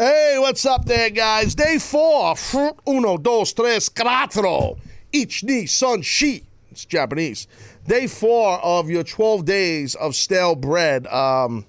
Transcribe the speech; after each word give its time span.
Hey, 0.00 0.36
what's 0.38 0.64
up 0.64 0.84
there, 0.84 1.10
guys? 1.10 1.56
Day 1.56 1.76
four. 1.78 2.36
Uno, 2.86 3.16
dos, 3.16 3.52
tres, 3.52 3.88
cuatro. 3.88 4.78
Ich, 5.10 5.42
ni, 5.42 5.66
son, 5.66 6.02
shi. 6.02 6.44
It's 6.70 6.84
Japanese. 6.84 7.48
Day 7.84 8.06
four 8.06 8.60
of 8.60 8.88
your 8.88 9.02
12 9.02 9.44
days 9.44 9.96
of 9.96 10.14
stale 10.14 10.54
bread. 10.54 11.08
Um, 11.08 11.66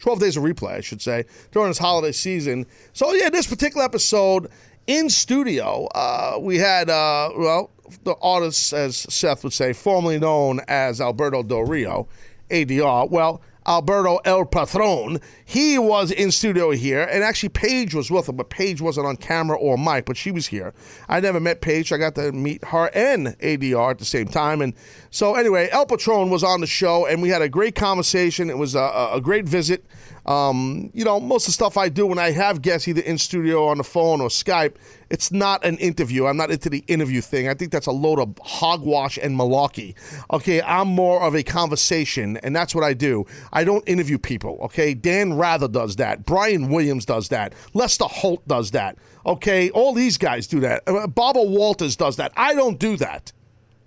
12 0.00 0.20
days 0.20 0.36
of 0.36 0.42
replay, 0.42 0.72
I 0.72 0.80
should 0.82 1.00
say, 1.00 1.24
during 1.50 1.70
this 1.70 1.78
holiday 1.78 2.12
season. 2.12 2.66
So, 2.92 3.14
yeah, 3.14 3.30
this 3.30 3.46
particular 3.46 3.86
episode 3.86 4.50
in 4.86 5.08
studio, 5.08 5.86
uh, 5.94 6.36
we 6.38 6.58
had, 6.58 6.90
uh, 6.90 7.30
well, 7.38 7.70
the 8.04 8.16
artist, 8.20 8.74
as 8.74 8.98
Seth 8.98 9.44
would 9.44 9.54
say, 9.54 9.72
formerly 9.72 10.18
known 10.18 10.60
as 10.68 11.00
Alberto 11.00 11.42
Del 11.42 11.64
Rio, 11.64 12.06
ADR. 12.50 13.08
Well, 13.08 13.40
Alberto 13.66 14.18
El 14.24 14.44
Patron. 14.44 15.20
He 15.44 15.78
was 15.78 16.10
in 16.10 16.30
studio 16.30 16.70
here, 16.70 17.02
and 17.02 17.24
actually 17.24 17.48
Paige 17.50 17.94
was 17.94 18.10
with 18.10 18.28
him, 18.28 18.36
but 18.36 18.50
Paige 18.50 18.80
wasn't 18.80 19.06
on 19.06 19.16
camera 19.16 19.56
or 19.56 19.76
mic, 19.76 20.06
but 20.06 20.16
she 20.16 20.30
was 20.30 20.46
here. 20.46 20.72
I 21.08 21.20
never 21.20 21.40
met 21.40 21.60
Paige. 21.60 21.92
I 21.92 21.98
got 21.98 22.14
to 22.16 22.32
meet 22.32 22.64
her 22.66 22.90
and 22.94 23.28
ADR 23.38 23.90
at 23.90 23.98
the 23.98 24.04
same 24.04 24.28
time, 24.28 24.60
and 24.60 24.74
so 25.10 25.34
anyway, 25.34 25.68
El 25.72 25.86
Patron 25.86 26.30
was 26.30 26.44
on 26.44 26.60
the 26.60 26.66
show, 26.66 27.06
and 27.06 27.22
we 27.22 27.28
had 27.28 27.42
a 27.42 27.48
great 27.48 27.74
conversation. 27.74 28.50
It 28.50 28.58
was 28.58 28.74
a, 28.74 29.10
a 29.12 29.20
great 29.20 29.46
visit. 29.46 29.84
Um, 30.26 30.90
you 30.92 31.04
know, 31.04 31.20
most 31.20 31.44
of 31.44 31.46
the 31.48 31.52
stuff 31.52 31.76
I 31.76 31.88
do 31.88 32.06
when 32.06 32.18
I 32.18 32.32
have 32.32 32.60
guests 32.60 32.88
either 32.88 33.00
in 33.00 33.16
studio 33.16 33.68
on 33.68 33.78
the 33.78 33.84
phone 33.84 34.20
or 34.20 34.28
Skype, 34.28 34.74
it's 35.08 35.30
not 35.30 35.64
an 35.64 35.78
interview. 35.78 36.26
I'm 36.26 36.36
not 36.36 36.50
into 36.50 36.68
the 36.68 36.82
interview 36.88 37.20
thing. 37.20 37.48
I 37.48 37.54
think 37.54 37.70
that's 37.70 37.86
a 37.86 37.92
load 37.92 38.18
of 38.18 38.36
hogwash 38.42 39.18
and 39.18 39.38
malarkey. 39.38 39.94
Okay, 40.32 40.60
I'm 40.62 40.88
more 40.88 41.22
of 41.22 41.36
a 41.36 41.44
conversation, 41.44 42.38
and 42.38 42.56
that's 42.56 42.74
what 42.74 42.82
I 42.82 42.92
do. 42.92 43.24
I 43.52 43.62
don't 43.62 43.88
interview 43.88 44.18
people. 44.18 44.58
Okay, 44.62 44.94
Dan 44.94 45.34
Rather 45.34 45.68
does 45.68 45.94
that. 45.96 46.26
Brian 46.26 46.70
Williams 46.70 47.04
does 47.04 47.28
that. 47.28 47.54
Lester 47.72 48.06
Holt 48.06 48.46
does 48.48 48.72
that. 48.72 48.98
Okay, 49.24 49.70
all 49.70 49.92
these 49.94 50.18
guys 50.18 50.48
do 50.48 50.58
that. 50.60 50.82
Uh, 50.88 51.06
Barbara 51.06 51.44
Walters 51.44 51.94
does 51.94 52.16
that. 52.16 52.32
I 52.36 52.54
don't 52.54 52.80
do 52.80 52.96
that. 52.96 53.32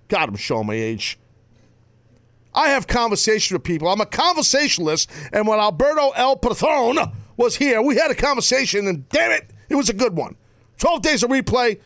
God, 0.08 0.30
I'm 0.30 0.36
showing 0.38 0.68
my 0.68 0.76
age. 0.76 1.20
I 2.60 2.68
have 2.72 2.88
conversation 2.88 3.56
with 3.56 3.64
people. 3.64 3.88
I'm 3.88 4.02
a 4.02 4.06
conversationalist, 4.06 5.10
and 5.32 5.48
when 5.48 5.60
Alberto 5.60 6.10
El 6.10 6.36
Patron 6.36 6.98
was 7.38 7.56
here, 7.56 7.82
we 7.82 7.96
had 7.96 8.12
a 8.12 8.16
conversation, 8.16 8.86
and 8.86 9.08
damn 9.08 9.32
it, 9.32 9.50
it 9.70 9.76
was 9.76 9.88
a 9.88 9.94
good 9.94 10.18
one. 10.18 10.36
12 10.78 11.02
days 11.02 11.24
of 11.24 11.30
replay, 11.30 11.80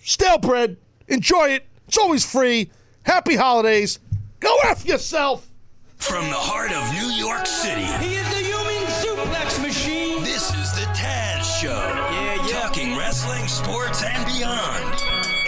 stale 0.00 0.38
bread, 0.38 0.78
enjoy 1.06 1.50
it. 1.50 1.66
It's 1.86 1.96
always 1.96 2.28
free. 2.28 2.72
Happy 3.04 3.36
holidays. 3.36 4.00
Go 4.40 4.52
F 4.64 4.84
yourself. 4.84 5.48
From 5.94 6.24
the 6.24 6.34
heart 6.34 6.72
of 6.72 6.82
New 6.92 7.14
York 7.14 7.46
City. 7.46 7.84
He 8.04 8.16
is 8.16 8.28
the 8.30 8.42
human 8.42 8.82
suplex 8.98 9.62
machine. 9.62 10.24
This 10.24 10.52
is 10.56 10.72
the 10.72 10.86
Taz 10.90 11.60
Show. 11.60 11.68
Yeah, 11.68 12.46
yeah. 12.48 12.60
Talking 12.62 12.96
wrestling, 12.96 13.46
sports, 13.46 14.02
and 14.02 14.26
beyond. 14.26 14.93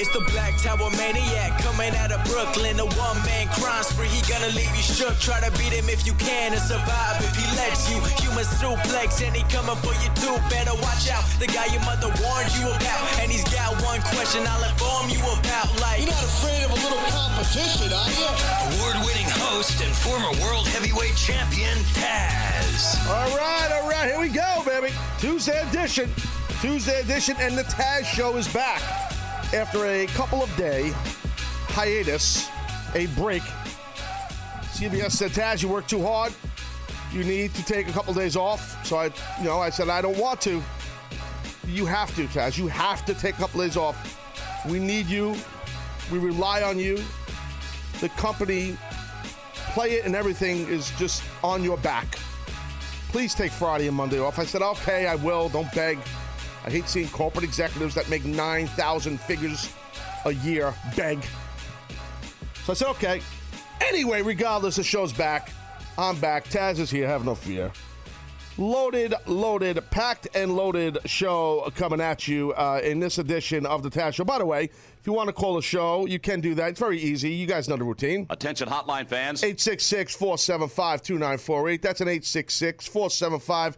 It's 0.07 0.15
the 0.15 0.31
Black 0.31 0.55
Tower 0.63 0.87
Maniac 0.95 1.59
coming 1.67 1.91
out 1.99 2.15
of 2.15 2.23
Brooklyn. 2.31 2.79
A 2.79 2.87
one 2.95 3.19
man 3.27 3.51
crime 3.59 3.83
spree. 3.83 4.07
He 4.07 4.23
gonna 4.31 4.55
leave 4.55 4.71
you 4.71 4.87
shook. 4.87 5.19
Try 5.19 5.43
to 5.43 5.51
beat 5.59 5.75
him 5.75 5.91
if 5.91 6.07
you 6.07 6.15
can 6.15 6.55
and 6.55 6.63
survive 6.63 7.19
if 7.19 7.35
he 7.35 7.43
lets 7.59 7.91
you. 7.91 7.99
Human 8.23 8.47
suplex 8.47 9.19
and 9.27 9.35
he 9.35 9.43
coming 9.51 9.75
for 9.83 9.91
you 9.99 10.11
too. 10.23 10.39
Better 10.47 10.79
watch 10.79 11.11
out. 11.11 11.27
The 11.43 11.51
guy 11.51 11.67
your 11.75 11.83
mother 11.83 12.07
warned 12.23 12.55
you 12.55 12.71
about. 12.71 13.03
And 13.19 13.35
he's 13.35 13.43
got 13.51 13.75
one 13.83 13.99
question 14.15 14.47
I'll 14.47 14.63
inform 14.63 15.11
you 15.11 15.19
about. 15.27 15.75
Like, 15.83 16.07
You're 16.07 16.15
not 16.15 16.23
afraid 16.23 16.63
of 16.63 16.71
a 16.71 16.79
little 16.79 17.03
competition, 17.11 17.91
are 17.91 18.07
you? 18.15 18.31
Award 18.79 19.03
winning 19.03 19.31
host 19.43 19.83
and 19.83 19.91
former 19.91 20.31
world 20.39 20.71
heavyweight 20.71 21.19
champion, 21.19 21.75
Taz. 21.99 22.95
All 23.11 23.35
right, 23.35 23.75
all 23.75 23.91
right, 23.91 24.07
here 24.07 24.23
we 24.23 24.31
go, 24.31 24.63
baby. 24.63 24.95
Tuesday 25.19 25.67
edition. 25.67 26.07
Tuesday 26.63 27.03
edition, 27.03 27.35
and 27.43 27.59
the 27.59 27.65
Taz 27.65 28.07
Show 28.07 28.37
is 28.37 28.47
back 28.47 29.07
after 29.55 29.87
a 29.87 30.07
couple 30.07 30.43
of 30.43 30.55
day 30.57 30.93
hiatus, 31.69 32.49
a 32.95 33.07
break. 33.19 33.43
CBS 34.73 35.13
said, 35.13 35.31
Taz, 35.31 35.63
you 35.63 35.69
work 35.69 35.87
too 35.87 36.03
hard. 36.03 36.33
You 37.13 37.25
need 37.25 37.55
to 37.55 37.65
take 37.65 37.89
a 37.89 37.93
couple 37.93 38.13
days 38.15 38.37
off. 38.37 38.85
So 38.87 38.97
I, 38.97 39.07
you 39.39 39.45
know, 39.45 39.61
I 39.61 39.71
said 39.71 39.89
I 39.89 40.03
don't 40.03 40.19
want 40.19 40.41
to. 40.43 40.63
You 41.67 41.87
have 41.87 42.15
to, 42.17 42.27
Taz. 42.27 42.59
You 42.59 42.69
have 42.69 43.05
to 43.07 43.15
take 43.15 43.35
a 43.37 43.39
couple 43.39 43.61
days 43.61 43.77
off. 43.77 44.21
We 44.69 44.79
need 44.79 45.07
you. 45.07 45.37
We 46.11 46.19
rely 46.19 46.63
on 46.63 46.79
you. 46.79 47.03
The 48.01 48.09
company, 48.11 48.77
play 49.73 49.93
it 49.93 50.05
and 50.05 50.15
everything 50.15 50.69
is 50.69 50.91
just 50.99 51.23
on 51.43 51.65
your 51.65 51.79
back 51.79 52.19
please 53.17 53.35
take 53.35 53.51
Friday 53.51 53.87
and 53.87 53.97
Monday 53.97 54.19
off. 54.19 54.39
I 54.39 54.45
said, 54.45 54.61
okay, 54.61 55.07
I 55.07 55.15
will. 55.15 55.49
Don't 55.49 55.73
beg. 55.73 55.99
I 56.67 56.71
hate 56.71 56.89
seeing 56.89 57.09
corporate 57.09 57.45
executives 57.45 57.95
that 57.95 58.11
make 58.11 58.25
9,000 58.25 59.21
figures 59.21 59.73
a 60.25 60.33
year 60.33 60.75
beg. 60.97 61.25
So 62.65 62.73
I 62.73 62.75
said, 62.75 62.89
okay. 62.89 63.21
Anyway, 63.81 64.21
regardless, 64.23 64.75
the 64.75 64.83
show's 64.83 65.13
back. 65.13 65.53
I'm 65.97 66.19
back. 66.19 66.49
Taz 66.49 66.81
is 66.81 66.91
here. 66.91 67.07
Have 67.07 67.25
no 67.25 67.37
fear. 67.37 67.71
Loaded, 68.59 69.15
loaded, 69.27 69.79
packed 69.91 70.29
and 70.35 70.57
loaded 70.57 70.99
show 71.05 71.71
coming 71.77 72.01
at 72.01 72.27
you 72.27 72.53
uh, 72.55 72.81
in 72.83 72.99
this 72.99 73.19
edition 73.19 73.65
of 73.67 73.83
the 73.83 73.91
Taz 73.91 74.15
Show. 74.15 74.25
By 74.25 74.39
the 74.39 74.47
way, 74.47 74.65
if 74.65 75.01
you 75.05 75.13
want 75.13 75.29
to 75.29 75.35
call 75.35 75.59
a 75.59 75.63
show, 75.63 76.07
you 76.07 76.19
can 76.19 76.41
do 76.41 76.55
that. 76.55 76.71
It's 76.71 76.81
very 76.81 76.99
easy. 76.99 77.31
You 77.31 77.47
guys 77.47 77.69
know 77.69 77.77
the 77.77 77.85
routine. 77.85 78.27
Attention 78.31 78.69
hotline 78.69 79.07
fans. 79.07 79.45
866 79.45 80.17
475 80.17 81.03
2948. 81.03 81.83
That's 81.83 82.01
an 82.01 82.09
866 82.09 82.89
475 82.89 83.77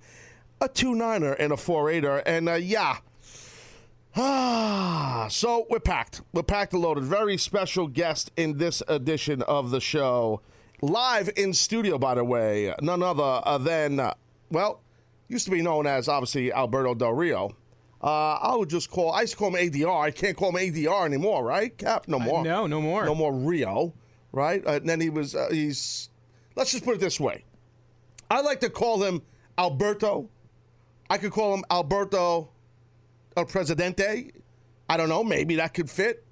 a 0.60 0.68
29er 0.68 1.36
and 1.38 1.52
a 1.52 1.56
48er. 1.56 2.22
And 2.26 2.48
uh, 2.48 2.54
yeah. 2.54 2.98
Ah, 4.16 5.28
so 5.30 5.66
we're 5.70 5.78
packed. 5.78 6.22
We're 6.32 6.42
packed 6.42 6.72
and 6.72 6.82
loaded. 6.82 7.04
Very 7.04 7.36
special 7.36 7.86
guest 7.86 8.30
in 8.36 8.58
this 8.58 8.82
edition 8.88 9.42
of 9.42 9.70
the 9.70 9.80
show. 9.80 10.40
Live 10.80 11.30
in 11.36 11.52
studio, 11.52 11.98
by 11.98 12.14
the 12.14 12.24
way, 12.24 12.72
none 12.80 13.02
other 13.02 13.42
uh, 13.44 13.58
than, 13.58 13.98
uh, 14.00 14.14
well, 14.50 14.80
used 15.28 15.44
to 15.44 15.50
be 15.50 15.60
known 15.62 15.86
as 15.86 16.08
obviously 16.08 16.52
Alberto 16.52 16.94
Del 16.94 17.12
Rio. 17.12 17.50
Uh, 18.02 18.34
I 18.34 18.54
would 18.54 18.70
just 18.70 18.90
call, 18.90 19.10
I 19.12 19.22
used 19.22 19.32
to 19.32 19.38
call 19.38 19.54
him 19.54 19.70
ADR. 19.70 20.00
I 20.00 20.10
can't 20.12 20.36
call 20.36 20.56
him 20.56 20.72
ADR 20.72 21.04
anymore, 21.04 21.44
right? 21.44 21.76
Cap, 21.76 22.06
no 22.06 22.18
more. 22.18 22.44
no, 22.44 22.66
no 22.66 22.80
more. 22.80 23.04
No 23.04 23.14
more 23.14 23.32
Rio, 23.32 23.92
right? 24.32 24.64
Uh, 24.64 24.72
and 24.72 24.88
then 24.88 25.00
he 25.00 25.10
was, 25.10 25.34
uh, 25.34 25.48
he's, 25.50 26.10
let's 26.54 26.70
just 26.70 26.84
put 26.84 26.94
it 26.94 27.00
this 27.00 27.18
way. 27.18 27.44
I 28.30 28.40
like 28.40 28.60
to 28.60 28.70
call 28.70 29.02
him 29.02 29.22
Alberto. 29.56 30.30
I 31.10 31.18
could 31.18 31.32
call 31.32 31.54
him 31.54 31.64
Alberto 31.70 32.50
El 33.36 33.44
Presidente. 33.46 34.30
I 34.88 34.96
don't 34.96 35.08
know. 35.08 35.24
Maybe 35.24 35.56
that 35.56 35.74
could 35.74 35.90
fit. 35.90 36.24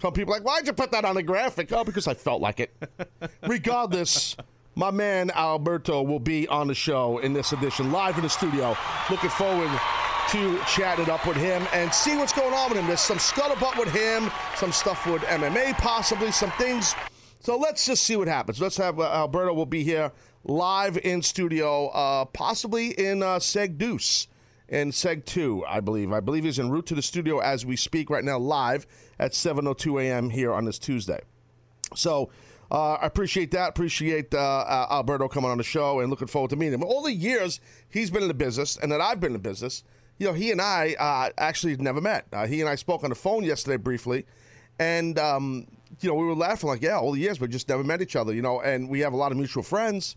Some 0.00 0.12
people 0.12 0.34
are 0.34 0.38
like, 0.38 0.46
why'd 0.46 0.66
you 0.66 0.72
put 0.72 0.90
that 0.90 1.04
on 1.04 1.14
the 1.14 1.22
graphic? 1.22 1.70
Oh, 1.72 1.84
because 1.84 2.08
I 2.08 2.14
felt 2.14 2.42
like 2.42 2.58
it. 2.58 2.74
Regardless, 3.46 4.36
my 4.74 4.90
man 4.90 5.30
Alberto 5.30 6.02
will 6.02 6.18
be 6.18 6.48
on 6.48 6.66
the 6.66 6.74
show 6.74 7.18
in 7.18 7.32
this 7.32 7.52
edition, 7.52 7.92
live 7.92 8.16
in 8.16 8.24
the 8.24 8.28
studio. 8.28 8.76
Looking 9.10 9.30
forward 9.30 9.70
to 10.30 10.58
chat 10.66 10.98
it 10.98 11.08
up 11.08 11.26
with 11.26 11.36
him 11.36 11.66
and 11.72 11.92
see 11.92 12.16
what's 12.16 12.32
going 12.32 12.52
on 12.52 12.70
with 12.70 12.78
him. 12.78 12.86
There's 12.86 13.00
some 13.00 13.18
scuttlebutt 13.18 13.78
with 13.78 13.92
him, 13.92 14.30
some 14.56 14.72
stuff 14.72 15.06
with 15.06 15.22
MMA, 15.22 15.74
possibly 15.74 16.32
some 16.32 16.50
things. 16.52 16.94
So 17.38 17.56
let's 17.56 17.86
just 17.86 18.04
see 18.04 18.16
what 18.16 18.28
happens. 18.28 18.60
Let's 18.60 18.76
have 18.78 18.98
uh, 18.98 19.04
Alberto 19.04 19.52
will 19.52 19.66
be 19.66 19.82
here 19.84 20.10
live 20.44 20.98
in 20.98 21.22
studio, 21.22 21.88
uh, 21.88 22.24
possibly 22.26 22.90
in 22.90 23.22
uh, 23.22 23.38
Seg 23.38 23.78
Deuce 23.78 24.28
in 24.68 24.90
Seg 24.90 25.24
2, 25.24 25.64
I 25.66 25.80
believe. 25.80 26.12
I 26.12 26.20
believe 26.20 26.44
he's 26.44 26.58
en 26.58 26.70
route 26.70 26.86
to 26.86 26.94
the 26.94 27.02
studio 27.02 27.38
as 27.40 27.66
we 27.66 27.76
speak 27.76 28.08
right 28.08 28.24
now, 28.24 28.38
live 28.38 28.86
at 29.18 29.32
7.02 29.32 30.02
a.m. 30.02 30.30
here 30.30 30.52
on 30.52 30.64
this 30.64 30.78
Tuesday. 30.78 31.20
So 31.94 32.30
uh, 32.70 32.94
I 32.94 33.06
appreciate 33.06 33.50
that. 33.50 33.68
Appreciate 33.68 34.34
uh, 34.34 34.38
uh, 34.38 34.86
Alberto 34.90 35.28
coming 35.28 35.50
on 35.50 35.58
the 35.58 35.64
show 35.64 36.00
and 36.00 36.08
looking 36.08 36.26
forward 36.26 36.50
to 36.50 36.56
meeting 36.56 36.80
him. 36.80 36.84
All 36.84 37.02
the 37.02 37.12
years 37.12 37.60
he's 37.90 38.10
been 38.10 38.22
in 38.22 38.28
the 38.28 38.34
business 38.34 38.78
and 38.78 38.90
that 38.90 39.00
I've 39.00 39.20
been 39.20 39.28
in 39.28 39.34
the 39.34 39.38
business, 39.38 39.84
you 40.18 40.26
know, 40.26 40.32
he 40.32 40.50
and 40.50 40.60
I 40.60 40.96
uh, 40.98 41.30
actually 41.36 41.76
never 41.76 42.00
met. 42.00 42.26
Uh, 42.32 42.46
he 42.46 42.60
and 42.60 42.70
I 42.70 42.76
spoke 42.76 43.04
on 43.04 43.10
the 43.10 43.16
phone 43.16 43.44
yesterday 43.44 43.76
briefly, 43.76 44.24
and 44.78 45.18
um, 45.18 45.66
you 46.00 46.08
know, 46.08 46.14
we 46.14 46.24
were 46.24 46.34
laughing 46.34 46.68
like, 46.68 46.82
yeah, 46.82 46.98
all 46.98 47.12
the 47.12 47.20
years, 47.20 47.38
but 47.38 47.50
just 47.50 47.68
never 47.68 47.84
met 47.84 48.00
each 48.02 48.16
other, 48.16 48.32
you 48.32 48.42
know, 48.42 48.60
and 48.60 48.88
we 48.88 49.00
have 49.00 49.12
a 49.12 49.16
lot 49.16 49.30
of 49.32 49.38
mutual 49.38 49.62
friends. 49.62 50.14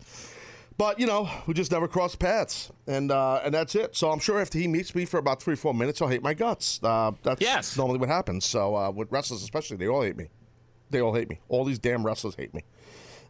But 0.78 1.00
you 1.00 1.06
know, 1.06 1.28
we 1.46 1.54
just 1.54 1.72
never 1.72 1.88
crossed 1.88 2.18
paths, 2.18 2.70
and 2.86 3.10
uh, 3.10 3.40
and 3.44 3.54
that's 3.54 3.74
it. 3.74 3.96
So 3.96 4.10
I'm 4.10 4.18
sure 4.18 4.38
after 4.40 4.58
he 4.58 4.68
meets 4.68 4.94
me 4.94 5.06
for 5.06 5.16
about 5.16 5.42
three, 5.42 5.56
four 5.56 5.72
minutes, 5.72 6.02
I'll 6.02 6.08
hate 6.08 6.22
my 6.22 6.34
guts. 6.34 6.80
Uh, 6.82 7.12
that's 7.22 7.40
Yes. 7.40 7.78
normally 7.78 7.98
what 7.98 8.10
happens. 8.10 8.44
So 8.44 8.76
uh, 8.76 8.90
with 8.90 9.10
wrestlers, 9.10 9.42
especially, 9.42 9.78
they 9.78 9.88
all 9.88 10.02
hate 10.02 10.18
me. 10.18 10.28
They 10.90 11.00
all 11.00 11.14
hate 11.14 11.30
me. 11.30 11.40
All 11.48 11.64
these 11.64 11.78
damn 11.78 12.04
wrestlers 12.04 12.34
hate 12.34 12.52
me. 12.52 12.62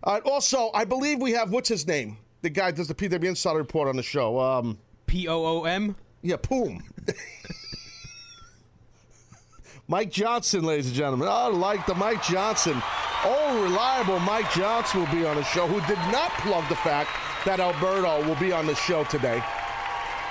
Uh, 0.03 0.21
also, 0.25 0.71
I 0.75 0.85
believe 0.85 1.21
we 1.21 1.33
have 1.33 1.51
what's 1.53 1.69
his 1.69 1.87
name? 1.87 2.19
The 2.43 2.51
guy 2.51 2.73
does 2.73 2.89
the 2.89 2.95
PW 2.97 3.25
Insider 3.25 3.59
Report 3.59 3.87
on 3.89 3.95
the 3.97 4.03
show. 4.03 4.41
Um, 4.41 4.79
P 5.07 5.29
O 5.29 5.45
O 5.45 5.65
M. 5.65 5.95
yeah, 6.23 6.37
Poom. 6.37 6.83
Mike 9.89 10.11
Johnson, 10.11 10.65
ladies 10.65 10.87
and 10.87 10.97
gentlemen. 10.97 11.29
I 11.29 11.47
like 11.47 11.87
the 11.87 11.95
Mike 11.95 12.23
Johnson. 12.25 12.83
Oh, 13.25 13.63
reliable 13.63 14.19
Mike 14.19 14.51
Johnson 14.53 15.01
will 15.01 15.13
be 15.13 15.25
on 15.25 15.37
the 15.37 15.45
show, 15.45 15.69
who 15.69 15.81
did 15.87 15.99
not 16.11 16.31
plug 16.39 16.69
the 16.69 16.75
fact 16.75 17.11
that 17.45 17.61
Alberto 17.61 18.27
will 18.27 18.35
be 18.37 18.51
on 18.51 18.67
the 18.67 18.75
show 18.75 19.05
today. 19.05 19.41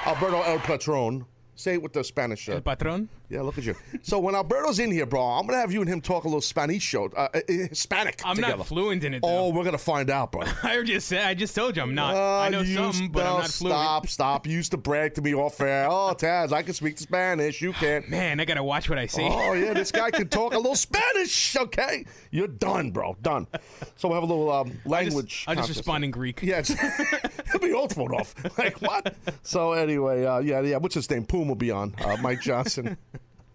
Alberto 0.05 0.41
El 0.41 0.59
Patron. 0.59 1.25
Say 1.57 1.75
it 1.75 1.81
with 1.81 1.93
the 1.93 2.03
Spanish. 2.03 2.49
Uh, 2.49 2.53
El 2.55 2.61
patron. 2.61 3.07
yeah, 3.29 3.41
look 3.41 3.57
at 3.57 3.63
you. 3.63 3.75
So 4.01 4.19
when 4.19 4.35
Alberto's 4.35 4.79
in 4.79 4.91
here, 4.91 5.05
bro, 5.05 5.21
I'm 5.23 5.47
gonna 5.47 5.57
have 5.59 5.71
you 5.71 5.79
and 5.79 5.89
him 5.89 6.01
talk 6.01 6.25
a 6.25 6.27
little 6.27 6.41
Spanish 6.41 6.83
show, 6.83 7.05
uh, 7.15 7.29
uh, 7.33 7.39
Hispanic. 7.47 8.21
I'm 8.25 8.35
together. 8.35 8.57
not 8.57 8.67
fluent 8.67 9.05
in 9.05 9.13
it. 9.13 9.21
Oh, 9.23 9.51
we're 9.53 9.63
gonna 9.63 9.77
find 9.77 10.09
out, 10.09 10.33
bro. 10.33 10.41
I 10.63 10.83
just 10.83 11.07
said. 11.07 11.25
I 11.25 11.33
just 11.33 11.55
told 11.55 11.77
you 11.77 11.81
I'm 11.81 11.95
not. 11.95 12.13
I 12.13 12.49
know 12.49 12.59
Uh, 12.59 12.91
some, 12.91 13.07
but 13.07 13.25
I'm 13.25 13.39
not 13.39 13.49
fluent. 13.51 13.77
Stop, 13.79 14.07
stop. 14.07 14.47
You 14.47 14.53
used 14.53 14.71
to 14.71 14.77
brag 14.77 15.13
to 15.15 15.21
me 15.21 15.33
off 15.33 15.61
air. 15.61 15.87
Oh, 15.89 16.13
Taz, 16.13 16.51
I 16.51 16.61
can 16.61 16.73
speak 16.73 16.97
Spanish. 16.97 17.61
You 17.61 17.71
can't. 17.71 18.09
Man, 18.09 18.41
I 18.41 18.45
gotta 18.45 18.61
watch 18.63 18.89
what 18.89 18.99
I 18.99 19.05
say. 19.05 19.25
Oh 19.25 19.53
yeah, 19.53 19.73
this 19.73 19.93
guy 19.93 20.11
can 20.11 20.27
talk 20.27 20.53
a 20.53 20.57
little 20.57 20.75
Spanish. 20.75 21.55
Okay, 21.55 22.05
you're 22.31 22.47
done, 22.49 22.91
bro. 22.91 23.15
Done. 23.21 23.47
So 23.95 24.09
we'll 24.09 24.15
have 24.19 24.29
a 24.29 24.33
little 24.33 24.51
um, 24.51 24.71
just, 24.71 24.85
language. 24.87 25.45
I'll 25.47 25.55
just 25.55 25.67
contest. 25.67 25.77
respond 25.79 26.03
in 26.03 26.11
Greek. 26.11 26.41
Yeah, 26.41 26.63
be 27.59 27.73
all 27.73 27.87
thrown 27.87 28.13
off. 28.13 28.33
Like 28.57 28.81
what? 28.81 29.15
So 29.43 29.73
anyway, 29.73 30.25
uh, 30.25 30.39
yeah, 30.39 30.61
yeah. 30.61 30.77
What's 30.77 30.95
his 30.95 31.09
name? 31.09 31.25
Poom 31.25 31.47
will 31.47 31.55
be 31.55 31.71
on. 31.71 31.93
Uh, 32.03 32.17
Mike 32.21 32.41
Johnson. 32.41 32.97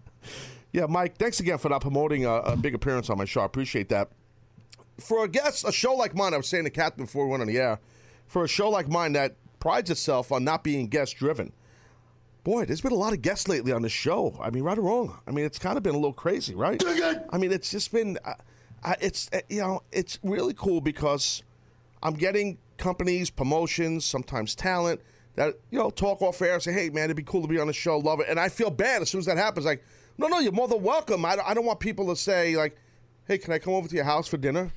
yeah, 0.72 0.86
Mike. 0.86 1.16
Thanks 1.16 1.40
again 1.40 1.58
for 1.58 1.68
not 1.68 1.80
promoting 1.80 2.26
a, 2.26 2.34
a 2.34 2.56
big 2.56 2.74
appearance 2.74 3.08
on 3.08 3.18
my 3.18 3.24
show. 3.24 3.40
I 3.40 3.46
appreciate 3.46 3.88
that. 3.88 4.10
For 4.98 5.24
a 5.24 5.28
guest, 5.28 5.64
a 5.66 5.72
show 5.72 5.94
like 5.94 6.14
mine, 6.14 6.34
I 6.34 6.36
was 6.36 6.48
saying 6.48 6.64
to 6.64 6.70
Captain 6.70 7.04
before 7.04 7.24
we 7.24 7.30
went 7.30 7.40
on 7.40 7.48
the 7.48 7.58
air. 7.58 7.78
For 8.26 8.44
a 8.44 8.48
show 8.48 8.68
like 8.68 8.88
mine 8.88 9.12
that 9.14 9.36
prides 9.58 9.90
itself 9.90 10.30
on 10.32 10.44
not 10.44 10.62
being 10.62 10.88
guest 10.88 11.16
driven, 11.16 11.52
boy, 12.44 12.64
there's 12.64 12.80
been 12.80 12.92
a 12.92 12.96
lot 12.96 13.12
of 13.12 13.22
guests 13.22 13.48
lately 13.48 13.72
on 13.72 13.82
the 13.82 13.88
show. 13.88 14.38
I 14.40 14.50
mean, 14.50 14.62
right 14.62 14.76
or 14.76 14.82
wrong. 14.82 15.18
I 15.26 15.30
mean, 15.30 15.44
it's 15.44 15.58
kind 15.58 15.76
of 15.76 15.82
been 15.82 15.94
a 15.94 15.98
little 15.98 16.12
crazy, 16.12 16.54
right? 16.54 16.82
I 17.30 17.38
mean, 17.38 17.52
it's 17.52 17.70
just 17.70 17.92
been, 17.92 18.18
uh, 18.24 18.34
uh, 18.82 18.94
it's 19.00 19.30
uh, 19.32 19.40
you 19.48 19.60
know, 19.60 19.82
it's 19.92 20.18
really 20.22 20.54
cool 20.54 20.80
because 20.80 21.42
I'm 22.02 22.14
getting 22.14 22.58
companies, 22.80 23.30
promotions, 23.30 24.04
sometimes 24.04 24.56
talent 24.56 25.00
that 25.36 25.54
you 25.70 25.78
know 25.78 25.90
talk 25.90 26.20
off 26.22 26.42
air, 26.42 26.58
say, 26.58 26.72
"Hey, 26.72 26.90
man, 26.90 27.04
it'd 27.04 27.16
be 27.16 27.22
cool 27.22 27.42
to 27.42 27.48
be 27.48 27.60
on 27.60 27.68
the 27.68 27.72
show, 27.72 27.98
love 27.98 28.18
it." 28.20 28.26
And 28.28 28.40
I 28.40 28.48
feel 28.48 28.70
bad 28.70 29.02
as 29.02 29.10
soon 29.10 29.20
as 29.20 29.26
that 29.26 29.36
happens. 29.36 29.64
Like, 29.64 29.84
no, 30.18 30.26
no, 30.26 30.40
you're 30.40 30.50
more 30.52 30.66
than 30.66 30.82
welcome. 30.82 31.24
I, 31.24 31.36
don't- 31.36 31.48
I 31.48 31.54
don't 31.54 31.64
want 31.64 31.78
people 31.78 32.08
to 32.08 32.16
say 32.16 32.56
like, 32.56 32.76
"Hey, 33.28 33.38
can 33.38 33.52
I 33.52 33.58
come 33.60 33.74
over 33.74 33.86
to 33.88 33.94
your 33.94 34.04
house 34.04 34.26
for 34.26 34.36
dinner?" 34.38 34.72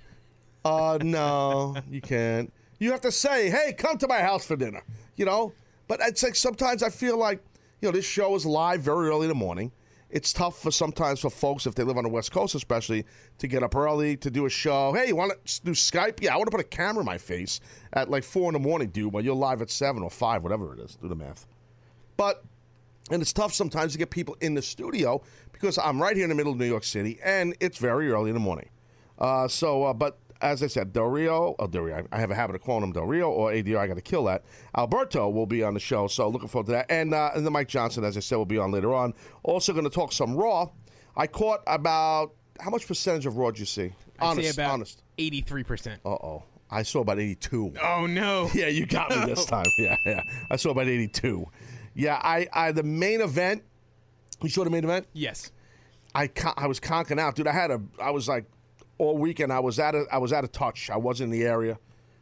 Uh, 0.63 0.97
no, 1.01 1.75
you 1.89 1.99
can't. 2.01 2.53
You 2.79 2.91
have 2.91 3.01
to 3.01 3.11
say, 3.11 3.49
"Hey, 3.49 3.73
come 3.73 3.97
to 3.97 4.07
my 4.07 4.21
house 4.21 4.45
for 4.45 4.55
dinner." 4.55 4.83
You 5.15 5.25
know. 5.25 5.53
But 5.87 5.99
it's 6.01 6.23
like 6.23 6.35
sometimes 6.35 6.81
I 6.83 6.89
feel 6.89 7.17
like 7.17 7.43
you 7.81 7.87
know 7.89 7.91
this 7.93 8.05
show 8.05 8.35
is 8.35 8.45
live 8.45 8.81
very 8.81 9.09
early 9.09 9.23
in 9.23 9.29
the 9.29 9.35
morning. 9.35 9.71
It's 10.13 10.31
tough 10.31 10.61
for 10.61 10.69
sometimes 10.69 11.21
for 11.21 11.31
folks 11.31 11.65
if 11.65 11.73
they 11.73 11.81
live 11.81 11.97
on 11.97 12.03
the 12.03 12.09
West 12.09 12.31
Coast, 12.31 12.53
especially, 12.53 13.03
to 13.39 13.47
get 13.47 13.63
up 13.63 13.75
early 13.75 14.15
to 14.17 14.29
do 14.29 14.45
a 14.45 14.49
show. 14.49 14.93
Hey, 14.93 15.07
you 15.07 15.15
want 15.15 15.33
to 15.43 15.61
do 15.63 15.71
Skype? 15.71 16.21
Yeah, 16.21 16.35
I 16.35 16.37
want 16.37 16.45
to 16.45 16.51
put 16.51 16.59
a 16.59 16.69
camera 16.69 16.99
in 16.99 17.05
my 17.07 17.17
face 17.17 17.59
at 17.93 18.11
like 18.11 18.23
four 18.23 18.47
in 18.49 18.53
the 18.53 18.59
morning, 18.59 18.89
dude. 18.89 19.11
While 19.11 19.23
you're 19.23 19.33
live 19.33 19.63
at 19.63 19.71
seven 19.71 20.03
or 20.03 20.11
five, 20.11 20.43
whatever 20.43 20.71
it 20.75 20.79
is. 20.81 20.97
Do 21.01 21.07
the 21.07 21.15
math. 21.15 21.47
But 22.15 22.43
and 23.09 23.23
it's 23.23 23.33
tough 23.33 23.55
sometimes 23.55 23.93
to 23.93 23.97
get 23.97 24.11
people 24.11 24.37
in 24.39 24.53
the 24.53 24.61
studio 24.61 25.23
because 25.51 25.79
I'm 25.79 25.99
right 25.99 26.15
here 26.15 26.25
in 26.25 26.29
the 26.29 26.35
middle 26.35 26.53
of 26.53 26.59
New 26.59 26.67
York 26.67 26.83
City 26.83 27.19
and 27.23 27.55
it's 27.59 27.79
very 27.79 28.11
early 28.11 28.29
in 28.29 28.35
the 28.35 28.39
morning. 28.39 28.69
Uh, 29.17 29.47
so, 29.47 29.83
uh, 29.83 29.93
but 29.93 30.19
as 30.43 30.61
I 30.61 30.67
said, 30.67 30.93
Del 30.93 31.05
Rio, 31.05 31.55
oh, 31.57 31.67
Del 31.67 31.83
Rio, 31.83 32.05
I 32.11 32.19
have 32.19 32.29
a 32.29 32.35
habit 32.35 32.55
of 32.55 32.61
calling 32.61 32.83
him 32.83 32.91
Del 32.91 33.05
Rio 33.05 33.29
or 33.29 33.51
ADR, 33.51 33.77
I 33.77 33.87
got 33.87 33.95
to 33.95 34.01
kill 34.01 34.25
that. 34.25 34.43
Alberto 34.77 35.29
will 35.29 35.45
be 35.45 35.63
on 35.63 35.73
the 35.73 35.79
show, 35.79 36.07
so 36.07 36.27
looking 36.27 36.49
forward 36.49 36.67
to 36.67 36.71
that. 36.73 36.85
And, 36.89 37.13
uh, 37.13 37.31
and 37.33 37.45
then 37.45 37.53
Mike 37.53 37.69
Johnson, 37.69 38.03
as 38.03 38.17
I 38.17 38.19
said, 38.19 38.35
will 38.35 38.45
be 38.45 38.57
on 38.57 38.71
later 38.71 38.93
on. 38.93 39.13
Also 39.43 39.71
going 39.73 39.85
to 39.85 39.89
talk 39.89 40.11
some 40.11 40.35
Raw. 40.35 40.69
I 41.15 41.27
caught 41.27 41.61
about, 41.65 42.33
how 42.59 42.69
much 42.69 42.87
percentage 42.87 43.25
of 43.25 43.37
Raw 43.37 43.51
did 43.51 43.59
you 43.59 43.65
see? 43.65 43.93
I'd 44.19 44.25
honest, 44.27 44.53
about 44.53 44.71
honest. 44.71 45.03
eighty-three 45.17 45.63
percent. 45.63 46.01
Uh 46.05 46.09
oh. 46.09 46.43
I 46.69 46.83
saw 46.83 47.01
about 47.01 47.19
82. 47.19 47.73
Oh 47.83 48.07
no. 48.07 48.49
Yeah, 48.53 48.67
you 48.67 48.85
got 48.85 49.09
me 49.11 49.25
this 49.25 49.45
time. 49.45 49.65
Yeah, 49.77 49.95
yeah. 50.05 50.21
I 50.49 50.55
saw 50.55 50.71
about 50.71 50.87
82. 50.87 51.45
Yeah, 51.93 52.19
I, 52.21 52.47
I 52.51 52.71
the 52.71 52.83
main 52.83 53.21
event. 53.21 53.63
You 54.41 54.49
saw 54.49 54.63
the 54.63 54.69
main 54.71 54.83
event? 54.83 55.07
Yes. 55.13 55.51
I 56.15 56.27
con- 56.27 56.53
I 56.57 56.67
was 56.67 56.79
conking 56.79 57.19
out, 57.19 57.35
dude. 57.35 57.47
I 57.47 57.53
had 57.53 57.71
a 57.71 57.81
I 58.01 58.11
was 58.11 58.27
like 58.27 58.45
all 59.03 59.17
weekend. 59.17 59.51
I 59.53 59.59
was 59.59 59.79
out 59.79 59.95
of 59.95 60.07
I 60.11 60.17
was 60.17 60.33
out 60.33 60.43
of 60.43 60.51
touch. 60.51 60.89
I 60.89 60.97
wasn't 60.97 61.33
in 61.33 61.39
the 61.39 61.45
area. 61.45 61.79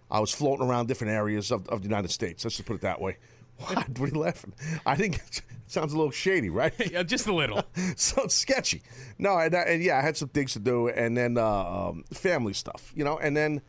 I 0.09 0.19
was 0.19 0.33
floating 0.33 0.67
around 0.67 0.87
different 0.87 1.13
areas 1.13 1.51
of, 1.51 1.67
of 1.69 1.81
the 1.81 1.87
United 1.87 2.11
States. 2.11 2.43
Let's 2.43 2.57
just 2.57 2.67
put 2.67 2.75
it 2.75 2.81
that 2.81 2.99
way. 3.01 3.17
What? 3.61 3.99
What 3.99 4.09
are 4.09 4.13
you 4.13 4.19
laughing? 4.19 4.53
I 4.87 4.95
think 4.95 5.17
it 5.17 5.41
sounds 5.67 5.93
a 5.93 5.95
little 5.95 6.11
shady, 6.11 6.49
right? 6.49 6.73
Yeah, 6.91 7.03
just 7.03 7.27
a 7.27 7.33
little. 7.33 7.63
sounds 7.95 8.33
sketchy. 8.33 8.81
No, 9.19 9.37
and, 9.37 9.53
uh, 9.53 9.59
and 9.67 9.83
yeah, 9.83 9.99
I 9.99 10.01
had 10.01 10.17
some 10.17 10.29
things 10.29 10.53
to 10.53 10.59
do, 10.59 10.87
and 10.87 11.15
then 11.15 11.37
uh, 11.37 11.45
um, 11.45 12.03
family 12.11 12.53
stuff, 12.53 12.91
you 12.95 13.03
know, 13.03 13.19
and 13.19 13.37
then 13.37 13.61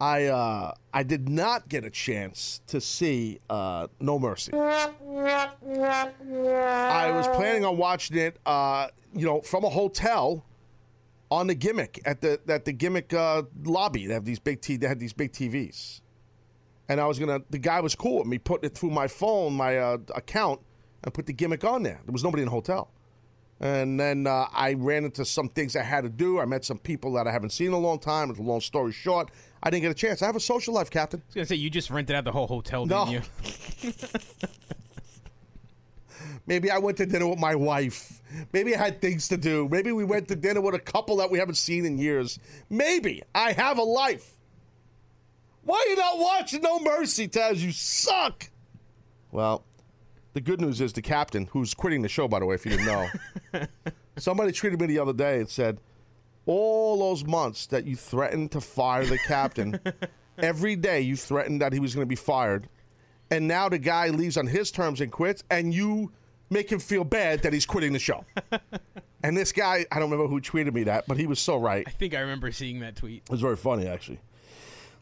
I 0.00 0.26
uh, 0.26 0.72
I 0.92 1.04
did 1.04 1.28
not 1.28 1.68
get 1.68 1.84
a 1.84 1.90
chance 1.90 2.60
to 2.66 2.80
see 2.80 3.38
uh, 3.48 3.86
No 4.00 4.18
Mercy. 4.18 4.52
I 4.52 4.90
was 7.12 7.28
planning 7.28 7.64
on 7.64 7.76
watching 7.76 8.16
it, 8.16 8.36
uh, 8.44 8.88
you 9.14 9.24
know, 9.24 9.40
from 9.42 9.62
a 9.62 9.70
hotel 9.70 10.44
on 11.32 11.46
the 11.46 11.54
gimmick 11.54 12.00
at 12.04 12.20
the 12.20 12.38
at 12.48 12.64
the 12.64 12.72
gimmick 12.72 13.12
uh, 13.14 13.42
lobby. 13.64 14.06
They 14.06 14.14
have 14.14 14.24
these 14.24 14.38
big 14.38 14.60
t- 14.60 14.76
they 14.76 14.86
had 14.86 15.00
these 15.00 15.14
big 15.14 15.32
TVs, 15.32 16.02
and 16.88 17.00
I 17.00 17.06
was 17.06 17.18
gonna. 17.18 17.40
The 17.50 17.58
guy 17.58 17.80
was 17.80 17.94
cool 17.94 18.18
with 18.18 18.26
me 18.26 18.38
putting 18.38 18.68
it 18.70 18.76
through 18.76 18.90
my 18.90 19.08
phone, 19.08 19.54
my 19.54 19.78
uh, 19.78 19.98
account, 20.14 20.60
and 21.02 21.14
put 21.14 21.26
the 21.26 21.32
gimmick 21.32 21.64
on 21.64 21.82
there. 21.82 22.00
There 22.04 22.12
was 22.12 22.22
nobody 22.22 22.42
in 22.42 22.46
the 22.46 22.52
hotel. 22.52 22.90
And 23.60 23.98
then 23.98 24.26
uh, 24.26 24.48
I 24.52 24.74
ran 24.74 25.04
into 25.04 25.24
some 25.24 25.48
things 25.48 25.76
I 25.76 25.84
had 25.84 26.02
to 26.02 26.08
do. 26.08 26.40
I 26.40 26.46
met 26.46 26.64
some 26.64 26.78
people 26.78 27.12
that 27.12 27.28
I 27.28 27.32
haven't 27.32 27.50
seen 27.50 27.68
in 27.68 27.74
a 27.74 27.78
long 27.78 28.00
time. 28.00 28.28
It's 28.28 28.40
a 28.40 28.42
long 28.42 28.60
story 28.60 28.90
short. 28.90 29.30
I 29.62 29.70
didn't 29.70 29.82
get 29.82 29.92
a 29.92 29.94
chance. 29.94 30.20
I 30.20 30.26
have 30.26 30.34
a 30.34 30.40
social 30.40 30.74
life, 30.74 30.90
Captain. 30.90 31.20
I 31.20 31.26
was 31.28 31.34
gonna 31.36 31.46
say 31.46 31.54
you 31.54 31.70
just 31.70 31.88
rented 31.88 32.16
out 32.16 32.24
the 32.24 32.32
whole 32.32 32.48
hotel, 32.48 32.86
didn't 32.86 33.10
you? 33.10 33.22
Maybe 36.46 36.70
I 36.70 36.78
went 36.78 36.96
to 36.98 37.06
dinner 37.06 37.26
with 37.26 37.38
my 37.38 37.54
wife. 37.54 38.20
Maybe 38.52 38.74
I 38.74 38.78
had 38.78 39.00
things 39.00 39.28
to 39.28 39.36
do. 39.36 39.68
Maybe 39.70 39.92
we 39.92 40.04
went 40.04 40.28
to 40.28 40.36
dinner 40.36 40.60
with 40.60 40.74
a 40.74 40.78
couple 40.78 41.16
that 41.16 41.30
we 41.30 41.38
haven't 41.38 41.54
seen 41.54 41.84
in 41.84 41.98
years. 41.98 42.38
Maybe 42.68 43.22
I 43.34 43.52
have 43.52 43.78
a 43.78 43.82
life. 43.82 44.38
Why 45.62 45.84
are 45.86 45.90
you 45.90 45.96
not 45.96 46.18
watching 46.18 46.62
No 46.62 46.80
Mercy, 46.80 47.28
Taz? 47.28 47.58
You 47.58 47.72
suck. 47.72 48.50
Well, 49.30 49.64
the 50.32 50.40
good 50.40 50.60
news 50.60 50.80
is 50.80 50.92
the 50.92 51.02
captain, 51.02 51.46
who's 51.52 51.74
quitting 51.74 52.02
the 52.02 52.08
show, 52.08 52.26
by 52.26 52.40
the 52.40 52.46
way, 52.46 52.54
if 52.54 52.64
you 52.64 52.72
didn't 52.72 52.86
know. 52.86 53.08
Somebody 54.16 54.52
treated 54.52 54.80
me 54.80 54.86
the 54.86 54.98
other 54.98 55.12
day 55.12 55.38
and 55.38 55.48
said, 55.48 55.78
all 56.46 56.98
those 56.98 57.24
months 57.24 57.66
that 57.66 57.86
you 57.86 57.96
threatened 57.96 58.50
to 58.52 58.60
fire 58.60 59.04
the 59.06 59.18
captain, 59.18 59.78
every 60.38 60.76
day 60.76 61.00
you 61.00 61.16
threatened 61.16 61.60
that 61.60 61.72
he 61.72 61.80
was 61.80 61.94
going 61.94 62.02
to 62.02 62.08
be 62.08 62.16
fired, 62.16 62.68
and 63.32 63.48
now 63.48 63.68
the 63.68 63.78
guy 63.78 64.08
leaves 64.08 64.36
on 64.36 64.46
his 64.46 64.70
terms 64.70 65.00
and 65.00 65.10
quits, 65.10 65.42
and 65.50 65.72
you 65.72 66.12
make 66.50 66.70
him 66.70 66.78
feel 66.78 67.02
bad 67.02 67.40
that 67.42 67.52
he's 67.54 67.64
quitting 67.64 67.94
the 67.94 67.98
show. 67.98 68.26
and 69.24 69.34
this 69.34 69.52
guy, 69.52 69.86
I 69.90 69.98
don't 69.98 70.10
remember 70.10 70.28
who 70.28 70.38
tweeted 70.38 70.74
me 70.74 70.84
that, 70.84 71.08
but 71.08 71.16
he 71.16 71.26
was 71.26 71.40
so 71.40 71.56
right. 71.56 71.82
I 71.86 71.90
think 71.90 72.14
I 72.14 72.20
remember 72.20 72.52
seeing 72.52 72.80
that 72.80 72.96
tweet. 72.96 73.22
It 73.24 73.30
was 73.30 73.40
very 73.40 73.56
funny, 73.56 73.88
actually. 73.88 74.20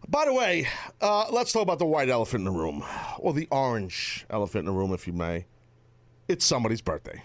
By 0.09 0.27
the 0.27 0.33
way, 0.33 0.69
uh, 1.01 1.27
let's 1.33 1.53
talk 1.53 1.63
about 1.63 1.81
the 1.81 1.87
white 1.87 2.09
elephant 2.09 2.43
in 2.43 2.45
the 2.45 2.59
room, 2.59 2.85
or 3.19 3.33
the 3.33 3.49
orange 3.51 4.25
elephant 4.31 4.61
in 4.61 4.67
the 4.67 4.79
room, 4.79 4.93
if 4.93 5.09
you 5.09 5.13
may. 5.13 5.47
It's 6.29 6.45
somebody's 6.45 6.81
birthday. 6.81 7.25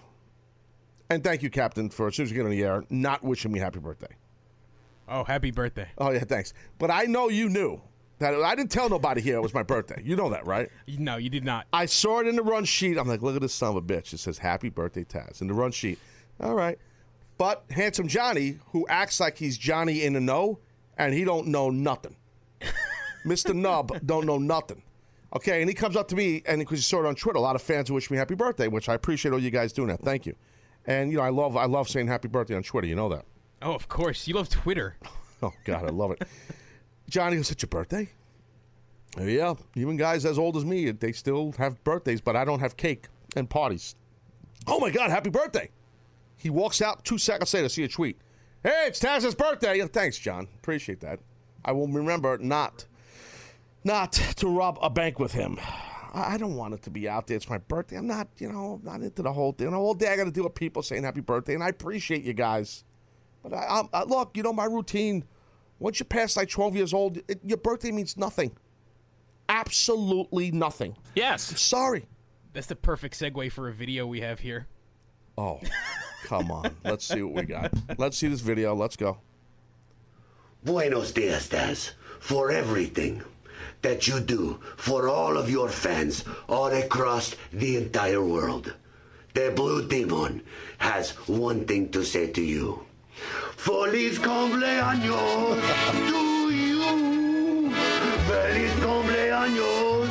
And 1.08 1.22
thank 1.22 1.40
you, 1.40 1.50
Captain, 1.50 1.88
for 1.88 2.08
as 2.08 2.16
soon 2.16 2.24
as 2.24 2.30
you 2.32 2.36
get 2.36 2.44
on 2.44 2.50
the 2.50 2.64
air, 2.64 2.84
not 2.90 3.22
wishing 3.22 3.52
me 3.52 3.60
happy 3.60 3.78
birthday. 3.78 4.14
Oh, 5.08 5.22
happy 5.22 5.52
birthday! 5.52 5.88
Oh, 5.98 6.10
yeah, 6.10 6.24
thanks. 6.24 6.52
But 6.78 6.90
I 6.90 7.04
know 7.04 7.28
you 7.28 7.48
knew 7.48 7.80
that 8.18 8.34
I 8.34 8.54
didn't 8.54 8.70
tell 8.70 8.88
nobody 8.88 9.20
here 9.20 9.36
it 9.36 9.42
was 9.42 9.54
my 9.54 9.62
birthday. 9.62 10.00
You 10.04 10.16
know 10.16 10.30
that, 10.30 10.46
right? 10.46 10.68
No, 10.86 11.16
you 11.16 11.28
did 11.28 11.44
not. 11.44 11.66
I 11.72 11.86
saw 11.86 12.20
it 12.20 12.26
in 12.26 12.36
the 12.36 12.42
run 12.42 12.64
sheet. 12.64 12.96
I'm 12.98 13.08
like, 13.08 13.22
look 13.22 13.36
at 13.36 13.42
this 13.42 13.54
son 13.54 13.70
of 13.70 13.76
a 13.76 13.82
bitch. 13.82 14.12
It 14.12 14.18
says 14.18 14.38
happy 14.38 14.70
birthday, 14.70 15.04
Taz. 15.04 15.40
In 15.40 15.48
the 15.48 15.54
run 15.54 15.70
sheet. 15.70 15.98
All 16.40 16.54
right. 16.54 16.78
But 17.38 17.64
handsome 17.70 18.08
Johnny, 18.08 18.58
who 18.72 18.86
acts 18.88 19.20
like 19.20 19.36
he's 19.36 19.58
Johnny 19.58 20.02
in 20.02 20.14
the 20.14 20.20
know, 20.20 20.58
and 20.96 21.12
he 21.12 21.24
don't 21.24 21.48
know 21.48 21.70
nothing. 21.70 22.16
Mr. 23.26 23.54
Nub 23.54 24.06
don't 24.06 24.24
know 24.24 24.38
nothing. 24.38 24.82
Okay, 25.34 25.60
and 25.60 25.68
he 25.68 25.74
comes 25.74 25.96
up 25.96 26.08
to 26.08 26.16
me, 26.16 26.42
and 26.46 26.60
because 26.60 26.78
he 26.78 26.82
saw 26.82 27.00
it 27.00 27.06
on 27.06 27.14
Twitter, 27.14 27.36
a 27.36 27.42
lot 27.42 27.56
of 27.56 27.62
fans 27.62 27.90
wish 27.90 28.10
me 28.10 28.16
happy 28.16 28.34
birthday, 28.34 28.68
which 28.68 28.88
I 28.88 28.94
appreciate 28.94 29.32
all 29.32 29.38
you 29.38 29.50
guys 29.50 29.72
doing 29.72 29.88
that. 29.88 30.00
Thank 30.00 30.24
you. 30.24 30.34
And 30.86 31.10
you 31.10 31.18
know, 31.18 31.24
I 31.24 31.30
love 31.30 31.56
I 31.56 31.66
love 31.66 31.88
saying 31.88 32.06
happy 32.06 32.28
birthday 32.28 32.54
on 32.54 32.62
Twitter. 32.62 32.86
You 32.86 32.94
know 32.94 33.08
that. 33.10 33.24
Oh, 33.60 33.74
of 33.74 33.88
course. 33.88 34.26
You 34.28 34.34
love 34.34 34.48
Twitter. 34.48 34.96
Oh 35.42 35.52
God, 35.66 35.84
I 35.84 35.90
love 35.90 36.12
it. 36.12 36.22
Johnny 37.08 37.36
goes, 37.36 37.50
"It's 37.50 37.62
your 37.62 37.68
birthday." 37.68 38.10
Yeah, 39.18 39.54
even 39.74 39.96
guys 39.96 40.26
as 40.26 40.38
old 40.38 40.56
as 40.56 40.64
me, 40.64 40.90
they 40.90 41.12
still 41.12 41.52
have 41.58 41.82
birthdays, 41.84 42.20
but 42.20 42.36
I 42.36 42.44
don't 42.44 42.60
have 42.60 42.76
cake 42.76 43.06
and 43.34 43.48
parties. 43.48 43.94
Oh 44.66 44.78
my 44.78 44.90
God, 44.90 45.10
happy 45.10 45.30
birthday! 45.30 45.70
He 46.36 46.50
walks 46.50 46.82
out 46.82 47.04
two 47.04 47.18
seconds 47.18 47.54
later, 47.54 47.68
see 47.68 47.84
a 47.84 47.88
tweet. 47.88 48.18
Hey, 48.62 48.84
it's 48.88 48.98
Taz's 48.98 49.34
birthday. 49.34 49.78
Yeah, 49.78 49.86
Thanks, 49.86 50.18
John. 50.18 50.48
Appreciate 50.58 51.00
that. 51.00 51.20
I 51.64 51.72
will 51.72 51.88
remember 51.88 52.36
not, 52.38 52.84
not 53.84 54.12
to 54.12 54.48
rob 54.48 54.78
a 54.82 54.90
bank 54.90 55.18
with 55.18 55.32
him. 55.32 55.58
I 56.12 56.36
don't 56.38 56.56
want 56.56 56.74
it 56.74 56.82
to 56.82 56.90
be 56.90 57.08
out 57.08 57.26
there. 57.26 57.36
It's 57.36 57.48
my 57.48 57.58
birthday. 57.58 57.96
I'm 57.96 58.06
not, 58.06 58.28
you 58.38 58.50
know, 58.50 58.80
I'm 58.80 58.84
not 58.84 59.02
into 59.02 59.22
the 59.22 59.32
whole 59.32 59.52
thing. 59.52 59.72
All 59.74 59.94
day 59.94 60.08
I 60.08 60.16
got 60.16 60.24
to 60.24 60.30
deal 60.30 60.44
with 60.44 60.54
people 60.54 60.82
saying 60.82 61.04
happy 61.04 61.20
birthday, 61.20 61.54
and 61.54 61.62
I 61.62 61.68
appreciate 61.68 62.22
you 62.24 62.32
guys. 62.32 62.84
But 63.42 63.52
I, 63.52 63.64
I, 63.64 63.82
I 63.92 64.02
look, 64.04 64.36
you 64.36 64.42
know, 64.42 64.52
my 64.52 64.64
routine. 64.64 65.24
Once 65.78 66.00
you 66.00 66.06
pass 66.06 66.36
like 66.36 66.48
12 66.48 66.76
years 66.76 66.94
old, 66.94 67.18
it, 67.28 67.40
your 67.44 67.58
birthday 67.58 67.90
means 67.90 68.16
nothing. 68.16 68.50
Absolutely 69.48 70.50
nothing. 70.50 70.96
Yes. 71.14 71.60
Sorry. 71.60 72.06
That's 72.52 72.66
the 72.66 72.76
perfect 72.76 73.18
segue 73.18 73.52
for 73.52 73.68
a 73.68 73.72
video 73.72 74.06
we 74.06 74.20
have 74.20 74.40
here. 74.40 74.66
Oh, 75.36 75.60
come 76.24 76.50
on. 76.50 76.74
Let's 76.84 77.04
see 77.04 77.22
what 77.22 77.34
we 77.34 77.42
got. 77.42 77.72
Let's 77.98 78.16
see 78.16 78.28
this 78.28 78.40
video. 78.40 78.74
Let's 78.74 78.96
go. 78.96 79.18
Buenos 80.64 81.12
dias, 81.12 81.48
Daz, 81.48 81.92
for 82.18 82.50
everything 82.50 83.22
that 83.82 84.08
you 84.08 84.20
do 84.20 84.58
for 84.76 85.08
all 85.08 85.36
of 85.36 85.50
your 85.50 85.68
fans 85.68 86.24
all 86.48 86.72
across 86.72 87.36
the 87.52 87.76
entire 87.76 88.22
world. 88.22 88.74
The 89.34 89.52
Blue 89.54 89.86
Demon 89.86 90.42
has 90.78 91.10
one 91.28 91.66
thing 91.66 91.90
to 91.90 92.04
say 92.04 92.32
to 92.32 92.42
you. 92.42 92.86
Feliz 93.56 94.18
cumpleaños 94.18 95.60
to 96.08 96.50
you. 96.50 97.70
Feliz 98.28 98.72
cumpleaños 98.80 100.08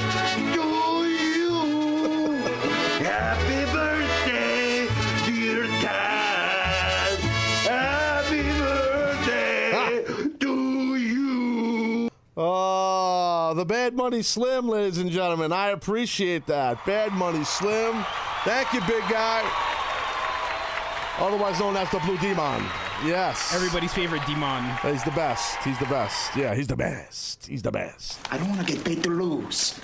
to 0.54 1.06
you. 1.06 2.36
Happy 3.04 3.66
birthday, 3.72 4.88
dear 5.26 5.66
Taz. 5.82 7.20
Happy 7.68 8.44
birthday 8.60 10.28
to 10.40 10.96
you. 10.98 12.10
Oh, 12.36 13.54
the 13.56 13.66
Bad 13.66 13.94
Money 13.96 14.22
Slim, 14.22 14.68
ladies 14.68 14.98
and 14.98 15.12
gentlemen. 15.12 15.54
I 15.54 15.70
appreciate 15.70 16.46
that. 16.48 16.86
Bad 16.86 17.14
Money 17.14 17.44
Slim. 17.44 18.04
Thank 18.44 18.74
you, 18.74 18.82
big 18.82 19.04
guy. 19.10 19.44
Otherwise 21.18 21.60
known 21.62 21.78
as 21.78 21.90
the 21.92 22.00
Blue 22.00 22.18
Demon. 22.18 22.66
Yes. 23.04 23.54
Everybody's 23.54 23.94
favorite 23.94 24.22
demon. 24.26 24.64
He's 24.82 25.04
the 25.04 25.12
best. 25.12 25.58
He's 25.64 25.78
the 25.80 25.86
best. 25.86 26.36
Yeah, 26.36 26.56
he's 26.56 26.68
the 26.68 26.76
best. 26.78 27.46
He's 27.48 27.62
the 27.62 27.72
best. 27.72 28.20
I 28.32 28.38
don't 28.38 28.50
want 28.50 28.66
to 28.66 28.74
get 28.74 28.84
paid 28.86 29.04
to 29.04 29.10
lose. 29.10 29.80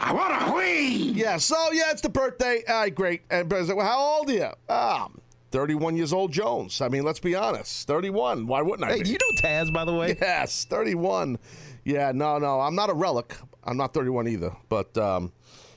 I 0.00 0.12
want 0.12 0.46
to 0.46 0.52
win. 0.52 1.14
Yeah, 1.14 1.38
so 1.38 1.56
yeah, 1.72 1.90
it's 1.90 2.02
the 2.02 2.08
birthday. 2.08 2.62
All 2.68 2.80
right, 2.82 2.94
great. 2.94 3.22
And 3.30 3.48
President, 3.48 3.78
well, 3.78 3.86
how 3.86 4.00
old 4.18 4.30
are 4.30 4.32
you? 4.32 4.50
Um, 4.74 5.20
31 5.50 5.96
years 5.96 6.12
old, 6.12 6.32
Jones. 6.32 6.80
I 6.80 6.88
mean, 6.88 7.02
let's 7.04 7.20
be 7.20 7.34
honest. 7.34 7.86
31. 7.86 8.46
Why 8.46 8.62
wouldn't 8.62 8.88
I 8.88 8.94
Hey, 8.96 9.02
be? 9.02 9.10
you 9.10 9.18
know 9.20 9.40
Taz, 9.40 9.72
by 9.72 9.84
the 9.84 9.92
way? 9.94 10.16
Yes, 10.20 10.64
31. 10.66 11.38
Yeah, 11.84 12.12
no, 12.14 12.38
no, 12.38 12.60
I'm 12.60 12.74
not 12.74 12.90
a 12.90 12.94
relic. 12.94 13.34
I'm 13.64 13.76
not 13.76 13.92
31 13.94 14.28
either. 14.28 14.54
But 14.68 14.96
um, 14.96 15.32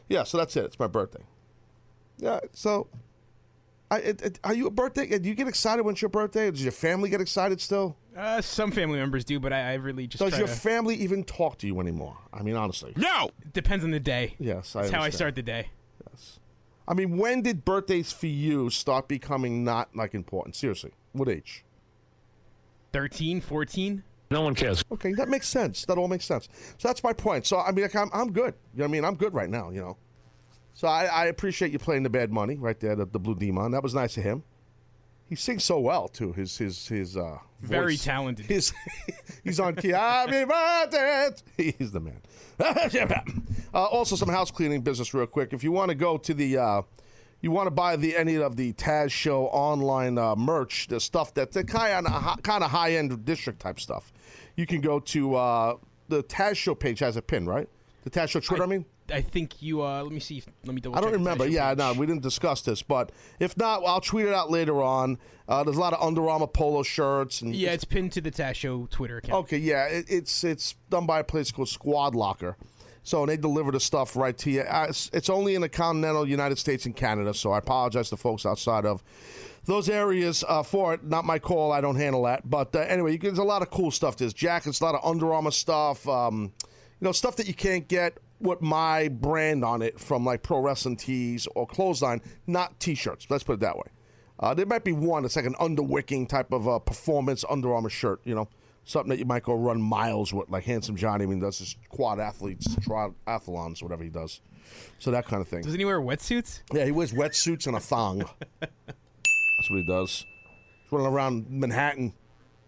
yeah, 0.10 0.24
so 0.24 0.38
that's 0.38 0.56
it. 0.58 0.66
It's 0.66 0.80
my 0.80 0.88
birthday. 0.88 1.24
Yeah, 2.18 2.40
so 2.54 2.88
I, 3.94 3.98
it, 4.00 4.22
it, 4.24 4.40
are 4.44 4.56
you 4.56 4.66
a 4.66 4.72
birthday? 4.72 5.20
Do 5.20 5.30
you 5.30 5.36
get 5.36 5.48
excited 5.48 5.84
when 5.84 5.94
it's 5.94 6.02
your 6.02 6.10
birthday? 6.10 6.50
Does 6.50 6.64
your 6.64 6.72
family 6.72 7.12
get 7.12 7.22
excited 7.22 7.62
still? 7.62 7.96
Uh, 8.18 8.42
some 8.42 8.72
family 8.72 8.98
members 8.98 9.24
do, 9.24 9.40
but 9.40 9.54
I, 9.54 9.72
I 9.72 9.74
really 9.76 10.08
just 10.08 10.20
Does 10.20 10.32
try 10.32 10.40
your 10.40 10.48
to. 10.48 10.54
family 10.54 10.96
even 10.96 11.24
talk 11.24 11.60
to 11.60 11.68
you 11.68 11.80
anymore? 11.80 12.18
I 12.34 12.42
mean, 12.42 12.56
honestly. 12.56 12.94
No. 12.96 13.30
Depends 13.54 13.84
on 13.84 13.92
the 13.92 14.00
day. 14.00 14.36
Yes, 14.40 14.76
I 14.76 14.82
That's 14.82 14.94
how 14.94 15.02
I 15.02 15.10
start 15.10 15.36
the 15.36 15.44
day. 15.44 15.70
Yes. 16.10 16.40
I 16.88 16.96
mean, 16.96 17.18
when 17.18 17.44
did 17.44 17.64
birthdays 17.66 18.12
for 18.12 18.26
you 18.26 18.72
start 18.72 19.08
becoming 19.08 19.64
not 19.64 19.96
like 19.96 20.16
important? 20.16 20.56
Seriously, 20.56 20.92
what 21.12 21.30
age? 21.30 21.64
13, 22.94 23.42
14? 23.42 24.04
No 24.32 24.42
one 24.42 24.56
cares. 24.56 24.84
Okay, 24.92 25.14
that 25.14 25.30
makes 25.30 25.48
sense. 25.48 25.86
That 25.86 26.00
all 26.00 26.08
makes 26.08 26.26
sense. 26.26 26.50
So 26.80 26.88
that's 26.88 27.04
my 27.04 27.14
point. 27.14 27.46
So 27.46 27.60
I 27.60 27.72
mean, 27.72 27.84
like, 27.84 27.96
I'm 27.96 28.10
I'm 28.12 28.32
good. 28.32 28.56
You 28.74 28.80
know 28.80 28.86
what 28.86 28.90
I 28.90 28.92
mean? 28.92 29.06
I'm 29.06 29.16
good 29.16 29.34
right 29.36 29.50
now. 29.50 29.70
You 29.70 29.82
know. 29.82 29.98
So 30.74 30.88
I, 30.88 31.06
I 31.06 31.26
appreciate 31.26 31.72
you 31.72 31.80
playing 31.80 32.04
the 32.04 32.10
bad 32.10 32.32
money 32.32 32.58
right 32.58 32.80
there, 32.80 32.96
the, 32.96 33.06
the 33.06 33.20
Blue 33.20 33.36
Demon. 33.36 33.72
That 33.72 33.84
was 33.84 33.94
nice 33.94 34.18
of 34.18 34.24
him. 34.24 34.44
He 35.30 35.36
sings 35.36 35.64
so 35.64 35.80
well 35.80 36.08
too. 36.08 36.34
His 36.34 36.58
his 36.58 36.88
his 36.88 37.18
uh 37.18 37.38
Very 37.62 37.94
voice. 37.94 38.04
talented. 38.04 38.46
His 38.46 38.74
he's 39.44 39.60
on 39.60 39.76
key. 39.76 39.94
He's 41.58 41.92
the 41.92 42.00
man. 42.00 42.22
uh, 43.74 43.84
also, 43.84 44.16
some 44.16 44.30
house 44.30 44.52
cleaning 44.52 44.82
business, 44.82 45.14
real 45.14 45.26
quick. 45.26 45.54
If 45.54 45.64
you 45.64 45.72
want 45.72 45.90
to 45.90 45.96
go 45.96 46.18
to 46.18 46.34
the, 46.34 46.58
uh, 46.58 46.82
you 47.42 47.52
want 47.52 47.68
to 47.68 47.72
buy 47.72 47.96
the 47.96 48.16
any 48.16 48.36
of 48.36 48.56
the 48.56 48.74
Taz 48.74 49.10
Show 49.12 49.46
online 49.48 50.18
uh, 50.18 50.36
merch, 50.36 50.88
the 50.88 51.00
stuff 51.00 51.34
that 51.34 51.52
the 51.52 51.64
kind 51.64 52.06
of 52.06 52.44
kind 52.44 52.64
of 52.64 52.70
high 52.70 52.94
end 52.94 53.26
district 53.26 53.60
type 53.60 53.80
stuff. 53.80 54.14
You 54.56 54.68
can 54.68 54.82
go 54.82 55.00
to 55.00 55.36
uh, 55.36 55.76
the 56.10 56.24
Taz 56.24 56.58
Show 56.58 56.76
page 56.76 57.00
has 57.00 57.18
a 57.18 57.22
pin, 57.22 57.48
right? 57.48 57.68
The 58.04 58.10
Taz 58.12 58.30
Show 58.30 58.40
Twitter. 58.40 58.64
I, 58.64 58.68
mean. 58.68 58.86
I 59.14 59.22
think 59.22 59.62
you. 59.62 59.84
Uh, 59.84 60.04
let 60.04 60.12
me 60.12 60.20
see. 60.20 60.44
Let 60.66 60.74
me 60.74 60.82
double. 60.82 60.98
I 60.98 61.02
don't 61.02 61.14
remember. 61.14 61.48
Yeah, 61.48 61.70
page. 61.70 61.78
no, 61.78 61.94
we 61.94 62.06
didn't 62.06 62.24
discuss 62.24 62.62
this, 62.62 62.82
but 62.82 63.12
if 63.40 63.56
not, 63.58 63.84
I'll 63.86 64.02
tweet 64.02 64.26
it 64.26 64.34
out 64.34 64.50
later 64.50 64.82
on. 64.82 65.18
Uh, 65.48 65.64
there's 65.64 65.78
a 65.78 65.80
lot 65.80 65.94
of 65.94 66.02
Under 66.02 66.30
Armour 66.30 66.48
polo 66.48 66.84
shirts 66.84 67.42
and 67.42 67.56
Yeah, 67.56 67.72
it's 67.72 67.84
pinned 67.84 68.14
to 68.14 68.22
the 68.22 68.32
Taz 68.32 68.56
Show 68.56 68.88
Twitter 68.90 69.18
account. 69.18 69.44
Okay, 69.46 69.58
yeah, 69.58 69.86
it, 69.86 70.06
it's 70.10 70.44
it's 70.44 70.76
done 70.90 71.06
by 71.06 71.20
a 71.20 71.24
place 71.24 71.52
called 71.52 71.70
Squad 71.70 72.16
Locker. 72.16 72.58
So 73.06 73.26
they 73.26 73.36
deliver 73.36 73.72
the 73.72 73.82
stuff 73.82 74.16
right 74.16 74.38
to 74.38 74.50
you. 74.50 74.62
Uh, 74.62 74.86
It's, 74.90 75.10
it's 75.14 75.30
only 75.30 75.56
in 75.56 75.62
the 75.62 75.68
continental 75.70 76.28
United 76.28 76.58
States 76.58 76.86
and 76.86 76.96
Canada, 76.96 77.34
so 77.34 77.52
I 77.52 77.58
apologize 77.58 78.10
to 78.12 78.18
folks 78.18 78.46
outside 78.46 78.86
of 78.86 79.04
those 79.66 79.90
areas 79.90 80.44
uh, 80.48 80.64
for 80.64 80.94
it. 80.94 81.04
Not 81.04 81.26
my 81.26 81.38
call. 81.38 81.74
I 81.74 81.82
don't 81.82 81.98
handle 81.98 82.24
that. 82.24 82.50
But 82.50 82.74
uh, 82.74 82.80
anyway, 82.80 83.14
you, 83.14 83.18
there's 83.18 83.38
a 83.38 83.44
lot 83.44 83.62
of 83.62 83.70
cool 83.70 83.92
stuff. 83.92 84.16
There's 84.16 84.34
jackets, 84.34 84.80
a 84.80 84.86
lot 84.86 84.96
of 84.96 85.02
Under 85.04 85.34
Armour 85.34 85.52
stuff. 85.52 86.08
Um, 86.08 86.54
you 86.62 87.06
know, 87.06 87.12
stuff 87.12 87.36
that 87.36 87.48
you 87.48 87.54
can't 87.54 87.86
get 87.90 88.18
with 88.44 88.62
my 88.62 89.08
brand 89.08 89.66
on 89.66 89.82
it 89.82 90.00
from 90.00 90.26
like 90.26 90.44
Pro 90.44 90.60
Wrestling 90.60 90.98
Tees 90.98 91.48
or 91.56 91.66
Clothesline. 91.66 92.22
Not 92.46 92.80
T-shirts. 92.80 93.28
Let's 93.30 93.44
put 93.44 93.54
it 93.54 93.60
that 93.62 93.78
way. 93.78 93.88
Uh, 94.40 94.54
there 94.54 94.66
might 94.66 94.84
be 94.84 94.92
one. 94.92 95.26
It's 95.26 95.36
like 95.36 95.46
an 95.46 95.56
underwicking 95.56 96.28
type 96.28 96.52
of 96.52 96.68
uh, 96.68 96.80
performance 96.80 97.46
Under 97.50 97.74
Armour 97.74 97.90
shirt. 97.90 98.20
You 98.26 98.36
know, 98.36 98.50
something 98.84 99.10
that 99.10 99.20
you 99.20 99.26
might 99.26 99.44
go 99.44 99.54
run 99.54 99.82
miles 99.82 100.34
with, 100.34 100.50
like 100.50 100.64
Handsome 100.66 100.96
Johnny. 100.96 101.24
I 101.24 101.28
mean, 101.28 101.40
does 101.40 101.60
his 101.60 101.76
quad 101.90 102.20
athletes, 102.20 102.68
triathlons, 102.76 103.82
whatever 103.82 104.04
he 104.04 104.10
does. 104.10 104.42
So 105.00 105.12
that 105.12 105.26
kind 105.26 105.42
of 105.42 105.48
thing. 105.48 105.62
Doesn't 105.62 105.80
he 105.80 105.86
wear 105.86 106.02
wetsuits? 106.02 106.62
Yeah, 106.74 106.86
he 106.86 106.92
wears 106.92 107.14
wetsuits 107.14 107.68
and 107.68 107.76
a 107.76 107.80
thong. 107.80 108.26
That's 108.60 109.70
what 109.70 109.78
he 109.78 109.88
does. 109.88 110.26
He's 110.84 110.92
running 110.92 111.08
around 111.08 111.50
Manhattan 111.50 112.14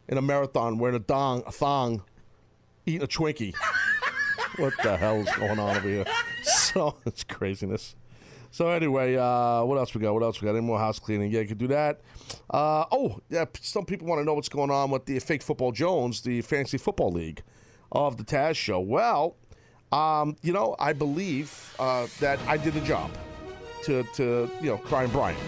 in 0.08 0.18
a 0.18 0.22
marathon 0.22 0.78
wearing 0.78 0.96
a 0.96 1.04
thong, 1.04 1.44
a 1.48 1.52
thong, 1.52 2.04
eating 2.86 3.02
a 3.02 3.08
Twinkie. 3.08 3.54
What 4.58 4.74
the 4.84 4.98
hell 4.98 5.20
is 5.22 5.32
going 5.36 5.60
on 5.60 5.78
over 5.78 5.88
here? 5.88 6.06
So 6.44 6.98
it's 7.06 7.24
craziness. 7.24 7.96
So 8.52 8.70
anyway, 8.70 9.16
uh, 9.16 9.64
what 9.64 9.78
else 9.78 9.96
we 9.96 10.02
got? 10.02 10.14
What 10.14 10.24
else 10.24 10.42
we 10.42 10.46
got? 10.46 10.52
Any 10.52 10.66
more 10.66 10.78
house 10.78 11.00
cleaning? 11.00 11.32
Yeah, 11.32 11.42
you 11.42 11.48
could 11.48 11.58
do 11.58 11.68
that. 11.68 12.02
Uh, 12.50 12.86
oh, 12.92 13.20
yeah. 13.30 13.46
Some 13.62 13.86
people 13.86 14.08
want 14.08 14.20
to 14.20 14.26
know 14.26 14.34
what's 14.34 14.50
going 14.50 14.70
on 14.70 14.92
with 14.92 15.06
the 15.06 15.20
Fake 15.20 15.42
Football 15.42 15.72
Jones, 15.72 16.22
the 16.22 16.42
Fantasy 16.42 16.78
Football 16.78 17.12
League 17.12 17.44
of 17.92 18.18
the 18.18 18.24
Taz 18.24 18.56
Show. 18.56 18.80
Well, 18.80 19.38
um, 19.92 20.36
you 20.42 20.54
know, 20.54 20.76
I 20.80 20.94
believe 20.94 21.76
uh, 21.80 22.08
that 22.20 22.40
I 22.48 22.58
did 22.58 22.74
the 22.74 22.82
job 22.82 23.12
to, 23.84 24.04
to 24.16 24.50
you 24.62 24.70
know, 24.70 24.82
Brian 24.90 25.10
Bryant. 25.12 25.40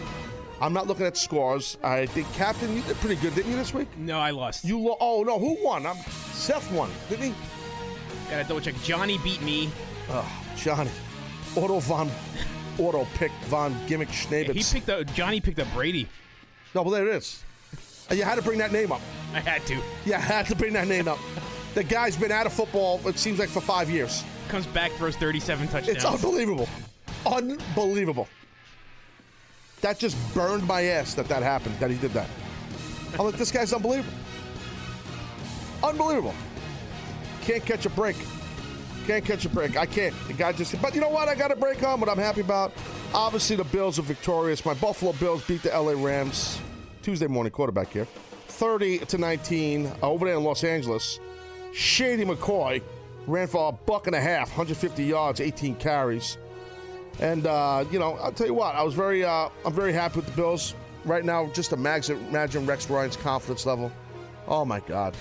I'm 0.60 0.74
not 0.74 0.88
looking 0.88 1.06
at 1.06 1.16
scores. 1.18 1.78
I 1.84 2.08
think 2.08 2.32
Captain, 2.34 2.76
you 2.76 2.82
did 2.84 2.96
pretty 2.98 3.16
good, 3.22 3.36
didn't 3.36 3.52
you 3.52 3.58
this 3.58 3.74
week? 3.74 3.88
No, 3.98 4.20
I 4.20 4.32
lost. 4.32 4.66
You 4.66 4.80
lo- 4.80 4.98
oh 5.00 5.24
no, 5.24 5.38
who 5.38 5.58
won? 5.64 5.86
I'm 5.86 5.98
Seth 6.32 6.72
won, 6.72 6.90
didn't 7.10 7.26
he? 7.26 7.34
Gotta 8.30 8.44
double 8.48 8.62
check. 8.62 8.76
Johnny 8.84 9.18
beat 9.20 9.42
me. 9.42 9.70
Oh, 10.10 10.28
Johnny, 10.56 10.90
Otto 11.56 11.80
von, 11.80 12.10
Otto 12.80 13.06
picked 13.16 13.44
von 13.46 13.76
Gimmick 13.88 14.10
Schnabitz. 14.10 14.54
He 14.54 14.80
picked 14.80 14.90
up. 14.90 15.06
Johnny 15.14 15.40
picked 15.42 15.60
up 15.60 15.68
Brady. 15.74 16.08
no, 16.76 16.82
well 16.84 16.92
there 16.92 17.08
it 17.08 17.16
is. 17.16 17.44
You 18.12 18.24
had 18.24 18.36
to 18.36 18.42
bring 18.42 18.60
that 18.60 18.72
name 18.72 18.92
up. 18.92 19.02
I 19.34 19.40
had 19.42 19.66
to. 19.68 19.82
You 20.06 20.14
had 20.14 20.46
to 20.48 20.56
bring 20.56 20.74
that 20.74 20.88
name 20.88 21.08
up. 21.08 21.20
The 21.74 21.84
guy's 21.84 22.16
been 22.16 22.32
out 22.32 22.46
of 22.46 22.54
football. 22.54 23.06
It 23.06 23.20
seems 23.20 23.38
like 23.38 23.50
for 23.50 23.62
five 23.62 23.90
years. 23.90 24.24
Comes 24.48 24.66
back, 24.68 24.92
throws 24.94 25.16
37 25.18 25.68
touchdowns. 25.68 25.98
It's 25.98 26.06
unbelievable, 26.06 26.70
unbelievable. 27.26 28.28
That 29.82 30.00
just 30.00 30.18
burned 30.34 30.66
my 30.66 30.84
ass 30.84 31.14
that 31.16 31.28
that 31.28 31.44
happened. 31.44 31.78
That 31.80 31.92
he 31.92 31.98
did 31.98 32.12
that. 32.14 32.28
I'm 33.20 33.26
like, 33.26 33.36
this 33.36 33.52
guy's 33.52 33.74
unbelievable. 33.74 34.14
Unbelievable. 35.84 36.34
Can't 37.48 37.66
catch 37.66 37.86
a 37.86 37.90
break. 37.90 38.18
Can't 39.08 39.24
catch 39.24 39.46
a 39.46 39.50
break. 39.50 39.78
I 39.78 39.86
can't. 39.86 40.14
The 40.28 40.34
guy 40.34 40.52
just. 40.52 40.80
But 40.82 40.94
you 40.94 41.00
know 41.00 41.10
what? 41.10 41.30
I 41.30 41.36
got 41.36 41.50
a 41.50 41.56
break 41.56 41.82
on. 41.82 42.00
What 42.02 42.10
I'm 42.10 42.18
happy 42.18 42.42
about. 42.42 42.74
Obviously, 43.14 43.56
the 43.56 43.64
Bills 43.64 43.98
are 43.98 44.04
victorious. 44.04 44.66
My 44.66 44.74
Buffalo 44.74 45.14
Bills 45.14 45.48
beat 45.48 45.64
the 45.64 45.70
LA 45.70 45.94
Rams. 45.94 46.60
Tuesday 47.08 47.28
morning 47.28 47.52
quarterback 47.52 47.94
here, 47.94 48.06
30 48.50 49.00
to 49.06 49.18
19 49.18 49.86
uh, 49.86 49.94
over 50.02 50.26
there 50.26 50.36
in 50.36 50.44
Los 50.44 50.66
Angeles. 50.66 51.22
Shady 51.72 52.26
McCoy 52.26 52.82
ran 53.28 53.48
for 53.48 53.70
a 53.70 53.72
buck 53.72 54.08
and 54.08 54.16
a 54.18 54.20
half, 54.20 54.50
150 54.50 55.06
yards, 55.06 55.40
18 55.40 55.76
carries. 55.76 56.38
And 57.22 57.48
uh, 57.48 57.86
you 57.92 57.98
know, 57.98 58.16
I'll 58.16 58.34
tell 58.34 58.48
you 58.48 58.54
what, 58.54 58.76
I 58.76 58.84
was 58.84 58.94
very, 58.94 59.24
uh, 59.24 59.48
I'm 59.64 59.72
very 59.72 59.94
happy 59.94 60.18
with 60.18 60.26
the 60.26 60.34
Bills 60.34 60.76
right 61.06 61.24
now. 61.24 61.48
Just 61.54 61.72
imagine, 61.72 62.18
imagine 62.28 62.66
Rex 62.66 62.90
Ryan's 62.90 63.16
confidence 63.16 63.66
level. 63.66 63.90
Oh 64.46 64.66
my 64.66 64.82
God, 64.82 65.16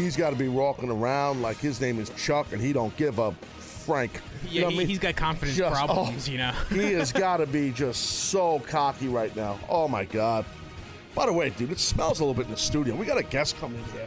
he's 0.00 0.16
got 0.16 0.30
to 0.30 0.36
be 0.36 0.48
walking 0.48 0.90
around 0.90 1.42
like 1.42 1.58
his 1.58 1.80
name 1.80 1.98
is 1.98 2.10
Chuck, 2.10 2.48
and 2.52 2.60
he 2.60 2.72
don't 2.72 2.96
give 2.96 3.18
a 3.18 3.32
frank. 3.58 4.20
Yeah, 4.44 4.50
You 4.50 4.60
know 4.60 4.66
what 4.66 4.70
I 4.70 4.72
he, 4.72 4.78
mean? 4.78 4.86
he's 4.88 4.98
got 4.98 5.16
confidence 5.16 5.56
Just- 5.58 5.74
problems, 5.74 6.28
oh, 6.28 6.32
you 6.32 6.38
know. 6.38 6.52
he 6.70 6.92
has 6.94 7.12
got 7.12 7.38
to 7.38 7.46
be 7.46 7.70
just 7.70 8.02
so 8.30 8.58
cocky 8.60 9.08
right 9.08 9.34
now. 9.36 9.58
Oh 9.68 9.88
my 9.88 10.04
God. 10.04 10.44
By 11.14 11.26
the 11.26 11.32
way, 11.32 11.50
dude, 11.50 11.72
it 11.72 11.78
smells 11.80 12.20
a 12.20 12.24
little 12.24 12.34
bit 12.34 12.46
in 12.46 12.52
the 12.52 12.56
studio. 12.56 12.94
We 12.94 13.04
got 13.04 13.18
a 13.18 13.22
guest 13.22 13.58
coming 13.58 13.78
in 13.78 13.84
here. 13.92 14.06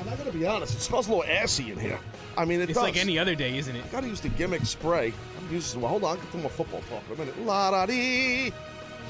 And 0.00 0.08
I 0.08 0.14
gotta 0.16 0.30
be 0.32 0.46
honest, 0.46 0.74
it 0.76 0.80
smells 0.80 1.08
a 1.08 1.10
little 1.10 1.24
assy 1.24 1.72
in 1.72 1.78
here. 1.78 1.98
I 2.36 2.44
mean, 2.44 2.60
it 2.60 2.70
It's 2.70 2.74
does. 2.74 2.82
like 2.84 2.96
any 2.96 3.18
other 3.18 3.34
day, 3.34 3.58
isn't 3.58 3.74
it? 3.74 3.90
Gotta 3.90 4.06
use 4.06 4.20
the 4.20 4.28
gimmick 4.30 4.64
spray. 4.64 5.12
I'm 5.38 5.52
using. 5.54 5.80
Well, 5.80 5.90
hold 5.90 6.04
on, 6.04 6.10
I'll 6.10 6.16
get 6.22 6.30
to 6.32 6.38
more 6.38 6.50
football 6.50 6.80
talk 6.88 7.02
in 7.08 7.14
a 7.14 7.18
minute. 7.18 7.38
La 7.44 7.70
da 7.72 7.84
dee. 7.86 8.52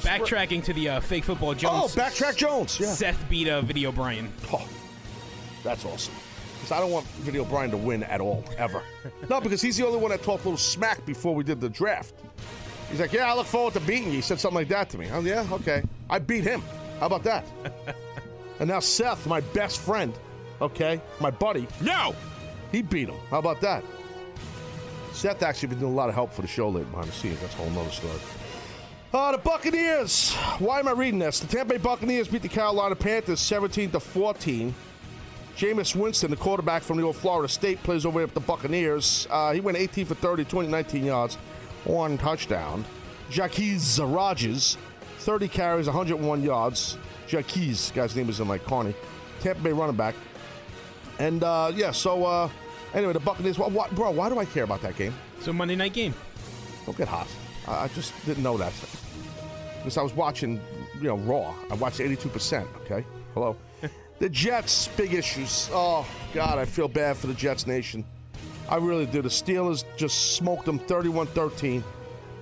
Backtracking 0.01 0.63
to 0.65 0.73
the 0.73 0.89
uh, 0.89 1.01
fake 1.01 1.25
football 1.25 1.55
Jones. 1.55 1.97
Oh, 1.97 2.01
backtrack 2.01 2.37
Jones. 2.37 2.79
Yeah. 2.81 2.87
Seth 2.87 3.23
beat 3.29 3.49
uh, 3.49 3.61
Video 3.63 3.93
Brian. 3.93 4.33
Oh, 4.53 4.67
that's 5.63 5.85
awesome. 5.85 6.15
Because 6.55 6.73
I 6.73 6.81
don't 6.81 6.91
want 6.91 7.07
Video 7.19 7.45
Brian 7.45 7.71
to 7.71 7.77
win 7.77 8.03
at 8.03 8.21
all, 8.21 8.45
ever. 8.57 8.83
no, 9.31 9.41
because 9.41 9.63
he's 9.63 9.77
the 9.77 9.87
only 9.87 9.99
one 9.99 10.11
that 10.11 10.23
talked 10.23 10.45
a 10.45 10.49
little 10.49 10.59
smack 10.59 11.05
before 11.07 11.35
we 11.35 11.45
did 11.45 11.61
the 11.61 11.69
draft. 11.69 12.15
He's 12.91 13.01
like, 13.01 13.13
yeah, 13.13 13.31
I 13.31 13.37
look 13.37 13.47
forward 13.47 13.75
to 13.75 13.81
beating 13.81 14.07
you. 14.07 14.17
He 14.17 14.21
said 14.21 14.41
something 14.41 14.57
like 14.57 14.69
that 14.69 14.89
to 14.91 14.99
me. 14.99 15.09
Oh, 15.13 15.21
yeah? 15.21 15.47
Okay. 15.53 15.83
I 16.09 16.19
beat 16.19 16.45
him. 16.45 16.63
How 17.01 17.07
about 17.07 17.23
that? 17.25 17.45
and 18.61 18.69
now 18.69 18.81
Seth, 18.81 19.27
my 19.27 19.41
best 19.41 19.81
friend, 19.81 20.13
okay, 20.61 21.01
my 21.21 21.31
buddy, 21.31 21.69
No! 21.81 22.15
he 22.73 22.83
beat 22.83 23.09
him. 23.09 23.17
How 23.31 23.39
about 23.39 23.61
that? 23.61 23.85
Seth 25.13 25.43
actually 25.43 25.69
been 25.69 25.81
doing 25.81 25.93
a 25.93 25.97
lot 25.97 26.09
of 26.09 26.15
help 26.15 26.33
for 26.33 26.43
the 26.43 26.49
show 26.49 26.69
lately 26.69 26.91
behind 26.91 27.09
the 27.09 27.13
scenes. 27.13 27.41
That's 27.41 27.55
a 27.55 27.59
whole 27.59 27.71
nother 27.71 27.91
story. 27.91 28.19
Uh, 29.13 29.33
the 29.33 29.39
Buccaneers. 29.39 30.35
Why 30.59 30.81
am 30.81 30.89
I 30.89 30.93
reading 30.93 31.19
this? 31.19 31.41
The 31.41 31.47
Tampa 31.47 31.75
Bay 31.75 31.79
Buccaneers 31.79 32.29
beat 32.29 32.43
the 32.43 32.49
Carolina 32.49 32.95
Panthers 32.95 33.41
17 33.41 33.91
to 33.93 34.01
14. 34.01 34.75
Jameis 35.59 35.97
Winston, 35.97 36.31
the 36.31 36.37
quarterback 36.37 36.83
from 36.83 36.99
the 36.99 37.03
old 37.03 37.17
Florida 37.17 37.49
State, 37.53 37.83
plays 37.83 38.07
over 38.07 38.23
at 38.23 38.33
the 38.33 38.39
Buccaneers. 38.39 39.27
Uh, 39.29 39.53
he 39.53 39.59
went 39.59 39.77
18 39.77 40.07
for 40.07 40.15
30, 40.15 40.45
219 40.45 41.05
yards, 41.05 41.35
one 41.83 42.17
touchdown. 42.17 42.85
Jacquizz 43.29 43.99
Rodgers, 44.15 44.79
30 45.19 45.49
carries, 45.49 45.87
101 45.87 46.45
yards. 46.45 46.97
Jacquizz, 47.27 47.93
guy's 47.93 48.15
name 48.15 48.29
is 48.29 48.39
in 48.39 48.47
like 48.47 48.65
Carney. 48.67 48.95
Tampa 49.41 49.61
Bay 49.61 49.73
running 49.73 49.97
back. 49.97 50.15
And 51.19 51.43
uh, 51.43 51.73
yeah, 51.75 51.91
so 51.91 52.25
uh, 52.25 52.49
anyway, 52.95 53.13
the 53.13 53.19
Buccaneers. 53.19 53.57
Bro, 53.57 54.13
why 54.13 54.29
do 54.29 54.39
I 54.39 54.45
care 54.45 54.63
about 54.63 54.81
that 54.83 54.97
game? 54.97 55.13
So 55.41 55.53
Monday 55.53 55.75
night 55.75 55.93
game. 55.93 56.15
Don't 56.87 56.97
get 56.97 57.09
hot. 57.09 57.27
I, 57.67 57.85
I 57.85 57.89
just 57.89 58.15
didn't 58.25 58.45
know 58.45 58.59
that. 58.59 58.73
Because 59.79 59.99
I 59.99 60.03
was 60.03 60.15
watching, 60.15 60.61
you 61.01 61.09
know, 61.09 61.17
Raw. 61.17 61.53
I 61.69 61.75
watched 61.75 61.99
82%, 61.99 62.65
okay? 62.85 63.05
Hello. 63.35 63.57
The 64.19 64.29
Jets, 64.29 64.89
big 64.89 65.15
issues. 65.15 65.69
Oh, 65.73 66.07
God, 66.35 66.59
I 66.59 66.65
feel 66.65 66.89
bad 66.89 67.17
for 67.17 67.27
the 67.27 67.35
Jets 67.35 67.67
Nation. 67.67 68.05
I 68.69 68.77
really 68.77 69.07
do. 69.07 69.23
The 69.23 69.29
Steelers 69.29 69.85
just 69.97 70.37
smoked 70.37 70.67
them 70.67 70.79
31 70.79 71.29
13. 71.29 71.83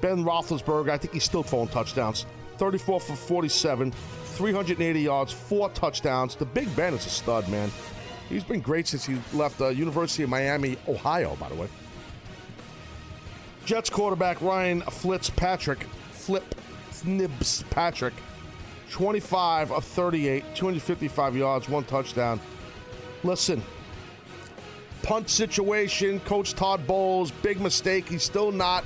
Ben 0.01 0.25
Roethlisberger, 0.25 0.91
I 0.91 0.99
think 0.99 1.15
he's 1.15 1.25
still 1.25 1.43
throwing 1.43 1.69
touchdowns. 1.69 2.27
34 2.59 3.01
for 3.01 3.17
47, 3.17 3.93
380 3.93 5.01
yards, 5.01 5.33
four 5.33 5.69
touchdowns. 5.71 6.37
The 6.37 6.45
Big 6.45 6.75
Ben 6.75 6.95
is 6.95 7.07
a 7.07 7.11
stud, 7.11 7.49
man. 7.49 7.71
He's 8.29 8.45
been 8.45 8.61
great 8.61 8.89
since 8.89 9.07
he 9.07 9.19
left 9.33 9.59
the 9.59 9.69
University 9.69 10.25
of 10.25 10.31
Miami, 10.31 10.77
Ohio, 10.89 11.37
by 11.37 11.49
the 11.49 11.55
way. 11.55 11.69
Jets 13.65 13.91
quarterback 13.91 14.41
Ryan 14.41 14.81
Flitz 14.83 15.35
Patrick, 15.35 15.85
Flip 16.11 16.55
Nibs 17.05 17.63
Patrick, 17.71 18.15
25 18.91 19.73
of 19.73 19.85
38, 19.85 20.43
255 20.55 21.37
yards, 21.37 21.69
one 21.69 21.85
touchdown. 21.85 22.41
Listen, 23.25 23.63
punt 25.03 25.29
situation, 25.29 26.21
Coach 26.21 26.55
Todd 26.55 26.87
Bowles, 26.87 27.31
big 27.31 27.61
mistake. 27.61 28.09
He's 28.09 28.23
still 28.23 28.53
not 28.53 28.85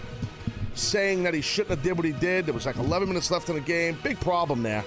saying 0.75 1.23
that 1.25 1.35
he 1.35 1.40
shouldn't 1.40 1.71
have 1.71 1.83
did 1.83 1.97
what 1.97 2.07
he 2.07 2.12
did. 2.12 2.47
There 2.47 2.54
was 2.54 2.66
like 2.66 2.76
11 2.76 3.09
minutes 3.09 3.30
left 3.30 3.49
in 3.49 3.57
the 3.57 3.61
game. 3.61 3.99
Big 4.02 4.19
problem 4.21 4.62
there. 4.62 4.85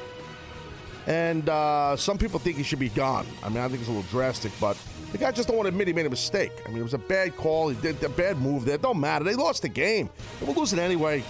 And 1.05 1.49
uh, 1.49 1.97
some 1.97 2.17
people 2.17 2.39
think 2.39 2.57
he 2.57 2.63
should 2.63 2.79
be 2.79 2.89
gone. 2.89 3.25
I 3.43 3.49
mean, 3.49 3.57
I 3.57 3.67
think 3.67 3.81
it's 3.81 3.89
a 3.89 3.91
little 3.91 4.09
drastic, 4.09 4.51
but 4.59 4.77
the 5.11 5.17
guy 5.17 5.31
just 5.31 5.47
don't 5.47 5.57
want 5.57 5.65
to 5.65 5.69
admit 5.69 5.87
he 5.87 5.93
made 5.93 6.05
a 6.05 6.09
mistake. 6.09 6.51
I 6.65 6.69
mean, 6.69 6.79
it 6.79 6.83
was 6.83 6.93
a 6.93 6.97
bad 6.99 7.35
call. 7.35 7.69
He 7.69 7.79
did 7.81 8.01
a 8.03 8.09
bad 8.09 8.39
move 8.39 8.65
there. 8.65 8.77
Don't 8.77 8.99
matter. 8.99 9.25
They 9.25 9.35
lost 9.35 9.63
the 9.63 9.69
game. 9.69 10.09
They 10.39 10.45
were 10.45 10.53
losing 10.53 10.79
anyway. 10.79 11.23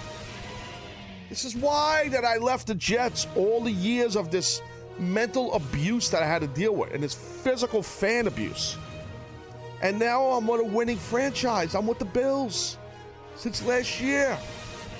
This 1.33 1.45
is 1.45 1.55
why 1.55 2.09
that 2.09 2.23
I 2.23 2.37
left 2.37 2.67
the 2.67 2.75
Jets 2.75 3.25
all 3.35 3.59
the 3.59 3.71
years 3.71 4.15
of 4.15 4.29
this 4.29 4.61
mental 4.99 5.51
abuse 5.55 6.11
that 6.11 6.21
I 6.21 6.27
had 6.27 6.41
to 6.43 6.47
deal 6.47 6.75
with 6.75 6.93
and 6.93 7.01
this 7.01 7.15
physical 7.15 7.81
fan 7.81 8.27
abuse. 8.27 8.77
And 9.81 9.97
now 9.97 10.23
I'm 10.25 10.45
with 10.45 10.61
a 10.61 10.63
winning 10.63 10.97
franchise. 10.97 11.73
I'm 11.73 11.87
with 11.87 11.97
the 11.97 12.05
Bills 12.05 12.77
since 13.35 13.65
last 13.65 13.99
year. 13.99 14.37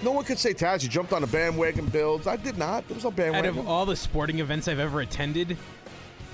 No 0.02 0.12
one 0.12 0.26
could 0.26 0.40
say, 0.40 0.56
Taz, 0.56 0.82
you 0.82 0.90
jumped 0.90 1.14
on 1.14 1.22
the 1.22 1.28
bandwagon 1.28 1.86
Bills. 1.86 2.26
I 2.26 2.38
did 2.38 2.58
not. 2.58 2.88
There 2.88 2.96
was 2.96 3.04
no 3.04 3.12
bandwagon. 3.12 3.52
Out 3.52 3.60
of 3.60 3.68
all 3.68 3.86
the 3.86 3.96
sporting 3.96 4.40
events 4.40 4.68
I've 4.68 4.80
ever 4.80 5.02
attended, 5.02 5.56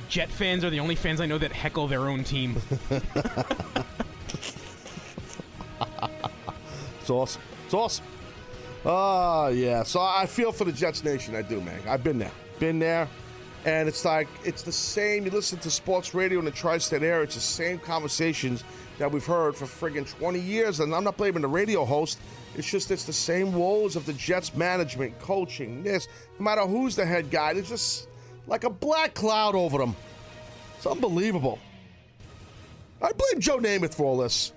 Jet 0.08 0.30
fans 0.30 0.64
are 0.64 0.70
the 0.70 0.80
only 0.80 0.96
fans 0.96 1.20
I 1.20 1.26
know 1.26 1.38
that 1.40 1.52
heckle 1.52 1.90
their 1.90 2.08
own 2.08 2.24
team. 2.24 2.56
It's 7.02 7.10
awesome. 7.10 7.42
It's 7.66 7.74
awesome. 7.74 8.06
Oh, 8.86 9.48
yeah. 9.48 9.84
So 9.84 10.00
I 10.02 10.26
feel 10.26 10.52
for 10.52 10.64
the 10.64 10.72
Jets 10.72 11.04
Nation. 11.04 11.36
I 11.36 11.42
do, 11.42 11.62
man. 11.62 11.80
I've 11.88 12.04
been 12.04 12.18
there. 12.18 12.32
Been 12.60 12.80
there. 12.80 13.08
And 13.66 13.90
it's 13.90 14.06
like, 14.06 14.28
it's 14.46 14.64
the 14.64 14.72
same. 14.72 15.26
You 15.26 15.32
listen 15.32 15.60
to 15.60 15.70
sports 15.72 16.14
radio 16.14 16.40
in 16.40 16.46
the 16.46 16.52
tri 16.52 16.78
state 16.78 17.04
area, 17.04 17.24
it's 17.24 17.36
the 17.36 17.42
same 17.42 17.78
conversations 17.78 18.64
that 18.98 19.12
we've 19.12 19.26
heard 19.26 19.56
for 19.56 19.66
friggin' 19.66 20.10
20 20.10 20.40
years. 20.40 20.80
And 20.80 20.96
I'm 20.96 21.04
not 21.04 21.18
blaming 21.18 21.42
the 21.42 21.48
radio 21.48 21.84
host. 21.84 22.20
It's 22.56 22.70
just, 22.70 22.90
it's 22.90 23.04
the 23.04 23.14
same 23.14 23.54
woes 23.54 23.96
of 23.96 24.06
the 24.06 24.14
Jets 24.14 24.56
management, 24.56 25.18
coaching, 25.20 25.84
this. 25.84 26.08
No 26.40 26.46
matter 26.46 26.62
who's 26.62 26.96
the 26.96 27.06
head 27.06 27.30
guy, 27.30 27.54
there's 27.54 27.70
just 27.70 28.08
like 28.48 28.64
a 28.64 28.70
black 28.70 29.14
cloud 29.14 29.56
over 29.56 29.78
them. 29.78 29.96
It's 30.78 30.88
unbelievable. 30.88 31.60
I 33.02 33.12
blame 33.12 33.40
Joe 33.40 33.60
Namath 33.60 33.94
for 33.94 34.06
all 34.06 34.18
this. 34.18 34.54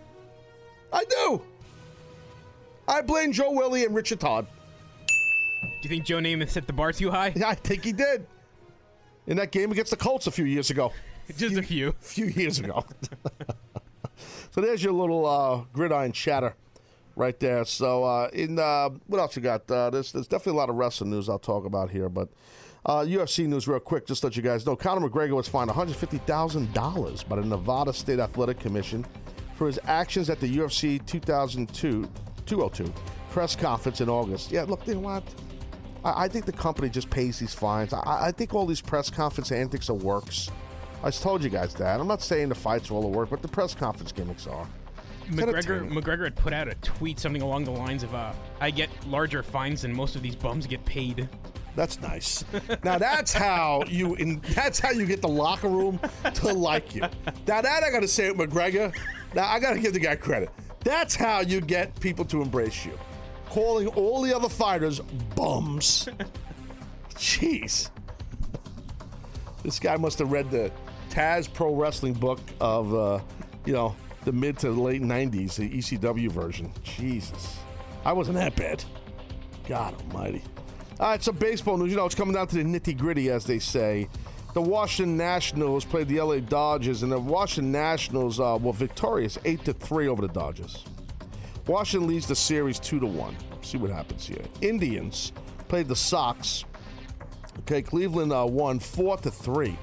I 0.92 1.04
do. 1.04 1.42
I 2.88 3.02
blame 3.02 3.32
Joe 3.32 3.52
Willie 3.52 3.84
and 3.84 3.94
Richard 3.94 4.20
Todd. 4.20 4.46
Do 5.62 5.68
you 5.82 5.88
think 5.88 6.04
Joe 6.04 6.18
Namath 6.18 6.50
set 6.50 6.66
the 6.66 6.72
bar 6.72 6.92
too 6.92 7.10
high? 7.10 7.32
Yeah, 7.34 7.48
I 7.48 7.54
think 7.54 7.84
he 7.84 7.92
did. 7.92 8.26
In 9.26 9.36
that 9.36 9.52
game 9.52 9.70
against 9.70 9.90
the 9.90 9.96
Colts 9.96 10.26
a 10.26 10.30
few 10.30 10.44
years 10.44 10.70
ago. 10.70 10.92
Just 11.36 11.56
a 11.56 11.62
few. 11.62 11.90
A 11.90 11.92
few 12.00 12.26
years 12.26 12.58
ago. 12.58 12.84
so 14.50 14.60
there's 14.60 14.82
your 14.82 14.92
little 14.92 15.26
uh, 15.26 15.64
gridiron 15.72 16.12
chatter 16.12 16.56
right 17.14 17.38
there. 17.38 17.64
So 17.64 18.04
uh, 18.04 18.30
in 18.32 18.58
uh, 18.58 18.90
what 19.06 19.18
else 19.18 19.36
you 19.36 19.42
got? 19.42 19.70
Uh, 19.70 19.90
there's, 19.90 20.12
there's 20.12 20.26
definitely 20.26 20.58
a 20.58 20.60
lot 20.60 20.70
of 20.70 20.76
wrestling 20.76 21.10
news 21.10 21.28
I'll 21.28 21.38
talk 21.38 21.64
about 21.64 21.90
here, 21.90 22.08
but 22.08 22.28
uh, 22.84 23.00
UFC 23.00 23.46
news 23.46 23.68
real 23.68 23.78
quick. 23.78 24.06
Just 24.06 24.22
to 24.22 24.26
let 24.26 24.36
you 24.36 24.42
guys 24.42 24.66
know, 24.66 24.74
Conor 24.74 25.08
McGregor 25.08 25.36
was 25.36 25.46
fined 25.46 25.68
150 25.68 26.18
thousand 26.18 26.72
dollars 26.72 27.22
by 27.22 27.36
the 27.36 27.44
Nevada 27.44 27.92
State 27.92 28.18
Athletic 28.18 28.58
Commission 28.58 29.06
for 29.56 29.68
his 29.68 29.78
actions 29.84 30.28
at 30.30 30.40
the 30.40 30.56
UFC 30.58 31.04
2002 31.06 32.08
202 32.46 32.92
press 33.30 33.56
conference 33.56 34.00
in 34.00 34.08
August. 34.08 34.52
Yeah, 34.52 34.64
look, 34.64 34.86
you 34.86 34.94
know 34.94 35.00
what? 35.00 35.24
I, 36.04 36.24
I 36.24 36.28
think 36.28 36.44
the 36.44 36.52
company 36.52 36.88
just 36.88 37.10
pays 37.10 37.38
these 37.38 37.54
fines. 37.54 37.92
I, 37.92 38.26
I 38.26 38.32
think 38.32 38.54
all 38.54 38.66
these 38.66 38.80
press 38.80 39.10
conference 39.10 39.50
antics 39.52 39.88
are 39.88 39.94
works. 39.94 40.50
I 41.02 41.06
just 41.06 41.22
told 41.22 41.42
you 41.42 41.50
guys 41.50 41.74
that. 41.74 41.98
I'm 41.98 42.06
not 42.06 42.22
saying 42.22 42.48
the 42.48 42.54
fights 42.54 42.90
are 42.90 42.94
all 42.94 43.02
the 43.02 43.08
work, 43.08 43.30
but 43.30 43.42
the 43.42 43.48
press 43.48 43.74
conference 43.74 44.12
gimmicks 44.12 44.46
are. 44.46 44.66
McGregor. 45.28 45.88
McGregor 45.90 46.24
had 46.24 46.36
put 46.36 46.52
out 46.52 46.68
a 46.68 46.74
tweet 46.76 47.18
something 47.18 47.42
along 47.42 47.64
the 47.64 47.70
lines 47.70 48.02
of, 48.02 48.14
uh, 48.14 48.32
I 48.60 48.70
get 48.70 48.90
larger 49.06 49.42
fines 49.42 49.82
than 49.82 49.94
most 49.94 50.14
of 50.14 50.22
these 50.22 50.36
bums 50.36 50.66
get 50.66 50.84
paid. 50.84 51.28
That's 51.74 52.00
nice. 52.00 52.44
now 52.84 52.98
that's 52.98 53.32
how 53.32 53.82
you 53.88 54.14
in 54.16 54.40
that's 54.54 54.78
how 54.78 54.90
you 54.90 55.06
get 55.06 55.22
the 55.22 55.28
locker 55.28 55.68
room 55.68 55.98
to 56.34 56.52
like 56.52 56.94
you. 56.94 57.00
Now 57.46 57.62
that 57.62 57.82
I 57.82 57.90
gotta 57.90 58.08
say 58.08 58.26
it, 58.26 58.36
McGregor. 58.36 58.94
Now 59.34 59.48
I 59.48 59.58
gotta 59.58 59.80
give 59.80 59.94
the 59.94 60.00
guy 60.00 60.16
credit. 60.16 60.50
That's 60.84 61.14
how 61.14 61.40
you 61.40 61.60
get 61.60 61.98
people 62.00 62.24
to 62.26 62.42
embrace 62.42 62.84
you. 62.84 62.98
Calling 63.46 63.88
all 63.88 64.22
the 64.22 64.34
other 64.34 64.48
fighters 64.48 65.00
bums. 65.36 66.08
Jeez. 67.10 67.90
This 69.62 69.78
guy 69.78 69.96
must 69.96 70.18
have 70.18 70.32
read 70.32 70.50
the 70.50 70.72
Taz 71.10 71.52
Pro 71.52 71.74
Wrestling 71.74 72.14
book 72.14 72.40
of 72.60 72.94
uh, 72.94 73.20
you 73.64 73.72
know, 73.72 73.94
the 74.24 74.32
mid 74.32 74.58
to 74.60 74.70
late 74.70 75.02
nineties, 75.02 75.56
the 75.56 75.68
ECW 75.68 76.30
version. 76.30 76.72
Jesus. 76.82 77.58
I 78.04 78.12
wasn't 78.12 78.38
that 78.38 78.56
bad. 78.56 78.84
God 79.68 79.94
almighty. 80.02 80.42
All 80.98 81.08
right, 81.08 81.22
so 81.22 81.32
baseball 81.32 81.76
news. 81.76 81.90
You 81.90 81.96
know, 81.96 82.06
it's 82.06 82.14
coming 82.14 82.34
down 82.34 82.48
to 82.48 82.56
the 82.56 82.64
nitty 82.64 82.96
gritty, 82.98 83.30
as 83.30 83.44
they 83.44 83.58
say. 83.58 84.08
The 84.54 84.60
Washington 84.60 85.16
Nationals 85.16 85.84
played 85.84 86.08
the 86.08 86.20
LA 86.20 86.40
Dodgers, 86.40 87.02
and 87.02 87.10
the 87.10 87.18
Washington 87.18 87.72
Nationals 87.72 88.38
uh, 88.38 88.58
were 88.60 88.74
victorious, 88.74 89.38
eight 89.46 89.64
to 89.64 89.72
three 89.72 90.08
over 90.08 90.20
the 90.20 90.32
Dodgers. 90.32 90.84
Washington 91.66 92.08
leads 92.08 92.26
the 92.26 92.36
series 92.36 92.78
two 92.78 93.00
to 93.00 93.06
one. 93.06 93.34
See 93.62 93.78
what 93.78 93.90
happens 93.90 94.26
here. 94.26 94.42
Indians 94.60 95.32
played 95.68 95.88
the 95.88 95.96
Sox. 95.96 96.64
Okay, 97.60 97.80
Cleveland 97.80 98.32
uh, 98.32 98.44
won 98.46 98.78
four 98.78 99.16
to 99.18 99.30
three. 99.30 99.78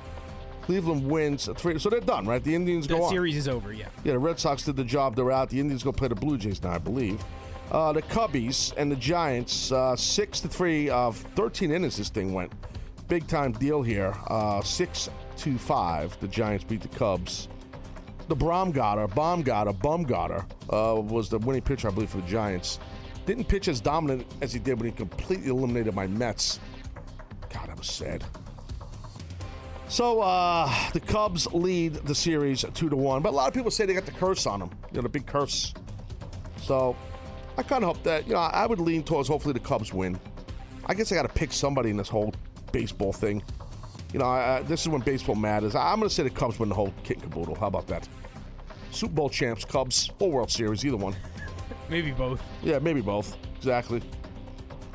Cleveland 0.62 1.10
wins 1.10 1.50
uh, 1.50 1.56
three, 1.56 1.80
so 1.80 1.90
they're 1.90 2.00
done, 2.00 2.28
right? 2.28 2.44
The 2.44 2.54
Indians 2.54 2.88
That 2.88 2.94
go 2.96 3.04
on. 3.04 3.10
The 3.10 3.16
series 3.16 3.38
is 3.38 3.48
over, 3.48 3.74
yeah. 3.74 3.88
Yeah, 4.04 4.14
the 4.14 4.20
Red 4.20 4.40
Sox 4.40 4.64
did 4.64 4.76
the 4.76 4.84
job. 4.84 5.16
They're 5.16 5.32
out. 5.32 5.50
The 5.50 5.60
Indians 5.60 5.82
go 5.82 5.92
play 5.92 6.10
the 6.10 6.16
Blue 6.16 6.38
Jays 6.38 6.62
now, 6.62 6.74
I 6.74 6.78
believe. 6.78 7.24
Uh, 7.72 7.92
the 7.92 8.04
Cubbies 8.04 8.74
and 8.78 8.92
the 8.92 8.96
Giants, 8.96 9.72
uh, 9.72 9.96
six 9.96 10.40
to 10.42 10.48
three 10.48 10.90
of 10.92 11.18
13 11.36 11.72
innings. 11.72 11.98
This 11.98 12.10
thing 12.10 12.34
went 12.34 12.52
big 13.10 13.28
time 13.28 13.52
deal 13.52 13.82
here. 13.82 14.16
Uh, 14.28 14.62
six 14.62 15.10
to 15.38 15.58
five. 15.58 16.18
The 16.22 16.28
Giants 16.28 16.64
beat 16.64 16.82
the 16.82 16.88
Cubs. 16.88 17.50
the 18.30 18.36
Baumgartner, 18.36 19.08
Baumgartner, 19.08 19.74
Baumgartner 19.74 20.46
uh, 20.70 21.02
was 21.02 21.30
the 21.30 21.40
winning 21.40 21.64
pitcher, 21.64 21.88
I 21.90 21.92
believe, 21.92 22.12
for 22.12 22.18
the 22.18 22.28
Giants. 22.28 22.80
Didn't 23.26 23.46
pitch 23.46 23.68
as 23.68 23.82
dominant 23.82 24.26
as 24.42 24.54
he 24.54 24.60
did 24.60 24.80
when 24.80 24.86
he 24.86 24.96
completely 24.96 25.50
eliminated 25.50 25.94
my 25.94 26.08
Mets. 26.08 26.60
God, 27.52 27.68
that 27.68 27.78
was 27.78 27.88
sad. 27.88 28.24
So 29.88 30.22
uh, 30.22 30.72
the 30.94 31.00
Cubs 31.00 31.48
lead 31.48 31.96
the 31.96 32.14
series 32.14 32.64
two 32.76 32.90
to 32.90 32.96
one, 32.96 33.24
but 33.24 33.30
a 33.30 33.36
lot 33.36 33.48
of 33.48 33.56
people 33.56 33.72
say 33.72 33.88
they 33.88 33.96
got 33.96 34.06
the 34.06 34.12
curse 34.12 34.46
on 34.46 34.60
them. 34.60 34.70
You 34.92 34.98
know, 34.98 35.02
the 35.02 35.10
big 35.10 35.26
curse. 35.26 35.74
So 36.62 36.96
I 37.58 37.64
kind 37.64 37.84
of 37.84 37.96
hope 37.96 38.04
that 38.04 38.28
you 38.28 38.34
know 38.34 38.40
I 38.40 38.68
would 38.68 38.80
lean 38.80 39.02
towards 39.02 39.28
hopefully 39.28 39.54
the 39.54 39.60
Cubs 39.60 39.92
win. 39.92 40.20
I 40.86 40.94
guess 40.94 41.12
I 41.12 41.16
got 41.16 41.24
to 41.24 41.30
pick 41.30 41.52
somebody 41.52 41.90
in 41.90 41.98
this 41.98 42.10
whole 42.10 42.34
baseball 42.72 43.14
thing. 43.14 43.44
You 44.14 44.20
know, 44.20 44.26
I, 44.26 44.62
this 44.64 44.82
is 44.82 44.90
when 44.90 45.02
baseball 45.02 45.36
matters. 45.36 45.76
I, 45.76 45.94
am 45.94 46.00
going 46.00 46.10
to 46.10 46.16
say 46.16 46.24
the 46.24 46.30
Cubs 46.30 46.60
win 46.60 46.70
the 46.70 46.76
whole 46.76 46.94
kit 47.04 47.18
and 47.18 47.32
caboodle. 47.32 47.56
How 47.56 47.68
about 47.68 47.88
that? 47.88 48.08
Super 48.92 49.14
Bowl 49.14 49.30
champs, 49.30 49.66
Cubs, 49.66 50.10
or 50.20 50.32
World 50.32 50.52
Series, 50.52 50.84
either 50.84 50.98
one. 50.98 51.16
Maybe 51.90 52.12
both. 52.12 52.42
Yeah, 52.64 52.80
maybe 52.80 53.02
both. 53.02 53.38
Exactly. 53.58 54.02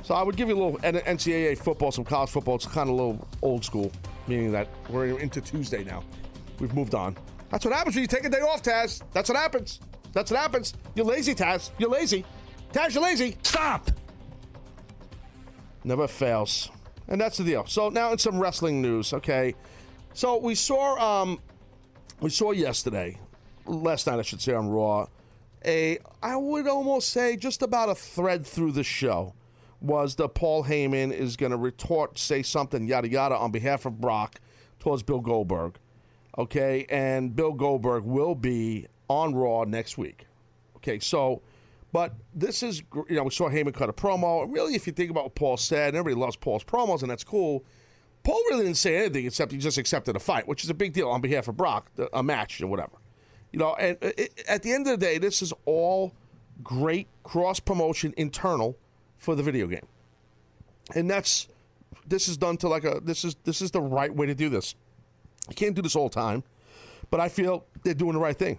So 0.02 0.14
I 0.14 0.22
would 0.22 0.36
give 0.36 0.48
you 0.48 0.54
a 0.54 0.60
little 0.62 0.78
NCAA 0.80 1.58
football, 1.58 1.92
some 1.92 2.04
college 2.04 2.30
football. 2.30 2.56
It's 2.56 2.66
kind 2.66 2.90
of 2.90 2.94
a 2.94 3.02
little 3.02 3.28
old 3.40 3.64
school, 3.64 3.90
meaning 4.26 4.52
that 4.52 4.68
we're 4.90 5.18
into 5.18 5.40
Tuesday 5.40 5.84
now. 5.84 6.02
We've 6.58 6.74
moved 6.74 6.94
on. 6.94 7.16
That's 7.50 7.64
what 7.64 7.72
happens 7.74 7.94
when 7.94 8.02
you 8.02 8.08
take 8.08 8.24
a 8.24 8.28
day 8.28 8.40
off, 8.40 8.62
Taz. 8.62 9.02
That's 9.12 9.28
what 9.28 9.38
happens. 9.38 9.80
That's 10.12 10.30
what 10.30 10.40
happens. 10.40 10.74
You're 10.94 11.06
lazy, 11.06 11.34
Taz. 11.34 11.70
You're 11.78 11.90
lazy. 11.90 12.24
Taz, 12.72 12.94
you're 12.94 13.02
lazy. 13.02 13.36
Stop! 13.42 13.90
Never 15.84 16.08
fails. 16.08 16.70
And 17.08 17.20
that's 17.20 17.36
the 17.36 17.44
deal. 17.44 17.66
So 17.66 17.88
now 17.88 18.12
in 18.12 18.18
some 18.18 18.38
wrestling 18.38 18.80
news, 18.80 19.12
okay. 19.12 19.54
So 20.14 20.38
we 20.38 20.54
saw 20.54 21.22
um 21.22 21.40
we 22.20 22.30
saw 22.30 22.52
yesterday, 22.52 23.18
last 23.66 24.06
night 24.06 24.18
I 24.18 24.22
should 24.22 24.40
say 24.40 24.54
on 24.54 24.68
Raw, 24.68 25.06
a 25.64 25.98
I 26.22 26.36
would 26.36 26.66
almost 26.66 27.10
say 27.10 27.36
just 27.36 27.62
about 27.62 27.88
a 27.88 27.94
thread 27.94 28.46
through 28.46 28.72
the 28.72 28.84
show 28.84 29.34
was 29.80 30.14
that 30.14 30.28
Paul 30.34 30.64
Heyman 30.64 31.12
is 31.12 31.36
gonna 31.36 31.58
retort, 31.58 32.18
say 32.18 32.42
something, 32.42 32.86
yada 32.86 33.08
yada, 33.08 33.36
on 33.36 33.50
behalf 33.50 33.84
of 33.84 34.00
Brock 34.00 34.40
towards 34.78 35.02
Bill 35.02 35.20
Goldberg. 35.20 35.76
Okay, 36.38 36.86
and 36.88 37.36
Bill 37.36 37.52
Goldberg 37.52 38.04
will 38.04 38.34
be 38.34 38.86
on 39.08 39.34
Raw 39.34 39.64
next 39.64 39.98
week. 39.98 40.26
Okay, 40.76 40.98
so 40.98 41.42
but 41.94 42.12
this 42.34 42.64
is, 42.64 42.82
you 43.08 43.14
know, 43.14 43.22
we 43.22 43.30
saw 43.30 43.48
Heyman 43.48 43.72
cut 43.72 43.88
a 43.88 43.92
promo. 43.92 44.52
Really, 44.52 44.74
if 44.74 44.84
you 44.88 44.92
think 44.92 45.12
about 45.12 45.22
what 45.22 45.36
Paul 45.36 45.56
said, 45.56 45.90
and 45.90 45.96
everybody 45.96 46.20
loves 46.20 46.34
Paul's 46.34 46.64
promos, 46.64 47.02
and 47.02 47.10
that's 47.10 47.22
cool. 47.22 47.64
Paul 48.24 48.42
really 48.50 48.64
didn't 48.64 48.78
say 48.78 48.96
anything 48.96 49.26
except 49.26 49.52
he 49.52 49.58
just 49.58 49.78
accepted 49.78 50.16
a 50.16 50.18
fight, 50.18 50.48
which 50.48 50.64
is 50.64 50.70
a 50.70 50.74
big 50.74 50.92
deal 50.92 51.08
on 51.08 51.20
behalf 51.20 51.46
of 51.46 51.56
Brock, 51.56 51.92
a 52.12 52.20
match 52.20 52.60
or 52.60 52.66
whatever. 52.66 52.96
You 53.52 53.60
know, 53.60 53.76
and 53.76 53.96
uh, 54.02 54.10
it, 54.18 54.42
at 54.48 54.64
the 54.64 54.72
end 54.72 54.88
of 54.88 54.98
the 54.98 55.06
day, 55.06 55.18
this 55.18 55.40
is 55.40 55.52
all 55.66 56.12
great 56.64 57.06
cross 57.22 57.60
promotion 57.60 58.12
internal 58.16 58.76
for 59.16 59.36
the 59.36 59.44
video 59.44 59.68
game, 59.68 59.86
and 60.96 61.08
that's 61.08 61.46
this 62.08 62.26
is 62.26 62.36
done 62.36 62.56
to 62.56 62.68
like 62.68 62.82
a 62.82 62.98
this 63.04 63.24
is 63.24 63.36
this 63.44 63.62
is 63.62 63.70
the 63.70 63.80
right 63.80 64.12
way 64.12 64.26
to 64.26 64.34
do 64.34 64.48
this. 64.48 64.74
You 65.48 65.54
can't 65.54 65.76
do 65.76 65.82
this 65.82 65.94
all 65.94 66.08
the 66.08 66.14
time, 66.16 66.42
but 67.12 67.20
I 67.20 67.28
feel 67.28 67.66
they're 67.84 67.94
doing 67.94 68.14
the 68.14 68.18
right 68.18 68.36
thing, 68.36 68.58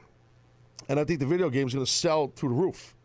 and 0.87 1.01
I 1.01 1.03
think 1.03 1.19
the 1.19 1.25
video 1.25 1.49
game 1.49 1.67
is 1.67 1.73
going 1.73 1.85
to 1.85 1.91
sell 1.91 2.31
through 2.33 2.49
the 2.49 2.55
roof. 2.55 2.95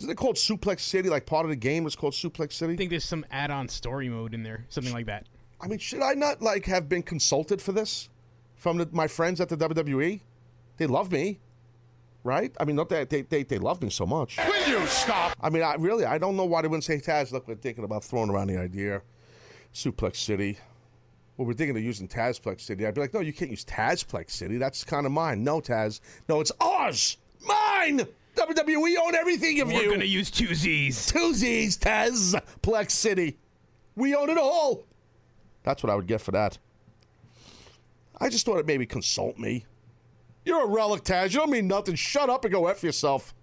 Isn't 0.00 0.08
it 0.08 0.16
called 0.16 0.36
Suplex 0.36 0.80
City? 0.80 1.10
Like 1.10 1.26
part 1.26 1.44
of 1.44 1.50
the 1.50 1.56
game 1.56 1.86
is 1.86 1.94
called 1.94 2.14
Suplex 2.14 2.54
City. 2.54 2.72
I 2.72 2.76
think 2.76 2.88
there's 2.88 3.04
some 3.04 3.22
add-on 3.30 3.68
story 3.68 4.08
mode 4.08 4.32
in 4.32 4.42
there, 4.42 4.64
something 4.70 4.94
like 4.94 5.04
that. 5.06 5.26
I 5.60 5.68
mean, 5.68 5.78
should 5.78 6.00
I 6.00 6.14
not 6.14 6.40
like 6.40 6.64
have 6.64 6.88
been 6.88 7.02
consulted 7.02 7.60
for 7.60 7.72
this 7.72 8.08
from 8.56 8.78
the, 8.78 8.88
my 8.92 9.06
friends 9.06 9.42
at 9.42 9.50
the 9.50 9.58
WWE? 9.58 10.20
They 10.78 10.86
love 10.86 11.12
me, 11.12 11.38
right? 12.24 12.50
I 12.58 12.64
mean, 12.64 12.76
not 12.76 12.88
that 12.88 13.10
they, 13.10 13.20
they 13.20 13.42
they 13.42 13.58
love 13.58 13.82
me 13.82 13.90
so 13.90 14.06
much. 14.06 14.38
Will 14.38 14.68
you 14.68 14.86
stop? 14.86 15.36
I 15.38 15.50
mean, 15.50 15.62
I 15.62 15.74
really 15.74 16.06
I 16.06 16.16
don't 16.16 16.34
know 16.34 16.46
why 16.46 16.62
they 16.62 16.68
wouldn't 16.68 16.84
say 16.84 16.96
Taz. 16.96 17.30
Look, 17.30 17.46
we're 17.46 17.56
thinking 17.56 17.84
about 17.84 18.02
throwing 18.02 18.30
around 18.30 18.46
the 18.46 18.56
idea, 18.56 19.02
Suplex 19.74 20.16
City. 20.16 20.56
Well, 21.36 21.46
we're 21.46 21.52
thinking 21.52 21.76
of 21.76 21.82
using 21.82 22.08
Tazplex 22.08 22.62
City. 22.62 22.86
I'd 22.86 22.94
be 22.94 23.02
like, 23.02 23.12
no, 23.12 23.20
you 23.20 23.34
can't 23.34 23.50
use 23.50 23.66
Tazplex 23.66 24.30
City. 24.30 24.56
That's 24.56 24.82
kind 24.82 25.04
of 25.04 25.12
mine. 25.12 25.44
No, 25.44 25.60
Taz. 25.60 26.00
No, 26.26 26.40
it's 26.40 26.52
ours. 26.58 27.18
Mine. 27.46 28.06
WWE 28.36 28.82
we 28.82 28.96
own 28.96 29.14
everything 29.14 29.60
of 29.60 29.70
you! 29.70 29.78
We're 29.78 29.90
gonna 29.90 30.04
use 30.04 30.30
two 30.30 30.54
Z's. 30.54 31.06
Two 31.06 31.34
Z's, 31.34 31.76
Taz, 31.76 32.40
Plex 32.62 32.92
City. 32.92 33.38
We 33.96 34.14
own 34.14 34.30
it 34.30 34.38
all. 34.38 34.84
That's 35.62 35.82
what 35.82 35.90
I 35.90 35.94
would 35.94 36.06
get 36.06 36.20
for 36.20 36.30
that. 36.32 36.58
I 38.18 38.28
just 38.28 38.46
thought 38.46 38.58
it 38.58 38.66
maybe 38.66 38.86
consult 38.86 39.38
me. 39.38 39.64
You're 40.44 40.64
a 40.64 40.66
relic, 40.66 41.04
Taz. 41.04 41.32
You 41.32 41.40
don't 41.40 41.50
mean 41.50 41.68
nothing. 41.68 41.94
Shut 41.94 42.30
up 42.30 42.44
and 42.44 42.52
go 42.52 42.66
F 42.66 42.82
yourself. 42.82 43.34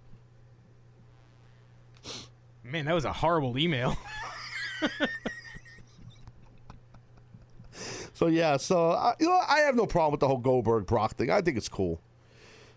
Man, 2.64 2.84
that 2.86 2.94
was 2.94 3.04
a 3.04 3.12
horrible 3.12 3.56
email. 3.58 3.96
So, 8.18 8.26
yeah, 8.26 8.56
so, 8.56 8.90
uh, 8.90 9.14
you 9.20 9.28
know, 9.28 9.40
I 9.48 9.60
have 9.60 9.76
no 9.76 9.86
problem 9.86 10.10
with 10.10 10.18
the 10.18 10.26
whole 10.26 10.38
Goldberg 10.38 10.86
Brock 10.86 11.14
thing. 11.14 11.30
I 11.30 11.40
think 11.40 11.56
it's 11.56 11.68
cool. 11.68 12.00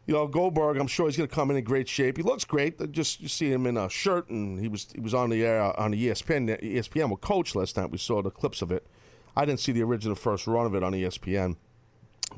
You 0.07 0.15
know, 0.15 0.27
Goldberg, 0.27 0.77
I'm 0.77 0.87
sure 0.87 1.05
he's 1.07 1.15
going 1.15 1.29
to 1.29 1.33
come 1.35 1.51
in 1.51 1.57
in 1.57 1.63
great 1.63 1.87
shape. 1.87 2.17
He 2.17 2.23
looks 2.23 2.43
great. 2.43 2.81
Uh, 2.81 2.87
Just 2.87 3.21
you 3.21 3.27
see 3.27 3.51
him 3.51 3.67
in 3.67 3.77
a 3.77 3.87
shirt, 3.89 4.29
and 4.29 4.59
he 4.59 4.67
was 4.67 4.87
he 4.93 4.99
was 4.99 5.13
on 5.13 5.29
the 5.29 5.45
air 5.45 5.61
on 5.79 5.91
the 5.91 6.07
ESPN 6.07 6.61
ESPN 6.61 7.09
with 7.09 7.21
Coach 7.21 7.55
last 7.55 7.77
night. 7.77 7.91
We 7.91 7.97
saw 7.97 8.21
the 8.21 8.31
clips 8.31 8.61
of 8.61 8.71
it. 8.71 8.87
I 9.35 9.45
didn't 9.45 9.59
see 9.59 9.71
the 9.71 9.83
original 9.83 10.15
first 10.15 10.47
run 10.47 10.65
of 10.65 10.75
it 10.75 10.83
on 10.83 10.93
ESPN, 10.93 11.55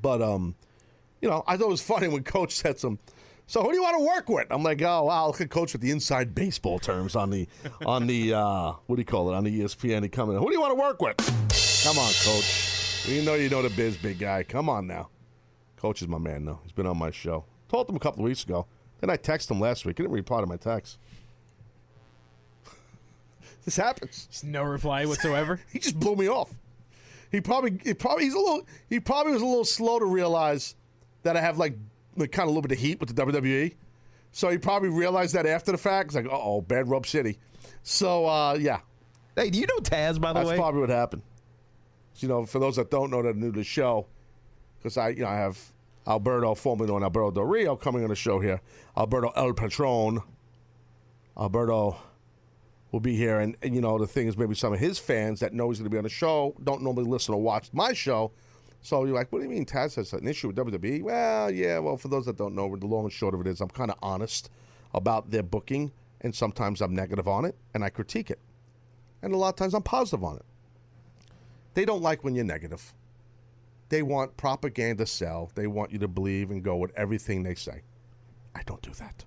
but 0.01 0.21
um, 0.21 0.55
you 1.21 1.29
know, 1.29 1.43
I 1.47 1.55
thought 1.57 1.67
it 1.67 1.69
was 1.69 1.81
funny 1.93 2.07
when 2.09 2.23
Coach 2.23 2.53
said 2.53 2.79
some. 2.79 2.99
So 3.45 3.61
who 3.61 3.69
do 3.69 3.75
you 3.75 3.83
want 3.83 3.97
to 3.97 4.05
work 4.05 4.29
with? 4.29 4.47
I'm 4.51 4.63
like, 4.63 4.81
oh 4.81 5.03
wow, 5.03 5.27
look 5.27 5.41
at 5.41 5.49
Coach 5.49 5.73
with 5.73 5.81
the 5.81 5.91
inside 5.91 6.35
baseball 6.35 6.79
terms 6.79 7.15
on 7.15 7.29
the 7.29 7.47
on 7.85 8.07
the 8.07 8.33
uh, 8.33 8.73
what 8.87 8.97
do 8.97 9.01
you 9.01 9.05
call 9.05 9.31
it 9.31 9.35
on 9.35 9.45
the 9.45 9.61
ESPN. 9.61 10.03
He 10.03 10.09
coming. 10.09 10.35
In. 10.35 10.41
Who 10.41 10.47
do 10.49 10.53
you 10.53 10.61
want 10.61 10.71
to 10.71 10.79
work 10.79 11.01
with? 11.01 11.17
Come 11.83 11.97
on, 11.97 12.11
Coach. 12.23 13.05
We 13.07 13.23
know 13.25 13.35
you 13.35 13.49
know 13.49 13.61
the 13.61 13.69
biz, 13.69 13.97
big 13.97 14.19
guy. 14.19 14.43
Come 14.43 14.69
on 14.69 14.87
now. 14.87 15.09
Coach 15.77 16.01
is 16.01 16.07
my 16.07 16.17
man, 16.17 16.45
though. 16.45 16.59
He's 16.63 16.71
been 16.71 16.87
on 16.87 16.97
my 16.97 17.11
show. 17.11 17.43
Told 17.73 17.89
him 17.89 17.95
a 17.95 17.99
couple 17.99 18.19
of 18.19 18.25
weeks 18.25 18.43
ago. 18.43 18.67
Then 19.01 19.09
I 19.09 19.17
texted 19.17 19.49
him 19.49 19.59
last 19.59 19.83
week. 19.83 19.97
He 19.97 20.03
didn't 20.03 20.13
reply 20.13 20.41
to 20.41 20.45
my 20.45 20.57
text. 20.57 20.99
this 23.65 23.77
happens. 23.77 24.27
Just 24.29 24.43
no 24.43 24.63
reply 24.63 25.05
whatsoever. 25.05 25.59
He 25.71 25.79
just 25.79 25.99
blew 25.99 26.15
me 26.15 26.29
off. 26.29 26.51
He 27.31 27.41
probably, 27.41 27.79
he 27.83 27.95
probably, 27.95 28.25
he's 28.25 28.35
a 28.35 28.39
little, 28.39 28.67
he 28.89 28.99
probably 28.99 29.33
was 29.33 29.41
a 29.41 29.45
little 29.45 29.65
slow 29.65 29.97
to 29.97 30.05
realize 30.05 30.75
that 31.23 31.35
I 31.35 31.41
have 31.41 31.57
like, 31.57 31.75
like 32.15 32.31
kind 32.31 32.43
of 32.43 32.49
a 32.49 32.51
little 32.51 32.61
bit 32.61 32.73
of 32.73 32.77
heat 32.77 32.99
with 32.99 33.15
the 33.15 33.25
WWE. 33.25 33.73
So 34.31 34.49
he 34.49 34.59
probably 34.59 34.89
realized 34.89 35.33
that 35.33 35.47
after 35.47 35.71
the 35.71 35.77
fact. 35.79 36.09
It's 36.09 36.15
like, 36.15 36.27
uh 36.27 36.29
oh, 36.31 36.61
bad 36.61 36.87
rub 36.87 37.07
city. 37.07 37.39
So 37.81 38.27
uh, 38.27 38.53
yeah, 38.53 38.81
Hey, 39.35 39.49
do 39.49 39.59
you 39.59 39.65
know 39.65 39.79
Taz, 39.79 40.21
by 40.21 40.31
the 40.31 40.33
that's 40.35 40.45
way? 40.45 40.51
That's 40.51 40.59
probably 40.59 40.81
what 40.81 40.89
happened. 40.91 41.23
You 42.17 42.27
know, 42.27 42.45
for 42.45 42.59
those 42.59 42.75
that 42.75 42.91
don't 42.91 43.09
know 43.09 43.23
that 43.23 43.29
are 43.29 43.33
new 43.33 43.51
to 43.51 43.57
the 43.57 43.63
show, 43.63 44.05
because 44.77 44.95
I, 44.95 45.09
you 45.09 45.23
know, 45.23 45.27
I 45.27 45.37
have 45.37 45.72
Alberto, 46.07 46.53
formerly 46.55 46.91
known 46.91 47.03
Alberto 47.03 47.31
Del 47.31 47.45
Rio, 47.45 47.75
coming 47.75 48.03
on 48.03 48.09
the 48.09 48.15
show 48.15 48.39
here. 48.39 48.61
Alberto 48.97 49.29
El 49.35 49.53
Patron. 49.53 50.21
Alberto 51.37 51.97
will 52.91 52.99
be 52.99 53.15
here, 53.15 53.39
and, 53.39 53.55
and 53.63 53.73
you 53.73 53.81
know, 53.81 53.97
the 53.97 54.05
thing 54.05 54.27
is, 54.27 54.37
maybe 54.37 54.53
some 54.53 54.73
of 54.73 54.79
his 54.79 54.99
fans 54.99 55.39
that 55.39 55.53
know 55.53 55.69
he's 55.69 55.79
going 55.79 55.85
to 55.85 55.89
be 55.89 55.97
on 55.97 56.03
the 56.03 56.09
show 56.09 56.55
don't 56.63 56.83
normally 56.83 57.09
listen 57.09 57.33
or 57.33 57.41
watch 57.41 57.69
my 57.73 57.91
show. 57.91 58.31
So 58.81 59.05
you're 59.05 59.15
like, 59.15 59.31
what 59.31 59.39
do 59.39 59.45
you 59.45 59.49
mean 59.49 59.65
Taz 59.65 59.95
has 59.95 60.13
an 60.13 60.27
issue 60.27 60.47
with 60.47 60.57
WWE? 60.57 61.01
Well, 61.01 61.49
yeah, 61.49 61.79
well, 61.79 61.97
for 61.97 62.09
those 62.09 62.25
that 62.25 62.37
don't 62.37 62.53
know, 62.53 62.75
the 62.75 62.85
long 62.85 63.05
and 63.05 63.11
short 63.11 63.33
of 63.33 63.41
it 63.41 63.47
is 63.47 63.61
I'm 63.61 63.69
kind 63.69 63.89
of 63.89 63.97
honest 64.03 64.49
about 64.93 65.31
their 65.31 65.41
booking, 65.41 65.91
and 66.21 66.35
sometimes 66.35 66.81
I'm 66.81 66.93
negative 66.93 67.27
on 67.27 67.45
it, 67.45 67.55
and 67.73 67.83
I 67.83 67.89
critique 67.89 68.29
it. 68.29 68.39
And 69.21 69.33
a 69.33 69.37
lot 69.37 69.49
of 69.49 69.55
times 69.55 69.73
I'm 69.73 69.83
positive 69.83 70.23
on 70.23 70.35
it. 70.35 70.45
They 71.73 71.85
don't 71.85 72.01
like 72.01 72.23
when 72.23 72.35
you're 72.35 72.45
negative. 72.45 72.93
They 73.93 74.01
want 74.01 74.35
propaganda 74.37 75.05
sell. 75.05 75.51
They 75.53 75.67
want 75.67 75.91
you 75.91 75.99
to 75.99 76.07
believe 76.07 76.49
and 76.49 76.63
go 76.63 76.77
with 76.77 76.91
everything 76.97 77.43
they 77.43 77.53
say. 77.53 77.83
I 78.55 78.63
don't 78.63 78.81
do 78.81 78.89
that. 78.93 79.23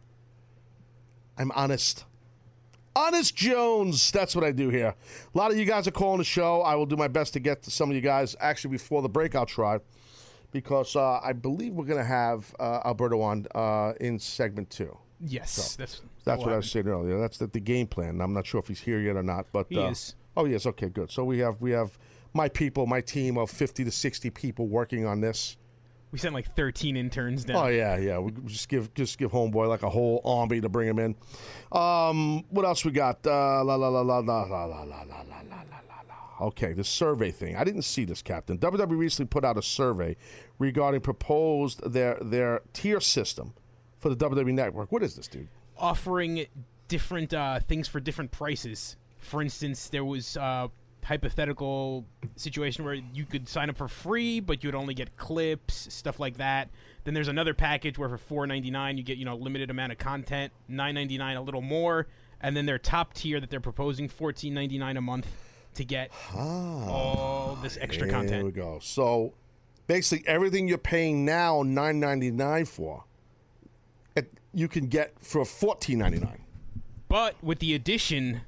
I'm 1.38 1.52
honest. 1.52 2.04
Honest 2.96 3.36
Jones. 3.36 4.10
That's 4.10 4.34
what 4.34 4.42
I 4.42 4.50
do 4.50 4.68
here. 4.68 4.96
A 5.32 5.38
lot 5.38 5.52
of 5.52 5.56
you 5.56 5.66
guys 5.66 5.86
are 5.86 5.92
calling 5.92 6.18
the 6.18 6.24
show. 6.24 6.62
I 6.62 6.74
will 6.74 6.84
do 6.84 6.96
my 6.96 7.06
best 7.06 7.32
to 7.34 7.38
get 7.38 7.62
to 7.62 7.70
some 7.70 7.90
of 7.90 7.94
you 7.94 8.02
guys 8.02 8.34
actually 8.40 8.72
before 8.72 9.02
the 9.02 9.08
breakout 9.08 9.46
try 9.46 9.78
because 10.50 10.96
uh, 10.96 11.20
I 11.22 11.32
believe 11.32 11.74
we're 11.74 11.84
going 11.84 12.00
to 12.00 12.04
have 12.04 12.52
uh, 12.58 12.80
Alberto 12.86 13.20
on 13.20 13.46
uh, 13.54 13.92
in 14.00 14.18
segment 14.18 14.70
two. 14.70 14.98
Yes, 15.20 15.76
that's 15.76 16.02
That's 16.24 16.42
what 16.42 16.52
I 16.52 16.56
was 16.56 16.68
saying 16.68 16.88
earlier. 16.88 17.20
That's 17.20 17.38
the, 17.38 17.46
the 17.46 17.60
game 17.60 17.86
plan. 17.86 18.20
I'm 18.20 18.32
not 18.32 18.44
sure 18.44 18.58
if 18.58 18.66
he's 18.66 18.80
here 18.80 18.98
yet 18.98 19.14
or 19.14 19.22
not, 19.22 19.46
but 19.52 19.66
He 19.68 19.78
uh, 19.78 19.90
is. 19.90 20.16
Oh, 20.36 20.44
yes. 20.44 20.66
Okay, 20.66 20.88
good. 20.88 21.12
So 21.12 21.22
we 21.22 21.38
have 21.38 21.60
we 21.60 21.70
have 21.70 21.96
my 22.36 22.48
people, 22.48 22.86
my 22.86 23.00
team 23.00 23.36
of 23.38 23.50
50 23.50 23.84
to 23.84 23.90
60 23.90 24.30
people 24.30 24.66
working 24.68 25.06
on 25.06 25.20
this. 25.20 25.56
We 26.12 26.18
sent 26.18 26.34
like 26.34 26.54
13 26.54 26.96
interns 26.96 27.44
down. 27.44 27.56
Oh 27.56 27.68
yeah, 27.68 27.96
yeah. 27.96 28.18
We 28.18 28.30
just 28.46 28.68
give 28.68 28.94
just 28.94 29.18
give 29.18 29.32
homeboy 29.32 29.68
like 29.68 29.82
a 29.82 29.90
whole 29.90 30.20
army 30.24 30.60
to 30.60 30.68
bring 30.68 30.88
him 30.88 30.98
in. 30.98 31.16
Um, 31.72 32.44
what 32.50 32.64
else 32.64 32.84
we 32.84 32.92
got? 32.92 33.26
Uh, 33.26 33.64
la 33.64 33.74
la 33.74 33.88
la 33.88 34.00
la 34.00 34.18
la 34.18 34.20
la 34.20 34.64
la 34.64 34.64
la 34.64 34.82
la 34.84 35.02
la 35.02 35.02
la 35.02 35.42
la 35.42 36.46
okay, 36.46 36.72
the 36.72 36.84
survey 36.84 37.30
thing. 37.30 37.56
I 37.56 37.64
didn't 37.64 37.82
see 37.82 38.04
this, 38.04 38.22
Captain. 38.22 38.56
WWE 38.58 38.96
recently 38.96 39.26
put 39.26 39.44
out 39.44 39.58
a 39.58 39.62
survey 39.62 40.16
regarding 40.58 41.00
proposed 41.00 41.82
their 41.90 42.18
their 42.20 42.62
tier 42.72 43.00
system 43.00 43.54
for 43.98 44.08
the 44.08 44.16
WWE 44.16 44.54
network. 44.54 44.92
What 44.92 45.02
is 45.02 45.16
this, 45.16 45.26
dude? 45.26 45.48
offering 45.78 46.46
different 46.88 47.34
uh, 47.34 47.60
things 47.60 47.88
for 47.88 48.00
different 48.00 48.30
prices. 48.30 48.96
For 49.18 49.42
instance, 49.42 49.88
there 49.88 50.04
was 50.04 50.36
a 50.36 50.70
hypothetical 51.06 52.04
situation 52.34 52.84
where 52.84 52.94
you 52.94 53.24
could 53.24 53.48
sign 53.48 53.70
up 53.70 53.76
for 53.76 53.86
free, 53.86 54.40
but 54.40 54.64
you'd 54.64 54.74
only 54.74 54.92
get 54.92 55.16
clips, 55.16 55.92
stuff 55.94 56.18
like 56.18 56.36
that. 56.38 56.68
Then 57.04 57.14
there's 57.14 57.28
another 57.28 57.54
package 57.54 57.96
where 57.96 58.08
for 58.08 58.18
four 58.18 58.46
ninety 58.46 58.70
nine 58.70 58.98
you 58.98 59.04
get 59.04 59.16
you 59.16 59.24
know 59.24 59.36
limited 59.36 59.70
amount 59.70 59.92
of 59.92 59.98
content, 59.98 60.52
nine 60.68 60.94
ninety 60.94 61.16
nine 61.16 61.36
a 61.36 61.42
little 61.42 61.62
more, 61.62 62.08
and 62.40 62.56
then 62.56 62.66
their 62.66 62.78
top 62.78 63.14
tier 63.14 63.38
that 63.38 63.50
they're 63.50 63.60
proposing 63.60 64.08
fourteen 64.08 64.52
ninety 64.52 64.78
nine 64.78 64.96
a 64.96 65.00
month 65.00 65.28
to 65.74 65.84
get 65.84 66.10
ah, 66.34 66.88
all 66.88 67.58
this 67.62 67.78
extra 67.80 68.08
There 68.08 68.18
we 68.18 68.28
content. 68.28 68.54
go. 68.54 68.78
So 68.82 69.34
basically, 69.86 70.26
everything 70.26 70.66
you're 70.66 70.76
paying 70.78 71.24
now 71.24 71.62
nine 71.62 72.00
ninety 72.00 72.32
nine 72.32 72.64
for, 72.64 73.04
it, 74.16 74.32
you 74.52 74.66
can 74.66 74.88
get 74.88 75.12
for 75.20 75.44
fourteen 75.44 76.00
ninety 76.00 76.18
nine. 76.18 76.42
But 77.08 77.36
with 77.44 77.60
the 77.60 77.74
addition 77.74 78.40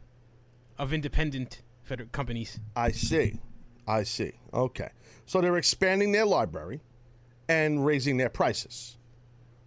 of 0.76 0.92
independent 0.92 1.62
feder- 1.88 2.06
companies, 2.06 2.58
I 2.76 2.92
see. 2.92 3.40
I 3.86 4.02
see. 4.02 4.32
Okay. 4.52 4.90
So 5.26 5.40
they're 5.40 5.56
expanding 5.56 6.12
their 6.12 6.26
library 6.26 6.80
and 7.48 7.84
raising 7.84 8.16
their 8.18 8.28
prices. 8.28 8.96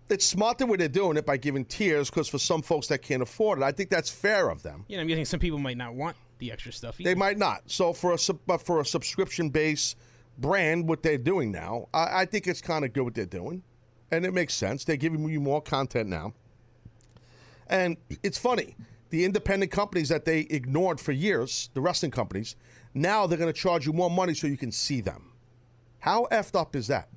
It's 0.09 0.25
smart 0.25 0.57
the 0.57 0.65
way 0.65 0.77
they're 0.77 0.87
doing 0.89 1.17
it 1.17 1.25
by 1.25 1.37
giving 1.37 1.65
tiers 1.65 2.09
because 2.09 2.27
for 2.27 2.37
some 2.37 2.61
folks 2.61 2.87
that 2.87 3.01
can't 3.01 3.21
afford 3.21 3.59
it, 3.59 3.63
I 3.63 3.71
think 3.71 3.89
that's 3.89 4.09
fair 4.09 4.49
of 4.49 4.61
them. 4.61 4.85
you 4.87 4.97
know, 4.97 5.01
I'm 5.01 5.07
guessing 5.07 5.25
some 5.25 5.39
people 5.39 5.57
might 5.57 5.77
not 5.77 5.95
want 5.95 6.17
the 6.39 6.51
extra 6.51 6.71
stuff. 6.73 6.97
They 6.97 7.15
might 7.15 7.37
not. 7.37 7.61
So 7.67 7.93
for 7.93 8.13
a 8.13 8.17
sub- 8.17 8.39
but 8.45 8.57
for 8.61 8.81
a 8.81 8.85
subscription 8.85 9.49
based 9.49 9.97
brand, 10.37 10.87
what 10.87 11.01
they're 11.01 11.17
doing 11.17 11.51
now, 11.51 11.87
I, 11.93 12.21
I 12.21 12.25
think 12.25 12.47
it's 12.47 12.61
kind 12.61 12.83
of 12.83 12.93
good 12.93 13.03
what 13.03 13.13
they're 13.13 13.25
doing, 13.25 13.63
and 14.11 14.25
it 14.25 14.33
makes 14.33 14.53
sense. 14.53 14.83
They're 14.83 14.97
giving 14.97 15.27
you 15.29 15.39
more 15.39 15.61
content 15.61 16.09
now, 16.09 16.33
and 17.67 17.95
it's 18.23 18.37
funny. 18.37 18.75
The 19.11 19.23
independent 19.23 19.71
companies 19.71 20.09
that 20.09 20.25
they 20.25 20.41
ignored 20.49 20.99
for 20.99 21.11
years, 21.11 21.69
the 21.73 21.81
wrestling 21.81 22.11
companies, 22.11 22.55
now 22.93 23.27
they're 23.27 23.37
going 23.37 23.53
to 23.53 23.59
charge 23.59 23.85
you 23.85 23.93
more 23.93 24.09
money 24.09 24.33
so 24.33 24.47
you 24.47 24.57
can 24.57 24.71
see 24.71 25.01
them. 25.01 25.33
How 25.99 26.27
effed 26.31 26.59
up 26.59 26.75
is 26.75 26.87
that? 26.87 27.09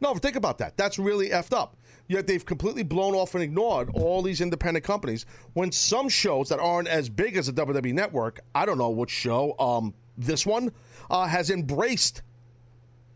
No, 0.00 0.14
think 0.14 0.36
about 0.36 0.58
that. 0.58 0.76
That's 0.76 0.98
really 0.98 1.30
effed 1.30 1.56
up. 1.56 1.76
Yet 2.08 2.26
they've 2.26 2.44
completely 2.44 2.82
blown 2.82 3.14
off 3.14 3.34
and 3.34 3.42
ignored 3.42 3.90
all 3.94 4.22
these 4.22 4.40
independent 4.40 4.84
companies. 4.84 5.26
When 5.52 5.72
some 5.72 6.08
shows 6.08 6.48
that 6.48 6.58
aren't 6.58 6.88
as 6.88 7.08
big 7.08 7.36
as 7.36 7.46
the 7.46 7.52
WWE 7.64 7.92
Network, 7.92 8.40
I 8.54 8.66
don't 8.66 8.78
know 8.78 8.90
which 8.90 9.10
show, 9.10 9.54
um, 9.58 9.94
this 10.16 10.46
one, 10.46 10.72
uh, 11.10 11.26
has 11.26 11.50
embraced 11.50 12.22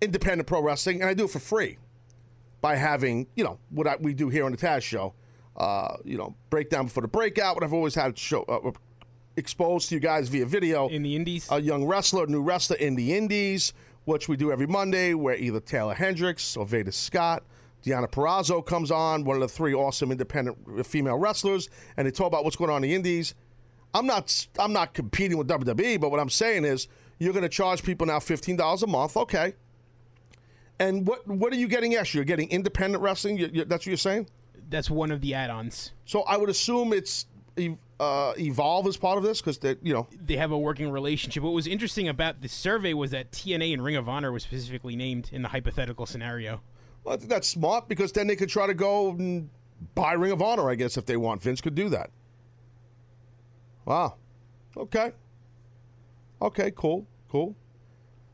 independent 0.01 0.47
pro 0.47 0.61
wrestling, 0.61 1.01
and 1.01 1.09
I 1.09 1.15
do 1.15 1.25
it 1.25 1.31
for 1.31 1.39
free 1.39 1.79
by 2.61 2.77
having, 2.77 3.27
you 3.35 3.45
know, 3.45 3.59
what 3.71 3.87
I, 3.87 3.97
we 3.99 4.15
do 4.15 4.29
here 4.29 4.45
on 4.45 4.53
the 4.53 4.59
Taz 4.59 4.83
Show, 4.83 5.15
uh, 5.57 5.97
you 6.05 6.17
know, 6.17 6.35
breakdown 6.51 6.87
before 6.87 7.03
the 7.03 7.09
breakout, 7.09 7.57
what 7.57 7.65
I've 7.65 7.73
always 7.73 7.95
had 7.95 8.19
show 8.19 8.43
uh, 8.45 8.71
exposed 9.37 9.89
to 9.89 9.95
you 9.95 10.01
guys 10.01 10.29
via 10.29 10.47
video 10.47 10.89
in 10.89 11.03
the 11.03 11.17
indies. 11.17 11.49
a 11.51 11.61
young 11.61 11.85
wrestler, 11.85 12.27
new 12.27 12.43
wrestler 12.43 12.77
in 12.77 12.95
the 12.95 13.15
Indies, 13.15 13.73
which 14.05 14.29
we 14.29 14.37
do 14.37 14.53
every 14.53 14.67
Monday, 14.67 15.15
where 15.15 15.37
either 15.37 15.61
Taeler 15.61 15.95
Hendrix 15.95 16.57
or 16.57 16.67
Veda 16.67 16.93
Scott, 16.93 17.43
Deonna 17.85 18.11
Purrazzo 18.11 18.65
comes 18.65 18.91
on, 18.91 19.25
one 19.25 19.37
of 19.37 19.41
the 19.43 19.49
three 19.49 19.75
awesome 19.75 20.11
independent 20.13 20.87
female 20.87 21.17
wrestlers, 21.19 21.69
and 21.97 22.07
they 22.07 22.11
talk 22.11 22.29
about 22.29 22.45
what's 22.45 22.57
going 22.57 22.71
on 22.71 22.85
in 22.85 22.91
the 22.91 22.95
Indies. 22.95 23.35
I'm 23.95 24.07
not 24.07 24.47
I'm 24.59 24.73
not 24.73 24.95
competing 24.95 25.37
with 25.37 25.49
WWE, 25.49 26.01
but 26.01 26.11
what 26.11 26.21
I'm 26.21 26.31
saying 26.31 26.65
is 26.65 26.89
you're 27.19 27.33
going 27.33 27.43
to 27.43 27.49
charge 27.49 27.83
people 27.83 28.07
now 28.07 28.21
fifteen 28.21 28.57
dollars 28.57 28.83
a 28.83 28.87
month, 28.87 29.17
okay? 29.17 29.55
And 30.79 31.07
what 31.07 31.27
what 31.29 31.53
are 31.53 31.57
you 31.57 31.69
getting 31.69 31.93
Yes, 31.93 32.15
You're 32.15 32.25
getting 32.25 32.51
independent 32.51 33.03
wrestling. 33.03 33.37
You, 33.37 33.51
you, 33.53 33.65
that's 33.65 33.83
what 33.83 33.89
you're 33.89 33.97
saying. 33.97 34.29
That's 34.73 34.91
one 34.91 35.13
of 35.13 35.21
the 35.21 35.35
add-ons. 35.35 35.93
So 36.07 36.23
I 36.23 36.37
would 36.37 36.49
assume 36.49 36.93
it's 36.93 37.27
uh, 38.01 38.33
Evolve 38.39 38.87
as 38.87 38.97
part 38.97 39.19
of 39.19 39.23
this 39.23 39.41
because 39.41 39.59
they 39.59 39.77
you 39.83 39.93
know 39.93 40.09
They 40.25 40.37
have 40.37 40.51
a 40.51 40.59
working 40.59 40.91
relationship. 40.91 41.43
What 41.43 41.53
was 41.53 41.67
interesting 41.67 42.09
about 42.09 42.41
the 42.41 42.49
survey 42.49 42.95
was 42.95 43.13
that 43.13 43.31
TNA 43.31 43.75
and 43.75 43.85
Ring 43.85 43.97
of 43.97 44.09
Honor 44.09 44.33
was 44.33 44.43
specifically 44.43 44.97
named 44.97 45.31
in 45.33 45.43
the 45.43 45.49
hypothetical 45.49 46.07
scenario. 46.07 46.63
Well, 47.05 47.15
I 47.15 47.19
think 47.19 47.31
that's 47.31 47.49
smart 47.49 47.89
because 47.89 48.13
then 48.13 48.27
they 48.27 48.37
could 48.37 48.49
try 48.49 48.67
to 48.67 48.75
go 48.75 49.11
and 49.11 49.51
buy 49.95 50.15
Ring 50.15 50.33
of 50.33 50.41
Honor, 50.41 50.71
I 50.71 50.75
guess, 50.75 50.97
if 50.97 51.07
they 51.07 51.17
want. 51.17 51.43
Vince 51.43 51.61
could 51.61 51.75
do 51.75 51.89
that. 51.91 52.11
Wow. 53.85 54.17
Okay. 54.77 55.13
Okay, 56.41 56.73
cool, 56.75 57.07
cool. 57.29 57.55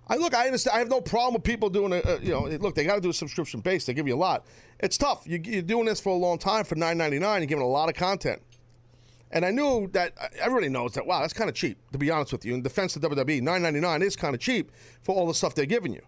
I 0.08 0.16
look, 0.16 0.34
I 0.34 0.46
understand. 0.46 0.76
I 0.76 0.78
have 0.78 0.88
no 0.88 1.00
problem 1.00 1.34
with 1.34 1.44
people 1.44 1.68
doing 1.68 1.92
it. 1.92 2.06
Uh, 2.06 2.18
you 2.22 2.30
know, 2.30 2.46
look, 2.46 2.74
they 2.74 2.84
got 2.84 2.94
to 2.94 3.00
do 3.00 3.10
a 3.10 3.14
subscription 3.14 3.60
base. 3.60 3.84
They 3.84 3.92
give 3.92 4.08
you 4.08 4.14
a 4.14 4.16
lot. 4.16 4.46
It's 4.80 4.96
tough. 4.96 5.24
You, 5.26 5.38
you're 5.44 5.62
doing 5.62 5.84
this 5.84 6.00
for 6.00 6.10
a 6.10 6.16
long 6.16 6.38
time 6.38 6.64
for 6.64 6.76
nine 6.76 6.96
ninety 6.96 7.18
nine. 7.18 7.42
You're 7.42 7.48
giving 7.48 7.64
a 7.64 7.68
lot 7.68 7.88
of 7.88 7.94
content. 7.94 8.42
And 9.30 9.44
I 9.44 9.50
knew 9.50 9.88
that 9.92 10.14
uh, 10.18 10.28
everybody 10.40 10.70
knows 10.70 10.92
that. 10.94 11.06
Wow, 11.06 11.20
that's 11.20 11.34
kind 11.34 11.50
of 11.50 11.54
cheap. 11.54 11.78
To 11.92 11.98
be 11.98 12.10
honest 12.10 12.32
with 12.32 12.46
you, 12.46 12.54
in 12.54 12.62
defense 12.62 12.96
of 12.96 13.02
WWE, 13.02 13.42
nine 13.42 13.60
ninety 13.60 13.80
nine 13.80 14.00
is 14.00 14.16
kind 14.16 14.34
of 14.34 14.40
cheap 14.40 14.72
for 15.02 15.14
all 15.14 15.26
the 15.26 15.34
stuff 15.34 15.54
they're 15.54 15.66
giving 15.66 15.92
you. 15.92 16.02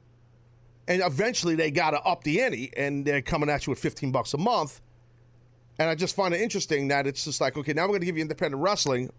And 0.88 1.02
eventually, 1.02 1.54
they 1.54 1.70
got 1.70 1.90
to 1.90 2.00
up 2.00 2.24
the 2.24 2.40
ante, 2.40 2.72
and 2.76 3.04
they're 3.04 3.22
coming 3.22 3.50
at 3.50 3.66
you 3.66 3.70
with 3.72 3.78
fifteen 3.78 4.10
bucks 4.12 4.32
a 4.32 4.38
month. 4.38 4.80
And 5.78 5.88
I 5.88 5.94
just 5.94 6.16
find 6.16 6.34
it 6.34 6.40
interesting 6.40 6.88
that 6.88 7.06
it's 7.06 7.24
just 7.24 7.40
like, 7.40 7.56
okay, 7.56 7.72
now 7.72 7.82
we're 7.82 7.88
going 7.88 8.00
to 8.00 8.06
give 8.06 8.16
you 8.16 8.22
independent 8.22 8.62
wrestling, 8.62 9.10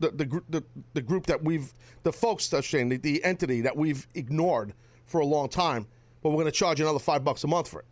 the 0.00 0.10
the, 0.10 0.42
the 0.48 0.64
the 0.94 1.02
group 1.02 1.26
that 1.26 1.42
we've, 1.42 1.72
the 2.02 2.12
folks, 2.12 2.48
that 2.48 2.64
Shane 2.64 2.88
the, 2.88 2.96
the 2.96 3.22
entity 3.24 3.60
that 3.62 3.76
we've 3.76 4.06
ignored 4.14 4.74
for 5.06 5.20
a 5.20 5.26
long 5.26 5.48
time, 5.48 5.86
but 6.22 6.30
we're 6.30 6.36
going 6.36 6.46
to 6.46 6.52
charge 6.52 6.80
another 6.80 6.98
five 6.98 7.24
bucks 7.24 7.44
a 7.44 7.46
month 7.46 7.68
for 7.68 7.80
it, 7.80 7.86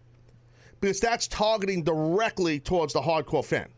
because 0.80 1.00
that's 1.00 1.28
targeting 1.28 1.82
directly 1.82 2.58
towards 2.60 2.92
the 2.92 3.00
hardcore 3.00 3.44
fan, 3.44 3.68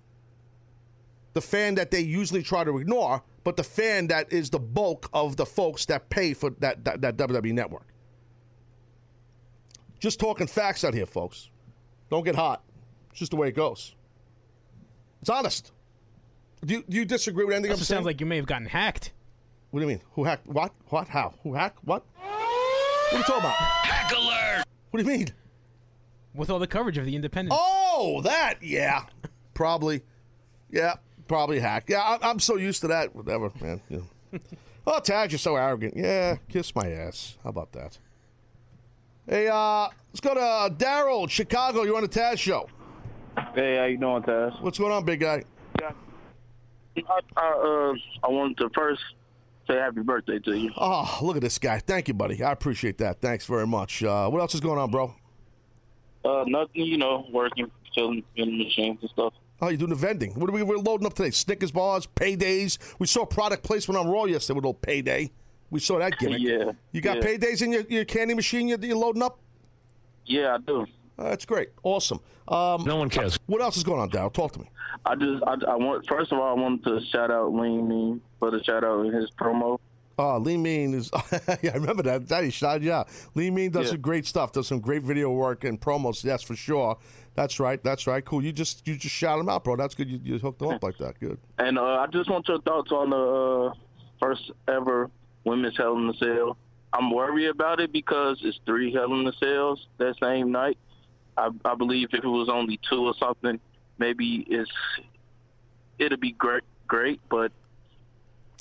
the 1.33 1.41
fan 1.41 1.75
that 1.75 1.91
they 1.91 2.01
usually 2.01 2.43
try 2.43 2.65
to 2.65 2.79
ignore, 2.79 3.23
but 3.43 3.57
the 3.57 3.65
fan 3.65 4.07
that 4.09 4.33
is 4.33 4.51
the 4.51 4.59
bulk 4.59 5.09
of 5.13 5.37
the 5.37 5.47
folks 5.47 5.87
that 5.87 6.09
pay 6.09 6.35
for 6.35 6.51
that 6.61 6.85
that, 6.85 7.01
that 7.01 7.17
WWE 7.17 7.53
network. 7.53 7.87
Just 10.01 10.21
talking 10.21 10.47
facts 10.47 10.85
out 10.85 10.93
here, 10.93 11.07
folks. 11.07 11.51
Don't 12.11 12.25
get 12.25 12.35
hot. 12.35 12.63
It's 13.11 13.19
just 13.19 13.31
the 13.31 13.37
way 13.37 13.49
it 13.49 13.57
goes. 13.57 13.95
It's 15.21 15.31
honest. 15.31 15.73
Do 16.65 16.75
you, 16.75 16.85
do 16.89 16.97
you 16.97 17.05
disagree 17.05 17.45
with 17.45 17.55
anything 17.55 17.71
I'm 17.71 17.75
Also 17.75 17.85
saying? 17.85 17.99
sounds 17.99 18.07
like 18.07 18.21
you 18.21 18.27
may 18.27 18.37
have 18.37 18.47
gotten 18.47 18.67
hacked. 18.67 19.13
What 19.71 19.81
do 19.81 19.87
you 19.87 19.89
mean? 19.91 20.01
Who 20.13 20.25
hacked? 20.25 20.47
What? 20.47 20.73
What? 20.89 21.09
How? 21.09 21.35
Who 21.43 21.55
hacked? 21.55 21.79
What? 21.85 22.05
What 22.17 23.13
are 23.13 23.19
you 23.19 23.25
talking 23.25 23.41
about? 23.41 23.55
Hack 23.55 24.13
alert! 24.17 24.65
What 24.91 25.03
do 25.05 25.11
you 25.11 25.19
mean? 25.19 25.29
with 26.35 26.51
all 26.51 26.59
the 26.59 26.67
coverage 26.67 26.99
of 26.99 27.07
the 27.07 27.15
independent. 27.15 27.57
Oh, 27.57 28.21
that. 28.25 28.55
Yeah. 28.61 29.05
Probably. 29.55 30.03
Yeah. 30.71 30.95
Probably 31.29 31.61
hacked. 31.61 31.89
Yeah, 31.89 32.01
I, 32.01 32.29
I'm 32.29 32.41
so 32.41 32.57
used 32.57 32.81
to 32.83 32.89
that. 32.89 33.15
Whatever, 33.15 33.51
man. 33.61 33.81
You 33.89 34.09
know. 34.33 34.41
oh, 34.87 35.01
Tag, 35.01 35.31
you're 35.33 35.39
so 35.39 35.57
arrogant. 35.57 35.95
Yeah, 35.97 36.37
kiss 36.49 36.75
my 36.75 36.91
ass. 36.91 37.39
How 37.43 37.51
about 37.51 37.73
that? 37.73 37.99
Hey, 39.27 39.49
uh, 39.49 39.89
let's 40.11 40.21
go 40.21 40.35
to 40.35 40.41
uh, 40.41 40.69
Daryl, 40.69 41.31
Chicago. 41.31 41.83
You're 41.83 41.97
on 41.97 42.03
the 42.03 42.09
Taz 42.09 42.39
show? 42.39 42.69
Hey, 43.55 43.77
how 43.79 43.85
you 43.85 43.97
doing, 43.97 44.23
Taz? 44.23 44.61
What's 44.61 44.79
going 44.79 44.93
on, 44.93 45.05
big 45.05 45.21
guy? 45.21 45.45
I, 46.97 47.21
I, 47.37 47.49
uh, 47.51 48.27
I 48.27 48.29
wanted 48.31 48.59
to 48.59 48.71
first 48.75 49.03
say 49.67 49.75
happy 49.75 50.01
birthday 50.03 50.39
to 50.41 50.57
you. 50.57 50.71
Oh, 50.77 51.19
look 51.23 51.37
at 51.37 51.43
this 51.43 51.59
guy. 51.59 51.79
Thank 51.79 52.09
you, 52.09 52.15
buddy. 52.15 52.43
I 52.43 52.53
appreciate 52.53 52.99
that. 52.99 53.21
Thanks 53.21 53.47
very 53.47 53.67
much. 53.67 54.03
Uh, 54.03 54.29
what 54.29 54.41
else 54.41 54.55
is 54.55 54.61
going 54.61 54.79
on, 54.79 54.91
bro? 54.91 55.15
Uh, 56.25 56.45
nothing, 56.47 56.83
you 56.83 56.97
know, 56.99 57.27
working, 57.33 57.71
filling 57.95 58.23
in 58.37 58.59
machines 58.59 58.99
and 59.01 59.11
stuff. 59.11 59.35
Oh, 59.61 59.69
you're 59.69 59.79
doing 59.79 59.91
the 59.91 59.97
vending. 59.97 60.33
What 60.39 60.51
are 60.51 60.53
we 60.53 60.63
we're 60.63 60.79
loading 60.79 61.07
up 61.07 61.15
today? 61.15 61.31
Snickers 61.31 61.71
bars, 61.71 62.07
paydays. 62.07 62.79
We 62.99 63.07
saw 63.07 63.25
product 63.25 63.63
placement 63.63 63.99
on 63.99 64.09
Raw 64.11 64.25
yesterday 64.25 64.57
with 64.57 64.65
a 64.65 64.69
little 64.69 64.75
payday. 64.81 65.31
We 65.71 65.81
saw 65.81 65.99
that 65.99 66.19
gimmick. 66.19 66.41
Yeah, 66.43 66.73
You 66.93 67.01
got 67.01 67.17
yeah. 67.19 67.23
paydays 67.23 67.63
in 67.63 67.73
your, 67.73 67.83
your 67.83 68.05
candy 68.05 68.35
machine 68.35 68.69
you're, 68.69 68.79
you're 68.79 68.97
loading 68.97 69.23
up? 69.23 69.39
Yeah, 70.27 70.55
I 70.55 70.59
do. 70.59 70.87
Uh, 71.19 71.25
that's 71.25 71.45
great. 71.45 71.71
Awesome. 71.83 72.21
Um, 72.49 72.85
No 72.85 72.97
one 72.97 73.09
cares. 73.11 73.39
what 73.47 73.61
else 73.63 73.77
is 73.77 73.85
going 73.85 74.01
on, 74.01 74.09
Dow? 74.09 74.29
Talk 74.29 74.53
to 74.53 74.61
me. 74.61 74.69
I 75.07 75.15
just, 75.15 75.43
I, 75.45 75.55
I 75.73 75.77
want. 75.77 76.07
First 76.09 76.33
of 76.33 76.39
all, 76.39 76.49
I 76.49 76.61
wanted 76.61 76.85
to 76.85 77.01
shout 77.07 77.31
out 77.31 77.53
Lean 77.55 77.89
Mean 77.89 78.21
for 78.39 78.51
the 78.51 78.63
shout 78.65 78.85
out 78.85 79.07
in 79.07 79.13
his 79.13 79.31
promo. 79.31 79.79
Uh, 80.17 80.39
Lee 80.39 80.57
Mean 80.57 80.95
is, 80.95 81.11
yeah, 81.63 81.73
I 81.73 81.75
remember 81.75 82.05
that. 82.05 82.29
That 82.29 82.45
is 82.45 82.55
shot, 82.55 82.83
yeah. 82.83 83.03
Lee 83.35 83.51
Mean 83.51 83.73
does 83.73 83.87
Yeah. 83.87 83.91
some 83.93 84.01
great 84.01 84.27
stuff, 84.27 84.53
does 84.53 84.69
some 84.69 84.79
great 84.79 85.03
video 85.03 85.33
work 85.33 85.65
and 85.65 85.81
promos, 85.81 86.23
yes, 86.23 86.41
for 86.41 86.55
sure. 86.55 86.97
That's 87.35 87.59
right, 87.59 87.83
that's 87.83 88.07
right. 88.07 88.25
Cool. 88.25 88.45
You 88.45 88.53
just 88.53 88.87
you 88.87 88.97
just 88.97 89.13
shout 89.15 89.41
him 89.41 89.49
out, 89.49 89.65
bro. 89.65 89.75
That's 89.75 89.97
good. 89.97 90.09
You, 90.09 90.21
you 90.23 90.39
hooked 90.39 90.63
him 90.63 90.69
up 90.69 90.85
like 90.85 90.99
that. 90.99 91.19
Good. 91.19 91.39
And 91.59 91.79
uh, 91.79 91.83
I 91.99 92.07
just 92.13 92.31
want 92.31 92.47
your 92.47 92.61
thoughts 92.61 92.93
on 92.93 93.11
the 93.11 93.17
uh, 93.17 93.75
first 94.21 94.53
ever 94.69 95.11
women's 95.43 95.77
Hell 95.77 95.97
in 95.97 96.07
the 96.07 96.15
Cell. 96.15 96.57
I'm 96.93 97.11
worried 97.11 97.49
about 97.49 97.81
it 97.81 97.91
because 97.93 98.39
it's 98.45 98.61
three 98.65 98.93
Hell 98.93 99.13
in 99.15 99.25
the 99.25 99.33
Cells 99.33 99.89
that 99.99 100.15
same 100.23 100.53
night. 100.53 100.79
I, 101.37 101.51
I 101.65 101.75
believe 101.75 102.09
if 102.13 102.25
it 102.25 102.29
was 102.29 102.49
only 102.49 102.79
two 102.89 103.07
or 103.07 103.15
something, 103.15 103.59
maybe 103.99 104.47
it's 104.49 104.71
it'd 105.99 106.21
be 106.21 106.33
great, 106.33 106.63
great. 106.87 107.21
But 107.29 107.53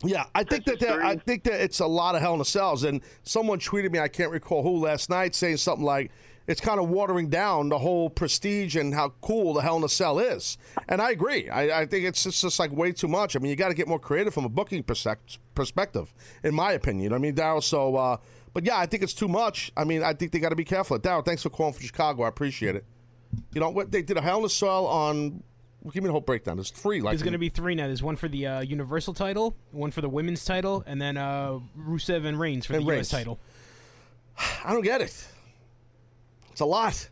Yeah, 0.04 0.26
I 0.36 0.44
think 0.44 0.66
that 0.66 0.80
there, 0.80 1.04
I 1.04 1.16
think 1.16 1.44
that 1.44 1.64
it's 1.64 1.80
a 1.80 1.88
lot 1.88 2.16
of 2.16 2.22
Hell 2.22 2.34
in 2.34 2.40
the 2.40 2.46
Cells, 2.46 2.84
and 2.84 3.02
someone 3.24 3.60
tweeted 3.60 3.92
me, 3.92 4.00
I 4.00 4.08
can't 4.08 4.32
recall 4.32 4.64
who 4.64 4.78
last 4.78 5.10
night, 5.10 5.34
saying 5.34 5.58
something 5.58 5.86
like 5.86 6.12
it's 6.46 6.60
kind 6.60 6.78
of 6.78 6.90
watering 6.90 7.30
down 7.30 7.70
the 7.70 7.80
whole 7.80 8.10
prestige 8.10 8.76
and 8.76 8.94
how 8.94 9.14
cool 9.22 9.54
the 9.54 9.62
Hell 9.62 9.78
in 9.78 9.84
a 9.84 9.90
Cell 9.90 10.20
is, 10.20 10.58
and 10.90 11.02
I 11.02 11.12
agree. 11.12 11.50
I, 11.50 11.82
I 11.82 11.86
think 11.86 12.06
it's 12.06 12.24
just, 12.24 12.42
just 12.42 12.60
like 12.60 12.72
way 12.72 12.92
too 12.92 13.08
much. 13.08 13.36
I 13.36 13.40
mean, 13.40 13.50
you 13.50 13.56
got 13.56 13.70
to 13.70 13.74
get 13.74 13.88
more 13.88 14.00
creative 14.00 14.34
from 14.34 14.44
a 14.44 14.50
booking 14.50 14.84
perspective, 14.84 16.14
in 16.44 16.54
my 16.54 16.74
opinion. 16.74 17.04
You 17.04 17.10
know 17.10 17.14
what 17.16 17.20
I 17.20 17.22
mean, 17.22 17.36
Daryl. 17.36 17.64
So, 17.64 17.96
uh, 17.96 18.18
but 18.54 18.66
yeah, 18.66 18.78
I 18.78 18.86
think 18.86 19.04
it's 19.04 19.14
too 19.14 19.28
much. 19.28 19.72
I 19.76 19.84
mean, 19.84 20.04
I 20.04 20.14
think 20.14 20.32
they 20.32 20.40
got 20.40 20.50
to 20.50 20.56
be 20.56 20.66
careful. 20.66 20.98
Daryl, 21.00 21.26
thanks 21.26 21.42
for 21.44 21.50
calling 21.50 21.74
from 21.74 21.86
Chicago. 21.86 22.24
I 22.24 22.28
appreciate 22.28 22.76
it. 22.76 22.86
You 23.54 23.62
know 23.62 23.70
what? 23.70 23.92
They 23.92 24.02
did 24.02 24.18
a 24.18 24.22
Hell 24.22 24.40
in 24.40 24.46
a 24.46 24.50
Cell 24.50 24.86
on. 24.86 25.44
Give 25.92 26.02
me 26.02 26.08
the 26.08 26.12
whole 26.14 26.22
breakdown. 26.22 26.56
There's 26.58 26.70
three. 26.70 27.02
Like 27.02 27.12
There's 27.12 27.24
going 27.24 27.34
to 27.34 27.40
be 27.40 27.50
three 27.50 27.76
now. 27.76 27.88
There's 27.88 28.04
one 28.04 28.16
for 28.16 28.30
the 28.30 28.48
uh, 28.48 28.60
Universal 28.62 29.16
title, 29.16 29.58
one 29.72 29.92
for 29.92 30.00
the 30.00 30.08
women's 30.08 30.46
title, 30.46 30.82
and 30.88 31.02
then 31.02 31.18
uh, 31.18 31.60
Rusev 31.78 32.26
and 32.26 32.40
Reigns 32.40 32.66
for 32.66 32.74
And 32.74 32.84
the 32.84 32.90
Reigns. 32.90 33.12
U.S. 33.12 33.20
title. 33.20 33.40
I 34.64 34.72
don't 34.72 34.84
get 34.84 35.02
it. 35.02 35.28
It's 36.52 36.62
a 36.62 36.66
lot. 36.66 37.10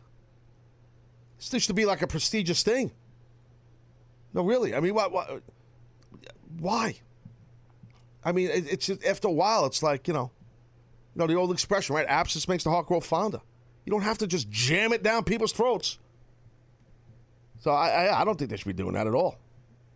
This 1.36 1.52
used 1.52 1.66
to 1.68 1.74
be 1.74 1.84
like 1.84 2.00
a 2.02 2.06
prestigious 2.06 2.62
thing. 2.62 2.92
No, 4.32 4.42
really. 4.42 4.74
I 4.74 4.80
mean, 4.80 4.94
what 4.94 5.12
why? 6.58 6.94
I 8.24 8.32
mean, 8.32 8.48
it, 8.48 8.72
it's 8.72 8.86
just, 8.86 9.04
after 9.04 9.28
a 9.28 9.32
while, 9.32 9.66
it's 9.66 9.82
like 9.82 10.06
you 10.08 10.14
know, 10.14 10.30
you 11.14 11.20
know 11.20 11.26
the 11.26 11.34
old 11.34 11.52
expression, 11.52 11.94
right? 11.94 12.06
Absence 12.06 12.48
makes 12.48 12.64
the 12.64 12.70
heart 12.70 12.86
grow 12.86 13.00
fonder. 13.00 13.40
You 13.84 13.90
don't 13.90 14.02
have 14.02 14.18
to 14.18 14.26
just 14.26 14.50
jam 14.50 14.92
it 14.92 15.02
down 15.02 15.24
people's 15.24 15.52
throats. 15.52 15.98
So 17.60 17.70
I, 17.70 18.06
I, 18.06 18.20
I 18.20 18.24
don't 18.24 18.38
think 18.38 18.50
they 18.50 18.56
should 18.56 18.66
be 18.66 18.72
doing 18.72 18.94
that 18.94 19.06
at 19.06 19.14
all. 19.14 19.38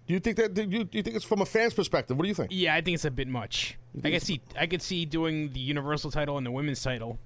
Do 0.07 0.15
you 0.15 0.21
think 0.21 0.37
that? 0.37 0.55
Do 0.55 0.63
you, 0.63 0.85
do 0.85 0.99
you 0.99 1.03
think 1.03 1.17
it's 1.17 1.25
from 1.25 1.41
a 1.41 1.47
fan's 1.47 1.75
perspective? 1.75 2.17
What 2.17 2.23
do 2.23 2.29
you 2.29 2.35
think? 2.35 2.51
Yeah, 2.53 2.75
I 2.75 2.81
think 2.81 2.95
it's 2.95 3.05
a 3.05 3.11
bit 3.11 3.27
much. 3.27 3.77
I 4.05 4.11
could 4.11 4.23
see 4.23 4.41
I 4.59 4.67
could 4.67 4.83
see 4.83 5.05
doing 5.05 5.53
the 5.53 5.59
Universal 5.59 6.13
title 6.13 6.37
and 6.37 6.47
the 6.47 6.51
women's 6.53 6.83
title. 6.83 7.19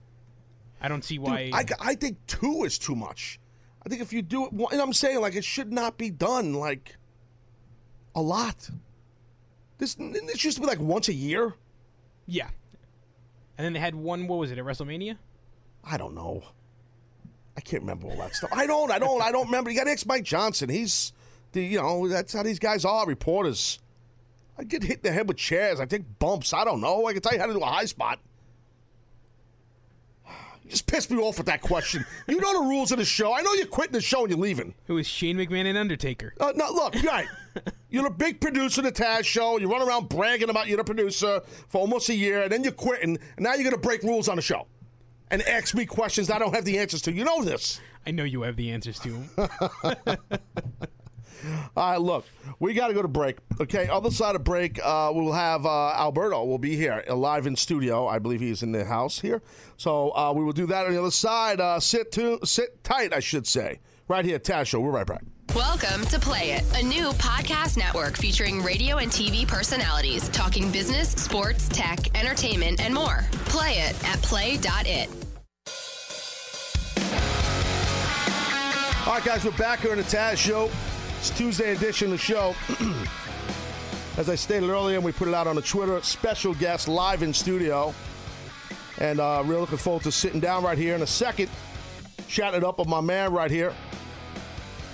I 0.81 0.89
don't 0.89 1.05
see 1.05 1.17
Dude, 1.17 1.27
why. 1.27 1.51
I, 1.53 1.67
I 1.79 1.95
think 1.95 2.17
two 2.27 2.65
is 2.65 2.79
too 2.79 2.97
much. 2.97 3.39
I 3.85 3.89
think 3.91 4.01
if 4.01 4.13
you 4.13 4.23
do 4.23 4.47
it, 4.47 4.53
and 4.53 4.81
I'm 4.81 4.93
saying 4.95 5.21
like 5.21 5.35
it 5.35 5.45
should 5.45 5.73
not 5.73 5.99
be 5.99 6.11
done 6.11 6.55
like 6.55 6.97
a 8.15 8.23
lot. 8.23 8.71
This 9.77 9.95
this 9.95 10.55
to 10.55 10.61
be 10.61 10.67
like 10.67 10.81
once 10.81 11.09
a 11.09 11.15
year. 11.15 11.55
yeah. 12.27 12.49
And 13.61 13.67
then 13.67 13.73
they 13.75 13.79
had 13.79 13.95
one. 13.95 14.27
What 14.27 14.39
was 14.39 14.51
it 14.51 14.57
at 14.57 14.65
WrestleMania? 14.65 15.19
I 15.85 15.99
don't 15.99 16.15
know. 16.15 16.43
I 17.59 17.61
can't 17.61 17.83
remember 17.83 18.07
all 18.07 18.17
that 18.17 18.35
stuff. 18.35 18.49
I 18.55 18.67
don't. 18.67 18.91
I 18.91 18.99
don't. 18.99 19.21
I 19.21 19.31
don't 19.31 19.45
remember. 19.45 19.71
You 19.71 19.77
got 19.77 19.85
to 19.85 19.91
ask 19.91 20.07
Mike 20.07 20.25
Johnson. 20.25 20.71
He's 20.71 21.13
the 21.53 21.63
you 21.63 21.77
know 21.77 22.09
that's 22.09 22.33
how 22.33 22.43
these 22.43 22.59
guys 22.59 22.87
are. 22.87 23.05
Reporters. 23.05 23.79
I 24.57 24.65
get 24.65 24.83
hit 24.83 25.01
in 25.01 25.03
the 25.03 25.13
head 25.13 25.29
with 25.29 25.37
chairs. 25.37 25.79
I 25.79 25.85
take 25.85 26.19
bumps. 26.19 26.55
I 26.55 26.65
don't 26.65 26.81
know. 26.81 27.05
I 27.05 27.13
can 27.13 27.21
tell 27.21 27.35
you 27.35 27.39
how 27.39 27.49
to 27.49 27.53
do 27.53 27.61
a 27.61 27.67
high 27.67 27.85
spot. 27.85 28.19
You 30.65 30.71
just 30.71 30.87
pissed 30.87 31.11
me 31.11 31.19
off 31.19 31.37
with 31.37 31.49
that 31.49 31.61
question. 31.61 32.07
You 32.29 32.41
know 32.41 32.63
the 32.63 32.67
rules 32.67 32.93
of 32.93 32.99
the 32.99 33.05
show. 33.05 33.35
I 33.35 33.43
know 33.43 33.53
you're 33.53 33.67
quitting 33.67 33.93
the 33.93 34.01
show 34.01 34.23
and 34.23 34.31
you're 34.31 34.39
leaving. 34.39 34.73
Who 34.87 34.97
is 34.97 35.07
Shane 35.07 35.37
McMahon 35.37 35.67
and 35.67 35.77
Undertaker. 35.77 36.33
Uh, 36.41 36.55
no, 36.57 36.71
look, 36.73 36.95
right. 37.03 37.27
You're 37.91 38.07
a 38.07 38.11
big 38.11 38.41
producer 38.41 38.81
of 38.81 38.85
the 38.85 38.93
Taz 38.93 39.25
show. 39.25 39.59
You 39.59 39.71
run 39.71 39.87
around 39.87 40.09
bragging 40.09 40.51
about 40.51 40.69
you're 40.69 40.77
the 40.77 40.85
producer 40.85 41.41
for 41.69 41.81
almost 41.81 42.09
a 42.09 42.15
year, 42.15 42.43
and 42.43 42.53
then 42.53 42.63
you're 42.63 42.73
quitting, 42.73 43.19
and 43.37 43.45
now 43.45 43.55
you're 43.55 43.65
going 43.65 43.75
to 43.75 43.81
break 43.81 44.03
rules 44.03 44.29
on 44.29 44.37
the 44.37 44.43
show 44.43 44.67
and 45.31 45.43
ask 45.43 45.75
me 45.75 45.87
questions 45.87 46.31
I 46.31 46.39
don't 46.39 46.55
have 46.55 46.65
the 46.65 46.79
answers 46.79 47.03
to. 47.03 47.13
You 47.13 47.25
know 47.25 47.43
this. 47.43 47.81
I 48.07 48.13
know 48.13 48.25
you 48.25 48.43
have 48.43 48.57
the 48.57 48.71
answers 48.71 49.01
to. 49.01 49.25
All 51.77 51.91
right, 51.91 52.01
look, 52.01 52.27
we 52.59 52.75
got 52.75 52.89
to 52.89 52.95
go 52.95 53.03
to 53.03 53.09
break. 53.09 53.39
Okay, 53.61 53.89
other 53.89 54.11
side 54.11 54.37
of 54.37 54.45
break, 54.45 54.79
uh, 54.83 55.11
we'll 55.15 55.33
have 55.33 55.65
uh, 55.67 55.93
Alberto 55.93 56.45
will 56.45 56.59
be 56.59 56.77
here 56.77 57.03
live 57.09 57.47
in 57.47 57.57
studio. 57.57 58.07
I 58.07 58.19
believe 58.19 58.41
he's 58.41 58.63
in 58.63 58.73
the 58.73 58.85
house 58.85 59.21
here, 59.21 59.43
so 59.77 60.11
uh, 60.17 60.33
we 60.35 60.45
will 60.45 60.53
do 60.53 60.67
that 60.67 60.87
on 60.87 60.93
the 60.93 61.01
other 61.01 61.11
side. 61.11 61.61
Uh, 61.61 61.81
sit 61.81 62.13
to, 62.13 62.39
sit 62.45 62.83
tight, 62.85 63.13
I 63.13 63.21
should 63.21 63.47
say, 63.47 63.81
right 64.09 64.25
here, 64.25 64.39
Taz 64.39 64.67
Show. 64.67 64.81
We're 64.81 64.91
right 64.91 65.07
back. 65.07 65.23
Welcome 65.57 66.07
to 66.07 66.21
Play 66.21 66.53
It, 66.53 66.65
a 66.81 66.83
new 66.87 67.09
podcast 67.15 67.77
network 67.77 68.17
featuring 68.17 68.63
radio 68.63 68.99
and 68.99 69.11
TV 69.11 69.49
personalities 69.49 70.29
talking 70.29 70.71
business, 70.71 71.11
sports, 71.11 71.69
tech, 71.69 72.17
entertainment, 72.17 72.81
and 72.81 72.95
more. 72.95 73.25
Play 73.47 73.73
it 73.81 74.05
at 74.09 74.23
play.it. 74.23 75.09
All 79.09 79.15
right, 79.15 79.25
guys, 79.25 79.45
we're 79.45 79.51
back 79.59 79.81
here 79.81 79.91
on 79.91 79.97
the 79.97 80.05
Taz 80.05 80.37
Show. 80.37 80.71
It's 81.19 81.31
Tuesday 81.31 81.73
edition 81.75 82.13
of 82.13 82.13
the 82.13 82.19
show. 82.19 82.55
As 84.19 84.31
I 84.31 84.37
stated 84.37 84.71
earlier, 84.71 84.95
and 84.95 85.05
we 85.05 85.11
put 85.11 85.27
it 85.27 85.35
out 85.35 85.49
on 85.49 85.57
the 85.57 85.63
Twitter, 85.63 86.01
special 86.03 86.55
guest 86.55 86.87
live 86.87 87.25
in 87.25 87.35
studio. 87.35 87.93
And 88.99 89.19
uh, 89.19 89.43
really 89.45 89.63
looking 89.63 89.79
forward 89.79 90.05
to 90.05 90.13
sitting 90.13 90.39
down 90.39 90.63
right 90.63 90.79
here 90.79 90.95
in 90.95 91.03
a 91.03 91.09
second, 91.09 91.51
chatting 92.29 92.59
it 92.59 92.65
up 92.65 92.79
with 92.79 92.87
my 92.87 93.01
man 93.01 93.33
right 93.33 93.51
here, 93.51 93.75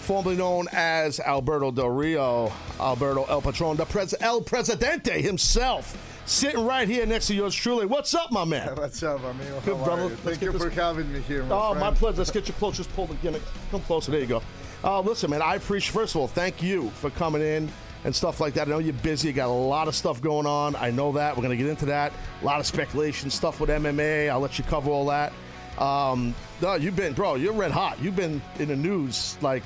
formerly 0.06 0.36
known 0.36 0.66
as 0.72 1.18
Alberto 1.18 1.70
Del 1.72 1.88
Rio, 1.90 2.52
Alberto 2.78 3.24
El 3.24 3.42
Patron, 3.42 3.76
the 3.76 3.84
Pres- 3.84 4.14
El 4.20 4.40
Presidente 4.40 5.20
himself, 5.20 6.22
sitting 6.26 6.64
right 6.64 6.88
here 6.88 7.04
next 7.06 7.26
to 7.26 7.34
yours 7.34 7.54
truly. 7.54 7.86
What's 7.86 8.14
up, 8.14 8.30
my 8.30 8.44
man? 8.44 8.68
What's 8.76 9.02
up, 9.02 9.22
amigo? 9.24 9.60
Good, 9.64 9.76
How 9.78 9.84
brother. 9.84 10.02
you? 10.04 10.08
Thank 10.16 10.40
you 10.42 10.52
for 10.52 10.70
having 10.70 11.12
me 11.12 11.20
here, 11.22 11.42
my 11.44 11.54
Oh, 11.56 11.74
my 11.74 11.80
friend. 11.80 11.96
pleasure. 11.96 12.18
Let's 12.18 12.30
get 12.30 12.46
you 12.46 12.54
close. 12.54 12.76
Just 12.76 12.94
pull 12.94 13.06
the 13.06 13.14
gimmick. 13.16 13.42
Come 13.72 13.80
closer. 13.82 14.12
There 14.12 14.20
you 14.20 14.26
go. 14.26 14.42
Uh, 14.84 15.00
listen, 15.00 15.28
man, 15.30 15.42
I 15.42 15.56
appreciate, 15.56 15.92
first 15.92 16.14
of 16.14 16.20
all, 16.20 16.28
thank 16.28 16.62
you 16.62 16.90
for 16.90 17.10
coming 17.10 17.42
in 17.42 17.68
and 18.04 18.14
stuff 18.14 18.38
like 18.40 18.54
that. 18.54 18.68
I 18.68 18.70
know 18.70 18.78
you're 18.78 18.92
busy. 18.94 19.26
You 19.28 19.34
got 19.34 19.48
a 19.48 19.50
lot 19.50 19.88
of 19.88 19.96
stuff 19.96 20.22
going 20.22 20.46
on. 20.46 20.76
I 20.76 20.92
know 20.92 21.10
that. 21.12 21.36
We're 21.36 21.42
going 21.42 21.56
to 21.58 21.62
get 21.62 21.68
into 21.68 21.86
that. 21.86 22.12
A 22.42 22.44
lot 22.44 22.60
of 22.60 22.66
speculation 22.66 23.28
stuff 23.28 23.58
with 23.58 23.70
MMA. 23.70 24.28
I'll 24.30 24.38
let 24.38 24.56
you 24.56 24.64
cover 24.64 24.88
all 24.90 25.06
that. 25.06 25.32
Um, 25.78 26.32
no, 26.62 26.74
you've 26.74 26.94
been, 26.96 27.12
bro, 27.14 27.34
you're 27.34 27.52
red 27.52 27.72
hot. 27.72 28.00
You've 28.00 28.14
been 28.16 28.40
in 28.60 28.68
the 28.68 28.76
news 28.76 29.36
like 29.42 29.62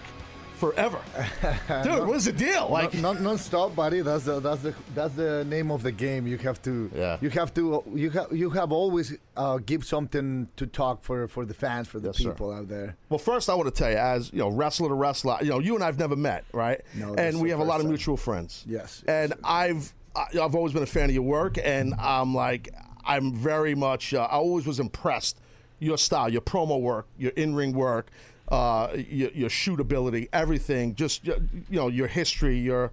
forever. 0.61 1.01
Dude, 1.83 2.07
what's 2.07 2.27
the 2.27 2.33
deal? 2.33 2.69
Like, 2.71 2.95
non, 2.95 3.23
non-stop, 3.23 3.75
buddy. 3.75 4.03
That's 4.03 4.25
the 4.25 4.39
that's 4.41 4.63
the 4.63 4.75
that's 4.95 5.15
the 5.15 5.45
name 5.47 5.71
of 5.71 5.83
the 5.83 5.91
game. 5.93 6.27
You 6.27 6.37
have 6.39 6.61
to 6.63 6.91
Yeah. 6.95 7.17
you 7.21 7.31
have 7.31 7.53
to 7.55 7.83
you 7.95 8.11
have 8.11 8.29
you 8.33 8.51
have 8.51 8.71
always 8.71 9.17
uh, 9.37 9.59
give 9.59 9.85
something 9.85 10.49
to 10.57 10.67
talk 10.67 11.03
for 11.03 11.27
for 11.29 11.45
the 11.45 11.55
fans 11.55 11.89
for 11.89 11.99
the 11.99 12.09
Yes, 12.11 12.19
sir. 12.19 12.31
people 12.31 12.53
out 12.53 12.69
there. 12.69 12.97
Well, 13.09 13.19
first 13.19 13.49
I 13.49 13.55
want 13.55 13.75
to 13.75 13.77
tell 13.83 13.91
you, 13.91 13.97
as 13.97 14.33
you 14.33 14.39
know, 14.39 14.51
wrestler 14.51 14.89
to 14.89 14.95
wrestler, 14.95 15.39
you 15.43 15.49
know, 15.51 15.59
you 15.59 15.75
and 15.75 15.83
I've 15.83 15.99
never 15.99 16.17
met, 16.17 16.45
right? 16.53 16.81
No, 16.95 17.15
and 17.15 17.41
we 17.41 17.51
have 17.51 17.61
a 17.61 17.65
lot 17.65 17.77
of 17.77 17.83
time. 17.83 17.91
mutual 17.91 18.17
friends. 18.17 18.65
Yes, 18.69 19.03
And 19.09 19.35
I've 19.43 19.93
I- 20.15 20.39
I've 20.43 20.55
always 20.55 20.73
been 20.73 20.83
a 20.83 20.87
fan 20.99 21.05
of 21.09 21.15
your 21.15 21.23
work, 21.23 21.57
and 21.63 21.95
I'm 21.99 22.35
like, 22.35 22.69
I'm 23.05 23.33
very 23.33 23.75
much. 23.75 24.13
Uh, 24.13 24.23
I 24.31 24.37
always 24.37 24.67
was 24.67 24.79
impressed 24.81 25.37
your 25.79 25.97
style, 25.97 26.29
your 26.29 26.43
promo 26.43 26.79
work, 26.81 27.07
your 27.17 27.31
in 27.37 27.55
ring 27.55 27.73
work, 27.73 28.09
uh, 28.51 28.89
your, 28.95 29.31
your 29.31 29.51
shoot 29.51 29.81
ability, 29.81 30.29
everything. 30.33 30.95
Just 30.95 31.27
you 31.27 31.37
know, 31.71 31.89
your 31.89 32.07
history, 32.07 32.59
your 32.59 32.91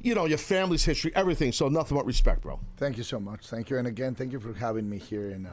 you 0.00 0.14
know, 0.14 0.26
your 0.26 0.38
family's 0.38 0.84
history, 0.84 1.10
everything. 1.14 1.52
So 1.52 1.68
nothing 1.68 1.96
but 1.96 2.06
respect, 2.06 2.42
bro. 2.42 2.60
Thank 2.76 2.96
you 2.96 3.02
so 3.02 3.18
much. 3.18 3.46
Thank 3.46 3.70
you, 3.70 3.78
and 3.78 3.88
again, 3.88 4.14
thank 4.14 4.32
you 4.32 4.40
for 4.40 4.52
having 4.52 4.88
me 4.88 4.98
here 4.98 5.30
and 5.30 5.46
uh, 5.46 5.50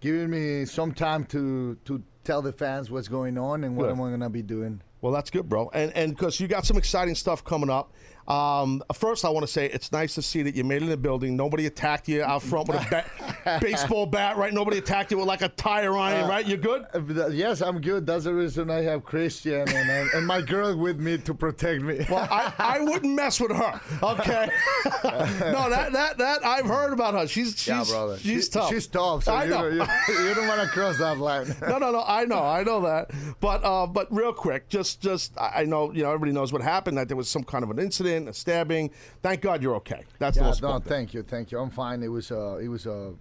giving 0.00 0.30
me 0.30 0.64
some 0.64 0.92
time 0.92 1.24
to 1.26 1.76
to 1.84 2.02
tell 2.24 2.42
the 2.42 2.52
fans 2.52 2.90
what's 2.90 3.08
going 3.08 3.38
on 3.38 3.64
and 3.64 3.76
what 3.76 3.84
Good. 3.84 3.92
am 3.92 4.02
I 4.02 4.10
gonna 4.10 4.30
be 4.30 4.42
doing. 4.42 4.80
Well, 5.00 5.12
that's 5.12 5.30
good, 5.30 5.48
bro. 5.48 5.70
And 5.72 5.92
and 5.92 6.10
because 6.12 6.40
you 6.40 6.48
got 6.48 6.64
some 6.66 6.76
exciting 6.76 7.14
stuff 7.14 7.44
coming 7.44 7.70
up. 7.70 7.92
Um, 8.28 8.82
first, 8.94 9.24
I 9.24 9.28
want 9.28 9.46
to 9.46 9.52
say 9.52 9.66
it's 9.66 9.92
nice 9.92 10.14
to 10.16 10.22
see 10.22 10.42
that 10.42 10.54
you 10.54 10.64
made 10.64 10.76
it 10.76 10.84
in 10.84 10.90
the 10.90 10.96
building. 10.96 11.36
Nobody 11.36 11.66
attacked 11.66 12.08
you 12.08 12.22
out 12.22 12.42
front 12.42 12.68
with 12.68 12.76
a 12.84 12.90
bat, 12.90 13.60
baseball 13.60 14.06
bat, 14.06 14.36
right? 14.36 14.52
Nobody 14.52 14.78
attacked 14.78 15.10
you 15.10 15.18
with 15.18 15.26
like 15.26 15.42
a 15.42 15.48
tire 15.50 15.96
iron, 15.96 16.28
right? 16.28 16.44
You 16.46 16.56
good? 16.56 16.86
Uh, 16.94 16.98
uh, 17.24 17.28
Yes, 17.28 17.60
I'm 17.62 17.80
good. 17.80 18.06
That's 18.06 18.24
the 18.24 18.34
reason 18.34 18.70
I 18.70 18.82
have 18.82 19.04
Christian 19.04 19.60
and 19.68 19.90
and, 19.90 20.10
and 20.14 20.26
my 20.26 20.40
girl 20.42 20.76
with 20.76 20.98
me 20.98 21.18
to 21.18 21.34
protect 21.34 21.82
me. 21.82 22.04
Well, 22.10 22.26
I, 22.30 22.52
I 22.58 22.80
wouldn't 22.80 23.14
mess 23.14 23.40
with 23.40 23.52
her. 23.52 23.80
Okay. 24.02 24.48
no, 25.04 25.70
that 25.70 25.92
that 25.92 26.18
that 26.18 26.44
I've 26.44 26.66
heard 26.66 26.92
about 26.92 27.14
her. 27.14 27.26
She's 27.26 27.50
she's 27.58 27.68
yeah, 27.68 27.84
brother. 27.84 28.18
she's 28.18 28.44
She- 28.46 28.50
tough. 28.50 28.70
She's 28.70 28.86
tough. 28.86 29.24
So 29.24 29.32
I 29.34 29.44
you, 29.44 29.50
know. 29.50 29.66
You, 29.68 29.80
you 30.28 30.34
don't 30.34 30.48
want 30.48 30.60
to 30.62 30.68
cross 30.68 30.98
that 30.98 31.18
line. 31.18 31.54
no, 31.62 31.78
no, 31.78 31.90
no. 31.92 32.04
I 32.06 32.24
know, 32.24 32.42
I 32.42 32.62
know 32.62 32.80
that. 32.82 33.10
But, 33.40 33.62
uh, 33.64 33.86
but 33.86 34.12
real 34.14 34.32
quick, 34.32 34.68
just, 34.68 35.00
just, 35.00 35.32
I 35.38 35.64
know, 35.64 35.92
you 35.92 36.02
know, 36.02 36.08
everybody 36.08 36.32
knows 36.32 36.52
what 36.52 36.62
happened. 36.62 36.96
That 36.98 37.08
there 37.08 37.16
was 37.16 37.28
some 37.28 37.44
kind 37.44 37.62
of 37.64 37.70
an 37.70 37.78
incident, 37.78 38.15
a 38.28 38.32
stabbing. 38.32 38.90
Thank 39.22 39.40
God 39.40 39.62
you're 39.62 39.76
okay. 39.76 40.02
That's 40.18 40.36
the 40.36 40.42
Yeah, 40.42 40.48
most 40.48 40.62
no, 40.62 40.68
important 40.68 40.88
thank 40.88 41.14
you, 41.14 41.22
thank 41.22 41.46
you. 41.50 41.58
I'm 41.58 41.70
fine. 41.70 42.02
It 42.02 42.08
was 42.08 42.30
uh, 42.30 42.56
it 42.56 42.68
was 42.68 42.86
uh, 42.86 43.12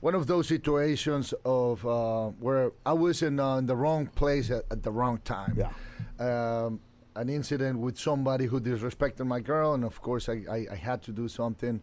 one 0.00 0.14
of 0.14 0.26
those 0.26 0.46
situations 0.48 1.34
of 1.44 1.86
uh, 1.86 2.28
where 2.40 2.72
I 2.84 2.92
was 2.92 3.22
in, 3.22 3.38
uh, 3.38 3.56
in 3.56 3.66
the 3.66 3.76
wrong 3.76 4.06
place 4.06 4.50
at, 4.50 4.64
at 4.70 4.82
the 4.82 4.90
wrong 4.90 5.18
time. 5.24 5.56
Yeah. 5.56 5.70
Um, 6.18 6.80
an 7.16 7.28
incident 7.28 7.78
with 7.78 7.98
somebody 7.98 8.46
who 8.46 8.60
disrespected 8.60 9.26
my 9.26 9.40
girl, 9.40 9.74
and 9.74 9.84
of 9.84 10.00
course 10.00 10.28
I, 10.28 10.42
I, 10.50 10.66
I 10.72 10.76
had 10.76 11.02
to 11.02 11.12
do 11.12 11.28
something. 11.28 11.82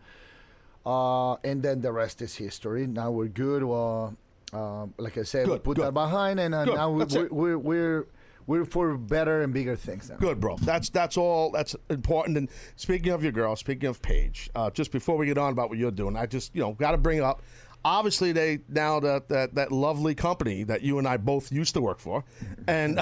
Uh, 0.85 1.33
and 1.43 1.61
then 1.61 1.81
the 1.81 1.91
rest 1.91 2.21
is 2.21 2.35
history. 2.35 2.87
Now 2.87 3.11
we're 3.11 3.27
good. 3.27 3.61
Uh, 3.61 4.11
uh, 4.53 4.87
like 4.97 5.17
I 5.17 5.23
said, 5.23 5.47
we 5.47 5.59
put 5.59 5.75
good. 5.75 5.85
that 5.85 5.93
behind, 5.93 6.39
and 6.39 6.55
uh, 6.55 6.63
now 6.63 6.89
we, 6.89 7.03
we're, 7.03 7.27
we're 7.29 7.57
we're 7.57 8.07
we're 8.47 8.65
for 8.65 8.97
better 8.97 9.43
and 9.43 9.53
bigger 9.53 9.75
things 9.75 10.09
now. 10.09 10.15
Good, 10.15 10.39
bro. 10.39 10.55
That's 10.61 10.89
that's 10.89 11.17
all. 11.17 11.51
That's 11.51 11.75
important. 11.89 12.37
And 12.37 12.49
speaking 12.77 13.11
of 13.11 13.21
your 13.21 13.33
girl, 13.33 13.55
speaking 13.55 13.89
of 13.89 14.01
Paige, 14.01 14.49
uh, 14.55 14.71
just 14.71 14.91
before 14.91 15.17
we 15.17 15.25
get 15.27 15.37
on 15.37 15.51
about 15.51 15.69
what 15.69 15.77
you're 15.77 15.91
doing, 15.91 16.15
I 16.15 16.25
just 16.25 16.55
you 16.55 16.61
know 16.61 16.73
got 16.73 16.91
to 16.91 16.97
bring 16.97 17.21
up. 17.21 17.43
Obviously, 17.85 18.31
they 18.31 18.59
now 18.69 18.99
that, 19.01 19.29
that 19.29 19.55
that 19.55 19.71
lovely 19.71 20.15
company 20.15 20.63
that 20.63 20.81
you 20.81 20.97
and 20.97 21.07
I 21.07 21.17
both 21.17 21.51
used 21.51 21.73
to 21.75 21.81
work 21.81 21.99
for, 21.99 22.23
and 22.67 22.99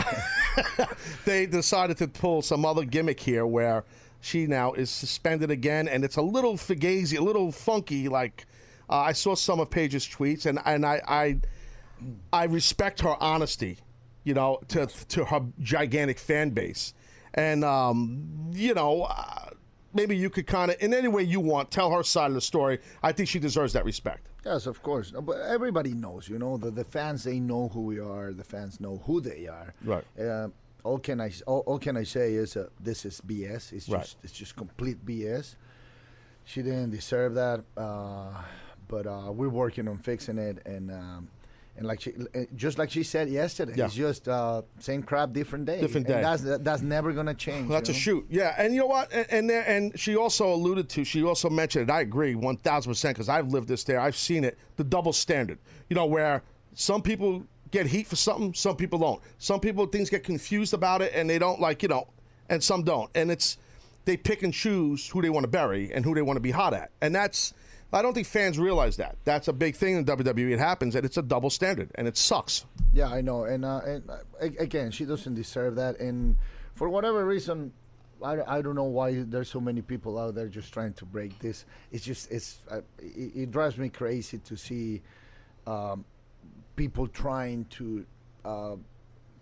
they 1.25 1.45
decided 1.45 1.97
to 1.97 2.07
pull 2.07 2.41
some 2.41 2.65
other 2.65 2.83
gimmick 2.83 3.19
here 3.19 3.45
where 3.45 3.85
she 4.21 4.47
now 4.47 4.73
is 4.73 4.89
suspended 4.89 5.51
again, 5.51 5.87
and 5.87 6.03
it's 6.03 6.17
a 6.17 6.21
little 6.21 6.55
fugazi, 6.55 7.17
a 7.17 7.21
little 7.21 7.51
funky. 7.51 8.09
Like 8.09 8.47
uh, 8.89 8.97
I 8.97 9.11
saw 9.11 9.35
some 9.35 9.59
of 9.59 9.69
Paige's 9.69 10.05
tweets, 10.07 10.47
and 10.47 10.59
and 10.65 10.85
I 10.85 11.01
I, 11.07 11.37
I 12.33 12.45
respect 12.45 13.01
her 13.01 13.15
honesty, 13.21 13.77
you 14.25 14.33
know, 14.33 14.59
to 14.67 14.87
to 14.87 15.23
her 15.25 15.41
gigantic 15.61 16.19
fan 16.19 16.49
base, 16.49 16.93
and 17.33 17.63
um, 17.63 18.51
you 18.51 18.73
know. 18.73 19.03
Uh, 19.03 19.49
Maybe 19.93 20.17
you 20.17 20.29
could 20.29 20.45
kind 20.45 20.71
of, 20.71 20.75
in 20.81 20.93
any 20.93 21.07
way 21.07 21.23
you 21.23 21.39
want, 21.39 21.71
tell 21.71 21.89
her 21.89 22.03
side 22.03 22.27
of 22.27 22.33
the 22.33 22.41
story. 22.41 22.79
I 23.01 23.13
think 23.13 23.29
she 23.29 23.39
deserves 23.39 23.71
that 23.71 23.85
respect. 23.85 24.27
Yes, 24.43 24.65
of 24.65 24.83
course. 24.83 25.11
But 25.11 25.37
everybody 25.39 25.93
knows, 25.93 26.27
you 26.27 26.37
know, 26.37 26.57
the, 26.57 26.69
the 26.69 26.83
fans 26.83 27.23
they 27.23 27.39
know 27.39 27.69
who 27.69 27.79
we 27.83 28.01
are. 28.01 28.33
The 28.33 28.43
fans 28.43 28.81
know 28.81 29.01
who 29.05 29.21
they 29.21 29.47
are. 29.47 29.73
Right. 29.85 30.03
Uh, 30.19 30.49
all 30.83 30.99
can 30.99 31.21
I 31.21 31.31
all, 31.47 31.59
all 31.65 31.79
can 31.79 31.95
I 31.95 32.03
say 32.03 32.33
is 32.33 32.57
uh, 32.57 32.67
this 32.77 33.05
is 33.05 33.21
BS. 33.25 33.71
It's 33.71 33.87
Right. 33.87 34.01
just 34.01 34.17
it's 34.21 34.33
just 34.33 34.57
complete 34.57 35.05
BS. 35.05 35.55
She 36.43 36.61
didn't 36.61 36.89
deserve 36.89 37.35
that, 37.35 37.63
uh, 37.77 38.33
but 38.89 39.07
uh, 39.07 39.31
we're 39.31 39.47
working 39.47 39.87
on 39.87 39.97
fixing 39.99 40.37
it, 40.39 40.57
and 40.65 40.91
um, 40.91 41.29
and 41.77 41.85
like 41.85 41.99
she, 42.01 42.13
uh, 42.33 42.41
just 42.55 42.77
like 42.77 42.89
she 42.89 43.03
said 43.03 43.27
yesterday, 43.29 43.73
Yeah. 43.75 43.85
it's 43.85 43.93
just 43.95 44.27
uh, 44.29 44.61
same 44.79 45.03
crap, 45.03 45.33
different 45.33 45.65
day. 45.65 45.81
Different 45.81 46.07
And 46.07 46.15
day. 46.17 46.21
that's 46.21 46.63
that's 46.63 46.81
never 46.81 47.11
gonna 47.11 47.33
change. 47.33 47.69
That's 47.69 47.89
you 47.89 47.93
a 47.93 47.95
know? 47.95 47.99
shoot. 47.99 48.25
Yeah, 48.29 48.55
and 48.57 48.73
you 48.73 48.79
know 48.81 48.87
what? 48.87 49.11
And 49.11 49.25
and, 49.29 49.49
there, 49.49 49.63
and 49.67 49.97
she 49.99 50.15
also 50.15 50.53
alluded 50.53 50.87
to. 50.89 51.03
She 51.03 51.23
also 51.23 51.49
mentioned 51.49 51.89
it. 51.89 51.93
I 51.93 52.01
agree, 52.01 52.35
one 52.35 52.57
thousand 52.57 52.91
percent, 52.91 53.15
because 53.15 53.29
I've 53.29 53.49
lived 53.49 53.67
this 53.67 53.83
there. 53.83 53.99
I've 53.99 54.15
seen 54.15 54.43
it. 54.43 54.57
The 54.77 54.83
double 54.85 55.11
standard. 55.13 55.59
You 55.89 55.95
know, 55.95 56.05
where 56.05 56.43
some 56.73 57.01
people 57.01 57.43
get 57.71 57.85
heat 57.87 58.07
for 58.07 58.15
something, 58.15 58.53
some 58.53 58.77
people 58.77 58.99
don't. 58.99 59.21
Some 59.37 59.59
people 59.59 59.85
things 59.85 60.09
get 60.09 60.23
confused 60.23 60.73
about 60.73 61.01
it, 61.01 61.11
and 61.13 61.29
they 61.29 61.39
don't 61.39 61.59
like 61.59 61.83
you 61.83 61.89
know, 61.89 62.07
and 62.49 62.63
some 62.63 62.83
don't. 62.83 63.09
And 63.15 63.29
it's 63.29 63.57
they 64.05 64.15
pick 64.15 64.43
and 64.43 64.53
choose 64.53 65.09
who 65.09 65.21
they 65.21 65.29
want 65.29 65.43
to 65.43 65.49
bury 65.49 65.91
and 65.91 66.05
who 66.05 66.15
they 66.15 66.21
want 66.21 66.37
to 66.37 66.41
be 66.41 66.51
hot 66.51 66.73
at, 66.73 66.91
and 67.01 67.13
that's. 67.13 67.53
I 67.93 68.01
don't 68.01 68.13
think 68.13 68.27
fans 68.27 68.59
realize 68.59 68.97
that. 68.97 69.15
That's 69.23 69.47
a 69.47 69.53
big 69.53 69.75
thing 69.75 69.95
in 69.95 70.05
WWE. 70.05 70.51
It 70.51 70.59
happens, 70.59 70.95
and 70.95 71.05
it's 71.05 71.17
a 71.17 71.21
double 71.21 71.49
standard, 71.49 71.91
and 71.95 72.07
it 72.07 72.17
sucks. 72.17 72.65
Yeah, 72.93 73.07
I 73.07 73.21
know, 73.21 73.43
and 73.45 73.63
uh, 73.63 73.81
and 73.85 74.09
uh, 74.09 74.17
again, 74.39 74.91
she 74.91 75.05
doesn't 75.05 75.35
deserve 75.35 75.75
that, 75.75 75.99
and 75.99 76.35
for 76.73 76.89
whatever 76.89 77.25
reason, 77.25 77.71
I, 78.21 78.57
I 78.57 78.61
don't 78.61 78.75
know 78.75 78.83
why 78.83 79.23
there's 79.23 79.49
so 79.49 79.59
many 79.59 79.81
people 79.81 80.17
out 80.17 80.35
there 80.35 80.47
just 80.47 80.73
trying 80.73 80.93
to 80.93 81.05
break 81.05 81.39
this. 81.39 81.65
It's 81.91 82.03
just 82.03 82.31
it's 82.31 82.59
uh, 82.69 82.81
it, 82.99 83.31
it 83.35 83.51
drives 83.51 83.77
me 83.77 83.89
crazy 83.89 84.39
to 84.39 84.57
see 84.57 85.01
um, 85.67 86.05
people 86.75 87.07
trying 87.07 87.65
to. 87.71 88.05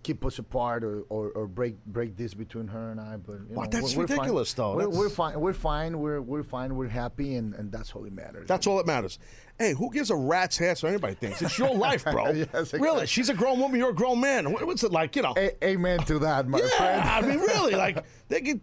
Keep 0.03 0.25
us 0.25 0.37
apart 0.37 0.83
or, 0.83 1.03
or, 1.09 1.29
or 1.29 1.47
break 1.47 1.83
break 1.85 2.17
this 2.17 2.33
between 2.33 2.67
her 2.67 2.91
and 2.91 2.99
I, 2.99 3.15
but 3.17 3.33
you 3.33 3.45
What? 3.55 3.71
know, 3.73 3.79
That's 3.79 3.95
we're, 3.95 4.03
we're 4.03 4.07
ridiculous, 4.07 4.53
though. 4.53 4.75
We're, 4.75 4.89
we're 4.89 5.09
fine. 5.09 5.39
We're 5.39 5.53
fine. 5.53 5.97
We're 5.99 6.21
we're 6.21 6.43
fine. 6.43 6.75
We're 6.75 6.89
happy, 6.89 7.35
and, 7.35 7.53
and 7.55 7.71
that's 7.71 7.93
all 7.95 8.01
that 8.03 8.13
matters. 8.13 8.47
That's 8.47 8.67
all 8.67 8.77
that 8.77 8.85
matters. 8.85 9.17
Hey, 9.63 9.73
who 9.73 9.89
gives 9.91 10.09
a 10.09 10.15
rat's 10.15 10.59
ass 10.59 10.83
what 10.83 10.89
anybody 10.89 11.13
thinks? 11.15 11.41
It's 11.41 11.57
your 11.57 11.73
life, 11.73 12.03
bro. 12.03 12.25
Yes, 12.33 12.47
exactly. 12.53 12.81
Really, 12.81 13.07
she's 13.07 13.29
a 13.29 13.33
grown 13.33 13.59
woman. 13.59 13.79
You're 13.79 13.91
a 13.91 13.95
grown 13.95 14.19
man. 14.19 14.51
What's 14.51 14.83
it 14.83 14.91
like? 14.91 15.15
You 15.15 15.21
know? 15.21 15.33
A- 15.37 15.65
amen 15.65 15.99
to 15.99 16.19
that, 16.19 16.47
my 16.49 16.59
friend. 16.59 16.71
yeah, 16.79 17.17
I 17.17 17.21
mean, 17.25 17.39
really, 17.39 17.71
like 17.85 18.03
they 18.27 18.41
can 18.41 18.61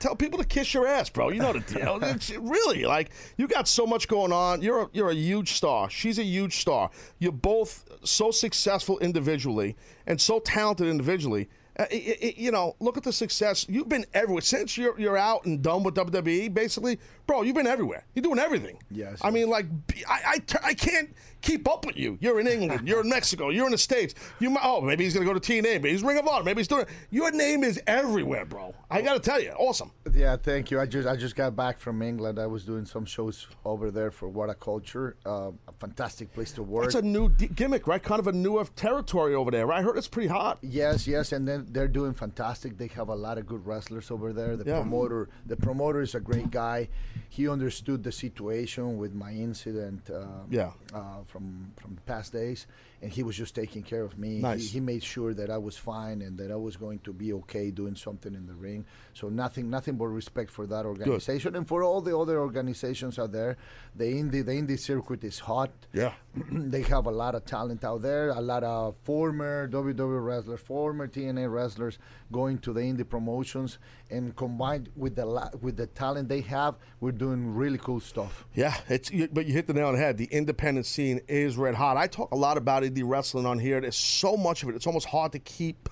tell 0.00 0.16
people 0.16 0.38
to 0.40 0.44
kiss 0.44 0.74
your 0.74 0.88
ass, 0.88 1.08
bro. 1.08 1.28
You 1.28 1.40
know 1.40 1.52
the 1.52 1.60
deal. 1.60 1.98
It's 2.02 2.30
really, 2.30 2.84
like 2.84 3.10
you 3.36 3.46
got 3.46 3.68
so 3.68 3.86
much 3.86 4.08
going 4.08 4.32
on. 4.32 4.60
You're 4.62 4.82
a, 4.82 4.88
you're 4.92 5.10
a 5.10 5.14
huge 5.14 5.52
star. 5.52 5.88
She's 5.88 6.18
a 6.18 6.24
huge 6.24 6.56
star. 6.60 6.90
You're 7.20 7.30
both 7.30 7.84
so 8.02 8.32
successful 8.32 8.98
individually 8.98 9.76
and 10.08 10.20
so 10.20 10.40
talented 10.40 10.88
individually. 10.88 11.48
Uh, 11.78 11.84
i- 11.92 12.18
i- 12.22 12.34
you 12.36 12.50
know, 12.50 12.74
look 12.80 12.96
at 12.96 13.04
the 13.04 13.12
success. 13.12 13.64
You've 13.68 13.88
been 13.88 14.04
everywhere 14.12 14.42
since 14.42 14.76
you're 14.76 14.98
you're 14.98 15.16
out 15.16 15.44
and 15.44 15.62
done 15.62 15.84
with 15.84 15.94
WWE. 15.94 16.52
Basically, 16.52 16.98
bro, 17.30 17.42
you've 17.42 17.54
been 17.54 17.66
everywhere. 17.68 18.04
You're 18.14 18.24
doing 18.24 18.40
everything. 18.40 18.76
Yes, 18.90 19.20
I 19.22 19.30
mean, 19.30 19.48
like 19.48 19.66
I, 20.08 20.42
I 20.64 20.74
can't 20.74 21.14
keep 21.42 21.68
up 21.68 21.86
with 21.86 21.96
you. 21.96 22.18
You're 22.20 22.40
in 22.40 22.48
England. 22.48 22.88
You're 22.88 23.02
in 23.02 23.08
Mexico. 23.18 23.50
You're 23.50 23.66
in 23.66 23.70
the 23.72 23.78
states. 23.78 24.14
You 24.40 24.50
might, 24.50 24.62
oh 24.64 24.80
maybe 24.80 25.04
he's 25.04 25.14
gonna 25.14 25.26
go 25.26 25.32
to 25.32 25.40
TNA. 25.40 25.62
Maybe 25.62 25.90
he's 25.90 26.02
Ring 26.02 26.18
of 26.18 26.26
Honor. 26.26 26.44
Maybe 26.44 26.58
he's 26.60 26.68
doing. 26.68 26.86
Your 27.10 27.30
name 27.30 27.62
is 27.62 27.80
everywhere, 27.86 28.44
bro. 28.44 28.74
I 28.90 29.00
gotta 29.02 29.20
tell 29.20 29.40
you, 29.40 29.50
awesome. 29.52 29.92
Yeah, 30.12 30.36
thank 30.36 30.72
you. 30.72 30.80
I 30.80 30.86
just 30.86 31.06
I 31.06 31.14
just 31.14 31.36
got 31.36 31.54
back 31.54 31.78
from 31.78 32.02
England. 32.02 32.38
I 32.40 32.46
was 32.48 32.64
doing 32.64 32.84
some 32.84 33.04
shows 33.04 33.46
over 33.64 33.92
there 33.92 34.10
for 34.10 34.28
What 34.28 34.50
a 34.50 34.54
Culture. 34.54 35.16
Uh, 35.24 35.52
a 35.68 35.72
fantastic 35.78 36.32
place 36.34 36.50
to 36.52 36.64
work. 36.64 36.86
It's 36.86 36.96
a 36.96 37.02
new 37.02 37.28
d- 37.28 37.46
gimmick, 37.46 37.86
right? 37.86 38.02
Kind 38.02 38.18
of 38.18 38.26
a 38.26 38.32
newer 38.32 38.64
territory 38.74 39.36
over 39.36 39.52
there. 39.52 39.66
Right? 39.66 39.78
I 39.78 39.82
heard 39.82 39.96
it's 39.96 40.08
pretty 40.08 40.28
hot. 40.28 40.58
Yes, 40.62 41.06
yes, 41.06 41.30
and 41.32 41.46
then 41.46 41.66
they're 41.70 41.86
doing 41.88 42.12
fantastic. 42.12 42.76
They 42.76 42.88
have 42.88 43.08
a 43.08 43.14
lot 43.14 43.38
of 43.38 43.46
good 43.46 43.64
wrestlers 43.64 44.10
over 44.10 44.32
there. 44.32 44.56
The 44.56 44.64
Yeah. 44.68 44.80
promoter, 44.80 45.28
the 45.46 45.56
promoter 45.56 46.00
is 46.02 46.14
a 46.16 46.20
great 46.20 46.50
guy. 46.50 46.88
He 47.28 47.48
understood 47.48 48.02
the 48.02 48.12
situation 48.12 48.96
with 48.98 49.14
my 49.14 49.32
incident. 49.32 50.08
Uh, 50.10 50.24
Yeah. 50.50 50.72
Uh, 50.94 51.22
from 51.26 51.72
from 51.80 51.94
the 51.94 52.00
past 52.02 52.32
days, 52.32 52.66
and 53.02 53.10
he 53.12 53.22
was 53.22 53.36
just 53.36 53.54
taking 53.54 53.82
care 53.82 54.02
of 54.02 54.18
me. 54.18 54.40
Nice. 54.40 54.62
He, 54.62 54.66
he 54.78 54.80
made 54.80 55.02
sure 55.02 55.32
that 55.34 55.50
I 55.50 55.58
was 55.58 55.76
fine 55.76 56.22
and 56.22 56.36
that 56.38 56.50
I 56.50 56.56
was 56.56 56.76
going 56.76 56.98
to 57.00 57.12
be 57.12 57.32
okay 57.34 57.70
doing 57.70 57.94
something 57.96 58.34
in 58.34 58.46
the 58.46 58.54
ring. 58.54 58.84
So 59.14 59.28
nothing, 59.28 59.70
nothing 59.70 59.96
but 59.96 60.06
respect 60.08 60.50
for 60.50 60.66
that 60.66 60.84
organization 60.84 61.56
and 61.56 61.66
for 61.66 61.82
all 61.82 62.00
the 62.00 62.16
other 62.16 62.38
organizations 62.40 63.18
out 63.18 63.32
there. 63.32 63.56
The 63.96 64.04
indie, 64.04 64.44
the 64.44 64.52
indie 64.52 64.78
circuit 64.78 65.24
is 65.24 65.38
hot. 65.38 65.70
Yeah. 65.92 66.12
they 66.52 66.82
have 66.82 67.06
a 67.06 67.10
lot 67.10 67.34
of 67.34 67.44
talent 67.44 67.84
out 67.84 68.02
there. 68.02 68.30
A 68.30 68.40
lot 68.40 68.62
of 68.64 68.96
former 69.04 69.68
WWE 69.68 70.24
wrestlers, 70.24 70.60
former 70.60 71.06
TNA 71.08 71.50
wrestlers 71.52 71.98
going 72.32 72.58
to 72.58 72.72
the 72.72 72.80
indie 72.80 73.08
promotions, 73.08 73.78
and 74.10 74.34
combined 74.36 74.88
with 74.96 75.14
the 75.16 75.24
la- 75.26 75.50
with 75.60 75.76
the 75.76 75.86
talent 75.86 76.28
they 76.28 76.40
have, 76.42 76.76
we're 77.00 77.09
doing 77.12 77.54
really 77.54 77.78
cool 77.78 78.00
stuff. 78.00 78.44
Yeah, 78.54 78.76
it's 78.88 79.10
you- 79.10 79.28
but 79.32 79.46
you 79.46 79.52
hit 79.52 79.66
the 79.66 79.72
nail 79.74 79.88
on 79.88 79.94
the 79.94 80.00
head. 80.00 80.16
The 80.18 80.26
independent 80.26 80.86
scene 80.86 81.20
is 81.28 81.56
red 81.56 81.74
hot. 81.74 81.96
I 81.96 82.06
talk 82.06 82.30
a 82.32 82.36
lot 82.36 82.56
about 82.56 82.82
indie 82.82 83.02
wrestling 83.04 83.46
on 83.46 83.58
here. 83.58 83.80
There's 83.80 83.96
so 83.96 84.36
much 84.36 84.62
of 84.62 84.68
it. 84.68 84.74
It's 84.76 84.86
almost 84.86 85.06
hard 85.06 85.32
to 85.32 85.38
keep. 85.38 85.88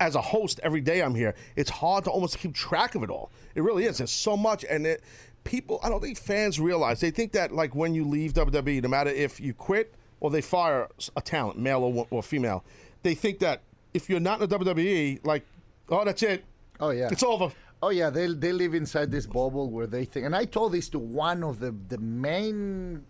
As 0.00 0.16
a 0.16 0.20
host, 0.20 0.58
every 0.64 0.80
day 0.80 1.00
I'm 1.00 1.14
here, 1.14 1.36
it's 1.54 1.70
hard 1.70 2.02
to 2.04 2.10
almost 2.10 2.38
keep 2.40 2.54
track 2.54 2.96
of 2.96 3.04
it 3.04 3.10
all. 3.10 3.30
It 3.54 3.62
really 3.62 3.84
is. 3.84 3.98
There's 3.98 4.10
so 4.10 4.36
much, 4.36 4.64
and 4.68 4.84
it, 4.84 5.00
people. 5.44 5.78
I 5.80 5.88
don't 5.88 6.00
think 6.02 6.18
fans 6.18 6.58
realize. 6.58 6.98
They 6.98 7.12
think 7.12 7.30
that 7.32 7.52
like 7.52 7.74
when 7.76 7.94
you 7.94 8.04
leave 8.04 8.32
WWE, 8.32 8.82
no 8.82 8.88
matter 8.88 9.10
if 9.10 9.38
you 9.40 9.54
quit 9.54 9.94
or 10.18 10.30
they 10.30 10.40
fire 10.40 10.88
a 11.16 11.20
talent, 11.22 11.58
male 11.60 11.84
or, 11.84 12.06
or 12.10 12.20
female, 12.24 12.64
they 13.04 13.14
think 13.14 13.38
that 13.38 13.62
if 13.94 14.10
you're 14.10 14.18
not 14.18 14.40
in 14.42 14.48
the 14.48 14.58
WWE, 14.58 15.24
like, 15.24 15.44
oh, 15.88 16.04
that's 16.04 16.22
it. 16.24 16.44
Oh 16.80 16.90
yeah, 16.90 17.08
It's 17.12 17.22
over. 17.22 17.52
Oh 17.82 17.90
yeah, 17.90 18.10
they 18.10 18.26
they 18.32 18.52
live 18.52 18.74
inside 18.74 19.10
this 19.10 19.26
bubble 19.26 19.70
where 19.70 19.86
they 19.86 20.04
think. 20.04 20.26
And 20.26 20.34
I 20.34 20.44
told 20.46 20.72
this 20.72 20.88
to 20.90 20.98
one 20.98 21.42
of 21.44 21.60
the 21.60 21.74
the 21.88 21.98
main 21.98 23.04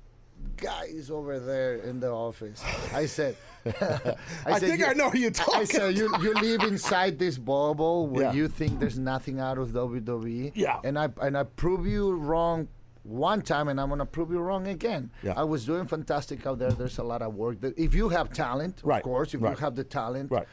guys 0.57 1.11
over 1.11 1.39
there 1.39 1.77
in 1.77 2.01
the 2.01 2.11
office. 2.11 2.63
I 2.93 3.07
said, 3.07 3.37
I 4.47 4.59
think 4.59 4.87
I 4.87 4.93
know 4.93 5.11
who 5.11 5.19
you're 5.19 5.31
talking. 5.31 5.61
I 5.61 5.65
said 5.65 5.97
you 5.97 6.11
you 6.21 6.35
live 6.35 6.63
inside 6.63 7.19
this 7.19 7.39
bubble 7.39 8.07
where 8.09 8.25
Yeah. 8.25 8.33
you 8.33 8.49
think 8.49 8.79
there's 8.81 8.99
nothing 8.99 9.41
out 9.41 9.59
of 9.59 9.71
WWE. 9.71 10.53
Yeah. 10.55 10.81
And 10.85 10.99
I 10.99 11.09
and 11.21 11.37
I 11.39 11.45
prove 11.45 11.87
you 11.87 12.13
wrong. 12.13 12.69
One 13.05 13.41
time, 13.41 13.69
and 13.69 13.81
I'm 13.81 13.89
gonna 13.89 14.05
prove 14.05 14.33
you 14.33 14.41
wrong 14.41 14.67
again. 14.67 15.11
Yeah. 15.23 15.35
I 15.37 15.45
was 15.45 15.65
doing 15.65 15.87
fantastic 15.87 16.45
out 16.45 16.59
there. 16.59 16.73
There's 16.73 16.99
a 16.99 17.05
lot 17.05 17.23
of 17.23 17.37
work. 17.37 17.59
If 17.77 17.95
you 17.95 18.09
have 18.09 18.33
talent, 18.33 18.81
Right, 18.83 18.97
of 18.97 19.05
course, 19.05 19.33
if 19.33 19.41
right. 19.43 19.51
you 19.51 19.57
have 19.59 19.77
the 19.77 19.85
talent, 19.85 20.33
Right. 20.33 20.49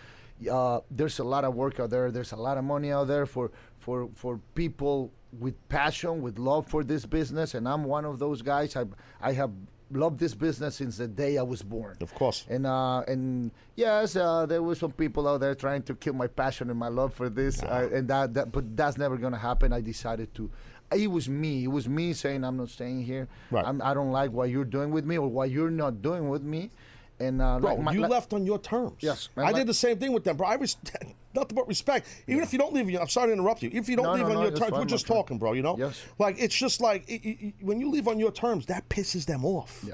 Uh, 0.49 0.81
there's 0.89 1.19
a 1.19 1.23
lot 1.23 1.43
of 1.43 1.55
work 1.55 1.79
out 1.79 1.89
there. 1.89 2.11
There's 2.11 2.31
a 2.31 2.37
lot 2.37 2.57
of 2.57 2.63
money 2.63 2.91
out 2.91 3.07
there 3.07 3.25
for 3.25 3.51
for 3.79 4.09
for 4.15 4.39
people 4.55 5.11
with 5.39 5.55
passion, 5.69 6.21
with 6.21 6.37
love 6.39 6.67
for 6.67 6.83
this 6.83 7.05
business, 7.05 7.53
and 7.53 7.67
I'm 7.67 7.83
one 7.83 8.05
of 8.05 8.19
those 8.19 8.41
guys. 8.41 8.75
I 8.75 8.85
I 9.21 9.33
have 9.33 9.51
loved 9.91 10.19
this 10.19 10.33
business 10.33 10.75
since 10.75 10.97
the 10.97 11.07
day 11.07 11.37
I 11.37 11.43
was 11.43 11.61
born. 11.61 11.97
Of 12.01 12.13
course. 12.13 12.45
And 12.49 12.65
uh, 12.65 13.01
and 13.07 13.51
yes, 13.75 14.15
uh, 14.15 14.45
there 14.45 14.61
were 14.61 14.75
some 14.75 14.91
people 14.91 15.27
out 15.27 15.39
there 15.39 15.55
trying 15.55 15.83
to 15.83 15.95
kill 15.95 16.13
my 16.13 16.27
passion 16.27 16.69
and 16.69 16.79
my 16.79 16.87
love 16.89 17.13
for 17.13 17.29
this, 17.29 17.61
uh, 17.63 17.89
and 17.93 18.07
that, 18.07 18.33
that 18.33 18.51
but 18.51 18.75
that's 18.75 18.97
never 18.97 19.17
gonna 19.17 19.37
happen. 19.37 19.73
I 19.73 19.81
decided 19.81 20.33
to. 20.35 20.49
It 20.95 21.09
was 21.09 21.27
me. 21.27 21.63
It 21.63 21.71
was 21.71 21.89
me 21.89 22.13
saying 22.13 22.43
I'm 22.43 22.57
not 22.57 22.69
staying 22.69 23.03
here. 23.03 23.27
Right. 23.49 23.65
I'm, 23.65 23.81
I 23.81 23.95
don't 23.95 24.11
like 24.11 24.31
what 24.31 24.49
you're 24.49 24.65
doing 24.65 24.91
with 24.91 25.05
me 25.05 25.17
or 25.17 25.27
what 25.27 25.49
you're 25.49 25.71
not 25.71 26.01
doing 26.03 26.29
with 26.29 26.43
me. 26.43 26.69
And 27.19 27.41
uh, 27.41 27.59
Bro, 27.59 27.75
like 27.75 27.79
my- 27.83 27.91
you 27.93 28.01
like- 28.01 28.11
left 28.11 28.33
on 28.33 28.45
your 28.45 28.59
terms. 28.59 28.97
Yes, 28.99 29.29
I 29.37 29.41
like- 29.43 29.55
did 29.55 29.67
the 29.67 29.73
same 29.73 29.97
thing 29.97 30.11
with 30.13 30.23
them, 30.23 30.35
bro. 30.37 30.47
I 30.47 30.55
was 30.55 30.77
nothing 31.35 31.55
but 31.55 31.67
respect. 31.67 32.07
Even 32.27 32.43
if 32.43 32.51
you 32.53 32.59
don't 32.59 32.73
leave, 32.73 32.87
I'm 32.99 33.07
sorry 33.07 33.27
to 33.27 33.33
interrupt 33.33 33.61
you. 33.63 33.69
If 33.73 33.87
you 33.87 33.95
don't 33.95 34.05
No, 34.05 34.13
leave 34.13 34.23
no, 34.23 34.29
on 34.29 34.33
no, 34.35 34.41
your 34.43 34.51
terms, 34.51 34.71
fine, 34.71 34.79
we're 34.79 34.85
just 34.85 35.05
friend. 35.07 35.19
talking, 35.19 35.37
bro. 35.37 35.53
You 35.53 35.61
know, 35.61 35.77
Yes. 35.77 36.01
like 36.19 36.35
it's 36.39 36.55
just 36.55 36.81
like 36.81 37.07
it, 37.09 37.21
it- 37.25 37.53
when 37.61 37.79
you 37.79 37.89
leave 37.91 38.07
on 38.07 38.19
your 38.19 38.31
terms, 38.31 38.65
that 38.67 38.89
pisses 38.89 39.25
them 39.25 39.45
off. 39.45 39.83
Yeah. 39.87 39.93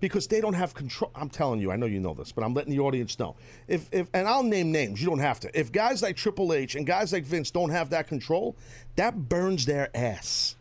because 0.00 0.28
they 0.28 0.40
don't 0.40 0.54
have 0.54 0.74
control. 0.74 1.10
I'm 1.16 1.28
telling 1.28 1.58
you, 1.58 1.72
I 1.72 1.76
know 1.76 1.86
you 1.86 1.98
know 1.98 2.14
this, 2.14 2.30
but 2.30 2.44
I'm 2.44 2.54
letting 2.54 2.70
the 2.70 2.78
audience 2.78 3.18
know. 3.18 3.34
If 3.66 3.88
if 3.90 4.06
and 4.14 4.28
I'll 4.28 4.44
name 4.44 4.70
names. 4.70 5.00
You 5.02 5.08
don't 5.08 5.18
have 5.18 5.40
to. 5.40 5.58
If 5.58 5.72
guys 5.72 6.02
like 6.02 6.14
Triple 6.16 6.52
H 6.52 6.76
and 6.76 6.86
guys 6.86 7.12
like 7.12 7.24
Vince 7.24 7.50
don't 7.50 7.70
have 7.70 7.90
that 7.90 8.06
control, 8.06 8.54
that 8.94 9.28
burns 9.28 9.66
their 9.66 9.88
ass. 9.96 10.54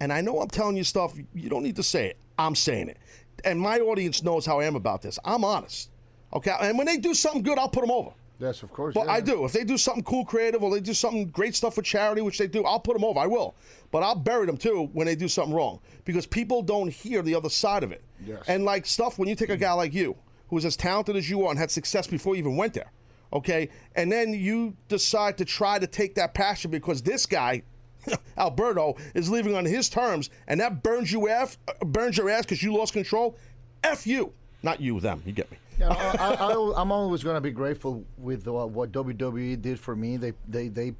And 0.00 0.12
I 0.12 0.20
know 0.20 0.40
I'm 0.40 0.48
telling 0.50 0.76
you 0.76 0.84
stuff. 0.84 1.14
You 1.34 1.48
don't 1.48 1.62
need 1.62 1.76
to 1.76 1.82
say 1.82 2.08
it. 2.08 2.18
I'm 2.38 2.54
saying 2.54 2.88
it. 2.90 2.98
And 3.44 3.60
my 3.60 3.78
audience 3.78 4.22
knows 4.22 4.46
how 4.46 4.60
I 4.60 4.64
am 4.64 4.76
about 4.76 5.02
this. 5.02 5.18
I'm 5.24 5.44
honest. 5.44 5.90
Okay. 6.32 6.54
And 6.60 6.76
when 6.78 6.86
they 6.86 6.96
do 6.96 7.14
something 7.14 7.42
good, 7.42 7.58
I'll 7.58 7.68
put 7.68 7.82
them 7.82 7.90
over. 7.90 8.10
Yes, 8.40 8.62
of 8.62 8.72
course. 8.72 8.94
But 8.94 9.06
yeah. 9.06 9.12
I 9.12 9.20
do. 9.20 9.44
If 9.44 9.52
they 9.52 9.64
do 9.64 9.78
something 9.78 10.02
cool, 10.02 10.24
creative, 10.24 10.62
or 10.62 10.70
they 10.70 10.80
do 10.80 10.92
something 10.92 11.28
great 11.30 11.54
stuff 11.54 11.76
for 11.76 11.82
charity, 11.82 12.20
which 12.20 12.36
they 12.36 12.48
do, 12.48 12.64
I'll 12.64 12.80
put 12.80 12.94
them 12.94 13.04
over. 13.04 13.20
I 13.20 13.26
will. 13.26 13.54
But 13.90 14.02
I'll 14.02 14.16
bury 14.16 14.46
them 14.46 14.56
too 14.56 14.90
when 14.92 15.06
they 15.06 15.14
do 15.14 15.28
something 15.28 15.54
wrong 15.54 15.78
because 16.04 16.26
people 16.26 16.60
don't 16.62 16.88
hear 16.88 17.22
the 17.22 17.34
other 17.34 17.48
side 17.48 17.84
of 17.84 17.92
it. 17.92 18.02
Yes. 18.26 18.42
And 18.48 18.64
like 18.64 18.86
stuff 18.86 19.18
when 19.18 19.28
you 19.28 19.36
take 19.36 19.50
a 19.50 19.56
guy 19.56 19.72
like 19.72 19.94
you, 19.94 20.16
who 20.48 20.56
was 20.56 20.64
as 20.64 20.76
talented 20.76 21.16
as 21.16 21.30
you 21.30 21.44
are 21.44 21.50
and 21.50 21.58
had 21.58 21.70
success 21.70 22.06
before 22.06 22.34
you 22.34 22.40
even 22.40 22.56
went 22.56 22.74
there, 22.74 22.90
okay, 23.32 23.68
and 23.94 24.10
then 24.10 24.34
you 24.34 24.76
decide 24.88 25.38
to 25.38 25.44
try 25.44 25.78
to 25.78 25.86
take 25.86 26.16
that 26.16 26.34
passion 26.34 26.70
because 26.70 27.02
this 27.02 27.26
guy. 27.26 27.62
Alberto 28.38 28.96
is 29.14 29.30
leaving 29.30 29.54
on 29.54 29.64
his 29.64 29.88
terms, 29.88 30.30
and 30.46 30.60
that 30.60 30.82
burns 30.82 31.12
you 31.12 31.28
ass, 31.28 31.58
burns 31.80 32.16
your 32.16 32.30
ass 32.30 32.42
because 32.42 32.62
you 32.62 32.74
lost 32.74 32.92
control. 32.92 33.36
F 33.82 34.06
you, 34.06 34.32
not 34.62 34.80
you, 34.80 35.00
them. 35.00 35.22
You 35.26 35.32
get 35.32 35.50
me? 35.50 35.58
Yeah, 35.78 35.88
I, 35.90 36.72
I'm 36.76 36.92
always 36.92 37.22
going 37.22 37.34
to 37.34 37.40
be 37.40 37.50
grateful 37.50 38.04
with 38.16 38.46
uh, 38.46 38.66
what 38.66 38.92
WWE 38.92 39.60
did 39.60 39.78
for 39.78 39.96
me. 39.96 40.16
They, 40.16 40.32
they, 40.48 40.68
they, 40.68 40.94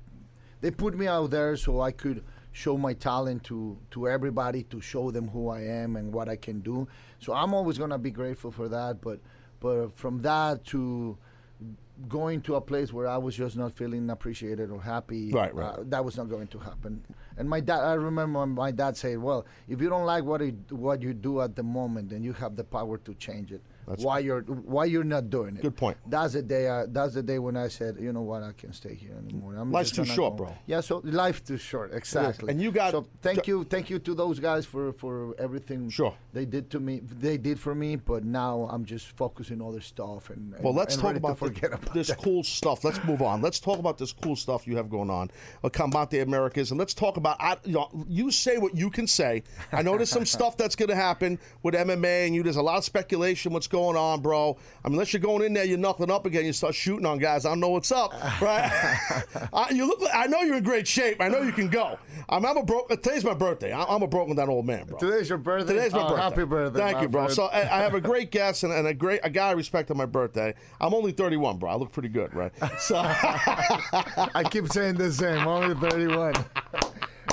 they 0.61 0.70
put 0.70 0.96
me 0.96 1.07
out 1.07 1.30
there 1.30 1.57
so 1.57 1.80
I 1.80 1.92
could 1.92 2.24
show 2.52 2.76
my 2.76 2.92
talent 2.94 3.44
to 3.44 3.76
to 3.90 4.09
everybody, 4.09 4.62
to 4.64 4.80
show 4.80 5.11
them 5.11 5.28
who 5.28 5.48
I 5.48 5.61
am 5.61 5.96
and 5.96 6.12
what 6.12 6.28
I 6.28 6.36
can 6.36 6.61
do. 6.61 6.88
So 7.18 7.32
I'm 7.32 7.55
always 7.55 7.78
going 7.78 7.90
to 7.90 7.98
be 7.98 8.11
grateful 8.11 8.50
for 8.50 8.68
that. 8.68 9.00
But, 9.00 9.20
but 9.61 9.88
from 9.96 10.22
that 10.22 10.64
to 10.66 11.16
going 12.09 12.40
to 12.42 12.57
a 12.57 12.61
place 12.61 12.92
where 12.92 13.07
I 13.07 13.16
was 13.16 13.36
just 13.36 13.57
not 13.57 13.72
feeling 13.72 14.11
appreciated 14.11 14.70
or 14.70 14.80
happy, 14.80 15.30
Right, 15.30 15.55
right. 15.55 15.78
uh, 15.78 15.84
that 15.86 16.05
was 16.05 16.16
not 16.16 16.28
going 16.28 16.49
to 16.49 16.59
happen. 16.59 17.05
And 17.36 17.49
my 17.49 17.61
dad, 17.61 17.80
I 17.80 17.95
remember 17.95 18.45
my 18.47 18.70
dad 18.72 18.97
said, 18.97 19.18
"Well, 19.18 19.47
if 19.68 19.80
you 19.80 19.88
don't 19.88 20.05
like 20.05 20.24
what 20.24 20.40
you, 20.40 20.59
what 20.70 21.03
you 21.03 21.14
do 21.14 21.40
at 21.40 21.55
the 21.55 21.62
moment, 21.62 22.09
then 22.11 22.22
you 22.24 22.32
have 22.34 22.57
the 22.57 22.64
power 22.64 22.99
to 22.99 23.14
change 23.14 23.53
it. 23.53 23.62
That's 23.87 24.03
why 24.03 24.18
you're 24.20 24.43
why 24.43 24.85
you're 24.87 25.05
not 25.05 25.30
doing 25.30 25.57
it." 25.57 25.62
Good 25.62 25.76
point. 25.76 25.97
That's 26.07 26.32
the 26.35 26.43
day. 26.43 26.68
I, 26.68 26.87
that's 26.87 27.14
the 27.14 27.22
day 27.22 27.39
when 27.39 27.57
I 27.57 27.68
said, 27.68 27.97
"You 28.01 28.12
know 28.12 28.22
what? 28.22 28.43
I 28.43 28.53
can't 28.53 28.74
stay 28.74 28.95
here 28.95 29.14
anymore. 29.18 29.55
I'm 29.57 29.70
Life's 29.72 29.91
too 29.91 30.05
short, 30.05 30.37
go." 30.37 30.45
bro. 30.45 30.55
Yeah, 30.66 30.80
so 30.80 31.01
life 31.05 31.45
too 31.45 31.57
short. 31.59 31.93
Exactly. 31.95 32.51
And 32.51 32.61
you 32.61 32.70
got- 32.72 32.93
So 32.93 33.07
thank 33.22 33.47
you, 33.47 33.64
thank 33.64 33.91
you 33.91 33.99
to 34.01 34.14
those 34.14 34.39
guys 34.41 34.64
for 34.66 34.93
for 34.93 35.35
everything. 35.39 35.89
Sure. 35.91 36.14
They 36.32 36.45
did 36.45 36.70
to 36.70 36.80
me. 36.80 37.01
They 37.01 37.37
did 37.37 37.59
for 37.61 37.74
me. 37.74 37.97
But 37.97 38.24
now 38.24 38.68
I'm 38.70 38.85
just 38.85 39.07
focusing 39.16 39.61
on 39.61 39.68
other 39.68 39.80
stuff 39.80 40.30
and. 40.30 40.55
and 40.55 40.64
Well, 40.64 40.74
let's 40.74 40.95
and 40.95 41.03
talk 41.03 41.16
about, 41.16 41.39
the- 41.39 41.66
about 41.66 41.95
this 41.95 42.09
that. 42.09 42.18
cool 42.18 42.43
stuff. 42.43 42.85
Let's 42.85 43.03
move 43.05 43.22
on. 43.22 43.41
Let's 43.43 43.61
talk 43.61 43.78
about 43.78 43.99
this 43.99 44.12
cool 44.12 44.37
stuff 44.37 44.66
you 44.66 44.76
have 44.76 44.89
going 44.91 45.11
on, 45.11 45.30
uh, 45.62 45.68
Combate 45.68 46.22
Americas, 46.22 46.70
and 46.70 46.78
let's 46.78 46.95
talk 46.95 47.16
about. 47.16 47.37
I, 47.41 47.57
you, 47.64 47.74
know, 47.74 47.89
you 48.09 48.30
say 48.30 48.59
what 48.59 48.76
you 48.76 48.91
can 48.91 49.07
say. 49.07 49.43
I 49.72 49.82
know 49.82 49.97
there's 49.97 50.11
some 50.11 50.26
stuff 50.37 50.57
that's 50.57 50.76
going 50.76 50.89
to 50.89 50.95
happen 50.95 51.39
with 51.62 51.74
MMA, 51.74 52.26
and 52.26 52.35
you. 52.35 52.43
There's 52.43 52.57
a 52.57 52.62
lot 52.62 52.78
of 52.78 52.85
speculation. 52.85 53.53
What's 53.53 53.66
going 53.75 53.97
on, 53.97 54.20
bro? 54.22 54.57
I 54.85 54.89
mean, 54.89 54.95
unless 54.95 55.12
you're 55.12 55.20
going 55.20 55.43
in 55.43 55.53
there, 55.53 55.64
you're 55.64 55.79
knuckling 55.79 56.11
up 56.11 56.27
again. 56.27 56.45
You 56.47 56.53
start 56.53 56.75
shooting 56.75 57.05
on 57.07 57.18
guys. 57.18 57.45
I 57.45 57.49
don't 57.51 57.61
know 57.61 57.70
what's 57.70 57.91
up, 57.91 58.12
right? 58.41 58.70
I, 59.53 59.70
you 59.70 59.87
look. 59.87 60.01
like- 60.01 60.14
I 60.14 60.27
know 60.27 60.43
you're 60.43 60.57
in 60.57 60.62
great 60.64 60.87
shape. 60.87 61.20
I 61.20 61.29
know 61.29 61.41
you 61.43 61.53
can 61.53 61.68
go. 61.68 61.99
I'm, 62.29 62.47
I'm 62.47 62.57
a 62.57 62.62
broke. 62.62 62.89
Today's 62.89 63.25
my 63.25 63.35
birthday. 63.35 63.72
I, 63.72 63.83
I'm 63.85 64.03
a 64.03 64.07
broken 64.07 64.37
down 64.37 64.49
old 64.49 64.64
man, 64.66 64.87
bro. 64.87 64.99
Today's 64.99 65.29
your 65.29 65.39
birthday. 65.39 65.75
Today's 65.75 65.93
my 65.93 66.01
Oh, 66.03 66.09
birthday. 66.11 66.22
Happy 66.22 66.45
birthday. 66.45 66.79
Thank 66.79 67.03
you, 67.03 67.09
bro. 67.09 67.22
friend. 67.25 67.35
So 67.35 67.45
I, 67.47 67.61
I 67.62 67.83
have 67.83 67.95
a 67.95 68.01
great 68.11 68.31
guest 68.31 68.62
and, 68.62 68.72
and 68.72 68.87
a 68.87 68.95
great 68.95 69.20
a 69.25 69.31
guy 69.31 69.49
I 69.49 69.53
respect 69.53 69.91
on 69.91 69.97
my 69.97 70.07
birthday. 70.07 70.55
I'm 70.81 70.95
only 70.95 71.12
31, 71.12 71.59
bro. 71.59 71.70
I 71.70 71.75
look 71.77 71.91
pretty 71.93 72.09
good, 72.11 72.33
right? 72.35 72.53
So 72.79 72.97
I 72.99 74.45
keep 74.51 74.68
saying 74.68 74.95
the 74.97 75.12
same. 75.12 75.39
I'm 75.41 75.49
Only 75.49 75.75
31. 75.75 76.35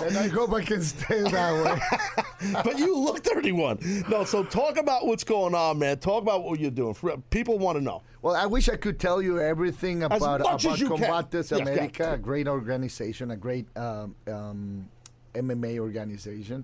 And 0.02 0.18
I 0.18 0.28
hope 0.28 0.52
I 0.54 0.62
can 0.64 0.82
stay 0.82 1.22
that 1.22 1.64
way. 1.64 2.54
but 2.64 2.78
you 2.80 2.98
look 2.98 3.24
31. 3.24 4.06
No, 4.10 4.24
so 4.24 4.44
talk 4.44 4.78
about 4.78 5.06
what's 5.06 5.24
going 5.24 5.56
on, 5.56 5.80
man. 5.80 5.98
Talk 6.00 6.22
about 6.22 6.44
what 6.44 6.60
you're 6.60 6.72
doing. 6.72 6.96
People 7.30 7.60
want 7.60 7.78
to 7.78 7.84
know. 7.84 8.02
Well, 8.22 8.36
I 8.36 8.46
wish 8.46 8.70
I 8.70 8.76
could 8.76 9.00
tell 9.00 9.22
you 9.22 9.40
everything 9.40 10.04
about 10.04 10.42
about. 10.42 10.60
Combates 10.60 11.52
America, 11.52 12.14
a 12.14 12.18
great 12.18 12.48
organization, 12.48 13.32
a 13.32 13.38
great 13.38 13.66
um, 13.78 14.16
um, 14.28 14.90
MMA 15.34 15.80
organization. 15.80 16.64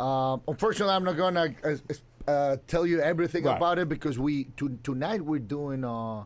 Um, 0.00 0.42
unfortunately, 0.46 0.94
I'm 0.94 1.04
not 1.04 1.16
gonna 1.16 1.54
uh, 1.64 2.30
uh, 2.30 2.56
tell 2.66 2.86
you 2.86 3.00
everything 3.00 3.44
Right. 3.44 3.56
about 3.56 3.78
it 3.78 3.88
because 3.88 4.18
we 4.18 4.44
to, 4.56 4.78
tonight 4.82 5.22
we're 5.22 5.38
doing. 5.40 5.84
Uh, 5.84 6.24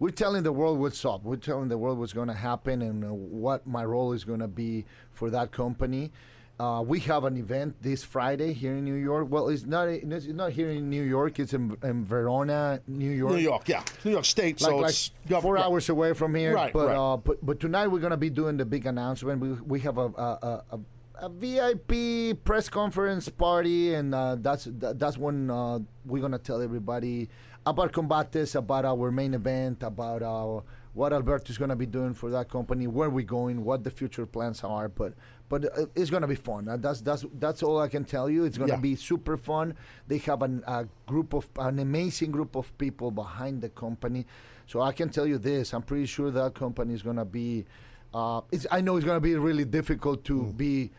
we're 0.00 0.10
telling 0.10 0.42
the 0.42 0.52
world 0.52 0.80
what's 0.80 1.04
up. 1.04 1.22
We're 1.22 1.36
telling 1.36 1.68
the 1.68 1.78
world 1.78 1.98
what's 1.98 2.14
going 2.14 2.28
to 2.28 2.34
happen 2.34 2.82
and 2.82 3.04
uh, 3.04 3.08
what 3.12 3.66
my 3.66 3.84
role 3.84 4.12
is 4.12 4.24
going 4.24 4.40
to 4.40 4.48
be 4.48 4.86
for 5.12 5.30
that 5.30 5.52
company. 5.52 6.10
Uh, 6.58 6.82
we 6.82 7.00
have 7.00 7.24
an 7.24 7.36
event 7.36 7.74
this 7.80 8.02
Friday 8.02 8.52
here 8.52 8.72
in 8.72 8.84
New 8.84 8.94
York. 8.94 9.28
Well, 9.30 9.48
it's 9.48 9.64
not. 9.64 9.88
It's 9.88 10.26
not 10.26 10.52
here 10.52 10.70
in 10.70 10.90
New 10.90 11.02
York. 11.02 11.38
It's 11.38 11.54
in, 11.54 11.74
in 11.82 12.04
Verona, 12.04 12.80
New 12.86 13.10
York 13.10 13.32
New 13.32 13.38
York, 13.38 13.66
yeah. 13.66 13.82
New 14.04 14.10
York 14.10 14.26
State. 14.26 14.60
like, 14.60 14.70
so 14.70 14.76
like 14.76 14.90
it's 14.90 15.10
four 15.40 15.54
right. 15.54 15.64
hours 15.64 15.88
away 15.88 16.12
from 16.12 16.34
here. 16.34 16.54
Right, 16.54 16.70
but, 16.70 16.88
right. 16.88 16.96
Uh, 16.96 17.16
but 17.16 17.44
but 17.44 17.60
tonight 17.60 17.86
we're 17.86 18.00
gonna 18.00 18.18
be 18.18 18.28
doing 18.28 18.58
the 18.58 18.66
big 18.66 18.84
announcement. 18.84 19.40
We 19.40 19.52
we 19.52 19.80
have 19.80 19.96
a 19.96 20.08
a, 20.08 20.64
a, 20.72 20.80
a 21.20 21.28
VIP 21.30 22.44
press 22.44 22.68
conference 22.68 23.30
party, 23.30 23.94
and 23.94 24.14
uh, 24.14 24.36
that's 24.38 24.64
that, 24.64 24.98
that's 24.98 25.16
when 25.16 25.50
uh, 25.50 25.78
we're 26.04 26.20
gonna 26.20 26.38
tell 26.38 26.60
everybody 26.60 27.30
about 27.66 27.92
Combates, 27.92 28.54
about 28.54 28.84
our 28.84 29.10
main 29.10 29.34
event, 29.34 29.82
about 29.82 30.22
our 30.22 30.62
what 30.92 31.12
Alberto 31.12 31.50
is 31.50 31.56
gonna 31.58 31.76
be 31.76 31.86
doing 31.86 32.14
for 32.14 32.30
that 32.30 32.48
company, 32.50 32.86
where 32.88 33.08
we're 33.08 33.24
going, 33.24 33.64
what 33.64 33.84
the 33.84 33.90
future 33.90 34.26
plans 34.26 34.64
are. 34.64 34.88
But 34.88 35.14
but 35.48 35.64
uh, 35.78 35.86
it's 35.94 36.10
gonna 36.10 36.26
be 36.26 36.34
fun. 36.34 36.68
Uh, 36.68 36.76
that's 36.78 37.00
that's 37.00 37.24
that's 37.38 37.62
all 37.62 37.78
I 37.78 37.88
can 37.88 38.04
tell 38.04 38.28
you. 38.28 38.44
It's 38.44 38.58
gonna 38.58 38.72
Yeah. 38.72 38.80
be 38.80 38.96
super 38.96 39.36
fun. 39.36 39.74
They 40.08 40.18
have 40.18 40.42
an, 40.42 40.64
a 40.66 40.86
group 41.06 41.32
of 41.32 41.48
an 41.58 41.78
amazing 41.78 42.32
group 42.32 42.56
of 42.56 42.76
people 42.78 43.10
behind 43.12 43.62
the 43.62 43.68
company. 43.68 44.26
So 44.66 44.80
I 44.80 44.92
can 44.92 45.10
tell 45.10 45.26
you 45.26 45.38
this: 45.38 45.72
I'm 45.74 45.82
pretty 45.82 46.06
sure 46.06 46.30
that 46.32 46.54
company 46.54 46.94
is 46.94 47.02
gonna 47.02 47.24
be. 47.24 47.66
Uh, 48.12 48.40
it's, 48.50 48.66
I 48.72 48.80
know 48.80 48.96
it's 48.96 49.06
gonna 49.06 49.20
be 49.20 49.36
really 49.36 49.64
difficult 49.64 50.24
to 50.24 50.34
Mm. 50.42 50.56
be 50.56 50.90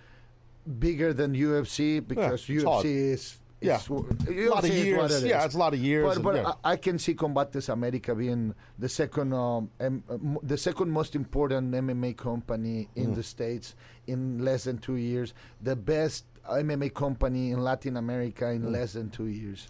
bigger 0.79 1.11
than 1.13 1.33
UFC 1.33 1.99
because 1.99 2.39
it's 2.41 2.47
UFC 2.47 2.63
hard. 2.65 2.85
is. 2.85 3.39
Yeah. 3.61 3.79
A 3.87 3.93
lot 3.93 4.09
of 4.09 4.17
UFC 4.27 4.69
is 4.69 4.97
what 4.97 5.09
years. 5.11 5.23
it 5.23 5.29
Yeah, 5.29 5.45
it's 5.45 5.53
a 5.55 5.57
lot 5.57 5.73
of 5.73 5.79
years 5.79 6.03
But, 6.05 6.15
and- 6.15 6.23
but 6.23 6.35
yeah. 6.35 6.51
I, 6.63 6.71
I 6.71 6.75
can 6.77 6.97
see 6.97 7.13
Combates 7.13 7.69
America 7.69 8.15
being 8.15 8.55
the 8.79 8.89
second, 8.89 9.33
um, 9.33 9.69
uh, 9.79 9.89
the 10.41 10.57
second 10.57 10.89
most 10.91 11.15
important 11.15 11.71
MMA 11.73 12.17
company 12.17 12.89
in 12.95 13.11
Mm. 13.11 13.15
the 13.15 13.23
states 13.23 13.75
in 14.07 14.43
less 14.43 14.63
than 14.63 14.79
two 14.79 14.95
years. 14.95 15.33
The 15.61 15.75
best 15.75 16.25
MMA 16.49 16.89
company 16.93 17.51
in 17.51 17.63
Latin 17.63 17.97
America 17.97 18.49
in 18.49 18.63
Mm. 18.63 18.71
less 18.71 18.93
than 18.93 19.09
two 19.11 19.27
years. 19.27 19.67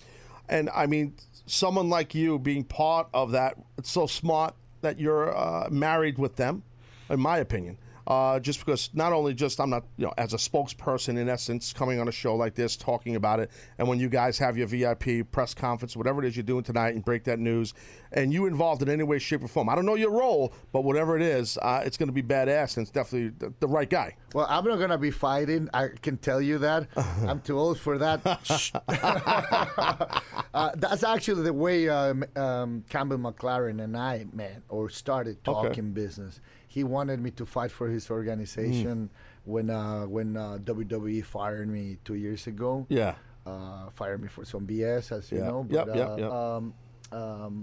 And 0.47 0.69
I 0.73 0.85
mean, 0.85 1.13
someone 1.45 1.89
like 1.89 2.15
you 2.15 2.39
being 2.39 2.63
part 2.63 3.07
of 3.13 3.31
that, 3.31 3.57
it's 3.77 3.91
so 3.91 4.07
smart 4.07 4.55
that 4.81 4.99
you're 4.99 5.35
uh, 5.37 5.67
married 5.69 6.17
with 6.17 6.37
them, 6.37 6.63
in 7.09 7.19
my 7.19 7.37
opinion. 7.39 7.77
Uh, 8.07 8.39
just 8.39 8.59
because 8.59 8.89
not 8.93 9.13
only 9.13 9.33
just 9.33 9.59
I'm 9.59 9.69
not 9.69 9.83
you 9.97 10.05
know 10.05 10.13
as 10.17 10.33
a 10.33 10.37
spokesperson 10.37 11.17
in 11.17 11.29
essence 11.29 11.71
coming 11.73 11.99
on 11.99 12.07
a 12.07 12.11
show 12.11 12.35
like 12.35 12.55
this 12.55 12.75
talking 12.75 13.15
about 13.15 13.39
it, 13.39 13.51
and 13.77 13.87
when 13.87 13.99
you 13.99 14.09
guys 14.09 14.37
have 14.39 14.57
your 14.57 14.67
VIP 14.67 15.31
press 15.31 15.53
conference, 15.53 15.95
whatever 15.95 16.23
it 16.23 16.27
is 16.27 16.35
you're 16.35 16.43
doing 16.43 16.63
tonight, 16.63 16.95
and 16.95 17.05
break 17.05 17.23
that 17.25 17.39
news, 17.39 17.73
and 18.11 18.33
you 18.33 18.45
involved 18.47 18.81
in 18.81 18.89
any 18.89 19.03
way, 19.03 19.19
shape, 19.19 19.43
or 19.43 19.47
form. 19.47 19.69
I 19.69 19.75
don't 19.75 19.85
know 19.85 19.95
your 19.95 20.11
role, 20.11 20.53
but 20.71 20.83
whatever 20.83 21.15
it 21.15 21.21
is, 21.21 21.57
uh, 21.61 21.83
it's 21.85 21.97
going 21.97 22.09
to 22.09 22.13
be 22.13 22.23
badass, 22.23 22.77
and 22.77 22.83
it's 22.85 22.91
definitely 22.91 23.29
the, 23.37 23.53
the 23.59 23.67
right 23.67 23.89
guy. 23.89 24.15
Well, 24.33 24.47
I'm 24.49 24.65
not 24.65 24.79
gonna 24.79 24.97
be 24.97 25.11
fighting. 25.11 25.69
I 25.73 25.89
can 26.01 26.17
tell 26.17 26.41
you 26.41 26.57
that. 26.59 26.87
I'm 27.27 27.41
too 27.41 27.59
old 27.59 27.79
for 27.79 27.97
that. 27.99 28.21
Uh, 30.53 30.69
that's 30.75 31.03
actually 31.03 31.43
the 31.43 31.53
way 31.53 31.87
um, 31.87 32.25
um, 32.35 32.83
Campbell 32.89 33.17
McLaren 33.17 33.81
and 33.81 33.95
I 33.95 34.25
met 34.33 34.61
or 34.67 34.89
started 34.89 35.37
Okay. 35.47 35.69
talking 35.69 35.93
business. 35.93 36.41
He 36.75 36.81
wanted 36.95 37.19
me 37.19 37.31
to 37.39 37.45
fight 37.45 37.71
for 37.71 37.87
his 37.95 38.09
organization 38.09 39.09
when 39.43 39.69
uh, 39.69 40.03
when 40.15 40.37
uh, 40.37 40.57
WWE 40.63 41.19
fired 41.25 41.67
me 41.67 41.97
two 42.07 42.15
years 42.15 42.47
ago. 42.47 42.85
Yeah. 42.89 43.15
uh, 43.45 43.89
fired 43.99 44.19
me 44.21 44.29
for 44.35 44.45
some 44.45 44.63
BS, 44.69 45.11
as 45.17 45.31
you 45.31 45.39
Yeah. 45.39 45.47
know. 45.49 45.59
Yep, 45.69 45.85
But, 45.87 45.95
yep, 45.99 46.09
uh, 46.09 46.15
yep. 46.23 46.31
Um, 46.31 46.63
um, 47.11 47.53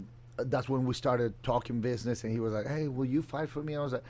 that's 0.52 0.68
when 0.68 0.82
we 0.88 0.92
started 1.04 1.30
talking 1.42 1.80
business, 1.80 2.24
and 2.24 2.32
he 2.36 2.40
was 2.40 2.52
like, 2.52 2.66
"Hey, 2.74 2.84
will 2.96 3.06
you 3.16 3.22
fight 3.22 3.48
for 3.48 3.62
me?" 3.62 3.72
I 3.76 3.82
was 3.82 3.92
like. 3.98 4.04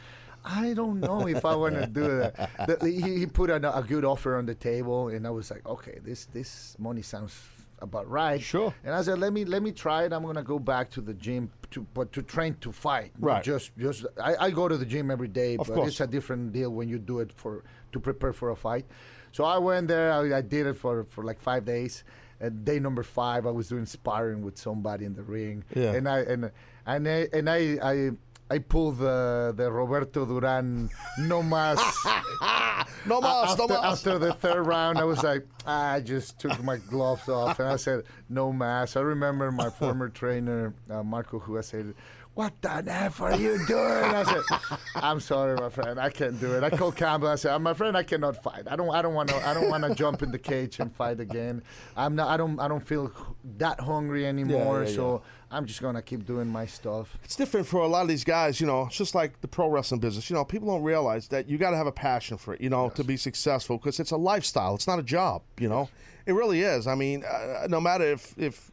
I 0.44 0.72
don't 0.72 1.00
know 1.00 1.26
if 1.26 1.44
I 1.44 1.54
want 1.62 1.74
to 1.82 1.86
do 2.00 2.06
that. 2.22 2.34
The- 2.68 2.88
he, 2.88 3.18
he 3.22 3.26
put 3.26 3.50
a, 3.50 3.58
a 3.76 3.82
good 3.82 4.04
offer 4.04 4.36
on 4.38 4.46
the 4.46 4.54
table, 4.54 5.08
and 5.14 5.26
I 5.26 5.30
was 5.30 5.50
like, 5.50 5.66
okay, 5.66 5.98
this 6.08 6.26
this 6.36 6.76
money 6.78 7.02
sounds 7.02 7.34
about 7.80 8.08
right. 8.08 8.40
Sure. 8.40 8.74
And 8.84 8.94
I 8.94 9.02
said, 9.02 9.18
let 9.18 9.32
me 9.32 9.44
let 9.44 9.62
me 9.62 9.72
try 9.72 10.04
it. 10.04 10.12
I'm 10.12 10.22
gonna 10.24 10.42
go 10.42 10.58
back 10.58 10.90
to 10.90 11.00
the 11.00 11.14
gym 11.14 11.50
to 11.70 11.86
but 11.94 12.12
to 12.12 12.22
train 12.22 12.56
to 12.60 12.72
fight. 12.72 13.12
Right. 13.18 13.42
Just 13.44 13.70
just 13.78 14.06
I, 14.22 14.36
I 14.46 14.50
go 14.50 14.68
to 14.68 14.76
the 14.76 14.86
gym 14.86 15.10
every 15.10 15.28
day, 15.28 15.56
Of 15.56 15.66
but 15.68 15.74
course. 15.74 15.88
it's 15.88 16.00
a 16.00 16.06
different 16.06 16.52
deal 16.52 16.70
when 16.70 16.88
you 16.88 16.98
do 16.98 17.20
it 17.20 17.32
for 17.32 17.62
to 17.92 18.00
prepare 18.00 18.32
for 18.32 18.50
a 18.50 18.56
fight. 18.56 18.86
So 19.32 19.44
I 19.44 19.58
went 19.58 19.88
there. 19.88 20.12
I, 20.12 20.38
I 20.38 20.40
did 20.40 20.66
it 20.66 20.74
for 20.76 21.04
for 21.04 21.24
like 21.24 21.40
five 21.40 21.64
days. 21.64 22.04
at 22.40 22.64
day 22.64 22.78
number 22.78 23.02
five, 23.02 23.46
I 23.46 23.50
was 23.50 23.68
doing 23.68 23.84
sparring 23.86 24.42
with 24.46 24.56
somebody 24.58 25.04
in 25.04 25.14
the 25.14 25.24
ring, 25.24 25.64
Yeah. 25.74 25.92
and 25.96 26.08
I 26.08 26.18
and 26.20 26.50
and 26.86 27.08
I 27.08 27.28
and 27.32 27.50
I. 27.50 27.58
I 27.82 28.10
I 28.50 28.58
pulled 28.58 28.98
the 28.98 29.52
the 29.56 29.70
Roberto 29.70 30.24
Duran 30.24 30.90
no 31.18 31.42
mas 31.42 31.78
No 33.06 33.20
mas, 33.20 33.50
after, 33.50 33.62
no 33.62 33.80
mas. 33.80 33.92
after 33.92 34.18
the 34.18 34.32
third 34.34 34.66
round, 34.66 34.98
I 34.98 35.04
was 35.04 35.22
like, 35.22 35.46
I 35.66 36.00
just 36.00 36.38
took 36.38 36.62
my 36.62 36.76
gloves 36.76 37.28
off 37.28 37.58
and 37.58 37.68
I 37.68 37.76
said, 37.76 38.04
no 38.28 38.52
mas. 38.52 38.96
I 38.96 39.00
remember 39.00 39.50
my 39.52 39.70
former 39.70 40.08
trainer, 40.08 40.74
uh, 40.90 41.02
Marco, 41.02 41.38
who 41.38 41.60
said, 41.62 41.94
what 42.38 42.62
the 42.62 42.70
F 42.86 43.20
are 43.20 43.34
you 43.34 43.58
doing? 43.66 43.80
I 43.82 44.22
said, 44.22 44.78
I'm 44.94 45.18
sorry, 45.18 45.56
my 45.56 45.70
friend, 45.70 45.98
I 45.98 46.08
can't 46.08 46.38
do 46.38 46.52
it. 46.54 46.62
I 46.62 46.70
called 46.70 46.94
Campbell. 46.94 47.26
I 47.26 47.34
said, 47.34 47.58
my 47.58 47.74
friend, 47.74 47.96
I 47.96 48.04
cannot 48.04 48.40
fight. 48.40 48.62
I 48.70 48.76
don't, 48.76 48.94
I 48.94 49.02
don't 49.02 49.14
want 49.14 49.30
to, 49.30 49.44
I 49.44 49.52
don't 49.54 49.68
want 49.68 49.82
to 49.82 49.92
jump 49.92 50.22
in 50.22 50.30
the 50.30 50.38
cage 50.38 50.78
and 50.78 50.94
fight 50.94 51.18
again. 51.18 51.64
I'm 51.96 52.14
not, 52.14 52.28
I 52.28 52.36
don't, 52.36 52.60
I 52.60 52.68
don't 52.68 52.86
feel 52.86 53.10
that 53.56 53.80
hungry 53.80 54.24
anymore. 54.24 54.84
yeah, 54.84 54.94
so 54.94 55.22
I'm 55.50 55.66
just 55.66 55.82
gonna 55.82 56.00
keep 56.00 56.26
doing 56.26 56.46
my 56.46 56.64
stuff. 56.64 57.18
It's 57.24 57.34
different 57.34 57.66
for 57.66 57.80
a 57.80 57.88
lot 57.88 58.02
of 58.02 58.08
these 58.08 58.22
guys, 58.22 58.60
you 58.60 58.68
know, 58.68 58.86
it's 58.86 58.96
just 58.96 59.16
like 59.16 59.40
the 59.40 59.48
pro 59.48 59.68
wrestling 59.68 59.98
business. 59.98 60.30
You 60.30 60.34
know, 60.34 60.44
people 60.44 60.68
don't 60.68 60.84
realize 60.84 61.26
that 61.28 61.48
you 61.48 61.58
got 61.58 61.72
to 61.72 61.76
have 61.76 61.88
a 61.88 61.92
passion 61.92 62.38
for 62.38 62.54
it, 62.54 62.60
you 62.60 62.70
know, 62.70 62.88
to 62.90 63.02
be 63.02 63.16
successful 63.16 63.78
because 63.78 63.98
it's 63.98 64.12
a 64.12 64.16
lifestyle. 64.16 64.76
It's 64.76 64.86
not 64.86 65.00
a 65.00 65.02
job, 65.02 65.42
you 65.58 65.68
know. 65.68 65.88
It 66.24 66.34
really 66.34 66.60
is. 66.60 66.86
I 66.86 66.94
mean, 66.94 67.24
uh, 67.24 67.66
no 67.68 67.80
matter 67.80 68.04
if 68.04 68.38
if 68.38 68.70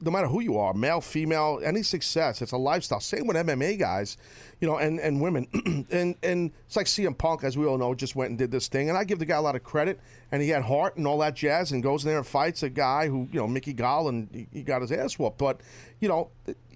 no 0.00 0.10
matter 0.10 0.28
who 0.28 0.40
you 0.40 0.58
are, 0.58 0.74
male, 0.74 1.00
female, 1.00 1.60
any 1.64 1.82
success, 1.82 2.40
it's 2.42 2.52
a 2.52 2.56
lifestyle. 2.56 3.00
Same 3.00 3.26
with 3.26 3.36
MMA 3.36 3.78
guys, 3.78 4.16
you 4.60 4.68
know, 4.68 4.78
and 4.78 5.00
and 5.00 5.20
women, 5.20 5.46
and 5.90 6.14
and 6.22 6.52
it's 6.66 6.76
like 6.76 6.86
CM 6.86 7.16
Punk, 7.16 7.44
as 7.44 7.58
we 7.58 7.66
all 7.66 7.78
know, 7.78 7.94
just 7.94 8.16
went 8.16 8.30
and 8.30 8.38
did 8.38 8.50
this 8.50 8.68
thing, 8.68 8.88
and 8.88 8.98
I 8.98 9.04
give 9.04 9.18
the 9.18 9.26
guy 9.26 9.36
a 9.36 9.42
lot 9.42 9.56
of 9.56 9.64
credit, 9.64 10.00
and 10.30 10.42
he 10.42 10.48
had 10.48 10.62
heart 10.62 10.96
and 10.96 11.06
all 11.06 11.18
that 11.18 11.34
jazz, 11.34 11.72
and 11.72 11.82
goes 11.82 12.04
in 12.04 12.08
there 12.08 12.18
and 12.18 12.26
fights 12.26 12.62
a 12.62 12.70
guy 12.70 13.08
who, 13.08 13.28
you 13.32 13.40
know, 13.40 13.46
Mickey 13.46 13.72
Gall, 13.72 14.08
and 14.08 14.28
he, 14.32 14.46
he 14.52 14.62
got 14.62 14.82
his 14.82 14.92
ass 14.92 15.18
whooped, 15.18 15.38
but 15.38 15.60
you 16.00 16.08
know. 16.08 16.30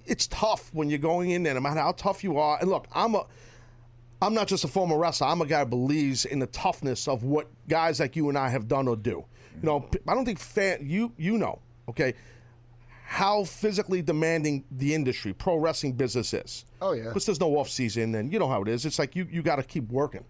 It's 0.04 0.26
tough 0.26 0.68
when 0.74 0.90
you're 0.90 0.98
going 0.98 1.30
in 1.30 1.44
there, 1.44 1.54
no 1.54 1.60
matter 1.60 1.78
how 1.78 1.92
tough 1.92 2.24
you 2.24 2.36
are. 2.36 2.58
And 2.60 2.68
look, 2.68 2.88
I'm 2.92 3.14
a, 3.14 3.24
I'm 4.20 4.34
not 4.34 4.48
just 4.48 4.64
a 4.64 4.68
former 4.68 4.98
wrestler. 4.98 5.28
I'm 5.28 5.40
a 5.40 5.46
guy 5.46 5.60
who 5.60 5.66
believes 5.66 6.24
in 6.24 6.40
the 6.40 6.46
toughness 6.46 7.06
of 7.06 7.22
what 7.22 7.48
guys 7.68 8.00
like 8.00 8.16
you 8.16 8.28
and 8.28 8.36
I 8.36 8.48
have 8.48 8.66
done 8.66 8.88
or 8.88 8.96
do. 8.96 9.24
You 9.60 9.66
know, 9.66 9.88
I 10.08 10.14
don't 10.14 10.24
think 10.24 10.38
fan 10.38 10.78
you 10.82 11.12
you 11.16 11.38
know, 11.38 11.60
okay, 11.88 12.14
how 13.12 13.44
physically 13.44 14.00
demanding 14.00 14.64
the 14.70 14.94
industry, 14.94 15.34
pro 15.34 15.56
wrestling 15.56 15.92
business 15.92 16.32
is. 16.32 16.64
Oh, 16.80 16.92
yeah. 16.92 17.08
Because 17.08 17.26
there's 17.26 17.40
no 17.40 17.54
off 17.58 17.68
season, 17.68 18.14
and 18.14 18.32
you 18.32 18.38
know 18.38 18.48
how 18.48 18.62
it 18.62 18.68
is. 18.68 18.86
It's 18.86 18.98
like 18.98 19.14
you 19.14 19.28
you 19.30 19.42
got 19.42 19.56
to 19.56 19.62
keep 19.62 19.86
working, 19.90 20.24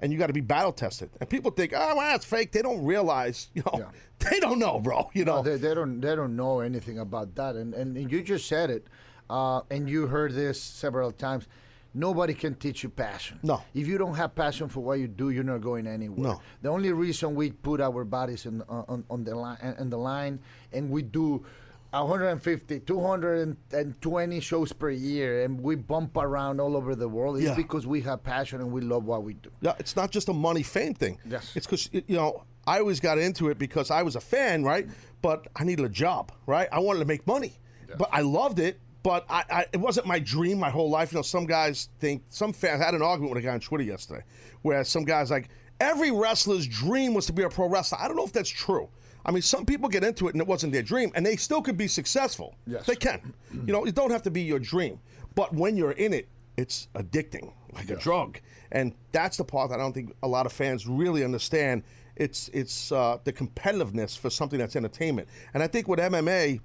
and 0.00 0.12
you 0.12 0.18
got 0.18 0.26
to 0.26 0.32
be 0.32 0.40
battle 0.40 0.72
tested. 0.72 1.10
And 1.20 1.30
people 1.30 1.52
think, 1.52 1.72
oh, 1.76 1.94
well, 1.94 2.10
that's 2.10 2.24
fake. 2.24 2.50
They 2.50 2.60
don't 2.60 2.84
realize, 2.84 3.50
you 3.54 3.62
know, 3.64 3.86
they 4.18 4.40
don't 4.40 4.58
know, 4.58 4.80
bro. 4.80 5.08
You 5.14 5.26
know, 5.26 5.36
No, 5.36 5.42
they, 5.42 5.58
they 5.58 5.72
don't 5.72 6.00
they 6.00 6.16
don't 6.16 6.34
know 6.34 6.58
anything 6.58 6.98
about 6.98 7.36
that, 7.36 7.54
and 7.54 7.72
and 7.72 8.10
you 8.10 8.20
just 8.20 8.48
said 8.48 8.68
it, 8.70 8.88
uh, 9.30 9.60
and 9.70 9.88
you 9.88 10.08
heard 10.08 10.32
this 10.32 10.60
several 10.60 11.12
times. 11.12 11.46
Nobody 11.94 12.34
can 12.34 12.54
teach 12.56 12.82
you 12.82 12.90
passion. 12.90 13.38
No. 13.44 13.62
If 13.74 13.86
you 13.86 13.96
don't 13.96 14.14
have 14.16 14.34
passion 14.34 14.68
for 14.68 14.80
what 14.80 14.98
you 14.98 15.08
do, 15.08 15.30
you're 15.30 15.42
not 15.42 15.60
going 15.60 15.86
anywhere. 15.86 16.32
No. 16.32 16.40
The 16.62 16.68
only 16.68 16.92
reason 16.92 17.34
we 17.34 17.50
put 17.50 17.80
our 17.80 18.04
bodies 18.04 18.44
in, 18.44 18.60
on, 18.68 19.04
on 19.08 19.24
the 19.24 19.34
line, 19.34 19.74
in 19.78 19.88
the 19.88 19.96
line, 19.96 20.38
and 20.72 20.90
we 20.90 21.02
do 21.02 21.46
150, 21.92 22.80
220 22.80 24.40
shows 24.40 24.72
per 24.72 24.90
year, 24.90 25.44
and 25.44 25.60
we 25.60 25.74
bump 25.74 26.16
around 26.16 26.60
all 26.60 26.76
over 26.76 26.94
the 26.94 27.08
world, 27.08 27.40
Yeah. 27.40 27.54
because 27.54 27.86
we 27.86 28.00
have 28.02 28.22
passion 28.22 28.60
and 28.60 28.70
we 28.72 28.80
love 28.80 29.04
what 29.04 29.22
we 29.22 29.34
do. 29.34 29.50
Yeah, 29.60 29.74
it's 29.78 29.96
not 29.96 30.10
just 30.10 30.28
a 30.28 30.32
money 30.32 30.62
fame 30.62 30.94
thing. 30.94 31.18
Yes. 31.28 31.52
It's 31.56 31.66
because, 31.66 31.88
you 31.92 32.02
know, 32.16 32.44
I 32.66 32.80
always 32.80 33.00
got 33.00 33.18
into 33.18 33.48
it 33.48 33.58
because 33.58 33.90
I 33.90 34.02
was 34.02 34.16
a 34.16 34.20
fan, 34.20 34.62
right? 34.64 34.86
But 35.22 35.46
I 35.56 35.64
needed 35.64 35.84
a 35.84 35.88
job, 35.88 36.32
right? 36.46 36.68
I 36.70 36.80
wanted 36.80 36.98
to 37.00 37.06
make 37.06 37.26
money. 37.26 37.54
But 37.96 38.10
I 38.12 38.20
loved 38.20 38.58
it, 38.58 38.78
but 39.02 39.24
I, 39.30 39.44
I 39.50 39.66
it 39.72 39.78
wasn't 39.78 40.06
my 40.06 40.18
dream 40.18 40.58
my 40.58 40.68
whole 40.68 40.90
life. 40.90 41.10
You 41.12 41.16
know, 41.18 41.22
some 41.22 41.46
guys 41.46 41.88
think, 42.00 42.22
some 42.28 42.52
fans, 42.52 42.82
I 42.82 42.84
had 42.84 42.94
an 42.94 43.00
argument 43.00 43.34
with 43.34 43.42
a 43.42 43.46
guy 43.46 43.54
on 43.54 43.60
Twitter 43.60 43.84
yesterday 43.84 44.24
where 44.60 44.84
some 44.84 45.04
guys 45.04 45.30
like, 45.30 45.48
every 45.80 46.10
wrestler's 46.10 46.66
dream 46.66 47.14
was 47.14 47.24
to 47.26 47.32
be 47.32 47.44
a 47.44 47.48
pro 47.48 47.66
wrestler. 47.66 47.98
I 47.98 48.06
don't 48.08 48.16
know 48.18 48.26
if 48.26 48.32
that's 48.32 48.50
true. 48.50 48.90
I 49.24 49.30
mean, 49.30 49.42
some 49.42 49.66
people 49.66 49.88
get 49.88 50.04
into 50.04 50.28
it 50.28 50.34
and 50.34 50.40
it 50.40 50.46
wasn't 50.46 50.72
their 50.72 50.82
dream, 50.82 51.12
and 51.14 51.24
they 51.24 51.36
still 51.36 51.60
could 51.60 51.76
be 51.76 51.88
successful. 51.88 52.54
Yes. 52.66 52.86
They 52.86 52.96
can. 52.96 53.34
You 53.52 53.72
know, 53.72 53.84
it 53.84 53.94
don't 53.94 54.10
have 54.10 54.22
to 54.22 54.30
be 54.30 54.42
your 54.42 54.58
dream. 54.58 55.00
But 55.34 55.54
when 55.54 55.76
you're 55.76 55.92
in 55.92 56.12
it, 56.12 56.28
it's 56.56 56.88
addicting, 56.94 57.52
like 57.72 57.90
a 57.90 57.96
drug. 57.96 58.40
And 58.72 58.94
that's 59.12 59.36
the 59.36 59.44
part 59.44 59.70
that 59.70 59.78
I 59.78 59.82
don't 59.82 59.92
think 59.92 60.12
a 60.22 60.28
lot 60.28 60.46
of 60.46 60.52
fans 60.52 60.86
really 60.86 61.24
understand. 61.24 61.84
It's 62.16 62.50
it's 62.52 62.90
uh, 62.90 63.18
the 63.22 63.32
competitiveness 63.32 64.18
for 64.18 64.30
something 64.30 64.58
that's 64.58 64.74
entertainment. 64.74 65.28
And 65.54 65.62
I 65.62 65.68
think 65.68 65.86
with 65.86 66.00
MMA, 66.00 66.60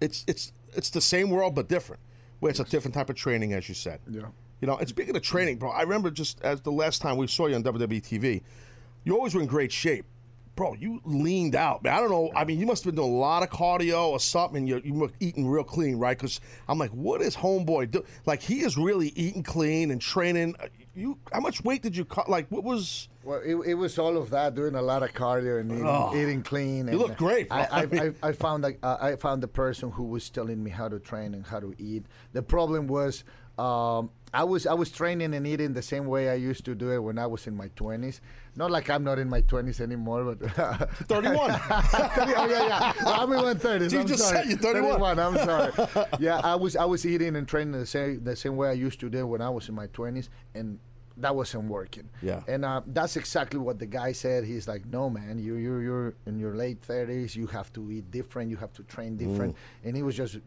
it's 0.00 0.24
it's 0.26 0.52
it's 0.74 0.90
the 0.90 1.00
same 1.00 1.30
world 1.30 1.54
but 1.54 1.68
different, 1.68 2.02
where 2.40 2.50
it's 2.50 2.60
a 2.60 2.64
different 2.64 2.94
type 2.94 3.08
of 3.08 3.16
training, 3.16 3.54
as 3.54 3.68
you 3.68 3.74
said. 3.74 4.00
Yeah. 4.10 4.26
You 4.60 4.66
know, 4.66 4.76
and 4.76 4.88
speaking 4.88 5.16
of 5.16 5.22
training, 5.22 5.56
bro, 5.56 5.70
I 5.70 5.82
remember 5.82 6.10
just 6.10 6.40
as 6.42 6.60
the 6.60 6.72
last 6.72 7.00
time 7.00 7.16
we 7.16 7.26
saw 7.26 7.46
you 7.46 7.54
on 7.54 7.62
WWE 7.62 8.02
TV, 8.02 8.42
you 9.04 9.14
always 9.14 9.34
were 9.34 9.40
in 9.40 9.46
great 9.46 9.72
shape. 9.72 10.04
Bro, 10.56 10.74
you 10.80 11.00
leaned 11.04 11.54
out, 11.54 11.84
man. 11.84 11.92
I 11.92 12.00
don't 12.00 12.10
know. 12.10 12.30
I 12.34 12.44
mean, 12.44 12.58
you 12.58 12.64
must 12.66 12.82
have 12.84 12.94
been 12.94 13.02
doing 13.02 13.12
a 13.12 13.16
lot 13.16 13.42
of 13.42 13.50
cardio 13.50 14.08
or 14.08 14.18
something. 14.18 14.56
And 14.56 14.68
you 14.68 14.80
you 14.82 14.94
were 14.94 15.10
eating 15.20 15.46
real 15.46 15.62
clean, 15.64 15.96
right? 15.98 16.16
Because 16.16 16.40
I'm 16.66 16.78
like, 16.78 16.90
what 16.90 17.20
is 17.20 17.36
homeboy 17.36 17.90
do? 17.90 18.02
Like, 18.24 18.40
he 18.42 18.60
is 18.60 18.76
really 18.78 19.08
eating 19.14 19.42
clean 19.42 19.90
and 19.90 20.00
training. 20.00 20.56
Uh, 20.58 20.68
You, 20.94 21.18
how 21.30 21.40
much 21.40 21.62
weight 21.62 21.82
did 21.82 21.94
you 21.94 22.06
cut? 22.06 22.26
Like, 22.30 22.46
what 22.48 22.64
was? 22.64 23.08
Well, 23.22 23.42
it, 23.44 23.54
it 23.66 23.74
was 23.74 23.98
all 23.98 24.16
of 24.16 24.30
that, 24.30 24.54
doing 24.54 24.74
a 24.76 24.80
lot 24.82 25.02
of 25.02 25.12
cardio 25.12 25.60
and 25.60 25.70
eating, 25.70 25.86
Oh. 25.86 26.12
eating 26.16 26.42
clean. 26.42 26.86
You 26.86 26.92
and 26.92 26.98
look 26.98 27.16
great, 27.18 27.48
I, 27.50 27.60
I 27.64 27.82
I, 27.82 28.12
I 28.28 28.32
found 28.32 28.62
like 28.62 28.78
uh, 28.82 28.96
I 28.98 29.16
found 29.16 29.42
the 29.42 29.48
person 29.48 29.90
who 29.90 30.04
was 30.04 30.30
telling 30.30 30.62
me 30.64 30.70
how 30.70 30.88
to 30.88 30.98
train 30.98 31.34
and 31.34 31.44
how 31.46 31.60
to 31.60 31.74
eat. 31.76 32.06
The 32.32 32.42
problem 32.42 32.86
was 32.86 33.24
um, 33.58 34.08
I 34.36 34.44
was 34.44 34.66
I 34.66 34.74
was 34.74 34.90
training 34.90 35.32
and 35.32 35.46
eating 35.46 35.72
the 35.72 35.80
same 35.80 36.06
way 36.06 36.28
I 36.28 36.34
used 36.34 36.66
to 36.66 36.74
do 36.74 36.90
it 36.90 36.98
when 36.98 37.18
I 37.18 37.26
was 37.26 37.46
in 37.46 37.56
my 37.56 37.68
twenties. 37.74 38.20
Not 38.54 38.70
like 38.70 38.90
I'm 38.90 39.02
not 39.02 39.18
in 39.18 39.30
my 39.30 39.40
twenties 39.40 39.80
anymore, 39.80 40.34
but 40.34 40.50
31. 41.08 41.36
oh, 41.40 42.46
yeah, 42.50 42.66
yeah. 42.66 42.92
Well, 43.02 43.20
I'm 43.22 43.32
in 43.32 43.42
my 43.42 43.54
thirties. 43.54 43.94
You 43.94 44.00
I'm 44.00 44.06
just 44.06 44.28
sorry. 44.28 44.42
said 44.42 44.48
you're 44.50 44.58
31. 44.58 45.18
I'm 45.18 45.36
sorry. 45.38 45.72
Yeah, 46.20 46.40
I 46.44 46.54
was 46.54 46.76
I 46.76 46.84
was 46.84 47.06
eating 47.06 47.34
and 47.36 47.48
training 47.48 47.72
the 47.72 47.86
same 47.86 48.22
the 48.24 48.36
same 48.36 48.56
way 48.56 48.68
I 48.68 48.72
used 48.72 49.00
to 49.00 49.08
do 49.08 49.26
when 49.26 49.40
I 49.40 49.48
was 49.48 49.70
in 49.70 49.74
my 49.74 49.86
twenties, 49.86 50.28
and 50.54 50.78
that 51.16 51.34
wasn't 51.34 51.64
working. 51.70 52.10
Yeah. 52.20 52.42
And 52.46 52.62
uh, 52.66 52.82
that's 52.86 53.16
exactly 53.16 53.58
what 53.58 53.78
the 53.78 53.86
guy 53.86 54.12
said. 54.12 54.44
He's 54.44 54.68
like, 54.68 54.84
"No, 54.84 55.08
man, 55.08 55.38
you 55.38 55.54
you 55.54 55.78
you're 55.78 56.14
in 56.26 56.38
your 56.38 56.54
late 56.54 56.82
thirties. 56.82 57.34
You 57.34 57.46
have 57.46 57.72
to 57.72 57.90
eat 57.90 58.10
different. 58.10 58.50
You 58.50 58.58
have 58.58 58.74
to 58.74 58.82
train 58.82 59.16
different." 59.16 59.54
Mm. 59.54 59.86
And 59.86 59.96
he 59.96 60.02
was 60.02 60.14
just, 60.14 60.40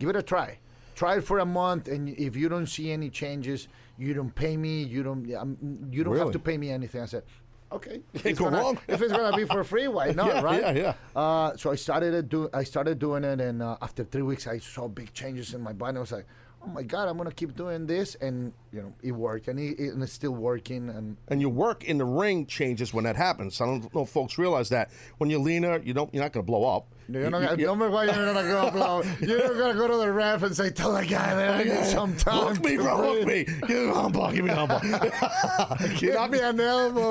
"Give 0.00 0.08
it 0.10 0.16
a 0.16 0.22
try. 0.22 0.58
Try 0.98 1.18
it 1.18 1.24
for 1.24 1.38
a 1.38 1.46
month, 1.46 1.86
and 1.86 2.08
if 2.08 2.34
you 2.34 2.48
don't 2.48 2.66
see 2.66 2.90
any 2.90 3.08
changes, 3.08 3.68
you 3.98 4.14
don't 4.14 4.34
pay 4.34 4.56
me. 4.56 4.82
You 4.82 5.04
don't 5.04 5.22
um, 5.36 5.56
you 5.92 6.02
don't 6.02 6.14
Really? 6.14 6.24
have 6.24 6.32
to 6.32 6.40
pay 6.40 6.58
me 6.58 6.70
anything." 6.70 7.02
I 7.02 7.06
said. 7.06 7.22
Okay. 7.70 8.00
If 8.14 8.24
it's, 8.24 8.38
gonna, 8.38 8.56
wrong. 8.56 8.78
if 8.88 9.00
it's 9.02 9.12
gonna 9.12 9.36
be 9.36 9.44
for 9.44 9.62
free, 9.62 9.88
why 9.88 10.06
not? 10.20 10.26
Yeah, 10.26 10.40
right? 10.40 10.62
yeah, 10.62 10.72
yeah. 10.72 10.94
Uh, 11.14 11.54
so 11.56 11.70
I 11.70 11.76
started 11.76 12.28
do. 12.28 12.48
I 12.52 12.64
started 12.64 12.98
doing 12.98 13.22
it, 13.24 13.40
and 13.40 13.62
uh, 13.62 13.76
after 13.80 14.02
three 14.04 14.22
weeks, 14.22 14.46
I 14.48 14.58
saw 14.58 14.88
big 14.88 15.12
changes 15.12 15.54
in 15.54 15.60
my 15.60 15.72
body. 15.72 15.98
I 15.98 16.00
was 16.00 16.10
like, 16.10 16.26
"Oh 16.26 16.47
Oh 16.68 16.72
my 16.74 16.82
god, 16.82 17.08
I'm 17.08 17.16
gonna 17.16 17.32
keep 17.32 17.56
doing 17.56 17.86
this," 17.86 18.14
and 18.16 18.52
you 18.72 18.82
know, 18.82 18.92
it 19.02 19.12
worked, 19.12 19.48
and, 19.48 19.58
it, 19.58 19.78
and 19.78 20.02
it's 20.02 20.12
still 20.12 20.32
working. 20.32 20.90
And 20.90 21.16
and 21.28 21.40
your 21.40 21.50
work 21.50 21.84
in 21.84 21.96
the 21.96 22.04
ring 22.04 22.44
changes 22.44 22.92
when 22.92 23.04
that 23.04 23.16
happens. 23.16 23.60
I 23.60 23.66
don't 23.66 23.92
know 23.94 24.02
if 24.02 24.10
folks 24.10 24.36
realize 24.36 24.68
that. 24.68 24.90
When 25.16 25.30
you're 25.30 25.40
leaner, 25.40 25.78
you 25.82 25.94
don't 25.94 26.12
you're 26.12 26.22
not 26.22 26.32
going 26.32 26.44
to 26.44 26.46
blow 26.46 26.64
up. 26.76 26.86
you're 27.08 27.30
not 27.30 27.40
You- 27.58 27.64
gonna, 27.66 27.78
don't 27.78 27.92
why 27.92 28.04
you're 28.04 28.12
gonna 28.14 28.42
go. 28.42 28.70
Blow. 28.70 29.02
You're 29.20 29.54
gonna 29.56 29.74
go 29.74 29.88
to 29.88 29.96
the 29.96 30.12
ref 30.12 30.42
and 30.42 30.54
say, 30.54 30.68
"Tell 30.70 30.92
the 30.92 31.06
guy 31.06 31.34
that 31.34 31.60
I 31.60 31.62
need 31.64 31.84
some 31.86 32.14
time." 32.16 32.54
Hook 32.54 32.62
me, 32.64 32.76
bro. 32.76 33.24
Breathe. 33.24 33.48
me. 33.48 33.58
Give 33.66 33.70
me 33.70 33.88
a 33.88 33.94
humble. 33.94 34.30
Give 34.30 34.44
me 34.44 34.50
a 34.50 34.54
humble. 34.54 35.88
Give 35.98 36.30
me 36.30 36.40
an 36.40 36.60
elbow. 36.60 37.10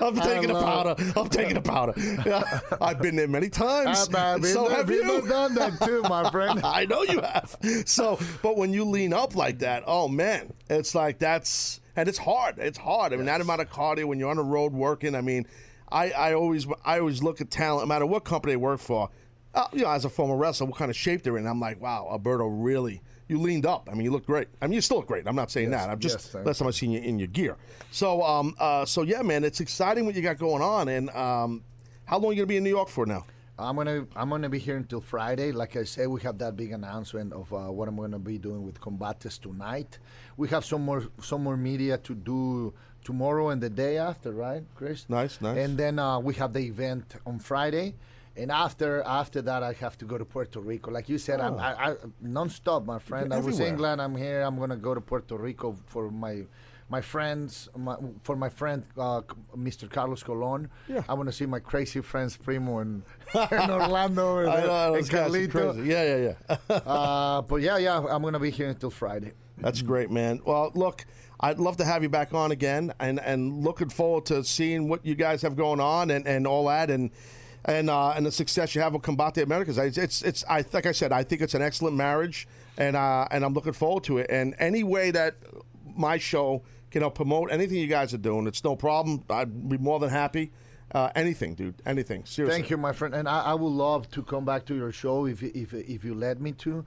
I'm 0.00 0.14
taking 0.16 0.48
the 0.48 0.54
love- 0.54 0.64
powder. 0.96 1.12
I'm 1.16 1.28
taking 1.28 1.54
the 1.54 1.62
powder. 1.62 1.92
I've 2.80 3.00
been 3.00 3.16
there 3.16 3.28
many 3.28 3.48
times. 3.48 4.08
I've 4.14 4.42
been 4.42 4.52
so 4.52 4.68
there, 4.68 4.78
have 4.78 4.90
you. 4.90 5.26
done 5.28 5.54
that 5.54 5.80
too, 5.80 6.02
my 6.02 6.30
friend. 6.32 6.60
I 6.64 6.84
know 6.86 7.02
you 7.02 7.20
have. 7.20 7.56
So, 7.86 8.18
but 8.42 8.56
when 8.56 8.72
you 8.72 8.84
lean 8.84 9.12
up 9.12 9.34
like 9.34 9.60
that, 9.60 9.84
oh 9.86 10.08
man, 10.08 10.52
it's 10.68 10.94
like 10.94 11.18
that's 11.18 11.80
and 11.96 12.08
it's 12.08 12.18
hard. 12.18 12.58
It's 12.58 12.78
hard. 12.78 13.12
I 13.12 13.16
mean, 13.16 13.26
that 13.26 13.40
amount 13.40 13.60
of 13.62 13.70
cardio 13.70 14.04
when 14.04 14.18
you're 14.18 14.30
on 14.30 14.36
the 14.36 14.42
road 14.44 14.72
working. 14.72 15.14
I 15.14 15.20
mean, 15.20 15.46
I, 15.90 16.10
I 16.10 16.34
always 16.34 16.66
I 16.84 16.98
always 16.98 17.22
look 17.22 17.40
at 17.40 17.50
talent, 17.50 17.88
no 17.88 17.94
matter 17.94 18.06
what 18.06 18.24
company 18.24 18.52
they 18.52 18.56
work 18.58 18.80
for. 18.80 19.10
Uh, 19.54 19.66
you 19.72 19.82
know, 19.82 19.90
as 19.90 20.04
a 20.04 20.10
former 20.10 20.36
wrestler, 20.36 20.66
what 20.66 20.76
kind 20.76 20.90
of 20.90 20.96
shape 20.96 21.22
they're 21.22 21.38
in. 21.38 21.46
I'm 21.46 21.60
like, 21.60 21.80
wow, 21.80 22.08
Alberto 22.10 22.46
really. 22.46 23.00
You 23.28 23.38
leaned 23.40 23.66
up. 23.66 23.88
I 23.90 23.94
mean, 23.94 24.04
you 24.04 24.10
look 24.12 24.24
great. 24.26 24.48
I 24.62 24.66
mean, 24.66 24.74
you 24.74 24.80
still 24.80 24.98
look 24.98 25.08
great. 25.08 25.26
I'm 25.26 25.34
not 25.34 25.50
saying 25.50 25.70
Yes, 25.70 25.84
that. 25.84 25.90
I'm 25.90 25.98
just 25.98 26.30
thank 26.30 26.46
last 26.46 26.58
time 26.58 26.68
I 26.68 26.70
seen 26.70 26.92
you 26.92 27.00
in 27.00 27.18
your 27.18 27.28
gear. 27.28 27.56
So, 27.90 28.22
um, 28.22 28.54
uh, 28.58 28.84
so 28.84 29.02
yeah, 29.02 29.22
man, 29.22 29.42
it's 29.42 29.60
exciting 29.60 30.06
what 30.06 30.14
you 30.14 30.22
got 30.22 30.38
going 30.38 30.62
on. 30.62 30.88
And 30.88 31.10
um, 31.10 31.64
how 32.04 32.18
long 32.18 32.30
are 32.30 32.34
you 32.34 32.38
gonna 32.42 32.46
be 32.46 32.56
in 32.56 32.64
New 32.64 32.70
York 32.70 32.88
for 32.88 33.04
now? 33.04 33.26
I'm 33.58 33.74
gonna 33.76 34.06
I'm 34.14 34.28
gonna 34.28 34.50
be 34.50 34.58
here 34.58 34.76
until 34.76 35.00
Friday. 35.00 35.50
Like 35.50 35.76
I 35.76 35.84
said, 35.84 36.08
we 36.08 36.20
have 36.20 36.38
that 36.38 36.56
big 36.56 36.72
announcement 36.72 37.32
of 37.32 37.52
uh, 37.52 37.72
what 37.72 37.88
I'm 37.88 37.96
gonna 37.96 38.18
be 38.18 38.38
doing 38.38 38.62
with 38.64 38.78
Combates 38.80 39.40
tonight. 39.40 39.98
We 40.36 40.48
have 40.48 40.64
some 40.64 40.82
more 40.82 41.04
some 41.22 41.42
more 41.42 41.56
media 41.56 41.96
to 41.98 42.14
do 42.14 42.74
tomorrow 43.02 43.48
and 43.48 43.62
the 43.62 43.70
day 43.70 43.96
after, 43.98 44.32
right, 44.32 44.62
Chris? 44.74 45.06
Nice, 45.08 45.40
nice. 45.40 45.56
And 45.56 45.78
then 45.78 45.98
uh, 45.98 46.18
we 46.18 46.34
have 46.34 46.52
the 46.52 46.60
event 46.60 47.14
on 47.24 47.38
Friday. 47.38 47.94
And 48.36 48.50
after 48.52 49.02
after 49.02 49.40
that, 49.42 49.62
I 49.62 49.72
have 49.74 49.96
to 49.98 50.04
go 50.04 50.18
to 50.18 50.24
Puerto 50.24 50.60
Rico. 50.60 50.90
Like 50.90 51.08
you 51.08 51.18
said, 51.18 51.40
I'm 51.40 51.54
Oh. 51.54 51.58
I, 51.58 51.90
I, 51.92 51.94
nonstop, 52.22 52.84
my 52.84 52.98
friend. 52.98 53.32
I 53.32 53.38
was 53.38 53.46
everywhere. 53.60 53.68
England. 53.68 54.02
I'm 54.02 54.16
here. 54.16 54.42
I'm 54.42 54.58
gonna 54.58 54.76
go 54.76 54.94
to 54.94 55.00
Puerto 55.00 55.36
Rico 55.36 55.76
for 55.86 56.10
my 56.10 56.44
my 56.88 57.00
friends, 57.00 57.68
my, 57.76 57.96
for 58.22 58.36
my 58.36 58.48
friend 58.48 58.84
uh, 58.96 59.20
Mr. 59.56 59.90
Carlos 59.90 60.22
Colon. 60.22 60.70
Yeah. 60.88 61.02
I 61.08 61.14
want 61.14 61.28
to 61.28 61.32
see 61.32 61.44
my 61.46 61.58
crazy 61.58 62.00
friends 62.00 62.36
Primo 62.36 62.78
and, 62.78 63.02
and 63.34 63.70
Orlando 63.72 64.38
and, 64.42 64.50
I 64.50 64.60
know, 64.60 64.86
and 64.86 64.94
those 64.94 65.08
guys 65.08 65.34
are 65.34 65.38
Carlito. 65.38 65.72
crazy. 65.74 65.88
Yeah, 65.88 66.04
yeah, 66.16 66.34
yeah. 66.70 66.76
uh, 66.76 67.42
but 67.42 67.56
yeah, 67.56 67.78
yeah, 67.78 67.98
I'm 67.98 68.22
gonna 68.22 68.38
be 68.38 68.50
here 68.50 68.68
until 68.68 68.90
Friday. 68.90 69.32
That's 69.58 69.82
great, 69.82 70.10
man. 70.10 70.40
Well, 70.44 70.70
look, 70.74 71.06
I'd 71.40 71.58
love 71.58 71.76
to 71.78 71.84
have 71.84 72.02
you 72.02 72.08
back 72.10 72.34
on 72.34 72.52
again, 72.52 72.92
and 73.00 73.18
and 73.20 73.64
looking 73.64 73.88
forward 73.88 74.26
to 74.26 74.44
seeing 74.44 74.88
what 74.88 75.04
you 75.04 75.14
guys 75.14 75.42
have 75.42 75.56
going 75.56 75.80
on 75.80 76.10
and, 76.10 76.26
and 76.26 76.46
all 76.46 76.66
that, 76.66 76.90
and 76.90 77.10
and 77.66 77.90
uh, 77.90 78.10
and 78.10 78.24
the 78.24 78.32
success 78.32 78.74
you 78.74 78.80
have 78.80 78.92
with 78.94 79.02
Combate 79.02 79.42
Americas. 79.42 79.76
It's 79.76 79.98
it's, 79.98 80.22
it's 80.22 80.44
I 80.48 80.64
like 80.72 80.86
I 80.86 80.92
said, 80.92 81.12
I 81.12 81.24
think 81.24 81.42
it's 81.42 81.54
an 81.54 81.62
excellent 81.62 81.96
marriage, 81.96 82.48
and 82.78 82.96
uh, 82.96 83.26
and 83.30 83.44
I'm 83.44 83.52
looking 83.52 83.72
forward 83.72 84.04
to 84.04 84.18
it. 84.18 84.28
And 84.30 84.54
any 84.58 84.84
way 84.84 85.10
that 85.10 85.36
my 85.96 86.16
show 86.18 86.62
can 86.90 87.02
help 87.02 87.14
promote 87.14 87.50
anything 87.50 87.78
you 87.78 87.88
guys 87.88 88.14
are 88.14 88.18
doing, 88.18 88.46
it's 88.46 88.64
no 88.64 88.76
problem. 88.76 89.24
I'd 89.28 89.68
be 89.68 89.78
more 89.78 89.98
than 89.98 90.10
happy. 90.10 90.52
Uh, 90.94 91.10
anything, 91.16 91.54
dude. 91.54 91.74
Anything. 91.84 92.24
Seriously. 92.24 92.58
Thank 92.58 92.70
you, 92.70 92.76
my 92.76 92.92
friend, 92.92 93.12
and 93.12 93.28
I, 93.28 93.42
I 93.42 93.54
would 93.54 93.72
love 93.72 94.08
to 94.12 94.22
come 94.22 94.44
back 94.44 94.64
to 94.66 94.74
your 94.74 94.92
show 94.92 95.26
if 95.26 95.42
if 95.42 95.74
if 95.74 96.04
you 96.04 96.14
let 96.14 96.40
me 96.40 96.52
to. 96.52 96.84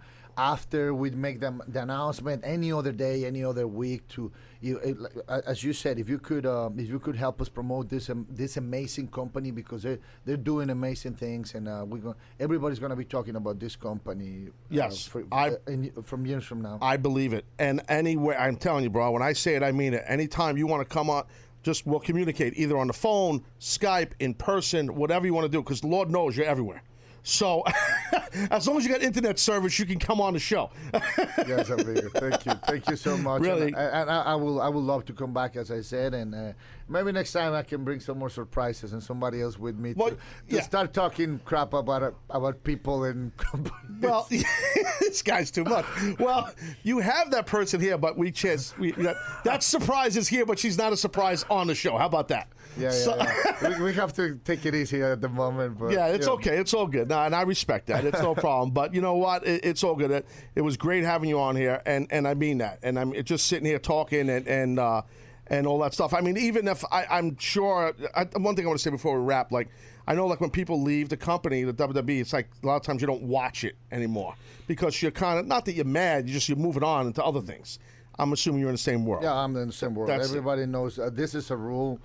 After 0.50 0.94
we 0.94 1.10
make 1.12 1.42
them 1.42 1.62
the 1.68 1.82
announcement, 1.82 2.44
any 2.46 2.72
other 2.72 2.94
day, 2.94 3.26
any 3.26 3.44
other 3.44 3.68
week, 3.68 4.08
to 4.16 4.32
you, 4.62 4.78
it, 4.78 4.96
uh, 5.28 5.42
as 5.46 5.66
you 5.66 5.74
said, 5.74 6.00
if 6.00 6.08
you 6.08 6.18
could, 6.18 6.46
um, 6.46 6.80
if 6.80 6.88
you 6.88 6.98
could 6.98 7.18
help 7.18 7.42
us 7.42 7.50
promote 7.50 7.90
this 7.90 8.10
um, 8.10 8.26
this 8.30 8.56
amazing 8.56 9.10
company 9.10 9.52
because 9.52 9.84
they 9.84 9.98
they're 10.24 10.38
doing 10.38 10.70
amazing 10.70 11.16
things, 11.16 11.56
and 11.56 11.68
uh, 11.68 11.84
we're 11.86 11.98
going 11.98 12.16
everybody's 12.40 12.80
going 12.80 12.92
to 12.92 12.96
be 12.96 13.04
talking 13.04 13.36
about 13.36 13.60
this 13.60 13.76
company. 13.76 14.46
uh, 14.48 14.52
Yes, 14.70 15.06
for, 15.06 15.26
I- 15.30 15.50
uh, 15.50 15.56
in, 15.68 15.92
from 16.04 16.26
years 16.26 16.46
from 16.46 16.62
now. 16.62 16.80
I 16.82 16.96
believe 16.96 17.34
it. 17.34 17.44
And 17.60 17.82
anyway, 17.90 18.38
I'm 18.40 18.56
telling 18.56 18.86
you, 18.86 18.90
bro, 18.90 19.12
when 19.12 19.22
I 19.22 19.34
say 19.34 19.56
it, 19.56 19.64
I 19.64 19.74
mean 19.74 19.94
it. 19.94 20.06
Anytime 20.08 20.56
you 20.58 20.68
want 20.68 20.88
to 20.88 20.94
come 20.94 21.10
on, 21.10 21.26
just 21.64 21.86
we'll 21.86 22.00
communicate 22.00 22.54
either 22.56 22.78
on 22.78 22.88
the 22.88 22.94
phone, 22.94 23.44
Skype, 23.60 24.12
in 24.20 24.34
person, 24.36 24.96
whatever 24.96 25.26
you 25.26 25.34
want 25.34 25.44
to 25.44 25.52
do, 25.52 25.62
because 25.62 25.84
Lord 25.84 26.10
knows 26.10 26.38
you're 26.38 26.46
everywhere. 26.46 26.82
So 27.24 27.64
as 28.52 28.68
long 28.68 28.78
as 28.78 28.86
you 28.86 28.90
got 28.92 29.02
internet 29.02 29.40
service, 29.40 29.78
you 29.80 29.86
can 29.86 30.00
come 30.00 30.22
on 30.22 30.34
the 30.34 30.40
show. 30.40 30.70
yes, 31.48 31.70
amigo. 31.70 32.10
Thank 32.10 32.46
you, 32.46 32.54
thank 32.66 32.90
you 32.90 32.96
so 32.96 33.18
much. 33.18 33.42
Really? 33.42 33.68
and, 33.68 33.76
I, 33.76 33.84
and 34.02 34.10
I, 34.10 34.22
I 34.22 34.36
will, 34.36 34.62
I 34.62 34.70
will 34.70 34.84
love 34.84 35.06
to 35.06 35.14
come 35.14 35.34
back, 35.34 35.56
as 35.56 35.72
I 35.72 35.82
said, 35.82 36.14
and 36.14 36.34
uh, 36.34 36.54
maybe 36.90 37.12
next 37.12 37.32
time 37.32 37.54
I 37.54 37.64
can 37.64 37.84
bring 37.84 38.00
some 38.00 38.18
more 38.20 38.30
surprises 38.30 38.94
and 38.94 39.02
somebody 39.02 39.42
else 39.42 39.58
with 39.58 39.78
me 39.78 39.94
Well, 39.96 40.10
to, 40.10 40.16
to 40.16 40.22
yeah. 40.48 40.62
start 40.62 40.94
talking 40.94 41.40
crap 41.46 41.74
about 41.74 42.16
about 42.30 42.64
people 42.64 43.04
and. 43.06 43.32
well, 44.02 44.28
this 45.00 45.22
guy's 45.22 45.52
too 45.52 45.64
much. 45.64 45.86
Well, 46.20 46.52
you 46.84 47.00
have 47.00 47.32
that 47.32 47.46
person 47.46 47.80
here, 47.80 47.98
but 47.98 48.18
we 48.18 48.32
just 48.32 48.78
we, 48.80 48.92
that, 48.94 49.16
that 49.44 49.64
surprise 49.64 50.18
is 50.18 50.28
here, 50.28 50.46
but 50.46 50.60
she's 50.60 50.78
not 50.78 50.92
a 50.94 50.98
surprise 50.98 51.46
on 51.50 51.68
the 51.68 51.76
show. 51.76 51.98
How 51.98 52.06
about 52.08 52.28
that? 52.30 52.50
yeah, 52.78 52.86
yeah, 52.86 52.92
So- 52.92 53.16
yeah. 53.18 53.78
we, 53.80 53.84
we 53.86 53.94
have 53.94 54.14
to 54.14 54.36
take 54.44 54.66
it 54.66 54.76
easy 54.76 55.02
at 55.02 55.22
the 55.22 55.30
moment, 55.30 55.78
but 55.78 55.92
Yeah, 55.92 56.08
it's 56.08 56.28
okay. 56.28 56.58
It's 56.58 56.74
all 56.74 56.88
good. 56.88 57.10
No, 57.10 57.20
and 57.22 57.36
I 57.36 57.42
respect 57.44 57.88
that. 57.88 58.06
It's 58.06 58.22
no 58.22 58.36
problem. 58.36 58.72
But 58.72 58.94
you 58.94 59.02
know 59.02 59.16
what? 59.16 59.46
It, 59.46 59.66
it's 59.66 59.84
all 59.84 59.96
good. 59.96 60.12
It, 60.12 60.26
it 60.56 60.62
was 60.62 60.78
great 60.78 61.04
having 61.04 61.30
you 61.30 61.40
on 61.40 61.56
here, 61.56 61.82
and, 61.86 62.08
and 62.12 62.28
I 62.28 62.34
mean 62.34 62.60
that. 62.60 62.80
And 62.84 62.98
I'm 63.00 63.14
just 63.24 63.48
sitting 63.48 63.66
here 63.66 63.80
talking 63.80 64.30
and 64.30 64.48
and 64.48 64.80
uh, 64.80 65.02
and 65.50 65.66
all 65.68 65.80
that 65.80 65.94
stuff. 65.94 66.14
I 66.14 66.22
mean, 66.22 66.38
even 66.38 66.68
if 66.68 66.84
I, 66.92 67.06
I'm 67.10 67.38
sure. 67.38 67.94
I, 68.16 68.26
one 68.38 68.56
thing 68.56 68.66
I 68.66 68.68
want 68.68 68.80
to 68.80 68.84
say 68.84 68.90
before 68.92 69.20
we 69.20 69.26
wrap, 69.26 69.52
like 69.52 69.70
I 70.08 70.16
know, 70.16 70.28
like 70.28 70.42
when 70.42 70.50
people 70.50 70.82
leave 70.82 71.10
the 71.10 71.18
company, 71.18 71.64
the 71.64 71.74
WWE, 71.74 72.22
it's 72.22 72.34
like 72.34 72.50
a 72.64 72.68
lot 72.68 72.76
of 72.78 72.82
times 72.84 73.02
you 73.02 73.08
don't 73.08 73.24
watch 73.24 73.64
it 73.64 73.76
anymore 73.92 74.36
because 74.68 75.02
you're 75.02 75.12
kind 75.12 75.40
of 75.40 75.46
not 75.48 75.66
that 75.66 75.74
you're 75.74 75.86
mad. 75.86 76.28
You 76.28 76.34
just 76.34 76.50
you're 76.50 76.58
moving 76.58 76.84
on 76.84 77.08
into 77.08 77.24
other 77.24 77.42
things. 77.42 77.80
I'm 78.18 78.34
assuming 78.34 78.60
you're 78.60 78.70
in 78.70 78.76
the 78.76 78.80
same 78.80 79.06
world. 79.06 79.24
Yeah, 79.24 79.34
I'm 79.34 79.56
in 79.56 79.68
the 79.68 79.74
same 79.74 79.96
world. 79.96 80.10
That's- 80.10 80.30
Everybody 80.30 80.66
knows 80.66 81.00
uh, 81.00 81.10
this 81.12 81.34
is 81.36 81.52
a 81.52 81.56
rule 81.56 82.00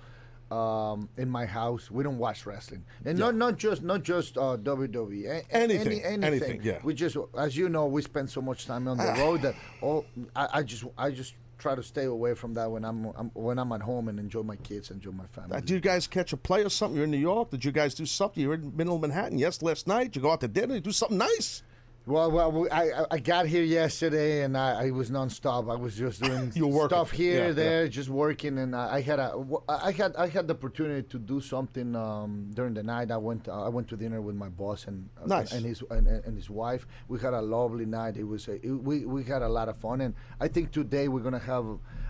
um, 0.51 1.09
in 1.17 1.27
my 1.29 1.45
house. 1.45 1.89
We 1.91 2.03
don't 2.03 2.17
watch 2.17 2.45
wrestling, 2.45 2.85
and 3.03 3.17
not 3.17 3.35
not 3.35 3.57
just 3.57 3.81
not 3.83 4.03
just 4.03 4.37
uh, 4.37 4.57
WWE. 4.57 5.25
A- 5.25 5.29
a- 5.29 5.43
Anything, 5.51 6.03
any- 6.03 6.03
anything. 6.03 6.23
anything, 6.23 6.61
yeah. 6.63 6.79
We 6.83 6.93
just, 6.93 7.17
as 7.37 7.57
you 7.57 7.67
know, 7.67 7.87
we 7.87 8.01
spend 8.01 8.29
so 8.29 8.41
much 8.41 8.65
time 8.65 8.87
on 8.87 8.97
the 8.97 9.13
road 9.17 9.41
that 9.41 9.55
all 9.81 10.05
I, 10.35 10.47
I 10.53 10.63
just 10.63 10.85
I 10.97 11.09
just 11.11 11.33
try 11.57 11.75
to 11.75 11.83
stay 11.83 12.05
away 12.05 12.33
from 12.33 12.53
that 12.55 12.69
when 12.71 12.83
I'm, 12.85 13.05
I'm 13.15 13.31
when 13.33 13.57
I'm 13.59 13.71
at 13.71 13.81
home 13.81 14.07
and 14.07 14.19
enjoy 14.19 14.43
my 14.43 14.55
kids, 14.57 14.91
enjoy 14.91 15.11
my 15.11 15.25
family. 15.25 15.59
Did 15.61 15.69
you 15.69 15.79
guys 15.79 16.07
catch 16.07 16.33
a 16.33 16.37
play 16.37 16.63
or 16.63 16.69
something? 16.69 16.95
You're 16.95 17.05
in 17.05 17.11
New 17.11 17.17
York. 17.17 17.51
Did 17.51 17.65
you 17.65 17.71
guys 17.71 17.95
do 17.95 18.05
something? 18.05 18.41
You're 18.41 18.55
in 18.55 18.75
Middle 18.75 18.99
Manhattan. 18.99 19.37
Yes, 19.37 19.61
last 19.61 19.87
night. 19.87 20.05
Did 20.05 20.17
you 20.17 20.21
go 20.23 20.31
out 20.31 20.41
to 20.41 20.47
dinner. 20.47 20.75
You 20.75 20.81
Do 20.81 20.91
something 20.91 21.17
nice. 21.17 21.63
Well, 22.07 22.29
well, 22.29 22.67
I 22.71 22.91
I- 23.09 23.17
got 23.17 23.47
here 23.47 23.63
yesterday 23.63 24.43
and 24.43 24.55
I, 24.55 24.85
I 24.85 24.91
was 24.91 25.09
nonstop. 25.09 25.71
I 25.71 25.75
was 25.75 25.95
just 25.95 26.21
doing 26.21 26.51
stuff 26.87 27.09
here, 27.09 27.47
Yeah, 27.47 27.51
there, 27.51 27.87
just 27.87 28.09
working, 28.09 28.59
and 28.59 28.75
I, 28.75 28.95
I 28.97 29.01
had 29.01 29.17
a 29.19 29.33
I 29.67 29.91
had 29.91 30.15
I 30.15 30.27
had 30.27 30.47
the 30.47 30.53
opportunity 30.53 31.01
to 31.09 31.17
do 31.17 31.41
something 31.41 31.95
um, 31.95 32.51
during 32.53 32.75
the 32.75 32.83
night. 32.83 33.09
I 33.09 33.17
went 33.17 33.49
I 33.49 33.69
went 33.69 33.87
to 33.87 33.97
dinner 33.97 34.21
with 34.21 34.35
my 34.35 34.49
boss 34.49 34.85
and 34.85 35.09
uh, 35.19 35.25
Nice. 35.25 35.51
and 35.51 35.65
his 35.65 35.81
and, 35.89 36.07
and 36.07 36.35
his 36.37 36.47
wife. 36.47 36.85
We 37.07 37.19
had 37.19 37.33
a 37.33 37.41
lovely 37.41 37.87
night. 37.87 38.17
It 38.17 38.25
was 38.25 38.47
a, 38.49 38.63
it, 38.63 38.69
we 38.69 39.05
we 39.05 39.23
had 39.23 39.41
a 39.41 39.49
lot 39.49 39.67
of 39.67 39.75
fun, 39.77 40.01
and 40.01 40.13
I 40.39 40.47
think 40.47 40.71
today 40.71 41.07
we're 41.07 41.21
gonna 41.21 41.39
have 41.39 41.65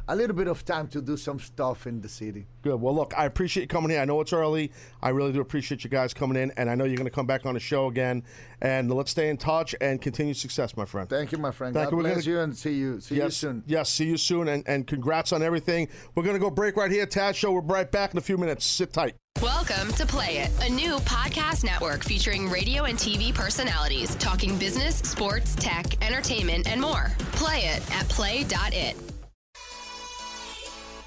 a 0.08 0.16
little 0.16 0.36
bit 0.36 0.48
of 0.48 0.64
time 0.66 0.88
to 0.90 1.02
do 1.02 1.18
some 1.18 1.40
stuff 1.40 1.88
in 1.88 2.00
the 2.02 2.08
city. 2.10 2.46
Good. 2.62 2.80
Well, 2.80 2.94
look, 2.94 3.14
I 3.18 3.26
appreciate 3.26 3.64
you 3.64 3.68
coming 3.68 3.90
here. 3.90 4.00
I 4.02 4.06
know 4.06 4.22
it's 4.22 4.34
early. 4.34 4.72
I 5.02 5.10
really 5.10 5.32
do 5.34 5.42
appreciate 5.42 5.84
you 5.84 5.90
guys 5.90 6.14
coming 6.14 6.38
in, 6.38 6.52
and 6.58 6.70
I 6.70 6.76
know 6.76 6.84
you're 6.86 6.96
going 6.98 7.06
to 7.06 7.12
come 7.12 7.26
back 7.26 7.46
on 7.46 7.56
the 7.56 7.60
show 7.60 7.88
again. 7.88 8.24
And 8.62 8.92
let's 8.94 9.12
stay 9.12 9.30
in 9.30 9.38
touch 9.38 9.74
and 9.82 10.02
continue 10.02 10.34
success, 10.34 10.78
my 10.78 10.86
friend. 10.86 11.10
Thank 11.10 11.32
you, 11.32 11.38
my 11.40 11.52
friend. 11.52 11.74
Thank 11.74 11.86
God 11.88 11.92
you. 11.92 11.98
We're 11.98 12.04
bless 12.04 12.26
gonna- 12.26 12.36
you, 12.38 12.42
and 12.42 12.56
see 12.58 12.74
you 12.76 13.00
see 13.02 13.16
you 13.16 13.30
soon. 13.30 13.64
yes. 13.66 13.90
See 13.90 14.06
you 14.06 14.18
soon, 14.18 14.48
and, 14.48 14.64
and 14.68 14.86
congrats 14.86 15.32
on 15.34 15.42
everything. 15.42 15.88
We're 16.14 16.24
going 16.24 16.36
to 16.36 16.40
go 16.40 16.50
break 16.52 16.76
right 16.78 16.92
here. 16.92 17.06
Taz 17.08 17.36
Show. 17.36 17.52
We're 17.52 17.62
right 17.62 17.92
back 17.92 18.12
in 18.12 18.18
a 18.18 18.22
few 18.22 18.38
minutes. 18.38 18.66
Sit 18.66 18.94
tight. 18.94 19.16
Welcome 19.42 19.92
to 19.94 20.06
Play 20.06 20.38
It, 20.38 20.52
a 20.66 20.70
new 20.70 20.96
podcast 21.00 21.64
network 21.66 22.04
featuring 22.04 22.50
radio 22.50 22.84
and 22.86 22.98
TV 22.98 23.34
personalities 23.34 24.16
talking 24.16 24.58
business, 24.58 24.96
sports, 24.98 25.56
tech, 25.56 26.02
entertainment, 26.06 26.68
and 26.72 26.80
more. 26.80 27.12
Play 27.34 27.66
it 27.66 27.92
at 27.96 28.08
play.it. 28.08 28.96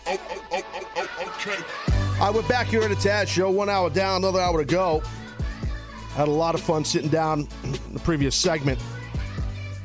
All 0.09 0.16
right, 2.18 2.34
we're 2.34 2.48
back 2.48 2.68
here 2.68 2.80
at 2.80 2.88
the 2.88 2.96
Taz 2.96 3.26
Show. 3.26 3.50
One 3.50 3.68
hour 3.68 3.90
down, 3.90 4.22
another 4.22 4.40
hour 4.40 4.59
to 4.59 4.64
go. 4.64 5.02
Had 6.14 6.28
a 6.28 6.30
lot 6.30 6.54
of 6.54 6.62
fun 6.62 6.82
sitting 6.82 7.11
down 7.11 7.46
in 7.62 7.92
the 7.92 8.00
previous 8.00 8.34
segment 8.34 8.80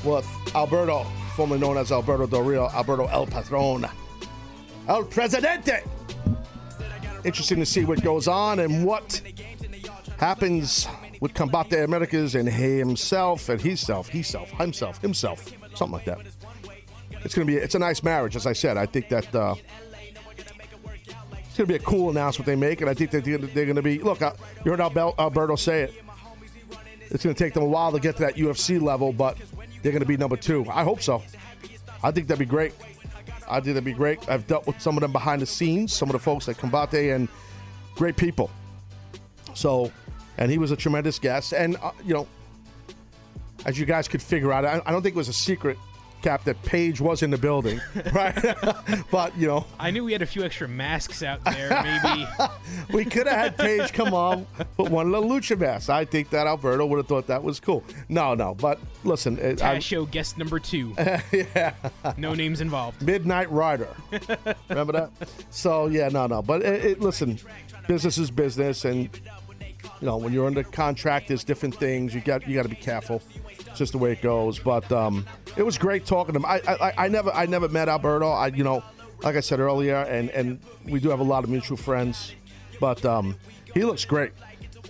with 0.06 0.26
Alberto, 0.56 1.04
formerly 1.36 1.60
known 1.60 1.78
as 1.78 1.92
Alberto 1.92 2.26
Del 2.26 2.42
Rio, 2.42 2.70
Alberto 2.70 3.08
El 3.08 3.28
Patron, 3.28 3.86
El 4.88 5.04
Presidente. 5.04 5.84
Interesting 7.26 7.60
to 7.60 7.66
see 7.66 7.84
what 7.84 8.02
goes 8.02 8.30
on 8.30 8.60
and 8.60 8.86
what 8.86 9.22
happens 10.20 10.88
with 11.20 11.34
Combate 11.34 11.84
Americas 11.84 12.36
and 12.36 12.48
he 12.48 12.78
himself 12.78 13.50
and 13.50 13.60
himself, 13.60 14.08
himself, 14.08 14.50
himself, 14.52 15.02
himself, 15.02 15.52
something 15.76 15.92
like 15.92 16.06
that. 16.06 16.20
It's 17.26 17.34
gonna 17.34 17.46
be 17.46 17.56
it's 17.56 17.76
a 17.76 17.80
nice 17.80 18.04
marriage, 18.04 18.38
as 18.38 18.46
I 18.46 18.54
said. 18.54 18.78
I 18.78 18.86
think 18.86 19.10
that 19.10 19.34
uh, 19.36 19.56
it's 21.54 21.60
going 21.60 21.68
to 21.68 21.74
be 21.78 21.84
a 21.84 21.88
cool 21.88 22.10
announcement 22.10 22.48
they 22.48 22.56
make, 22.56 22.82
and 22.82 22.90
I 22.90 22.96
think 22.96 23.12
that 23.12 23.24
they're, 23.24 23.38
they're 23.38 23.66
going 23.66 23.76
to 23.76 23.84
be. 23.84 24.00
Look, 24.00 24.24
uh, 24.24 24.34
you 24.66 24.72
heard 24.72 24.80
Alberto 24.82 25.56
say 25.56 25.84
it. 25.84 25.94
It's 27.12 27.24
going 27.24 27.36
to 27.36 27.44
take 27.44 27.54
them 27.54 27.62
a 27.62 27.68
while 27.68 27.92
to 27.92 28.00
get 28.00 28.16
to 28.16 28.24
that 28.24 28.38
UFC 28.38 28.82
level, 28.82 29.14
but 29.14 29.38
they're 29.84 29.92
going 29.92 30.02
to 30.02 30.08
be 30.08 30.18
number 30.18 30.36
two. 30.36 30.66
I 30.68 30.84
hope 30.84 31.00
so. 31.00 31.22
I 32.02 32.10
think 32.10 32.28
that'd 32.28 32.40
be 32.40 32.46
great. 32.48 32.74
I 33.48 33.60
think 33.60 33.76
that'd 33.76 33.84
be 33.84 33.94
great. 33.94 34.28
I've 34.28 34.48
dealt 34.48 34.66
with 34.66 34.82
some 34.82 34.98
of 34.98 35.02
them 35.02 35.12
behind 35.12 35.44
the 35.44 35.46
scenes, 35.46 35.94
some 35.94 36.10
of 36.10 36.14
the 36.14 36.20
folks 36.20 36.50
at 36.50 36.58
Combate, 36.58 37.16
and 37.16 37.28
great 37.94 38.18
people. 38.18 38.50
So, 39.54 39.92
and 40.40 40.50
he 40.50 40.58
was 40.58 40.72
a 40.72 40.76
tremendous 40.76 41.20
guest. 41.20 41.54
And, 41.54 41.78
uh, 41.84 41.92
you 42.04 42.16
know, 42.16 42.28
as 43.68 43.78
you 43.78 43.86
guys 43.86 44.08
could 44.08 44.24
figure 44.24 44.52
out, 44.52 44.66
I, 44.66 44.82
I 44.88 44.92
don't 44.92 45.04
think 45.04 45.14
it 45.14 45.20
was 45.20 45.30
a 45.30 45.34
secret, 45.34 45.78
Cap, 46.24 46.46
that 46.46 46.62
Paige 46.64 47.02
was 47.02 47.22
in 47.22 47.30
the 47.32 47.38
building, 47.38 47.82
right? 48.14 48.34
but, 49.12 49.38
you 49.38 49.46
know, 49.46 49.66
I 49.78 49.92
knew 49.92 50.06
we 50.06 50.14
had 50.14 50.22
a 50.22 50.26
few 50.26 50.44
extra 50.44 50.68
masks 50.70 51.22
out 51.22 51.44
there. 51.44 51.70
Maybe 51.84 52.26
we 52.94 53.04
could 53.06 53.28
have 53.28 53.36
had 53.38 53.58
Paige 53.58 53.92
come 53.92 54.14
on, 54.14 54.48
put 54.78 54.90
one 54.90 55.12
little 55.12 55.30
lucha 55.30 55.60
mask. 55.60 55.90
I 55.90 56.06
think 56.06 56.30
that 56.30 56.48
Alberto 56.48 56.86
would 56.86 56.98
have 56.98 57.08
thought 57.08 57.28
that 57.28 57.44
was 57.44 57.60
cool. 57.60 57.84
No, 58.08 58.34
no, 58.36 58.56
but 58.56 58.80
listen, 59.04 59.38
it, 59.38 59.62
I'm- 59.62 59.82
Show 59.82 60.06
guest 60.06 60.38
number 60.38 60.60
two. 60.60 60.96
yeah, 60.98 61.74
No 62.18 62.34
names 62.34 62.62
involved. 62.62 63.02
Midnight 63.02 63.52
Rider. 63.52 63.90
Remember 64.70 64.94
that? 64.94 65.12
So 65.50 65.88
yeah, 65.88 66.08
no, 66.08 66.26
no, 66.28 66.42
but 66.42 66.62
it, 66.62 66.86
it, 66.86 67.00
listen, 67.02 67.38
business 67.86 68.18
is 68.18 68.32
business, 68.32 68.86
and 68.86 69.10
you 70.00 70.08
know, 70.08 70.16
when 70.18 70.32
you're 70.32 70.48
under 70.48 70.64
contract, 70.64 71.28
there's 71.28 71.44
different 71.44 71.76
things. 71.76 72.16
You 72.16 72.22
got 72.22 72.48
you 72.48 72.56
got 72.56 72.64
to 72.64 72.70
be 72.70 72.76
careful. 72.78 73.22
It's 73.74 73.80
just 73.80 73.92
the 73.92 73.98
way 73.98 74.12
it 74.12 74.22
goes. 74.22 74.60
But 74.60 74.92
um, 74.92 75.26
it 75.58 75.64
was 75.64 75.80
great 75.80 76.06
talking 76.06 76.34
to 76.34 76.40
him. 76.40 76.46
I, 76.46 76.62
I 76.68 77.06
I 77.06 77.08
never 77.08 77.32
I 77.32 77.48
never 77.48 77.68
met 77.68 77.90
Alberto. 77.90 78.30
I 78.30 78.48
you 78.48 78.64
know, 78.64 78.84
like 79.24 79.36
I 79.36 79.40
said 79.40 79.60
earlier, 79.60 79.96
and 79.96 80.30
and 80.30 80.60
we 80.86 81.00
do 81.00 81.10
have 81.10 81.20
a 81.20 81.24
lot 81.24 81.44
of 81.44 81.50
mutual 81.50 81.76
friends. 81.76 82.36
But 82.80 83.04
um, 83.04 83.36
he 83.74 83.84
looks 83.84 84.06
great. 84.06 84.32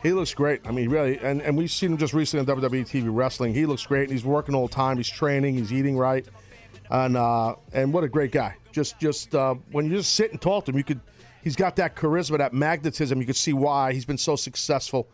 He 0.01 0.11
looks 0.11 0.33
great. 0.33 0.67
I 0.67 0.71
mean, 0.71 0.89
really, 0.89 1.17
and, 1.19 1.41
and 1.41 1.55
we've 1.55 1.71
seen 1.71 1.93
him 1.93 1.97
just 1.97 2.13
recently 2.13 2.51
on 2.51 2.61
WWE 2.61 2.81
TV 2.81 3.05
wrestling. 3.07 3.53
He 3.53 3.65
looks 3.65 3.85
great. 3.85 4.03
And 4.03 4.11
he's 4.11 4.25
working 4.25 4.53
all 4.53 4.67
the 4.67 4.73
time. 4.73 4.97
He's 4.97 5.09
training. 5.09 5.55
He's 5.55 5.71
eating 5.71 5.97
right, 5.97 6.27
and 6.89 7.15
uh, 7.15 7.55
and 7.71 7.93
what 7.93 8.03
a 8.03 8.09
great 8.09 8.33
guy. 8.33 8.57
Just 8.73 8.99
just 8.99 9.33
uh, 9.33 9.55
when 9.71 9.85
you 9.85 9.95
just 9.95 10.13
sit 10.13 10.31
and 10.31 10.41
talk 10.41 10.65
to 10.65 10.71
him, 10.71 10.77
you 10.77 10.83
could. 10.83 10.99
He's 11.41 11.55
got 11.55 11.77
that 11.77 11.95
charisma, 11.95 12.37
that 12.37 12.53
magnetism. 12.53 13.17
You 13.21 13.25
could 13.25 13.37
see 13.37 13.53
why 13.53 13.93
he's 13.93 14.05
been 14.05 14.17
so 14.17 14.35
successful, 14.35 15.07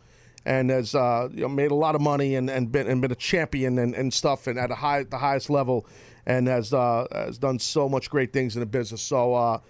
and 0.44 0.70
has 0.70 0.94
uh, 0.94 1.28
you 1.32 1.42
know, 1.42 1.48
made 1.48 1.70
a 1.70 1.74
lot 1.74 1.94
of 1.94 2.00
money 2.00 2.34
and, 2.34 2.48
and 2.48 2.72
been 2.72 2.86
and 2.86 3.00
been 3.00 3.12
a 3.12 3.16
champion 3.16 3.78
and, 3.78 3.94
and 3.94 4.12
stuff, 4.12 4.46
and 4.46 4.58
at 4.58 4.70
a 4.70 4.74
high 4.74 5.04
the 5.04 5.18
highest 5.18 5.50
level, 5.50 5.86
and 6.26 6.48
has 6.48 6.72
uh, 6.72 7.06
has 7.12 7.38
done 7.38 7.58
so 7.58 7.88
much 7.88 8.10
great 8.10 8.32
things 8.32 8.56
in 8.56 8.60
the 8.60 8.66
business. 8.66 9.02
So. 9.02 9.34
Uh, 9.34 9.60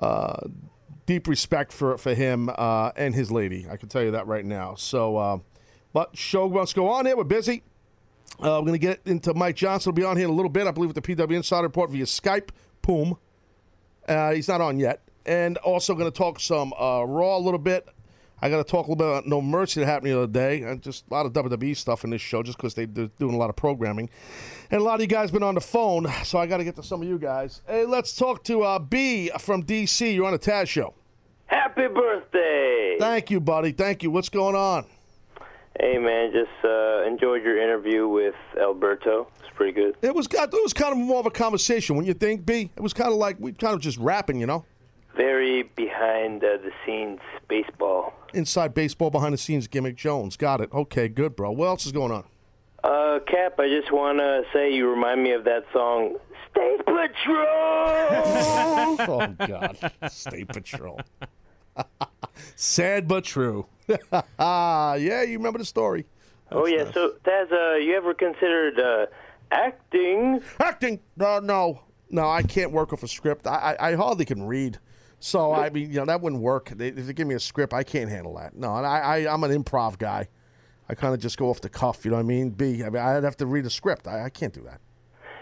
uh, 0.00 0.46
deep 1.06 1.26
respect 1.26 1.72
for 1.72 1.98
for 1.98 2.14
him 2.14 2.50
uh, 2.56 2.92
and 2.96 3.14
his 3.14 3.30
lady. 3.30 3.66
I 3.68 3.76
can 3.76 3.88
tell 3.88 4.02
you 4.02 4.12
that 4.12 4.26
right 4.26 4.44
now. 4.44 4.74
So, 4.76 5.16
uh, 5.16 5.38
but 5.92 6.16
show 6.16 6.48
must 6.48 6.74
go 6.74 6.88
on 6.88 7.06
here. 7.06 7.16
We're 7.16 7.24
busy. 7.24 7.62
We're 8.38 8.60
going 8.60 8.72
to 8.74 8.78
get 8.78 9.00
into 9.06 9.34
Mike 9.34 9.56
Johnson. 9.56 9.90
Will 9.90 9.96
be 9.96 10.04
on 10.04 10.16
here 10.16 10.26
in 10.26 10.30
a 10.30 10.36
little 10.36 10.50
bit, 10.50 10.68
I 10.68 10.70
believe, 10.70 10.94
with 10.94 11.02
the 11.02 11.16
PW 11.16 11.34
Insider 11.34 11.64
Report 11.64 11.90
via 11.90 12.04
Skype. 12.04 12.50
Poom. 12.82 13.18
He's 14.06 14.46
not 14.46 14.60
on 14.60 14.78
yet. 14.78 15.02
And 15.26 15.56
also 15.58 15.94
going 15.94 16.10
to 16.10 16.16
talk 16.16 16.38
some 16.38 16.72
Raw 16.78 17.36
a 17.36 17.40
little 17.40 17.58
bit. 17.58 17.88
I 18.40 18.48
got 18.48 18.58
to 18.58 18.64
talk 18.64 18.86
a 18.86 18.90
little 18.90 18.96
bit 18.96 19.06
about 19.06 19.26
No 19.26 19.40
Mercy 19.40 19.80
that 19.80 19.86
happened 19.86 20.12
the 20.12 20.18
other 20.18 20.32
day, 20.32 20.62
and 20.62 20.80
just 20.80 21.04
a 21.10 21.14
lot 21.14 21.26
of 21.26 21.32
WWE 21.32 21.76
stuff 21.76 22.04
in 22.04 22.10
this 22.10 22.20
show, 22.20 22.42
just 22.42 22.56
because 22.56 22.74
they, 22.74 22.84
they're 22.84 23.10
doing 23.18 23.34
a 23.34 23.38
lot 23.38 23.50
of 23.50 23.56
programming. 23.56 24.08
And 24.70 24.80
a 24.80 24.84
lot 24.84 24.96
of 24.96 25.00
you 25.00 25.06
guys 25.06 25.30
been 25.30 25.42
on 25.42 25.54
the 25.56 25.60
phone, 25.60 26.06
so 26.24 26.38
I 26.38 26.46
got 26.46 26.58
to 26.58 26.64
get 26.64 26.76
to 26.76 26.82
some 26.82 27.02
of 27.02 27.08
you 27.08 27.18
guys. 27.18 27.62
Hey, 27.66 27.84
let's 27.84 28.14
talk 28.14 28.44
to 28.44 28.62
uh, 28.62 28.78
B 28.78 29.30
from 29.40 29.64
DC. 29.64 30.14
You're 30.14 30.26
on 30.26 30.32
the 30.32 30.38
Taz 30.38 30.68
show. 30.68 30.94
Happy 31.46 31.88
birthday! 31.88 32.96
Thank 33.00 33.30
you, 33.30 33.40
buddy. 33.40 33.72
Thank 33.72 34.02
you. 34.02 34.10
What's 34.10 34.28
going 34.28 34.54
on? 34.54 34.84
Hey, 35.80 35.96
man, 35.96 36.32
just 36.32 36.50
uh, 36.64 37.04
enjoyed 37.06 37.42
your 37.42 37.60
interview 37.62 38.08
with 38.08 38.34
Alberto. 38.60 39.28
It's 39.40 39.48
pretty 39.54 39.72
good. 39.72 39.96
It 40.02 40.14
was 40.14 40.26
it 40.30 40.50
was 40.52 40.72
kind 40.72 40.92
of 40.92 40.98
more 40.98 41.20
of 41.20 41.26
a 41.26 41.30
conversation. 41.30 41.96
When 41.96 42.04
you 42.04 42.14
think, 42.14 42.44
B, 42.44 42.70
it 42.76 42.82
was 42.82 42.92
kind 42.92 43.10
of 43.10 43.16
like 43.16 43.36
we 43.38 43.52
kind 43.52 43.74
of 43.74 43.80
just 43.80 43.96
rapping, 43.98 44.40
you 44.40 44.46
know, 44.46 44.64
Very 45.18 45.64
behind 45.64 46.44
uh, 46.44 46.58
the 46.58 46.70
scenes 46.86 47.18
baseball. 47.48 48.14
inside 48.32 48.72
baseball, 48.72 49.10
behind 49.10 49.34
the 49.34 49.38
scenes 49.38 49.66
gimmick. 49.66 49.96
Jones, 49.96 50.36
got 50.36 50.60
it. 50.60 50.72
Okay, 50.72 51.08
good, 51.08 51.34
bro. 51.34 51.50
What 51.50 51.66
else 51.66 51.86
is 51.86 51.92
going 51.92 52.12
on? 52.12 52.24
Uh, 52.84 53.18
Cap, 53.26 53.58
I 53.58 53.68
just 53.68 53.90
want 53.92 54.18
to 54.18 54.44
say 54.52 54.72
you 54.72 54.88
remind 54.88 55.24
me 55.24 55.32
of 55.32 55.42
that 55.42 55.64
song, 55.72 56.18
State 56.52 56.78
Patrol! 56.86 57.08
oh 59.08 59.34
God, 59.44 59.92
State 60.08 60.46
Patrol. 60.48 61.00
Sad 62.54 63.08
but 63.08 63.24
true. 63.24 63.66
yeah, 64.38 64.94
you 64.94 65.38
remember 65.38 65.58
the 65.58 65.64
story. 65.64 66.06
oh, 66.52 66.66
yeah. 66.66 66.92
So, 66.92 67.14
Taz, 67.24 67.50
uh, 67.52 67.74
you 67.76 67.96
ever 67.96 68.14
considered 68.14 68.78
uh, 68.78 69.06
acting? 69.50 70.40
Acting? 70.60 71.00
No, 71.16 71.40
no, 71.40 71.80
no. 72.08 72.28
I 72.28 72.42
can't 72.42 72.70
work 72.70 72.92
off 72.92 73.02
a 73.02 73.08
script. 73.08 73.48
I, 73.48 73.74
I, 73.80 73.90
I 73.90 73.94
hardly 73.96 74.24
can 74.24 74.44
read. 74.44 74.78
So 75.20 75.52
I 75.52 75.70
mean, 75.70 75.90
you 75.90 75.96
know, 75.96 76.04
that 76.06 76.20
wouldn't 76.20 76.40
work. 76.42 76.70
They, 76.70 76.88
if 76.88 77.06
they 77.06 77.12
give 77.12 77.26
me 77.26 77.34
a 77.34 77.40
script, 77.40 77.72
I 77.74 77.82
can't 77.82 78.08
handle 78.08 78.36
that. 78.36 78.54
No, 78.56 78.76
and 78.76 78.86
I, 78.86 78.98
I 78.98 79.32
I'm 79.32 79.42
an 79.44 79.50
improv 79.50 79.98
guy. 79.98 80.28
I 80.88 80.94
kind 80.94 81.12
of 81.12 81.20
just 81.20 81.36
go 81.36 81.50
off 81.50 81.60
the 81.60 81.68
cuff. 81.68 82.04
You 82.04 82.10
know 82.12 82.16
what 82.18 82.22
I 82.22 82.26
mean? 82.26 82.50
B. 82.50 82.82
I 82.84 82.88
mean, 82.90 83.02
I'd 83.02 83.24
have 83.24 83.36
to 83.38 83.46
read 83.46 83.66
a 83.66 83.70
script. 83.70 84.06
I, 84.06 84.24
I 84.24 84.30
can't 84.30 84.54
do 84.54 84.62
that. 84.62 84.80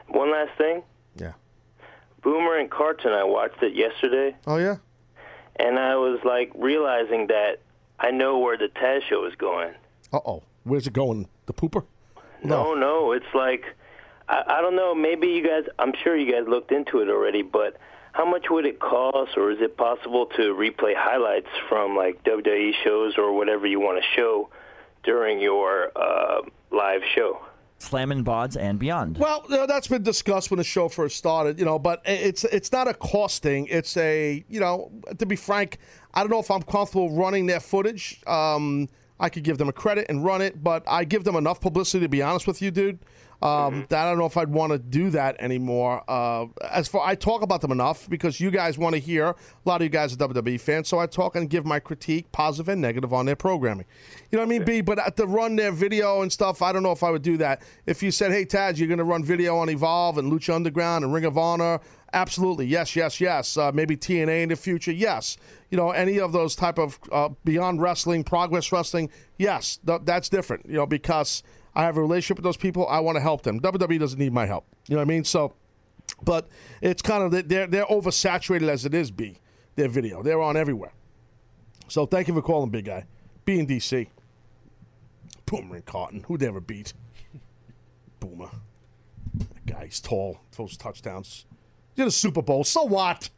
One 0.08 0.32
last 0.32 0.56
thing. 0.58 0.82
Yeah. 1.16 1.32
Boomer 2.22 2.56
and 2.58 2.70
Carton, 2.70 3.12
I 3.12 3.22
watched 3.24 3.62
it 3.62 3.74
yesterday, 3.74 4.34
Oh 4.46 4.56
yeah. 4.56 4.76
and 5.56 5.78
I 5.78 5.94
was 5.96 6.18
like 6.24 6.50
realizing 6.56 7.28
that 7.28 7.58
I 8.00 8.10
know 8.10 8.38
where 8.38 8.56
the 8.58 8.68
Taz 8.68 9.02
show 9.08 9.24
is 9.26 9.34
going. 9.36 9.74
Uh 10.12 10.20
oh. 10.26 10.42
Where's 10.64 10.86
it 10.88 10.92
going? 10.92 11.28
The 11.46 11.52
pooper? 11.52 11.84
No, 12.42 12.74
no, 12.74 13.12
it's 13.12 13.32
like 13.34 13.64
I, 14.28 14.42
I 14.46 14.60
don't 14.60 14.74
know. 14.74 14.94
Maybe 14.94 15.28
you 15.28 15.46
guys. 15.46 15.64
I'm 15.78 15.92
sure 16.02 16.16
you 16.16 16.32
guys 16.32 16.48
looked 16.48 16.72
into 16.72 17.00
it 17.00 17.08
already, 17.08 17.42
but 17.42 17.76
how 18.16 18.24
much 18.24 18.46
would 18.48 18.64
it 18.64 18.80
cost, 18.80 19.36
or 19.36 19.50
is 19.50 19.58
it 19.60 19.76
possible 19.76 20.24
to 20.36 20.54
replay 20.54 20.94
highlights 20.96 21.50
from 21.68 21.94
like 21.94 22.24
WWE 22.24 22.72
shows 22.82 23.14
or 23.18 23.36
whatever 23.36 23.66
you 23.66 23.78
want 23.78 24.02
to 24.02 24.04
show 24.18 24.48
during 25.04 25.38
your 25.38 25.92
uh, 25.94 26.40
live 26.70 27.02
show? 27.14 27.38
Slammin' 27.78 28.24
Bods 28.24 28.56
and 28.58 28.78
beyond. 28.78 29.18
Well, 29.18 29.44
you 29.50 29.56
know, 29.56 29.66
that's 29.66 29.88
been 29.88 30.02
discussed 30.02 30.50
when 30.50 30.56
the 30.56 30.64
show 30.64 30.88
first 30.88 31.16
started, 31.16 31.58
you 31.58 31.66
know, 31.66 31.78
but 31.78 32.00
it's 32.06 32.44
it's 32.44 32.72
not 32.72 32.88
a 32.88 32.94
costing. 32.94 33.66
It's 33.66 33.98
a, 33.98 34.42
you 34.48 34.60
know, 34.60 34.90
to 35.18 35.26
be 35.26 35.36
frank, 35.36 35.76
I 36.14 36.20
don't 36.20 36.30
know 36.30 36.40
if 36.40 36.50
I'm 36.50 36.62
comfortable 36.62 37.14
running 37.14 37.44
their 37.44 37.60
footage. 37.60 38.22
Um, 38.26 38.88
I 39.20 39.28
could 39.28 39.44
give 39.44 39.58
them 39.58 39.68
a 39.68 39.74
credit 39.74 40.06
and 40.08 40.24
run 40.24 40.40
it, 40.40 40.64
but 40.64 40.84
I 40.86 41.04
give 41.04 41.24
them 41.24 41.36
enough 41.36 41.60
publicity 41.60 42.06
to 42.06 42.08
be 42.08 42.22
honest 42.22 42.46
with 42.46 42.62
you, 42.62 42.70
dude. 42.70 42.98
Um, 43.42 43.86
That 43.90 44.06
I 44.06 44.10
don't 44.10 44.18
know 44.18 44.26
if 44.26 44.36
I'd 44.36 44.48
want 44.48 44.72
to 44.72 44.78
do 44.78 45.10
that 45.10 45.36
anymore. 45.40 46.02
Uh, 46.08 46.46
as 46.70 46.88
for 46.88 47.06
I 47.06 47.14
talk 47.14 47.42
about 47.42 47.60
them 47.60 47.70
enough 47.70 48.08
because 48.08 48.40
you 48.40 48.50
guys 48.50 48.78
want 48.78 48.94
to 48.94 48.98
hear. 49.00 49.26
A 49.26 49.34
lot 49.64 49.80
of 49.80 49.82
you 49.82 49.88
guys 49.90 50.12
are 50.12 50.16
WWE 50.16 50.60
fans, 50.60 50.88
so 50.88 50.98
I 50.98 51.06
talk 51.06 51.36
and 51.36 51.50
give 51.50 51.66
my 51.66 51.78
critique, 51.78 52.30
positive 52.32 52.68
and 52.68 52.80
negative, 52.80 53.12
on 53.12 53.26
their 53.26 53.36
programming. 53.36 53.86
You 54.30 54.38
know 54.38 54.42
what 54.42 54.54
I 54.54 54.58
mean, 54.58 54.64
B? 54.64 54.80
But 54.80 55.16
to 55.16 55.26
run 55.26 55.56
their 55.56 55.72
video 55.72 56.22
and 56.22 56.32
stuff, 56.32 56.62
I 56.62 56.72
don't 56.72 56.82
know 56.82 56.92
if 56.92 57.02
I 57.02 57.10
would 57.10 57.22
do 57.22 57.36
that. 57.38 57.62
If 57.84 58.02
you 58.02 58.10
said, 58.10 58.32
"Hey, 58.32 58.46
Taz, 58.46 58.78
you're 58.78 58.88
going 58.88 58.98
to 58.98 59.04
run 59.04 59.22
video 59.22 59.56
on 59.56 59.68
Evolve 59.68 60.18
and 60.18 60.32
Lucha 60.32 60.54
Underground 60.54 61.04
and 61.04 61.12
Ring 61.12 61.24
of 61.24 61.36
Honor," 61.36 61.80
absolutely, 62.12 62.66
yes, 62.66 62.96
yes, 62.96 63.20
yes. 63.20 63.56
Uh, 63.56 63.70
maybe 63.72 63.96
TNA 63.96 64.42
in 64.44 64.48
the 64.48 64.56
future, 64.56 64.92
yes. 64.92 65.36
You 65.70 65.76
know, 65.76 65.90
any 65.90 66.18
of 66.20 66.32
those 66.32 66.54
type 66.56 66.78
of 66.78 66.98
uh, 67.12 67.28
beyond 67.44 67.82
wrestling, 67.82 68.24
progress 68.24 68.72
wrestling, 68.72 69.10
yes, 69.36 69.78
th- 69.86 70.02
that's 70.04 70.28
different. 70.28 70.66
You 70.66 70.76
know, 70.76 70.86
because 70.86 71.42
I 71.76 71.84
have 71.84 71.96
a 71.96 72.00
relationship 72.00 72.38
with 72.38 72.44
those 72.44 72.56
people. 72.56 72.88
I 72.88 72.98
want 73.00 73.16
to 73.16 73.20
help 73.20 73.42
them. 73.42 73.60
WWE 73.60 74.00
doesn't 74.00 74.18
need 74.18 74.32
my 74.32 74.46
help. 74.46 74.66
You 74.88 74.96
know 74.96 75.00
what 75.00 75.08
I 75.08 75.14
mean? 75.14 75.24
So, 75.24 75.52
but 76.24 76.48
it's 76.80 77.02
kind 77.02 77.22
of 77.22 77.48
they're 77.48 77.66
they're 77.66 77.84
oversaturated 77.84 78.68
as 78.68 78.84
it 78.84 78.94
is. 78.94 79.10
B 79.10 79.38
their 79.76 79.88
video. 79.88 80.22
They're 80.22 80.40
on 80.40 80.56
everywhere. 80.56 80.92
So 81.88 82.04
thank 82.06 82.26
you 82.26 82.34
for 82.34 82.42
calling, 82.42 82.70
big 82.70 82.86
guy. 82.86 83.04
B 83.44 83.60
in 83.60 83.66
DC. 83.66 84.08
Boomer 85.44 85.76
and 85.76 85.84
Carton. 85.84 86.24
Who'd 86.26 86.42
ever 86.42 86.60
beat? 86.60 86.92
Boomer. 88.20 88.50
That 89.34 89.66
guy's 89.66 90.00
tall. 90.00 90.40
Throws 90.50 90.76
touchdowns. 90.76 91.46
He's 91.94 92.02
in 92.02 92.08
a 92.08 92.10
Super 92.10 92.42
Bowl. 92.42 92.64
So 92.64 92.82
what? 92.82 93.30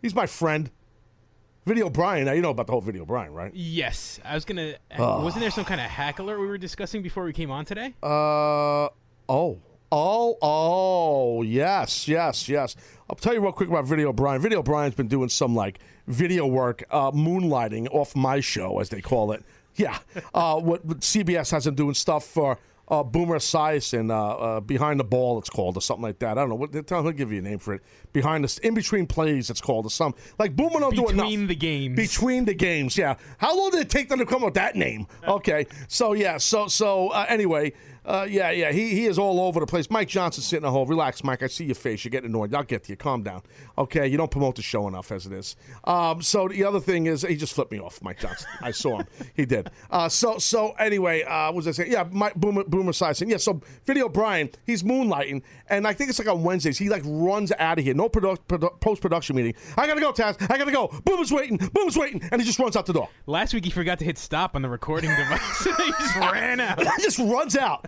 He's 0.00 0.14
my 0.14 0.26
friend. 0.26 0.70
Video 1.64 1.88
Brian. 1.88 2.24
Now 2.24 2.32
you 2.32 2.42
know 2.42 2.50
about 2.50 2.66
the 2.66 2.72
whole 2.72 2.80
Video 2.80 3.04
Brian, 3.04 3.32
right? 3.32 3.52
Yes, 3.54 4.18
I 4.24 4.34
was 4.34 4.44
gonna. 4.44 4.74
Ugh. 4.98 5.22
Wasn't 5.22 5.40
there 5.40 5.50
some 5.50 5.64
kind 5.64 5.80
of 5.80 5.86
hack 5.88 6.18
alert 6.18 6.40
we 6.40 6.46
were 6.46 6.58
discussing 6.58 7.02
before 7.02 7.24
we 7.24 7.32
came 7.32 7.50
on 7.50 7.64
today? 7.64 7.94
Uh 8.02 8.88
oh. 9.28 9.60
Oh, 9.94 10.38
oh, 10.40 11.42
yes, 11.42 12.08
yes, 12.08 12.48
yes. 12.48 12.76
I'll 13.10 13.16
tell 13.16 13.34
you 13.34 13.42
real 13.42 13.52
quick 13.52 13.68
about 13.68 13.84
Video 13.84 14.10
Brian. 14.10 14.40
Video 14.40 14.62
Brian's 14.62 14.94
been 14.94 15.06
doing 15.06 15.28
some 15.28 15.54
like 15.54 15.80
video 16.06 16.46
work, 16.46 16.82
uh, 16.90 17.10
moonlighting 17.10 17.88
off 17.90 18.16
my 18.16 18.40
show, 18.40 18.80
as 18.80 18.88
they 18.88 19.02
call 19.02 19.32
it. 19.32 19.44
Yeah. 19.76 19.98
Uh, 20.32 20.58
what, 20.60 20.82
what 20.86 21.00
CBS 21.00 21.50
has 21.50 21.66
him 21.66 21.74
doing 21.74 21.92
stuff 21.92 22.24
for 22.24 22.58
uh, 22.92 23.02
Boomer 23.02 23.36
Esiason, 23.36 24.10
uh, 24.10 24.36
uh, 24.36 24.60
Behind 24.60 25.00
the 25.00 25.04
Ball, 25.04 25.38
it's 25.38 25.48
called, 25.48 25.78
or 25.78 25.80
something 25.80 26.02
like 26.02 26.18
that. 26.18 26.32
I 26.32 26.42
don't 26.42 26.50
know. 26.50 26.56
What, 26.56 26.86
tell, 26.86 27.02
he'll 27.02 27.12
give 27.12 27.32
you 27.32 27.38
a 27.38 27.42
name 27.42 27.58
for 27.58 27.72
it. 27.72 27.82
Behind 28.12 28.44
the, 28.44 28.60
in 28.62 28.74
between 28.74 29.06
plays, 29.06 29.48
it's 29.48 29.62
called, 29.62 29.86
or 29.86 29.90
some 29.90 30.14
like 30.38 30.54
Boomer 30.54 30.78
don't 30.78 30.94
do 30.94 31.08
enough. 31.08 31.24
Between 31.24 31.46
the 31.46 31.54
games. 31.54 31.96
Between 31.96 32.44
the 32.44 32.52
games, 32.52 32.98
yeah. 32.98 33.14
How 33.38 33.56
long 33.56 33.70
did 33.70 33.80
it 33.80 33.88
take 33.88 34.10
them 34.10 34.18
to 34.18 34.26
come 34.26 34.42
up 34.42 34.48
with 34.48 34.54
that 34.54 34.76
name? 34.76 35.06
Okay, 35.32 35.66
so 35.88 36.12
yeah, 36.12 36.36
so 36.36 36.66
so 36.66 37.08
uh, 37.08 37.24
anyway, 37.28 37.72
uh, 38.04 38.26
yeah, 38.28 38.50
yeah, 38.50 38.72
he 38.72 38.90
he 38.90 39.06
is 39.06 39.18
all 39.18 39.40
over 39.40 39.60
the 39.60 39.66
place. 39.66 39.90
Mike 39.90 40.08
Johnson 40.08 40.42
sitting 40.42 40.66
at 40.66 40.70
home. 40.70 40.88
Relax, 40.88 41.22
Mike. 41.22 41.42
I 41.42 41.46
see 41.46 41.64
your 41.64 41.74
face. 41.74 42.04
You're 42.04 42.10
getting 42.10 42.30
annoyed. 42.30 42.54
I'll 42.54 42.62
get 42.64 42.84
to 42.84 42.90
you. 42.92 42.96
Calm 42.96 43.22
down. 43.22 43.42
Okay, 43.78 44.06
you 44.08 44.16
don't 44.16 44.30
promote 44.30 44.56
the 44.56 44.62
show 44.62 44.88
enough 44.88 45.12
as 45.12 45.26
it 45.26 45.32
is. 45.32 45.56
Um, 45.84 46.20
so 46.22 46.48
the 46.48 46.64
other 46.64 46.80
thing 46.80 47.06
is, 47.06 47.22
he 47.22 47.36
just 47.36 47.52
flipped 47.54 47.70
me 47.72 47.78
off, 47.78 48.02
Mike 48.02 48.18
Johnson. 48.20 48.48
I 48.60 48.70
saw 48.72 48.98
him. 48.98 49.06
He 49.34 49.46
did. 49.46 49.70
Uh, 49.90 50.08
so 50.08 50.38
so 50.38 50.72
anyway, 50.72 51.22
uh, 51.22 51.46
what 51.46 51.56
was 51.56 51.68
I 51.68 51.70
saying? 51.72 51.92
Yeah, 51.92 52.04
Mike 52.10 52.34
Boomer 52.34 52.64
Boomer 52.64 52.92
Esiason. 52.92 53.30
Yeah, 53.30 53.38
so 53.38 53.60
Video 53.84 54.08
Brian, 54.08 54.50
he's 54.66 54.82
moonlighting, 54.82 55.42
and 55.70 55.86
I 55.86 55.92
think 55.94 56.10
it's 56.10 56.18
like 56.18 56.28
on 56.28 56.42
Wednesdays. 56.42 56.76
He 56.78 56.88
like 56.88 57.02
runs 57.06 57.50
out 57.58 57.78
of 57.78 57.84
here. 57.84 57.94
No 57.94 58.08
produ- 58.08 58.38
produ- 58.48 58.78
post 58.80 59.00
production 59.00 59.36
meeting. 59.36 59.54
I 59.78 59.86
gotta 59.86 60.00
go, 60.00 60.12
Taz. 60.12 60.36
I 60.50 60.58
gotta 60.58 60.72
go. 60.72 60.88
Boomer's 61.04 61.32
waiting. 61.32 61.56
Boomer's 61.56 61.96
waiting, 61.96 62.22
and 62.30 62.40
he 62.40 62.46
just 62.46 62.58
runs 62.58 62.76
out 62.76 62.84
the 62.86 62.92
door. 62.92 63.08
Last 63.26 63.54
week 63.54 63.64
he 63.64 63.70
forgot 63.70 63.98
to 64.00 64.04
hit 64.04 64.18
stop 64.18 64.54
on 64.54 64.62
the 64.62 64.68
recording 64.68 65.10
device. 65.16 65.64
he 65.64 65.90
just 65.92 66.16
ran 66.16 66.60
out. 66.60 66.78
He 66.80 67.02
just 67.02 67.18
runs 67.18 67.56
out. 67.56 67.86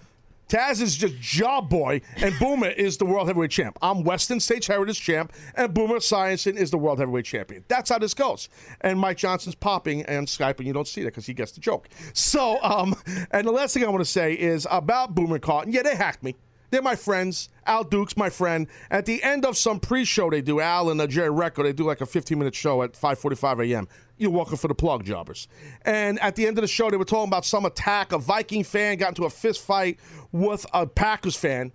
Taz 0.48 0.82
is 0.82 0.96
just 0.96 1.18
job 1.20 1.70
boy, 1.70 2.02
and 2.18 2.38
Boomer 2.38 2.68
is 2.68 2.98
the 2.98 3.06
world 3.06 3.28
heavyweight 3.28 3.50
champ. 3.50 3.78
I'm 3.80 4.04
Western 4.04 4.40
States 4.40 4.66
Heritage 4.66 5.00
champ, 5.00 5.32
and 5.54 5.72
Boomer 5.72 5.96
Esiason 5.96 6.56
is 6.56 6.70
the 6.70 6.78
world 6.78 6.98
heavyweight 6.98 7.24
champion. 7.24 7.64
That's 7.68 7.88
how 7.88 7.98
this 7.98 8.12
goes. 8.12 8.48
And 8.82 8.98
Mike 8.98 9.16
Johnson's 9.16 9.54
popping 9.54 10.02
and 10.02 10.26
Skype, 10.26 10.58
and 10.58 10.66
you 10.66 10.74
don't 10.74 10.88
see 10.88 11.02
that 11.02 11.08
because 11.08 11.26
he 11.26 11.32
gets 11.32 11.52
the 11.52 11.60
joke. 11.60 11.88
So, 12.12 12.62
um, 12.62 12.94
and 13.30 13.46
the 13.46 13.52
last 13.52 13.74
thing 13.74 13.84
I 13.84 13.88
want 13.88 14.04
to 14.04 14.10
say 14.10 14.34
is 14.34 14.66
about 14.70 15.14
Boomer 15.14 15.38
Carton. 15.38 15.72
Yeah, 15.72 15.82
they 15.82 15.96
hacked 15.96 16.22
me. 16.22 16.36
They're 16.74 16.82
my 16.82 16.96
friends. 16.96 17.50
Al 17.66 17.84
Duke's 17.84 18.16
my 18.16 18.30
friend. 18.30 18.66
At 18.90 19.06
the 19.06 19.22
end 19.22 19.44
of 19.44 19.56
some 19.56 19.78
pre-show 19.78 20.28
they 20.28 20.40
do, 20.40 20.58
Al 20.58 20.90
and 20.90 21.00
uh, 21.00 21.06
Jerry 21.06 21.30
Recco, 21.30 21.62
they 21.62 21.72
do 21.72 21.84
like 21.84 22.00
a 22.00 22.04
15-minute 22.04 22.52
show 22.52 22.82
at 22.82 22.94
5:45 22.94 23.70
a.m. 23.70 23.86
You're 24.18 24.32
walking 24.32 24.56
for 24.56 24.66
the 24.66 24.74
plug, 24.74 25.04
jobbers. 25.04 25.46
And 25.82 26.18
at 26.18 26.34
the 26.34 26.48
end 26.48 26.58
of 26.58 26.62
the 26.62 26.68
show, 26.68 26.90
they 26.90 26.96
were 26.96 27.04
talking 27.04 27.28
about 27.28 27.44
some 27.44 27.64
attack. 27.64 28.10
A 28.10 28.18
Viking 28.18 28.64
fan 28.64 28.96
got 28.96 29.10
into 29.10 29.24
a 29.24 29.30
fist 29.30 29.60
fight 29.62 30.00
with 30.32 30.66
a 30.74 30.84
Packers 30.84 31.36
fan, 31.36 31.70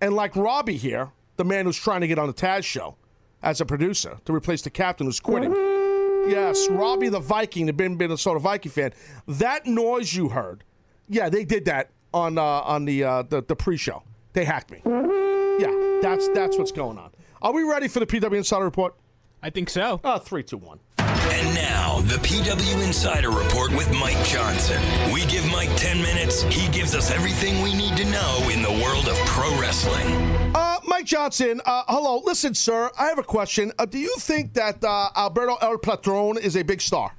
and 0.00 0.14
like 0.14 0.34
Robbie 0.34 0.76
here, 0.76 1.12
the 1.36 1.44
man 1.44 1.64
who's 1.64 1.78
trying 1.78 2.00
to 2.00 2.08
get 2.08 2.18
on 2.18 2.26
the 2.26 2.34
Taz 2.34 2.64
show 2.64 2.96
as 3.44 3.60
a 3.60 3.64
producer 3.64 4.18
to 4.24 4.34
replace 4.34 4.62
the 4.62 4.70
captain 4.70 5.06
who's 5.06 5.20
quitting. 5.20 5.52
Yes, 6.28 6.68
Robbie 6.68 7.08
the 7.08 7.20
Viking, 7.20 7.66
the 7.66 7.72
been 7.72 7.96
Minnesota 7.96 8.40
Viking 8.40 8.72
fan. 8.72 8.92
That 9.28 9.66
noise 9.66 10.12
you 10.12 10.30
heard, 10.30 10.64
yeah, 11.08 11.28
they 11.28 11.44
did 11.44 11.66
that 11.66 11.90
on 12.12 12.36
uh, 12.36 12.42
on 12.42 12.84
the, 12.84 13.04
uh, 13.04 13.22
the 13.22 13.44
the 13.44 13.54
pre-show. 13.54 14.02
They 14.32 14.44
hacked 14.44 14.70
me. 14.70 14.80
Yeah, 14.84 15.98
that's 16.02 16.28
that's 16.28 16.56
what's 16.56 16.72
going 16.72 16.98
on. 16.98 17.10
Are 17.42 17.52
we 17.52 17.62
ready 17.62 17.88
for 17.88 18.00
the 18.00 18.06
PW 18.06 18.36
Insider 18.36 18.64
Report? 18.64 18.94
I 19.42 19.50
think 19.50 19.70
so. 19.70 20.00
Uh, 20.04 20.18
three, 20.18 20.42
two, 20.42 20.58
one. 20.58 20.78
And 20.98 21.54
now, 21.54 22.00
the 22.02 22.16
PW 22.16 22.84
Insider 22.86 23.30
Report 23.30 23.70
with 23.72 23.90
Mike 23.92 24.22
Johnson. 24.24 24.80
We 25.12 25.24
give 25.26 25.46
Mike 25.50 25.74
10 25.76 26.02
minutes, 26.02 26.42
he 26.42 26.68
gives 26.68 26.94
us 26.94 27.10
everything 27.10 27.62
we 27.62 27.72
need 27.74 27.96
to 27.96 28.04
know 28.04 28.48
in 28.52 28.60
the 28.62 28.70
world 28.84 29.08
of 29.08 29.16
pro 29.26 29.58
wrestling. 29.58 30.06
Uh, 30.54 30.78
Mike 30.86 31.06
Johnson, 31.06 31.60
uh, 31.64 31.84
hello. 31.88 32.20
Listen, 32.24 32.54
sir, 32.54 32.90
I 32.98 33.06
have 33.06 33.18
a 33.18 33.22
question. 33.22 33.72
Uh, 33.78 33.86
do 33.86 33.98
you 33.98 34.14
think 34.18 34.52
that 34.54 34.84
uh, 34.84 35.08
Alberto 35.16 35.56
El 35.62 35.78
Patron 35.78 36.36
is 36.36 36.56
a 36.56 36.62
big 36.62 36.82
star? 36.82 37.14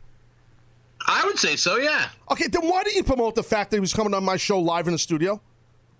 I 1.07 1.25
would 1.25 1.39
say 1.39 1.55
so, 1.55 1.77
yeah. 1.77 2.09
Okay, 2.29 2.47
then 2.47 2.67
why 2.67 2.83
didn't 2.83 2.97
you 2.97 3.03
promote 3.03 3.33
the 3.33 3.43
fact 3.43 3.71
that 3.71 3.77
he 3.77 3.81
was 3.81 3.93
coming 3.93 4.13
on 4.13 4.23
my 4.23 4.37
show 4.37 4.59
live 4.59 4.85
in 4.87 4.93
the 4.93 4.99
studio? 4.99 5.41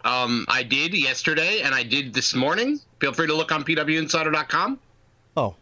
Um, 0.04 0.45
I 0.47 0.64
did 0.64 0.93
yesterday, 0.93 1.62
and 1.62 1.74
I 1.76 1.84
did 1.84 2.14
this 2.14 2.34
morning. 2.34 2.80
Feel 2.99 3.14
free 3.14 3.28
to 3.28 3.34
look 3.34 3.52
on 3.52 3.64
pwinsider.com. 3.64 4.80
Oh. 5.38 5.56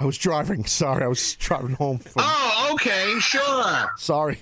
I 0.00 0.04
was 0.04 0.18
driving. 0.18 0.64
Sorry, 0.64 1.04
I 1.04 1.06
was 1.08 1.34
driving 1.36 1.74
home. 1.74 1.98
From... 1.98 2.22
Oh, 2.24 2.70
okay, 2.74 3.14
sure. 3.20 3.92
Sorry. 3.96 4.38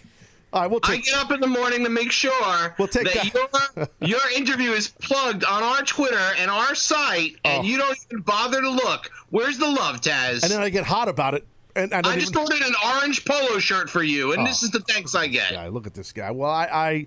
All 0.53 0.62
right, 0.62 0.70
we'll 0.70 0.80
I 0.82 0.97
take. 0.97 1.05
get 1.05 1.14
up 1.14 1.30
in 1.30 1.41
the 1.41 1.47
morning 1.47 1.84
to 1.84 1.91
make 1.91 2.11
sure 2.11 2.74
We'll 2.76 2.88
take 2.88 3.12
that, 3.12 3.32
your 3.32 3.88
your 4.01 4.30
interview 4.36 4.72
is 4.72 4.88
plugged 4.88 5.45
on 5.45 5.62
our 5.62 5.82
Twitter 5.82 6.18
and 6.38 6.51
our 6.51 6.74
site, 6.74 7.36
and 7.45 7.61
Oh. 7.61 7.62
you 7.62 7.78
don't 7.78 7.97
even 8.11 8.22
bother 8.22 8.61
to 8.61 8.68
look. 8.70 9.11
Where's 9.30 9.59
the 9.59 9.68
love, 9.68 10.01
Taz? 10.01 10.43
And 10.43 10.51
then 10.51 10.61
I 10.61 10.68
get 10.68 10.84
hot 10.84 11.09
about 11.09 11.34
it. 11.34 11.47
And 11.76 11.95
I, 11.95 11.99
I 12.01 12.14
just 12.18 12.32
even... 12.32 12.38
ordered 12.43 12.62
an 12.62 12.74
orange 12.97 13.24
polo 13.24 13.61
shirt 13.61 13.88
for 13.88 14.03
you, 14.03 14.32
and 14.32 14.43
Oh. 14.43 14.45
this 14.45 14.64
is 14.64 14.70
the 14.72 14.80
thanks 14.80 15.14
I 15.14 15.28
get. 15.28 15.53
guy. 15.53 15.68
Look 15.68 15.86
at 15.86 15.95
this 15.95 16.11
guy. 16.11 16.32
Well, 16.32 16.51
I, 16.51 16.64
I, 16.64 17.07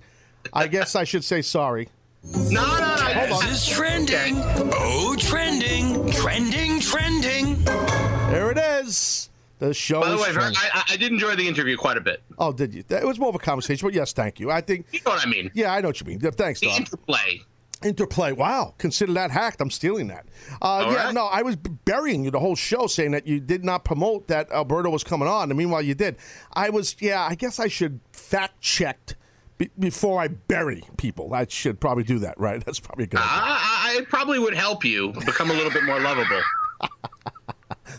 I 0.51 0.67
guess 0.67 0.95
I 0.95 1.03
should 1.03 1.23
say 1.23 1.41
sorry. 1.41 1.89
No, 2.23 2.65
no, 2.77 2.95
no. 2.95 3.39
This 3.41 3.67
is 3.67 3.67
trending. 3.67 4.35
Oh, 4.73 5.15
trending. 5.19 6.09
Trending, 6.11 6.79
trending. 6.79 7.63
There 7.63 8.51
it 8.51 8.57
is. 8.57 9.29
The 9.59 9.73
show 9.73 10.01
By 10.01 10.09
the 10.09 10.17
way. 10.17 10.23
I, 10.35 10.83
I- 10.89 10.97
did 10.97 11.11
enjoy 11.11 11.35
the 11.35 11.47
interview 11.47 11.77
quite 11.77 11.97
a 11.97 12.01
bit. 12.01 12.21
Oh, 12.37 12.51
did 12.51 12.73
you? 12.73 12.83
It 12.89 13.05
was 13.05 13.19
more 13.19 13.29
of 13.29 13.35
a 13.35 13.39
conversation, 13.39 13.87
but 13.87 13.93
yes, 13.93 14.11
thank 14.13 14.39
you. 14.39 14.51
I 14.51 14.61
think. 14.61 14.87
You 14.91 14.99
know 15.05 15.11
what 15.11 15.25
I 15.25 15.29
mean? 15.29 15.51
Yeah, 15.53 15.73
I 15.73 15.81
know 15.81 15.89
what 15.89 15.99
you 16.01 16.07
mean. 16.07 16.19
Thanks, 16.19 16.59
The 16.59 16.67
Doc. 16.67 16.79
interplay. 16.79 17.41
Interplay. 17.83 18.31
Wow. 18.31 18.73
Consider 18.77 19.11
that 19.13 19.29
hacked. 19.31 19.59
I'm 19.61 19.69
stealing 19.69 20.07
that. 20.07 20.25
Uh, 20.61 20.87
yeah, 20.89 20.95
right. 21.05 21.13
no, 21.13 21.25
I 21.25 21.41
was 21.41 21.57
burying 21.57 22.23
you 22.23 22.31
the 22.31 22.39
whole 22.39 22.55
show 22.55 22.87
saying 22.87 23.11
that 23.11 23.27
you 23.27 23.39
did 23.41 23.65
not 23.65 23.83
promote 23.83 24.27
that 24.27 24.49
Alberto 24.51 24.89
was 24.89 25.03
coming 25.03 25.27
on. 25.27 25.51
And 25.51 25.57
meanwhile, 25.57 25.81
you 25.81 25.93
did. 25.93 26.15
I 26.53 26.69
was, 26.69 26.95
yeah, 27.01 27.21
I 27.29 27.35
guess 27.35 27.59
I 27.59 27.67
should 27.67 27.99
fact 28.13 28.61
checked 28.61 29.15
be- 29.57 29.71
before 29.79 30.21
I 30.21 30.27
bury 30.27 30.83
people. 30.97 31.33
I 31.33 31.45
should 31.49 31.79
probably 31.79 32.03
do 32.03 32.19
that, 32.19 32.39
right? 32.39 32.61
That's 32.65 32.79
probably 32.79 33.05
a 33.05 33.07
good 33.07 33.19
idea. 33.19 33.29
I, 33.31 33.91
I, 33.95 33.97
it 34.01 34.09
probably 34.09 34.39
would 34.39 34.53
help 34.55 34.83
you 34.85 35.11
become 35.13 35.49
a 35.51 35.53
little 35.53 35.71
bit 35.71 35.83
more 35.83 35.99
lovable. 35.99 36.41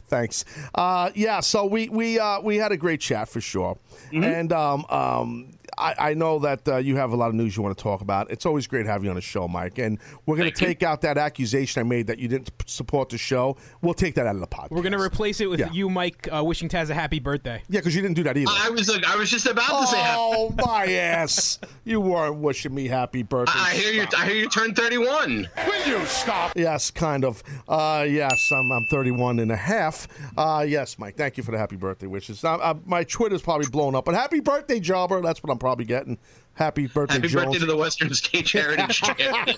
Thanks. 0.06 0.44
Uh, 0.74 1.10
yeah, 1.14 1.40
so 1.40 1.64
we 1.66 1.88
we 1.88 2.18
uh, 2.18 2.40
we 2.40 2.56
had 2.56 2.72
a 2.72 2.76
great 2.76 3.00
chat 3.00 3.28
for 3.28 3.40
sure, 3.40 3.78
Mm-hmm. 4.12 4.22
and 4.24 4.52
um, 4.52 4.84
um, 4.90 5.52
I, 5.78 6.10
I 6.10 6.14
know 6.14 6.38
that 6.40 6.66
uh, 6.68 6.76
you 6.76 6.96
have 6.96 7.12
a 7.12 7.16
lot 7.16 7.28
of 7.28 7.34
news 7.34 7.56
you 7.56 7.62
want 7.62 7.76
to 7.76 7.82
talk 7.82 8.00
about. 8.00 8.30
It's 8.30 8.46
always 8.46 8.66
great 8.66 8.86
having 8.86 9.04
you 9.04 9.10
on 9.10 9.16
the 9.16 9.20
show, 9.22 9.48
Mike. 9.48 9.78
And 9.78 9.98
we're 10.26 10.36
going 10.36 10.50
to 10.50 10.54
Thank 10.56 10.60
you. 10.60 10.66
take 10.68 10.82
out 10.82 11.00
that 11.02 11.18
accusation 11.18 11.80
I 11.80 11.82
made 11.84 12.06
that 12.08 12.18
you 12.18 12.28
didn't 12.28 12.50
support 12.66 13.08
the 13.08 13.18
show. 13.18 13.56
We'll 13.82 13.94
take 13.94 14.14
that 14.14 14.26
out 14.26 14.34
of 14.34 14.40
the 14.40 14.46
podcast. 14.46 14.70
We're 14.70 14.82
gonna 14.82 15.00
replace 15.00 15.40
it 15.40 15.46
with 15.50 15.60
Yeah. 15.60 15.70
you, 15.72 15.88
Mike, 15.90 16.28
uh, 16.32 16.42
wishing 16.44 16.68
Taz 16.68 16.90
a 16.90 16.94
happy 16.94 17.18
birthday. 17.20 17.62
Yeah, 17.68 17.80
because 17.80 17.94
you 17.94 18.02
didn't 18.02 18.16
do 18.16 18.22
that 18.24 18.36
either. 18.36 18.50
I 18.54 18.70
was 18.70 18.88
like, 18.88 19.04
I 19.06 19.16
was 19.16 19.30
just 19.30 19.46
about 19.46 19.80
to 19.82 19.86
say. 19.88 20.00
Oh 20.00 20.54
my 20.64 20.86
ass! 20.92 21.58
You 21.84 22.00
weren't 22.00 22.36
wishing 22.36 22.74
me 22.74 22.86
happy 22.88 23.22
birthday. 23.22 23.52
I, 23.56 23.70
I 23.70 23.74
hear 23.74 23.92
you. 23.92 24.06
I 24.16 24.26
hear 24.26 24.36
you 24.36 24.48
turn 24.48 24.74
31. 24.74 25.48
Will 25.66 25.86
you 25.86 26.04
stop? 26.06 26.52
Yes, 26.56 26.90
kind 26.90 27.24
of. 27.24 27.42
Uh, 27.68 28.06
yes, 28.08 28.50
I'm, 28.52 28.70
I'm 28.72 28.86
31 28.90 29.38
and 29.40 29.50
a 29.52 29.56
half. 29.56 30.08
Uh, 30.36 30.64
yes, 30.66 30.98
Mike, 30.98 31.16
thank 31.16 31.36
you 31.36 31.42
for 31.42 31.50
the 31.52 31.58
happy 31.58 31.76
birthday 31.76 32.06
wishes. 32.06 32.44
Uh, 32.44 32.54
uh, 32.56 32.74
my 32.86 33.04
Twitter's 33.04 33.42
probably 33.42 33.66
blown 33.68 33.94
up, 33.94 34.04
but 34.04 34.14
happy 34.14 34.40
birthday, 34.40 34.80
Jobber. 34.80 35.20
That's 35.20 35.42
what 35.42 35.50
I'm 35.50 35.58
probably 35.64 35.86
getting. 35.86 36.18
Happy 36.52 36.86
birthday, 36.86 37.14
Happy 37.14 37.28
Jones. 37.28 37.46
birthday 37.46 37.58
to 37.60 37.64
the 37.66 37.76
Western 37.76 38.12
States 38.12 38.52
Heritage 38.52 39.00
Champion. 39.00 39.32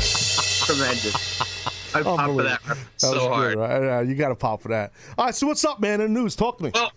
Tremendous. 0.00 1.94
I 1.94 2.02
pop 2.02 2.30
for 2.30 2.42
that 2.42 2.62
That 2.64 2.76
so 2.96 3.12
was 3.12 3.22
hard. 3.26 3.54
good, 3.54 3.60
right? 3.60 3.98
Uh, 3.98 4.00
you 4.00 4.14
got 4.14 4.30
to 4.30 4.34
pop 4.34 4.62
for 4.62 4.68
that. 4.68 4.92
All 5.18 5.26
right, 5.26 5.34
so 5.34 5.46
what's 5.46 5.62
up, 5.66 5.78
man? 5.78 6.00
In 6.00 6.14
the 6.14 6.20
news, 6.20 6.34
talk 6.34 6.56
to 6.58 6.64
me. 6.64 6.70
Well, 6.74 6.90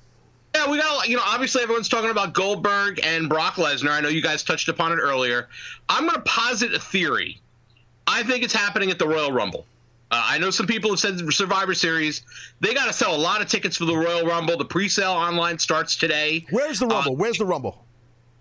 yeah, 0.55 0.71
we 0.71 0.77
got, 0.77 1.09
you 1.09 1.17
know, 1.17 1.23
obviously 1.25 1.63
everyone's 1.63 1.89
talking 1.89 2.11
about 2.11 2.33
Goldberg 2.33 3.01
and 3.03 3.27
Brock 3.27 3.55
Lesnar. 3.55 3.89
I 3.91 3.99
know 3.99 4.07
you 4.07 4.21
guys 4.21 4.41
touched 4.41 4.69
upon 4.69 4.93
it 4.93 5.01
earlier. 5.01 5.49
I'm 5.89 6.03
going 6.05 6.15
to 6.15 6.21
posit 6.21 6.73
a 6.73 6.79
theory. 6.79 7.41
I 8.07 8.23
think 8.23 8.41
it's 8.43 8.53
happening 8.53 8.89
at 8.89 8.97
the 8.99 9.07
Royal 9.07 9.33
Rumble. 9.33 9.65
Uh, 10.11 10.21
I 10.23 10.37
know 10.37 10.51
some 10.51 10.67
people 10.67 10.91
have 10.91 10.99
said 10.99 11.19
Survivor 11.33 11.73
Series. 11.73 12.23
They 12.59 12.73
got 12.73 12.85
to 12.85 12.93
sell 12.93 13.15
a 13.15 13.17
lot 13.17 13.41
of 13.41 13.47
tickets 13.47 13.77
for 13.77 13.85
the 13.85 13.95
Royal 13.95 14.25
Rumble. 14.25 14.57
The 14.57 14.65
pre-sale 14.65 15.11
online 15.11 15.57
starts 15.57 15.95
today. 15.95 16.45
Where's 16.51 16.79
the 16.79 16.87
Rumble? 16.87 17.15
Where's 17.15 17.37
the 17.37 17.45
Rumble? 17.45 17.85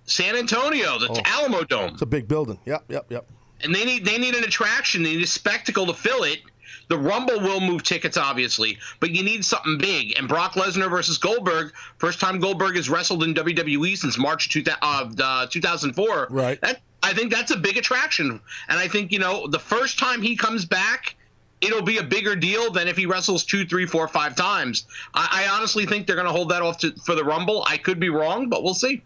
San 0.07 0.37
Antonio, 0.37 0.99
the 0.99 1.23
Alamo 1.25 1.65
Dome. 1.65 1.93
It's 1.95 2.03
a 2.03 2.07
big 2.07 2.29
building. 2.29 2.59
Yep, 2.67 2.85
yep, 2.89 3.07
yep. 3.09 3.27
and 3.63 3.75
they 3.75 3.85
need 3.85 4.05
they 4.05 4.19
need 4.19 4.35
an 4.35 4.45
attraction, 4.45 5.03
they 5.03 5.15
need 5.15 5.23
a 5.23 5.27
spectacle 5.27 5.87
to 5.87 5.95
fill 5.95 6.25
it. 6.25 6.41
The 6.89 6.99
Rumble 6.99 7.41
will 7.41 7.61
move 7.61 7.83
tickets, 7.83 8.19
obviously, 8.19 8.79
but 9.01 9.11
you 9.11 9.23
need 9.23 9.43
something 9.43 9.79
big. 9.79 10.19
And 10.19 10.29
Brock 10.29 10.53
Lesnar 10.53 10.91
versus 10.91 11.17
Goldberg, 11.17 11.73
first 11.97 12.21
time 12.21 12.39
Goldberg 12.39 12.77
has 12.77 12.91
wrestled 12.91 13.25
in 13.25 13.33
WWE 13.33 13.97
since 13.97 14.19
March 14.19 14.51
2000, 14.51 14.79
of 14.83 15.19
uh, 15.19 15.47
2004. 15.51 16.29
Right. 16.31 16.61
That, 16.61 16.81
I 17.03 17.15
think 17.15 17.33
that's 17.33 17.51
a 17.51 17.57
big 17.57 17.79
attraction, 17.79 18.41
and 18.69 18.79
I 18.79 18.89
think 18.89 19.13
you 19.13 19.19
know 19.19 19.47
the 19.47 19.59
first 19.59 19.99
time 19.99 20.21
he 20.21 20.37
comes 20.37 20.65
back. 20.65 21.17
It'll 21.65 21.83
be 21.83 21.99
a 21.99 22.03
bigger 22.03 22.37
deal 22.37 22.71
than 22.71 22.89
if 22.89 22.97
he 22.97 23.07
wrestles 23.07 23.45
two, 23.45 23.65
three, 23.65 23.87
four, 23.87 24.07
five 24.09 24.37
times. 24.37 24.87
I, 25.15 25.47
I 25.47 25.57
honestly 25.57 25.87
think 25.87 26.07
they're 26.07 26.17
going 26.17 26.27
to 26.27 26.33
hold 26.33 26.51
that 26.51 26.63
off 26.63 26.79
to, 26.79 26.93
for 27.05 27.15
the 27.15 27.25
Rumble. 27.25 27.65
I 27.67 27.79
could 27.79 27.99
be 27.99 28.11
wrong, 28.11 28.49
but 28.49 28.63
we'll 28.63 28.75
see. 28.75 29.03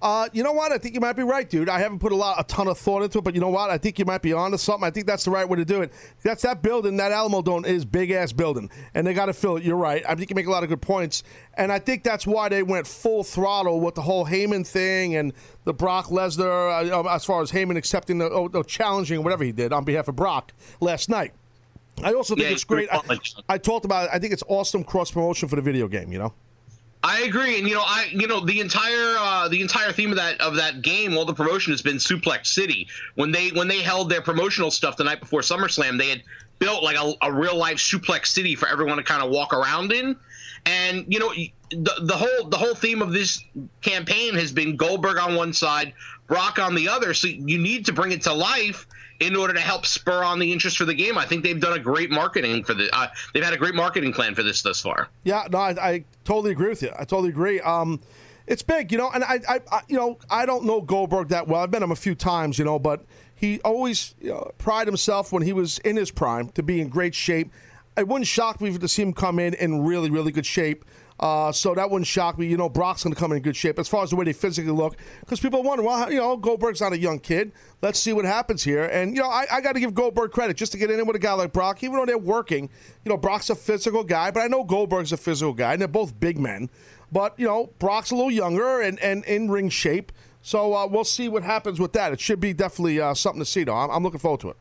Uh, 0.00 0.28
you 0.32 0.44
know 0.44 0.52
what? 0.52 0.70
I 0.70 0.78
think 0.78 0.94
you 0.94 1.00
might 1.00 1.14
be 1.14 1.24
right, 1.24 1.50
dude. 1.50 1.68
I 1.68 1.80
haven't 1.80 1.98
put 1.98 2.12
a 2.12 2.16
lot, 2.16 2.38
a 2.38 2.44
ton 2.44 2.68
of 2.68 2.78
thought 2.78 3.02
into 3.02 3.18
it, 3.18 3.24
but 3.24 3.34
you 3.34 3.40
know 3.40 3.48
what? 3.48 3.68
I 3.68 3.78
think 3.78 3.98
you 3.98 4.04
might 4.04 4.22
be 4.22 4.32
onto 4.32 4.56
something. 4.56 4.86
I 4.86 4.92
think 4.92 5.06
that's 5.06 5.24
the 5.24 5.32
right 5.32 5.48
way 5.48 5.56
to 5.56 5.64
do 5.64 5.82
it. 5.82 5.92
That's 6.22 6.42
that 6.42 6.62
building, 6.62 6.98
that 6.98 7.10
Alamo 7.10 7.42
Dome 7.42 7.64
is 7.64 7.84
big 7.84 8.12
ass 8.12 8.32
building, 8.32 8.70
and 8.94 9.04
they 9.04 9.12
got 9.12 9.26
to 9.26 9.32
fill 9.32 9.56
it. 9.56 9.64
You're 9.64 9.76
right. 9.76 10.04
I 10.04 10.10
think 10.10 10.20
you 10.20 10.26
can 10.26 10.36
make 10.36 10.46
a 10.46 10.52
lot 10.52 10.62
of 10.62 10.68
good 10.68 10.82
points, 10.82 11.24
and 11.54 11.72
I 11.72 11.80
think 11.80 12.04
that's 12.04 12.28
why 12.28 12.48
they 12.48 12.62
went 12.62 12.86
full 12.86 13.24
throttle 13.24 13.80
with 13.80 13.96
the 13.96 14.02
whole 14.02 14.24
Heyman 14.24 14.64
thing 14.64 15.16
and 15.16 15.32
the 15.64 15.74
Brock 15.74 16.06
Lesnar, 16.06 16.92
uh, 16.92 17.08
as 17.08 17.24
far 17.24 17.42
as 17.42 17.50
Heyman 17.50 17.76
accepting 17.76 18.18
the, 18.18 18.30
oh, 18.30 18.46
the 18.46 18.62
challenging 18.62 19.24
whatever 19.24 19.42
he 19.42 19.50
did 19.50 19.72
on 19.72 19.84
behalf 19.84 20.06
of 20.06 20.14
Brock 20.14 20.52
last 20.80 21.08
night. 21.08 21.32
I 22.04 22.12
also 22.12 22.34
think 22.34 22.48
Yeah, 22.48 22.52
it's 22.52 22.64
great. 22.64 22.88
I, 22.90 23.00
I 23.48 23.58
talked 23.58 23.84
about 23.84 24.04
it. 24.04 24.10
I 24.12 24.18
think 24.18 24.32
it's 24.32 24.44
awesome 24.48 24.84
cross 24.84 25.10
promotion 25.10 25.48
for 25.48 25.56
the 25.56 25.62
video 25.62 25.88
game. 25.88 26.12
You 26.12 26.18
know. 26.18 26.34
I 27.04 27.20
agree, 27.20 27.58
and 27.58 27.68
you 27.68 27.74
know, 27.74 27.84
I 27.84 28.08
you 28.10 28.26
know 28.26 28.44
the 28.44 28.60
entire 28.60 29.16
uh, 29.18 29.48
the 29.48 29.60
entire 29.60 29.92
theme 29.92 30.10
of 30.10 30.16
that 30.16 30.40
of 30.40 30.56
that 30.56 30.82
game, 30.82 31.16
all 31.16 31.24
the 31.24 31.34
promotion 31.34 31.72
has 31.72 31.80
been 31.80 31.96
Suplex 31.96 32.46
City. 32.46 32.88
When 33.14 33.30
they 33.30 33.50
when 33.50 33.68
they 33.68 33.82
held 33.82 34.10
their 34.10 34.20
promotional 34.20 34.70
stuff 34.70 34.96
the 34.96 35.04
night 35.04 35.20
before 35.20 35.40
SummerSlam, 35.40 35.96
they 35.96 36.08
had 36.08 36.22
built 36.58 36.82
like 36.82 36.96
a, 36.96 37.14
a 37.22 37.32
real 37.32 37.56
life 37.56 37.76
Suplex 37.76 38.26
City 38.26 38.56
for 38.56 38.68
everyone 38.68 38.96
to 38.96 39.04
kind 39.04 39.22
of 39.22 39.30
walk 39.30 39.54
around 39.54 39.92
in. 39.92 40.16
And 40.66 41.04
you 41.08 41.20
know, 41.20 41.32
the 41.70 41.92
the 42.02 42.16
whole 42.16 42.48
the 42.48 42.56
whole 42.56 42.74
theme 42.74 43.00
of 43.00 43.12
this 43.12 43.44
campaign 43.80 44.34
has 44.34 44.50
been 44.50 44.76
Goldberg 44.76 45.18
on 45.18 45.36
one 45.36 45.52
side, 45.52 45.94
Brock 46.26 46.58
on 46.58 46.74
the 46.74 46.88
other. 46.88 47.14
So 47.14 47.28
you 47.28 47.58
need 47.58 47.86
to 47.86 47.92
bring 47.92 48.10
it 48.10 48.22
to 48.22 48.32
life 48.32 48.88
in 49.20 49.34
order 49.34 49.52
to 49.52 49.60
help 49.60 49.84
spur 49.84 50.22
on 50.22 50.38
the 50.38 50.52
interest 50.52 50.76
for 50.76 50.84
the 50.84 50.94
game. 50.94 51.18
I 51.18 51.26
think 51.26 51.42
they've 51.42 51.60
done 51.60 51.72
a 51.72 51.82
great 51.82 52.10
marketing 52.10 52.64
for 52.64 52.74
the. 52.74 52.88
Uh, 52.96 53.08
they've 53.34 53.44
had 53.44 53.54
a 53.54 53.58
great 53.58 53.74
marketing 53.74 54.12
plan 54.12 54.34
for 54.34 54.42
this 54.42 54.62
thus 54.62 54.80
far. 54.80 55.08
Yeah, 55.24 55.46
no, 55.50 55.58
I, 55.58 55.70
I 55.70 56.04
totally 56.24 56.52
agree 56.52 56.68
with 56.68 56.82
you. 56.82 56.90
I 56.98 57.04
totally 57.04 57.30
agree. 57.30 57.60
Um, 57.60 58.00
It's 58.46 58.62
big, 58.62 58.90
you 58.92 58.96
know, 58.96 59.10
and 59.10 59.22
I, 59.22 59.40
I, 59.46 59.60
I, 59.70 59.80
you 59.88 59.96
know, 59.96 60.18
I 60.30 60.46
don't 60.46 60.64
know 60.64 60.80
Goldberg 60.80 61.28
that 61.28 61.48
well. 61.48 61.62
I've 61.62 61.70
met 61.70 61.82
him 61.82 61.90
a 61.90 61.96
few 61.96 62.14
times, 62.14 62.58
you 62.58 62.64
know, 62.64 62.78
but 62.78 63.04
he 63.34 63.60
always 63.60 64.14
you 64.20 64.30
know, 64.30 64.52
pride 64.56 64.86
himself 64.86 65.32
when 65.32 65.42
he 65.42 65.52
was 65.52 65.78
in 65.80 65.96
his 65.96 66.10
prime 66.10 66.48
to 66.50 66.62
be 66.62 66.80
in 66.80 66.88
great 66.88 67.14
shape. 67.14 67.52
It 67.98 68.08
wouldn't 68.08 68.26
shock 68.26 68.60
me 68.62 68.76
to 68.78 68.88
see 68.88 69.02
him 69.02 69.12
come 69.12 69.38
in 69.38 69.52
in 69.52 69.84
really, 69.84 70.08
really 70.08 70.32
good 70.32 70.46
shape. 70.46 70.86
Uh, 71.20 71.50
so 71.50 71.74
that 71.74 71.90
wouldn't 71.90 72.06
shock 72.06 72.38
me. 72.38 72.46
You 72.46 72.56
know, 72.56 72.68
Brock's 72.68 73.02
going 73.02 73.12
to 73.12 73.18
come 73.18 73.32
in 73.32 73.42
good 73.42 73.56
shape 73.56 73.78
as 73.78 73.88
far 73.88 74.04
as 74.04 74.10
the 74.10 74.16
way 74.16 74.24
they 74.24 74.32
physically 74.32 74.70
look. 74.70 74.96
Because 75.20 75.40
people 75.40 75.62
wonder, 75.62 75.82
well, 75.82 76.10
you 76.10 76.18
know, 76.18 76.36
Goldberg's 76.36 76.80
not 76.80 76.92
a 76.92 76.98
young 76.98 77.18
kid. 77.18 77.52
Let's 77.82 77.98
see 77.98 78.12
what 78.12 78.24
happens 78.24 78.62
here. 78.62 78.84
And, 78.84 79.16
you 79.16 79.22
know, 79.22 79.28
I, 79.28 79.46
I 79.50 79.60
got 79.60 79.72
to 79.72 79.80
give 79.80 79.94
Goldberg 79.94 80.30
credit 80.30 80.56
just 80.56 80.72
to 80.72 80.78
get 80.78 80.90
in 80.90 81.04
with 81.06 81.16
a 81.16 81.18
guy 81.18 81.32
like 81.32 81.52
Brock, 81.52 81.82
even 81.82 81.96
though 81.96 82.06
they're 82.06 82.18
working. 82.18 82.70
You 83.04 83.10
know, 83.10 83.16
Brock's 83.16 83.50
a 83.50 83.54
physical 83.54 84.04
guy, 84.04 84.30
but 84.30 84.40
I 84.40 84.46
know 84.46 84.62
Goldberg's 84.62 85.12
a 85.12 85.16
physical 85.16 85.54
guy, 85.54 85.72
and 85.72 85.80
they're 85.80 85.88
both 85.88 86.18
big 86.20 86.38
men. 86.38 86.70
But, 87.10 87.34
you 87.38 87.46
know, 87.46 87.70
Brock's 87.78 88.10
a 88.10 88.14
little 88.14 88.30
younger 88.30 88.80
and, 88.80 89.00
and 89.00 89.24
in 89.24 89.50
ring 89.50 89.70
shape. 89.70 90.12
So 90.40 90.72
uh, 90.74 90.86
we'll 90.86 91.04
see 91.04 91.28
what 91.28 91.42
happens 91.42 91.80
with 91.80 91.94
that. 91.94 92.12
It 92.12 92.20
should 92.20 92.38
be 92.38 92.52
definitely 92.52 93.00
uh, 93.00 93.14
something 93.14 93.40
to 93.40 93.46
see, 93.46 93.64
though. 93.64 93.74
I'm, 93.74 93.90
I'm 93.90 94.02
looking 94.02 94.20
forward 94.20 94.40
to 94.40 94.50
it. 94.50 94.56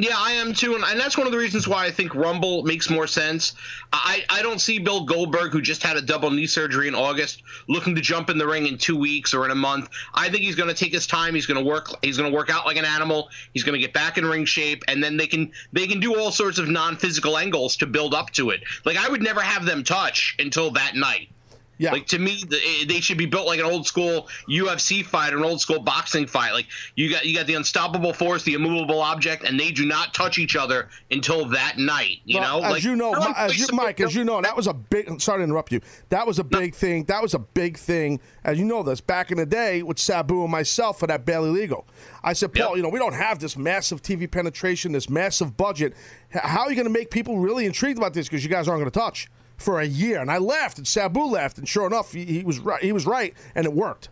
Yeah, 0.00 0.14
I 0.16 0.30
am 0.34 0.52
too, 0.54 0.76
and, 0.76 0.84
that's 1.00 1.18
one 1.18 1.26
of 1.26 1.32
the 1.32 1.38
reasons 1.38 1.66
why 1.66 1.84
I 1.84 1.90
think 1.90 2.14
Rumble 2.14 2.62
makes 2.62 2.88
more 2.88 3.08
sense. 3.08 3.54
I, 3.92 4.24
I 4.30 4.42
don't 4.42 4.60
see 4.60 4.78
Bill 4.78 5.04
Goldberg, 5.04 5.50
who 5.50 5.60
just 5.60 5.82
had 5.82 5.96
a 5.96 6.00
double 6.00 6.30
knee 6.30 6.46
surgery 6.46 6.86
in 6.86 6.94
August, 6.94 7.42
looking 7.68 7.96
to 7.96 8.00
jump 8.00 8.30
in 8.30 8.38
the 8.38 8.46
ring 8.46 8.68
in 8.68 8.78
two 8.78 8.96
weeks 8.96 9.34
or 9.34 9.44
in 9.44 9.50
a 9.50 9.56
month. 9.56 9.88
I 10.14 10.28
think 10.28 10.44
he's 10.44 10.54
going 10.54 10.68
to 10.68 10.74
take 10.74 10.92
his 10.92 11.04
time. 11.08 11.34
He's 11.34 11.46
going 11.46 11.58
to 11.58 11.68
work. 11.68 11.88
He's 12.00 12.16
going 12.16 12.30
to 12.30 12.36
work 12.36 12.48
out 12.48 12.64
like 12.64 12.76
an 12.76 12.84
animal. 12.84 13.28
He's 13.54 13.64
going 13.64 13.72
to 13.72 13.84
get 13.84 13.92
back 13.92 14.18
in 14.18 14.24
ring 14.24 14.44
shape, 14.44 14.84
and 14.86 15.02
then 15.02 15.16
they 15.16 15.26
can 15.26 15.50
they 15.72 15.88
can 15.88 15.98
do 15.98 16.16
all 16.16 16.30
sorts 16.30 16.58
of 16.58 16.68
non-physical 16.68 17.36
angles 17.36 17.76
to 17.78 17.86
build 17.86 18.14
up 18.14 18.30
to 18.34 18.50
it. 18.50 18.60
Like 18.84 18.98
I 18.98 19.08
would 19.08 19.20
never 19.20 19.40
have 19.40 19.64
them 19.64 19.82
touch 19.82 20.36
until 20.38 20.70
that 20.70 20.94
night. 20.94 21.28
Yeah. 21.78 21.92
Like 21.92 22.06
to 22.08 22.18
me, 22.18 22.42
they 22.86 23.00
should 23.00 23.18
be 23.18 23.26
built 23.26 23.46
like 23.46 23.60
an 23.60 23.64
old 23.64 23.86
school 23.86 24.28
UFC 24.48 25.04
fight, 25.04 25.32
or 25.32 25.38
an 25.38 25.44
old 25.44 25.60
school 25.60 25.80
boxing 25.80 26.26
fight. 26.26 26.52
Like 26.52 26.66
you 26.96 27.08
got 27.10 27.24
you 27.24 27.36
got 27.36 27.46
the 27.46 27.54
unstoppable 27.54 28.12
force, 28.12 28.42
the 28.42 28.54
immovable 28.54 29.00
object, 29.00 29.44
and 29.44 29.58
they 29.58 29.70
do 29.70 29.86
not 29.86 30.12
touch 30.12 30.38
each 30.38 30.56
other 30.56 30.88
until 31.10 31.46
that 31.46 31.78
night. 31.78 32.18
You 32.24 32.40
Well, 32.40 32.60
know, 32.60 32.66
as 32.66 32.72
like 32.72 32.82
you 32.82 32.96
know, 32.96 33.10
like 33.10 33.36
as 33.38 33.58
you, 33.58 33.66
Mike, 33.72 34.00
as 34.00 34.14
you 34.14 34.24
know, 34.24 34.42
that 34.42 34.56
was 34.56 34.66
a 34.66 34.74
big. 34.74 35.20
Sorry 35.20 35.38
to 35.38 35.44
interrupt 35.44 35.70
you. 35.70 35.80
That 36.08 36.26
was 36.26 36.38
a 36.38 36.44
big 36.44 36.74
thing. 36.74 37.04
That 37.04 37.22
was 37.22 37.34
a 37.34 37.38
big 37.38 37.78
thing. 37.78 38.20
As 38.42 38.58
you 38.58 38.64
know, 38.64 38.82
this 38.82 39.00
back 39.00 39.30
in 39.30 39.38
the 39.38 39.46
day 39.46 39.82
with 39.82 39.98
Sabu 39.98 40.42
and 40.42 40.50
myself 40.50 40.98
for 40.98 41.06
that 41.06 41.24
barely 41.24 41.50
legal. 41.50 41.86
I 42.24 42.32
said, 42.32 42.52
Paul, 42.52 42.76
you 42.76 42.82
know, 42.82 42.88
we 42.88 42.98
don't 42.98 43.14
have 43.14 43.38
this 43.38 43.56
massive 43.56 44.02
TV 44.02 44.28
penetration, 44.30 44.92
this 44.92 45.08
massive 45.08 45.56
budget. 45.56 45.94
How 46.30 46.62
are 46.62 46.70
you 46.70 46.74
going 46.74 46.86
to 46.86 46.92
make 46.92 47.10
people 47.10 47.38
really 47.38 47.66
intrigued 47.66 47.98
about 47.98 48.14
this? 48.14 48.28
Because 48.28 48.42
you 48.42 48.50
guys 48.50 48.66
aren't 48.66 48.80
going 48.80 48.90
to 48.90 48.98
touch 48.98 49.28
for 49.58 49.80
a 49.80 49.86
year. 49.86 50.20
And 50.20 50.30
I 50.30 50.38
laughed, 50.38 50.78
and 50.78 50.86
Sabu 50.86 51.24
laughed, 51.24 51.58
and 51.58 51.68
sure 51.68 51.86
enough, 51.86 52.12
he, 52.12 52.24
he 52.24 52.44
was 52.44 52.58
right. 52.58 52.82
He 52.82 52.92
was 52.92 53.04
right, 53.04 53.34
and 53.54 53.66
it 53.66 53.72
worked. 53.74 54.08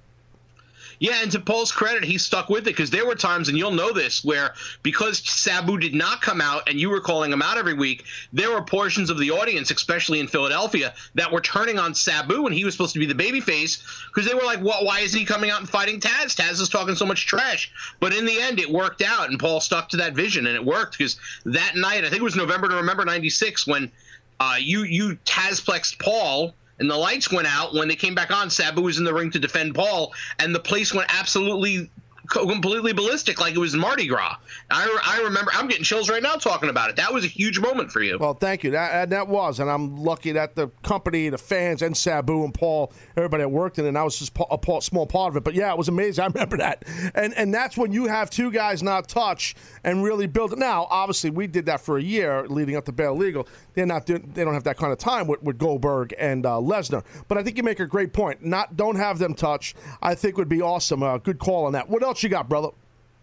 Yeah, 0.99 1.21
and 1.23 1.31
to 1.33 1.41
Paul's 1.41 1.73
credit, 1.73 2.05
he 2.05 2.17
stuck 2.17 2.49
with 2.49 2.61
it 2.61 2.65
because 2.65 2.91
there 2.91 3.07
were 3.07 3.15
times, 3.15 3.49
and 3.49 3.59
you'll 3.59 3.71
know 3.71 3.93
this, 3.93 4.25
where 4.25 4.55
because 4.83 5.19
Sabu 5.19 5.77
did 5.77 5.95
not 5.95 6.23
come 6.23 6.41
out 6.41 6.69
and 6.69 6.81
you 6.81 6.89
were 6.89 7.01
calling 7.01 7.33
him 7.33 7.43
out 7.43 7.59
every 7.59 7.75
week, 7.75 8.05
there 8.33 8.51
were 8.51 8.63
portions 8.63 9.11
of 9.11 9.19
the 9.19 9.31
audience, 9.31 9.71
especially 9.71 10.21
in 10.21 10.27
Philadelphia, 10.27 10.95
that 11.15 11.31
were 11.31 11.41
turning 11.41 11.79
on 11.79 11.95
Sabu 11.95 12.43
when 12.43 12.53
he 12.53 12.65
was 12.65 12.73
supposed 12.75 12.95
to 12.95 12.99
be 12.99 13.07
the 13.07 13.15
babyface 13.15 13.83
because 14.09 14.27
they 14.27 14.35
were 14.35 14.45
like, 14.45 14.63
well, 14.63 14.85
why 14.87 15.01
isn't 15.01 15.19
he 15.19 15.27
coming 15.27 15.51
out 15.51 15.61
and 15.61 15.69
fighting 15.69 16.01
Taz? 16.01 16.35
Taz 16.35 16.61
is 16.61 16.69
talking 16.69 16.95
so 16.95 17.05
much 17.05 17.27
trash. 17.27 17.71
But 18.01 18.15
in 18.15 18.25
the 18.25 18.41
end, 18.41 18.59
it 18.59 18.71
worked 18.71 19.03
out, 19.03 19.29
and 19.29 19.39
Paul 19.39 19.61
stuck 19.61 19.91
to 19.91 19.99
that 19.99 20.15
vision, 20.15 20.47
and 20.47 20.57
it 20.57 20.65
worked 20.65 20.97
because 20.97 21.19
that 21.45 21.77
night, 21.77 22.05
I 22.05 22.09
think 22.09 22.21
it 22.21 22.25
was 22.25 22.37
November 22.37 22.69
to 22.69 22.77
Remember 22.77 23.05
96, 23.05 23.67
when 23.67 23.93
uh, 24.41 24.57
you, 24.59 24.85
you 24.85 25.17
Tazplexed 25.25 25.99
Paul 25.99 26.55
and 26.79 26.91
the 26.91 26.97
lights 26.97 27.33
went 27.33 27.49
out 27.49 27.75
when 27.75 27.89
they 27.89 27.97
came 27.97 28.15
back 28.15 28.31
on. 28.31 28.51
Sabu 28.51 28.83
was 28.83 28.99
in 28.99 29.05
the 29.05 29.15
ring 29.15 29.31
to 29.31 29.39
defend 29.39 29.75
Paul, 29.75 30.13
and 30.39 30.55
the 30.55 30.61
place 30.61 30.93
went 30.93 31.09
absolutely 31.09 31.91
completely 32.27 32.93
ballistic, 32.93 33.41
like 33.41 33.55
it 33.55 33.59
was 33.59 33.75
Mardi 33.75 34.07
Gras. 34.07 34.37
I, 34.71 34.99
I 35.05 35.23
remember. 35.23 35.51
I'm 35.55 35.69
getting 35.69 35.85
chills 35.85 36.11
right 36.11 36.23
now 36.23 36.35
talking 36.35 36.69
about 36.69 36.91
it. 36.91 36.97
That 36.97 37.13
was 37.13 37.25
a 37.25 37.29
huge 37.29 37.59
moment 37.59 37.91
for 37.91 38.03
you. 38.03 38.19
Well, 38.19 38.35
thank 38.35 38.65
you. 38.65 38.73
That 38.73 39.11
that 39.11 39.29
was, 39.29 39.61
and 39.61 39.71
I'm 39.71 39.97
lucky 39.97 40.33
that 40.33 40.55
the 40.55 40.69
company, 40.83 41.29
the 41.29 41.39
fans, 41.39 41.83
and 41.83 41.97
Sabu 41.97 42.45
and 42.45 42.53
Paul, 42.53 42.93
everybody 43.17 43.43
that 43.43 43.49
worked 43.49 43.79
in 43.79 43.85
it, 43.85 43.89
and 43.89 43.99
I 43.99 44.03
was 44.03 44.19
just 44.19 44.37
a 44.37 44.81
small 44.83 45.07
part 45.07 45.33
of 45.33 45.37
it. 45.37 45.45
But 45.45 45.55
yeah, 45.55 45.71
it 45.71 45.79
was 45.79 45.89
amazing. 45.89 46.25
I 46.25 46.27
remember 46.27 46.57
that, 46.59 46.85
and 47.15 47.35
and 47.35 47.53
that's 47.55 47.77
when 47.77 47.93
you 47.93 48.07
have 48.07 48.31
two 48.31 48.51
guys 48.51 48.83
not 48.83 49.09
touch 49.09 49.55
and 49.85 50.03
really 50.03 50.27
build 50.27 50.53
it. 50.53 50.59
Now, 50.59 50.87
obviously, 50.91 51.31
we 51.31 51.47
did 51.47 51.67
that 51.67 51.81
for 51.81 51.99
a 51.99 52.03
year 52.03 52.47
leading 52.49 52.77
up 52.77 52.85
to 52.87 52.93
Barely 52.93 53.27
Legal. 53.27 53.49
They're 53.77 53.85
not 53.85 54.07
they 54.07 54.17
don't 54.17 54.55
have 54.55 54.65
that 54.65 54.79
kind 54.79 54.91
of 54.91 54.99
time 54.99 55.27
with, 55.27 55.43
with 55.43 55.59
Goldberg 55.59 56.15
and 56.19 56.47
uh, 56.47 56.53
Lesnar. 56.53 57.05
But 57.29 57.37
I 57.37 57.43
think 57.43 57.59
you 57.59 57.63
make 57.63 57.79
a 57.79 57.87
great 57.87 58.15
point. 58.15 58.43
Not 58.43 58.75
don't 58.75 58.97
have 58.97 59.19
them 59.19 59.35
touch. 59.35 59.75
I 60.01 60.15
think 60.15 60.39
would 60.39 60.49
be 60.49 60.63
awesome. 60.63 61.03
Uh, 61.03 61.19
good 61.19 61.39
call 61.39 61.67
on 61.67 61.75
that. 61.75 61.91
What 61.91 62.03
else 62.03 62.23
you 62.23 62.31
got, 62.31 62.49
brother? 62.49 62.71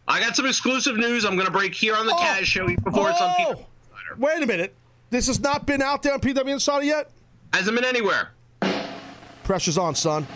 I 0.08 0.20
got 0.20 0.36
some 0.36 0.45
exclusive 0.45 0.95
news. 0.95 1.26
I'm 1.26 1.34
going 1.34 1.47
to 1.47 1.51
break 1.51 1.74
here 1.74 1.95
on 1.95 2.06
the 2.06 2.12
Taz 2.12 2.43
show 2.43 2.68
before 2.68 3.10
it's 3.10 3.20
on. 3.20 3.34
Oh, 3.39 3.66
wait 4.20 4.43
a 4.43 4.45
minute. 4.45 4.76
This 5.10 5.26
has 5.26 5.39
not 5.39 5.66
been 5.66 5.82
out 5.82 6.04
there 6.04 6.14
on 6.14 6.20
PW 6.20 6.47
Insider 6.47 6.86
yet. 6.86 7.10
Hasn't 7.51 7.76
been 7.76 7.86
anywhere. 7.86 8.30
Pressure's 9.43 9.78
on, 9.80 9.95
son. 9.95 10.28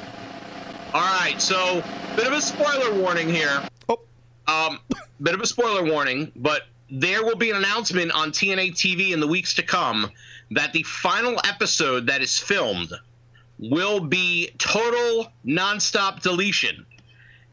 All 0.95 1.01
right, 1.01 1.39
so 1.39 1.84
bit 2.15 2.26
of 2.26 2.34
a 2.34 2.41
spoiler 2.41 2.99
warning 2.99 3.30
here. 3.30 3.61
Oh. 3.88 3.99
Um, 4.47 4.80
bit 5.22 5.36
of 5.36 5.41
a 5.41 5.47
spoiler 5.47 5.84
warning, 5.84 6.32
but 6.38 6.63
there 6.89 7.23
will 7.23 7.35
be 7.35 7.49
an 7.49 7.57
announcement 7.57 8.11
on 8.11 8.31
TNA 8.31 8.73
TV 8.73 9.11
in 9.11 9.19
the 9.19 9.27
weeks 9.27 9.53
to 9.55 9.63
come 9.63 10.09
that 10.51 10.71
the 10.73 10.83
final 10.83 11.39
episode 11.45 12.07
that 12.07 12.21
is 12.21 12.39
filmed 12.39 12.93
will 13.59 13.99
be 13.99 14.51
total 14.57 15.31
nonstop 15.45 16.21
deletion. 16.21 16.85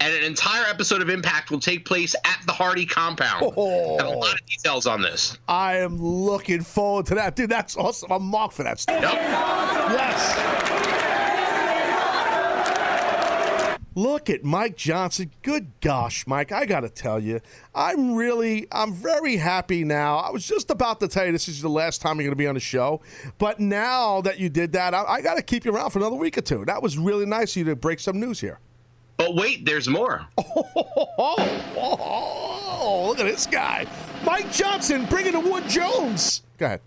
And 0.00 0.12
an 0.12 0.24
entire 0.24 0.68
episode 0.68 1.02
of 1.02 1.08
Impact 1.08 1.50
will 1.50 1.60
take 1.60 1.86
place 1.86 2.14
at 2.24 2.40
the 2.46 2.52
Hardy 2.52 2.84
compound. 2.84 3.52
Oh. 3.56 3.96
Have 3.96 4.08
a 4.08 4.10
lot 4.10 4.34
of 4.34 4.46
details 4.46 4.86
on 4.86 5.02
this. 5.02 5.38
I 5.48 5.78
am 5.78 5.98
looking 5.98 6.62
forward 6.62 7.06
to 7.06 7.14
that, 7.14 7.36
dude. 7.36 7.48
That's 7.48 7.76
awesome. 7.76 8.12
I'm 8.12 8.24
marked 8.24 8.54
for 8.54 8.64
that 8.64 8.80
stuff. 8.80 9.00
Yes. 9.00 11.03
Look 13.94 14.28
at 14.28 14.42
Mike 14.42 14.76
Johnson. 14.76 15.30
Good 15.42 15.68
gosh, 15.80 16.26
Mike, 16.26 16.50
I 16.50 16.66
got 16.66 16.80
to 16.80 16.88
tell 16.88 17.20
you, 17.20 17.40
I'm 17.74 18.14
really, 18.14 18.66
I'm 18.72 18.92
very 18.92 19.36
happy 19.36 19.84
now. 19.84 20.16
I 20.16 20.30
was 20.30 20.46
just 20.46 20.70
about 20.70 20.98
to 21.00 21.08
tell 21.08 21.26
you 21.26 21.32
this 21.32 21.48
is 21.48 21.62
the 21.62 21.68
last 21.68 22.00
time 22.00 22.16
you're 22.16 22.24
going 22.24 22.32
to 22.32 22.36
be 22.36 22.46
on 22.46 22.54
the 22.54 22.60
show, 22.60 23.00
but 23.38 23.60
now 23.60 24.20
that 24.22 24.40
you 24.40 24.48
did 24.48 24.72
that, 24.72 24.94
I, 24.94 25.04
I 25.04 25.20
got 25.20 25.36
to 25.36 25.42
keep 25.42 25.64
you 25.64 25.72
around 25.72 25.90
for 25.90 26.00
another 26.00 26.16
week 26.16 26.36
or 26.36 26.40
two. 26.40 26.64
That 26.64 26.82
was 26.82 26.98
really 26.98 27.26
nice 27.26 27.52
of 27.52 27.58
you 27.58 27.64
to 27.66 27.76
break 27.76 28.00
some 28.00 28.18
news 28.18 28.40
here. 28.40 28.58
But 29.16 29.36
wait, 29.36 29.64
there's 29.64 29.88
more. 29.88 30.26
Oh, 32.86 33.06
look 33.08 33.18
at 33.18 33.24
this 33.24 33.46
guy. 33.46 33.86
Mike 34.26 34.52
Johnson 34.52 35.06
bringing 35.06 35.32
the 35.32 35.40
Wood 35.40 35.66
Jones. 35.68 36.42
Go 36.58 36.66
ahead. 36.66 36.80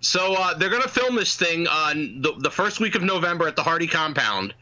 So 0.00 0.34
uh, 0.34 0.54
they're 0.54 0.70
going 0.70 0.82
to 0.82 0.88
film 0.88 1.16
this 1.16 1.36
thing 1.36 1.66
on 1.66 2.22
the, 2.22 2.34
the 2.38 2.50
first 2.50 2.78
week 2.80 2.94
of 2.94 3.02
November 3.02 3.48
at 3.48 3.56
the 3.56 3.62
Hardy 3.62 3.86
compound. 3.88 4.54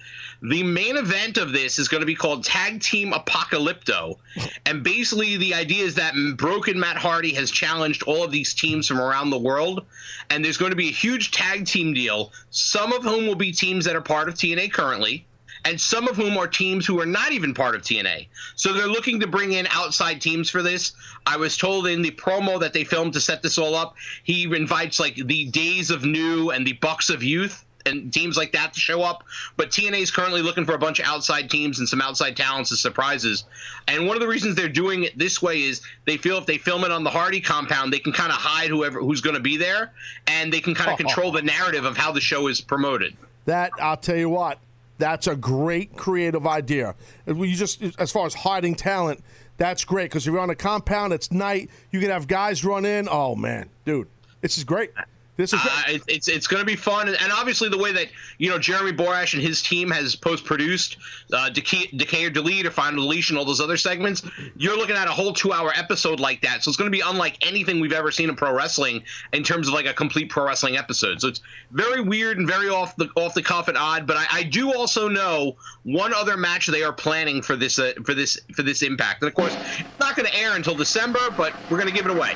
The 0.42 0.62
main 0.62 0.96
event 0.96 1.36
of 1.36 1.52
this 1.52 1.78
is 1.78 1.88
going 1.88 2.00
to 2.00 2.06
be 2.06 2.14
called 2.14 2.44
Tag 2.44 2.80
Team 2.80 3.12
Apocalypto. 3.12 4.16
And 4.66 4.84
basically, 4.84 5.36
the 5.36 5.52
idea 5.54 5.84
is 5.84 5.96
that 5.96 6.14
Broken 6.36 6.78
Matt 6.78 6.96
Hardy 6.96 7.34
has 7.34 7.50
challenged 7.50 8.04
all 8.04 8.22
of 8.22 8.30
these 8.30 8.54
teams 8.54 8.86
from 8.86 9.00
around 9.00 9.30
the 9.30 9.38
world. 9.38 9.84
And 10.28 10.44
there's 10.44 10.56
going 10.56 10.70
to 10.70 10.76
be 10.76 10.88
a 10.88 10.92
huge 10.92 11.32
tag 11.32 11.66
team 11.66 11.92
deal, 11.92 12.32
some 12.50 12.92
of 12.92 13.02
whom 13.02 13.26
will 13.26 13.34
be 13.34 13.50
teams 13.50 13.84
that 13.86 13.96
are 13.96 14.00
part 14.00 14.28
of 14.28 14.36
TNA 14.36 14.72
currently 14.72 15.26
and 15.64 15.80
some 15.80 16.08
of 16.08 16.16
whom 16.16 16.36
are 16.36 16.46
teams 16.46 16.86
who 16.86 17.00
are 17.00 17.06
not 17.06 17.32
even 17.32 17.52
part 17.52 17.74
of 17.74 17.82
TNA. 17.82 18.28
So 18.54 18.72
they're 18.72 18.86
looking 18.86 19.20
to 19.20 19.26
bring 19.26 19.52
in 19.52 19.66
outside 19.70 20.20
teams 20.20 20.48
for 20.48 20.62
this. 20.62 20.92
I 21.26 21.36
was 21.36 21.56
told 21.56 21.86
in 21.86 22.02
the 22.02 22.12
promo 22.12 22.58
that 22.60 22.72
they 22.72 22.84
filmed 22.84 23.12
to 23.14 23.20
set 23.20 23.42
this 23.42 23.58
all 23.58 23.74
up, 23.74 23.94
he 24.22 24.44
invites 24.44 25.00
like 25.00 25.16
the 25.16 25.46
Days 25.46 25.90
of 25.90 26.04
New 26.04 26.50
and 26.50 26.66
the 26.66 26.74
Bucks 26.74 27.10
of 27.10 27.22
Youth 27.22 27.64
and 27.86 28.12
teams 28.12 28.36
like 28.36 28.52
that 28.52 28.74
to 28.74 28.80
show 28.80 29.02
up. 29.02 29.24
But 29.56 29.70
TNA 29.70 30.00
is 30.00 30.10
currently 30.10 30.42
looking 30.42 30.64
for 30.64 30.74
a 30.74 30.78
bunch 30.78 30.98
of 30.98 31.06
outside 31.06 31.50
teams 31.50 31.78
and 31.78 31.88
some 31.88 32.00
outside 32.00 32.36
talents 32.36 32.72
as 32.72 32.80
surprises. 32.80 33.44
And 33.88 34.06
one 34.06 34.16
of 34.16 34.20
the 34.20 34.28
reasons 34.28 34.56
they're 34.56 34.68
doing 34.68 35.04
it 35.04 35.18
this 35.18 35.40
way 35.42 35.62
is 35.62 35.80
they 36.04 36.16
feel 36.16 36.38
if 36.38 36.46
they 36.46 36.58
film 36.58 36.84
it 36.84 36.90
on 36.90 37.04
the 37.04 37.10
Hardy 37.10 37.40
compound, 37.40 37.92
they 37.92 37.98
can 37.98 38.12
kind 38.12 38.30
of 38.30 38.38
hide 38.38 38.68
whoever 38.68 39.00
who's 39.00 39.20
going 39.20 39.36
to 39.36 39.40
be 39.40 39.56
there, 39.56 39.92
and 40.26 40.52
they 40.52 40.60
can 40.60 40.74
kind 40.74 40.90
of 40.90 40.98
control 41.04 41.32
the 41.32 41.42
narrative 41.42 41.84
of 41.84 41.96
how 41.96 42.12
the 42.12 42.20
show 42.20 42.46
is 42.48 42.60
promoted. 42.60 43.16
That 43.46 43.72
I'll 43.80 43.96
tell 43.96 44.16
you 44.16 44.28
what, 44.28 44.58
that's 44.98 45.26
a 45.26 45.34
great 45.34 45.96
creative 45.96 46.46
idea. 46.46 46.94
You 47.26 47.54
just 47.54 47.82
as 47.98 48.12
far 48.12 48.26
as 48.26 48.34
hiding 48.34 48.74
talent, 48.76 49.24
that's 49.56 49.84
great 49.84 50.04
because 50.04 50.26
if 50.26 50.32
you're 50.32 50.40
on 50.40 50.50
a 50.50 50.54
compound, 50.54 51.12
it's 51.12 51.32
night. 51.32 51.70
You 51.90 52.00
can 52.00 52.10
have 52.10 52.28
guys 52.28 52.64
run 52.64 52.84
in. 52.84 53.08
Oh 53.10 53.34
man, 53.34 53.70
dude, 53.84 54.08
this 54.40 54.58
is 54.58 54.64
great. 54.64 54.92
This 55.40 55.54
is 55.54 55.60
uh, 55.62 55.82
it, 55.88 56.02
it's 56.06 56.28
it's 56.28 56.46
going 56.46 56.60
to 56.60 56.66
be 56.66 56.76
fun, 56.76 57.08
and, 57.08 57.32
obviously 57.32 57.70
the 57.70 57.78
way 57.78 57.92
that 57.92 58.08
you 58.36 58.50
know 58.50 58.58
Jeremy 58.58 58.92
Borash 58.92 59.32
and 59.32 59.42
his 59.42 59.62
team 59.62 59.90
has 59.90 60.14
post 60.14 60.44
produced 60.44 60.98
uh, 61.32 61.48
Decay, 61.48 61.86
Decay 61.96 62.26
or 62.26 62.30
Delete 62.30 62.66
or 62.66 62.70
Final 62.70 63.04
Deletion, 63.04 63.38
all 63.38 63.46
those 63.46 63.60
other 63.60 63.78
segments. 63.78 64.22
You're 64.56 64.76
looking 64.76 64.96
at 64.96 65.08
a 65.08 65.12
whole 65.12 65.32
two 65.32 65.52
hour 65.52 65.72
episode 65.74 66.20
like 66.20 66.42
that, 66.42 66.62
so 66.62 66.68
it's 66.68 66.76
going 66.76 66.90
to 66.90 66.96
be 66.96 67.02
unlike 67.02 67.38
anything 67.46 67.80
we've 67.80 67.94
ever 67.94 68.10
seen 68.10 68.28
in 68.28 68.36
pro 68.36 68.52
wrestling 68.54 69.02
in 69.32 69.42
terms 69.42 69.66
of 69.68 69.72
like 69.72 69.86
a 69.86 69.94
complete 69.94 70.28
pro 70.28 70.44
wrestling 70.44 70.76
episode. 70.76 71.22
So 71.22 71.28
it's 71.28 71.40
very 71.70 72.02
weird 72.02 72.36
and 72.36 72.46
very 72.46 72.68
off 72.68 72.94
the 72.96 73.08
off 73.16 73.32
the 73.32 73.42
cuff 73.42 73.68
and 73.68 73.78
odd. 73.78 74.06
But 74.06 74.18
I, 74.18 74.26
I 74.30 74.42
do 74.42 74.74
also 74.74 75.08
know 75.08 75.56
one 75.84 76.12
other 76.12 76.36
match 76.36 76.66
they 76.66 76.82
are 76.82 76.92
planning 76.92 77.40
for 77.40 77.56
this 77.56 77.78
uh, 77.78 77.94
for 78.04 78.12
this 78.12 78.38
for 78.54 78.62
this 78.62 78.82
Impact, 78.82 79.22
and 79.22 79.28
of 79.28 79.34
course 79.34 79.56
it's 79.78 79.98
not 79.98 80.16
going 80.16 80.28
to 80.28 80.36
air 80.36 80.56
until 80.56 80.74
December, 80.74 81.20
but 81.34 81.54
we're 81.70 81.78
going 81.78 81.88
to 81.88 81.94
give 81.94 82.04
it 82.04 82.14
away. 82.14 82.34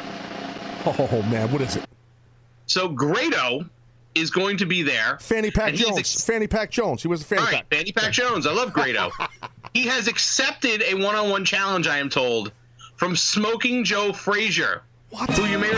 Oh 0.86 1.22
man, 1.30 1.50
what 1.50 1.60
is 1.60 1.76
it? 1.76 1.84
So 2.66 2.88
Grado 2.88 3.64
is 4.14 4.30
going 4.30 4.56
to 4.58 4.66
be 4.66 4.82
there. 4.82 5.18
Fanny 5.20 5.50
Pack 5.50 5.74
Jones. 5.74 5.98
ex- 5.98 6.24
Fanny 6.24 6.46
Pack 6.46 6.70
Jones. 6.70 7.02
He 7.02 7.08
was 7.08 7.22
a 7.22 7.24
Fanny 7.24 7.40
All 7.40 7.46
right, 7.46 7.54
Pack. 7.54 7.78
Fanny 7.78 7.92
Pack 7.92 8.12
Jones. 8.12 8.46
I 8.46 8.52
love 8.52 8.72
Grado. 8.72 9.10
he 9.74 9.86
has 9.86 10.08
accepted 10.08 10.82
a 10.82 10.94
one-on-one 10.94 11.44
challenge. 11.44 11.86
I 11.86 11.98
am 11.98 12.08
told 12.08 12.52
from 12.96 13.16
Smoking 13.16 13.84
Joe 13.84 14.12
Frazier, 14.12 14.82
what? 15.10 15.30
who 15.30 15.44
you 15.46 15.58
may 15.58 15.70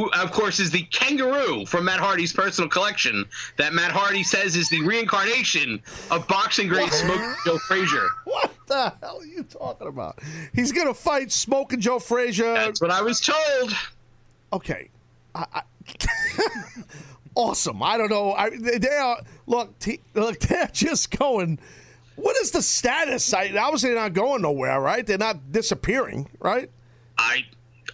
who 0.00 0.10
of 0.12 0.32
course 0.32 0.60
is 0.60 0.70
the 0.70 0.82
kangaroo 0.84 1.66
from 1.66 1.84
Matt 1.84 2.00
Hardy's 2.00 2.32
personal 2.32 2.70
collection 2.70 3.24
that 3.56 3.74
Matt 3.74 3.92
Hardy 3.92 4.22
says 4.22 4.56
is 4.56 4.68
the 4.70 4.82
reincarnation 4.82 5.82
of 6.10 6.26
boxing 6.26 6.68
great 6.68 6.90
Smoking 6.92 7.34
Joe 7.44 7.58
Frazier. 7.58 8.08
What 8.24 8.50
the 8.66 8.94
hell 9.02 9.18
are 9.20 9.26
you 9.26 9.42
talking 9.42 9.88
about? 9.88 10.18
He's 10.54 10.72
gonna 10.72 10.94
fight 10.94 11.30
Smoking 11.30 11.80
Joe 11.80 11.98
Frazier. 11.98 12.54
That's 12.54 12.80
what 12.80 12.90
I 12.90 13.02
was 13.02 13.20
told. 13.20 13.74
Okay. 14.52 14.88
I, 15.34 15.46
I, 15.52 15.62
awesome. 17.34 17.82
I 17.82 17.98
don't 17.98 18.10
know. 18.10 18.32
I, 18.32 18.50
they, 18.50 18.78
they 18.78 18.88
are 18.88 19.20
look. 19.46 19.78
T, 19.78 20.00
look, 20.14 20.38
they're 20.40 20.70
just 20.72 21.16
going. 21.16 21.58
What 22.16 22.36
is 22.36 22.50
the 22.50 22.62
status? 22.62 23.32
I, 23.32 23.54
obviously, 23.56 23.90
they're 23.90 24.00
not 24.00 24.12
going 24.12 24.42
nowhere, 24.42 24.80
right? 24.80 25.06
They're 25.06 25.18
not 25.18 25.52
disappearing, 25.52 26.28
right? 26.38 26.70
I 27.16 27.44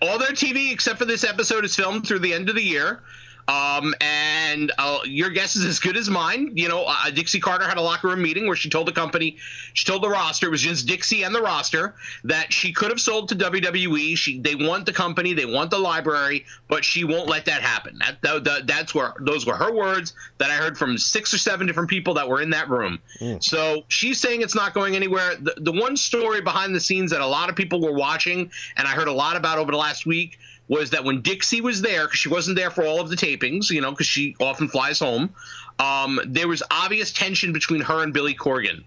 all 0.03 0.19
their 0.19 0.33
TV 0.33 0.73
except 0.73 0.99
for 0.99 1.05
this 1.05 1.25
episode 1.25 1.65
is 1.65 1.75
filmed 1.75 2.07
through 2.07 2.21
the 2.21 2.35
end 2.35 2.49
of 2.49 2.55
the 2.55 2.63
year. 2.63 3.01
Um, 3.49 3.95
and 4.01 4.73
uh, 4.79 4.99
your 5.05 5.31
guess 5.31 5.55
is 5.55 5.65
as 5.65 5.79
good 5.79 5.97
as 5.97 6.11
mine. 6.11 6.51
You 6.55 6.69
know, 6.69 6.85
uh, 6.87 7.11
Dixie 7.11 7.39
Carter 7.39 7.67
had 7.69 7.77
a 7.77 7.81
locker 7.81 8.09
room 8.09 8.23
meeting 8.23 8.47
where 8.47 8.57
she 8.57 8.69
told 8.69 8.89
the 8.89 8.93
company, 8.93 9.37
she 9.73 9.85
told 9.85 10.03
the 10.03 10.09
roster, 10.09 10.49
it 10.49 10.51
was 10.51 10.63
just 10.63 10.87
Dixie 10.87 11.23
and 11.23 11.35
the 11.35 11.41
roster, 11.41 11.95
that 12.25 12.53
she 12.53 12.73
could 12.73 12.91
have 12.91 13.01
sold 13.01 13.29
to 13.29 13.37
WWE. 13.37 14.17
She, 14.17 14.41
they 14.41 14.55
want 14.57 14.87
the 14.87 14.93
company, 14.93 15.33
they 15.33 15.45
want 15.45 15.71
the 15.71 15.79
library, 15.79 16.45
but 16.69 16.85
she 16.85 17.05
won't 17.05 17.29
let 17.29 17.45
that 17.45 17.63
happen. 17.63 17.99
That, 17.99 18.21
that, 18.23 18.45
that 18.45 18.67
that's 18.67 18.95
where 18.95 19.15
those 19.21 19.47
were 19.47 19.55
her 19.55 19.73
words 19.73 20.15
that 20.39 20.51
I 20.51 20.55
heard 20.55 20.77
from 20.77 20.99
six 20.99 21.33
or 21.33 21.39
seven 21.39 21.67
different 21.67 21.89
people 21.89 22.15
that 22.15 22.29
were 22.29 22.41
in 22.41 22.51
that 22.51 22.69
room. 22.69 22.99
So 23.41 23.85
she's 23.89 24.19
saying 24.19 24.43
it's 24.43 24.55
not 24.57 24.75
going 24.75 24.97
anywhere. 24.97 25.37
The, 25.41 25.55
the 25.59 25.73
one 25.73 25.97
story 25.97 26.41
behind 26.41 26.75
the 26.75 26.81
scenes 26.81 27.11
that 27.13 27.21
a 27.21 27.27
lot 27.27 27.49
of 27.49 27.55
people 27.55 27.81
were 27.81 27.93
watching, 27.93 28.51
and 28.77 28.89
I 28.89 28.93
heard 28.93 29.09
a 29.09 29.13
lot 29.13 29.37
about 29.37 29.59
over 29.59 29.71
the 29.71 29.79
last 29.79 30.05
week, 30.07 30.39
was 30.69 30.91
that 30.91 31.05
when 31.05 31.21
Dixie 31.23 31.61
was 31.61 31.81
there, 31.81 32.07
because 32.07 32.19
she 32.19 32.29
wasn't 32.29 32.57
there 32.57 32.71
for 32.71 32.85
all 32.85 33.01
of 33.01 33.09
the 33.09 33.17
tapings, 33.17 33.71
you 33.71 33.81
know, 33.81 33.91
because 33.91 34.07
she 34.07 34.35
often 34.41 34.69
flies 34.69 34.99
home, 34.99 35.35
um, 35.79 36.21
there 36.27 36.49
was 36.49 36.63
obvious 36.71 37.13
tension 37.13 37.53
between 37.53 37.81
her 37.81 38.03
and 38.03 38.13
Billy 38.13 38.35
Corgan. 38.35 38.85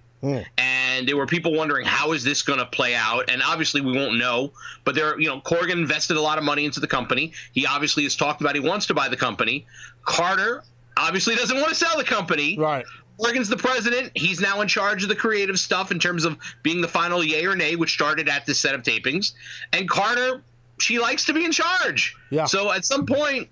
And 0.57 1.07
there 1.07 1.15
were 1.15 1.27
people 1.27 1.53
wondering 1.53 1.85
how 1.85 2.11
is 2.11 2.25
this 2.25 2.41
going 2.41 2.59
to 2.59 2.65
play 2.65 2.93
out, 2.93 3.29
and 3.29 3.41
obviously 3.41 3.79
we 3.79 3.93
won't 3.93 4.17
know. 4.17 4.51
But 4.83 4.95
there, 4.95 5.17
you 5.19 5.27
know, 5.27 5.39
Corgan 5.39 5.73
invested 5.73 6.17
a 6.17 6.21
lot 6.21 6.37
of 6.37 6.43
money 6.43 6.65
into 6.65 6.81
the 6.81 6.87
company. 6.87 7.31
He 7.53 7.65
obviously 7.65 8.03
has 8.03 8.17
talked 8.17 8.41
about 8.41 8.55
he 8.55 8.61
wants 8.61 8.85
to 8.87 8.93
buy 8.93 9.07
the 9.07 9.15
company. 9.15 9.65
Carter 10.03 10.63
obviously 10.97 11.35
doesn't 11.35 11.55
want 11.55 11.69
to 11.69 11.75
sell 11.75 11.97
the 11.97 12.03
company. 12.03 12.57
Right. 12.57 12.85
Corgan's 13.19 13.49
the 13.49 13.57
president. 13.57 14.11
He's 14.15 14.39
now 14.39 14.61
in 14.61 14.67
charge 14.67 15.03
of 15.03 15.09
the 15.09 15.15
creative 15.15 15.59
stuff 15.59 15.91
in 15.91 15.99
terms 15.99 16.25
of 16.25 16.37
being 16.63 16.81
the 16.81 16.87
final 16.87 17.23
yay 17.23 17.45
or 17.45 17.55
nay, 17.55 17.75
which 17.75 17.93
started 17.93 18.29
at 18.29 18.45
this 18.45 18.59
set 18.59 18.75
of 18.75 18.83
tapings. 18.83 19.33
And 19.73 19.89
Carter, 19.89 20.41
she 20.81 20.99
likes 20.99 21.25
to 21.25 21.33
be 21.33 21.45
in 21.45 21.51
charge. 21.51 22.15
Yeah. 22.29 22.45
So 22.45 22.71
at 22.71 22.85
some 22.85 23.05
point, 23.05 23.49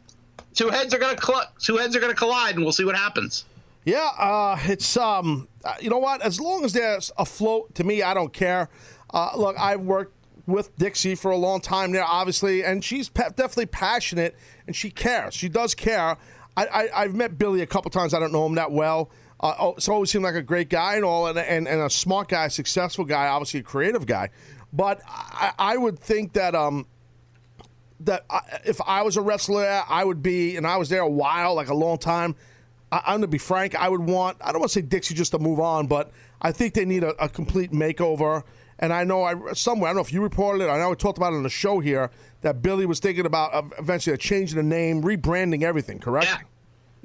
two 0.53 0.69
heads 0.69 0.93
are 0.93 0.99
gonna 0.99 1.21
cl- 1.21 1.51
two 1.59 1.77
heads 1.77 1.95
are 1.95 1.99
gonna 1.99 2.13
collide, 2.15 2.55
and 2.55 2.63
we'll 2.63 2.73
see 2.73 2.85
what 2.85 2.95
happens. 2.95 3.45
Yeah, 3.85 4.09
uh, 4.17 4.57
it's 4.63 4.97
um, 4.97 5.47
uh, 5.63 5.75
you 5.79 5.89
know 5.89 5.97
what? 5.97 6.21
As 6.21 6.41
long 6.41 6.65
as 6.65 6.73
there's 6.73 7.11
afloat, 7.17 7.73
to 7.75 7.83
me, 7.83 8.03
I 8.03 8.13
don't 8.13 8.33
care. 8.33 8.69
Uh, 9.13 9.31
look, 9.37 9.57
I've 9.57 9.81
worked 9.81 10.13
with 10.45 10.75
Dixie 10.77 11.15
for 11.15 11.31
a 11.31 11.37
long 11.37 11.61
time 11.61 11.91
there, 11.91 12.03
obviously, 12.05 12.63
and 12.63 12.83
she's 12.83 13.09
pa- 13.09 13.29
definitely 13.29 13.67
passionate 13.67 14.35
and 14.65 14.75
she 14.75 14.89
cares. 14.89 15.33
She 15.33 15.49
does 15.49 15.75
care. 15.75 16.17
I, 16.55 16.65
I 16.65 16.89
I've 17.03 17.15
met 17.15 17.37
Billy 17.37 17.61
a 17.61 17.65
couple 17.65 17.91
times. 17.91 18.13
I 18.13 18.19
don't 18.19 18.31
know 18.31 18.45
him 18.45 18.55
that 18.55 18.71
well. 18.71 19.09
Uh, 19.39 19.53
oh, 19.59 19.73
it's 19.75 19.87
always 19.87 20.09
seemed 20.09 20.23
like 20.23 20.35
a 20.35 20.41
great 20.41 20.69
guy 20.69 20.95
and 20.95 21.05
all, 21.05 21.27
and, 21.27 21.37
and, 21.37 21.67
and 21.67 21.81
a 21.81 21.89
smart 21.89 22.27
guy, 22.29 22.47
successful 22.47 23.05
guy, 23.05 23.27
obviously 23.27 23.59
a 23.59 23.63
creative 23.63 24.05
guy. 24.05 24.29
But 24.73 25.01
I, 25.07 25.53
I 25.59 25.77
would 25.77 25.99
think 25.99 26.33
that 26.33 26.55
um, 26.55 26.87
that 28.01 28.25
I, 28.29 28.41
if 28.65 28.79
I 28.85 29.01
was 29.01 29.17
a 29.17 29.21
wrestler, 29.21 29.83
I 29.87 30.03
would 30.03 30.21
be, 30.21 30.55
and 30.55 30.67
I 30.67 30.77
was 30.77 30.89
there 30.89 31.01
a 31.01 31.09
while, 31.09 31.55
like 31.55 31.69
a 31.69 31.73
long 31.73 31.97
time. 31.97 32.35
I, 32.91 33.01
I'm 33.07 33.17
gonna 33.17 33.27
be 33.27 33.37
frank. 33.37 33.75
I 33.75 33.89
would 33.89 34.01
want. 34.01 34.37
I 34.41 34.51
don't 34.51 34.59
want 34.59 34.71
to 34.71 34.79
say 34.79 34.85
Dixie 34.85 35.15
just 35.15 35.31
to 35.31 35.39
move 35.39 35.59
on, 35.59 35.87
but 35.87 36.11
I 36.41 36.51
think 36.51 36.73
they 36.73 36.85
need 36.85 37.03
a, 37.03 37.09
a 37.23 37.29
complete 37.29 37.71
makeover. 37.71 38.43
And 38.79 38.93
I 38.93 39.03
know 39.03 39.23
I 39.23 39.53
somewhere. 39.53 39.89
I 39.89 39.91
don't 39.91 39.97
know 39.97 40.05
if 40.05 40.13
you 40.13 40.21
reported 40.21 40.63
it. 40.63 40.69
I 40.69 40.77
know 40.77 40.89
we 40.89 40.95
talked 40.95 41.17
about 41.17 41.33
it 41.33 41.37
on 41.37 41.43
the 41.43 41.49
show 41.49 41.79
here 41.79 42.11
that 42.41 42.61
Billy 42.61 42.85
was 42.85 42.99
thinking 42.99 43.25
about 43.25 43.73
eventually 43.79 44.15
changing 44.17 44.57
the 44.57 44.63
name, 44.63 45.01
rebranding 45.01 45.63
everything. 45.63 45.99
Correct? 45.99 46.27
Yeah. 46.27 46.39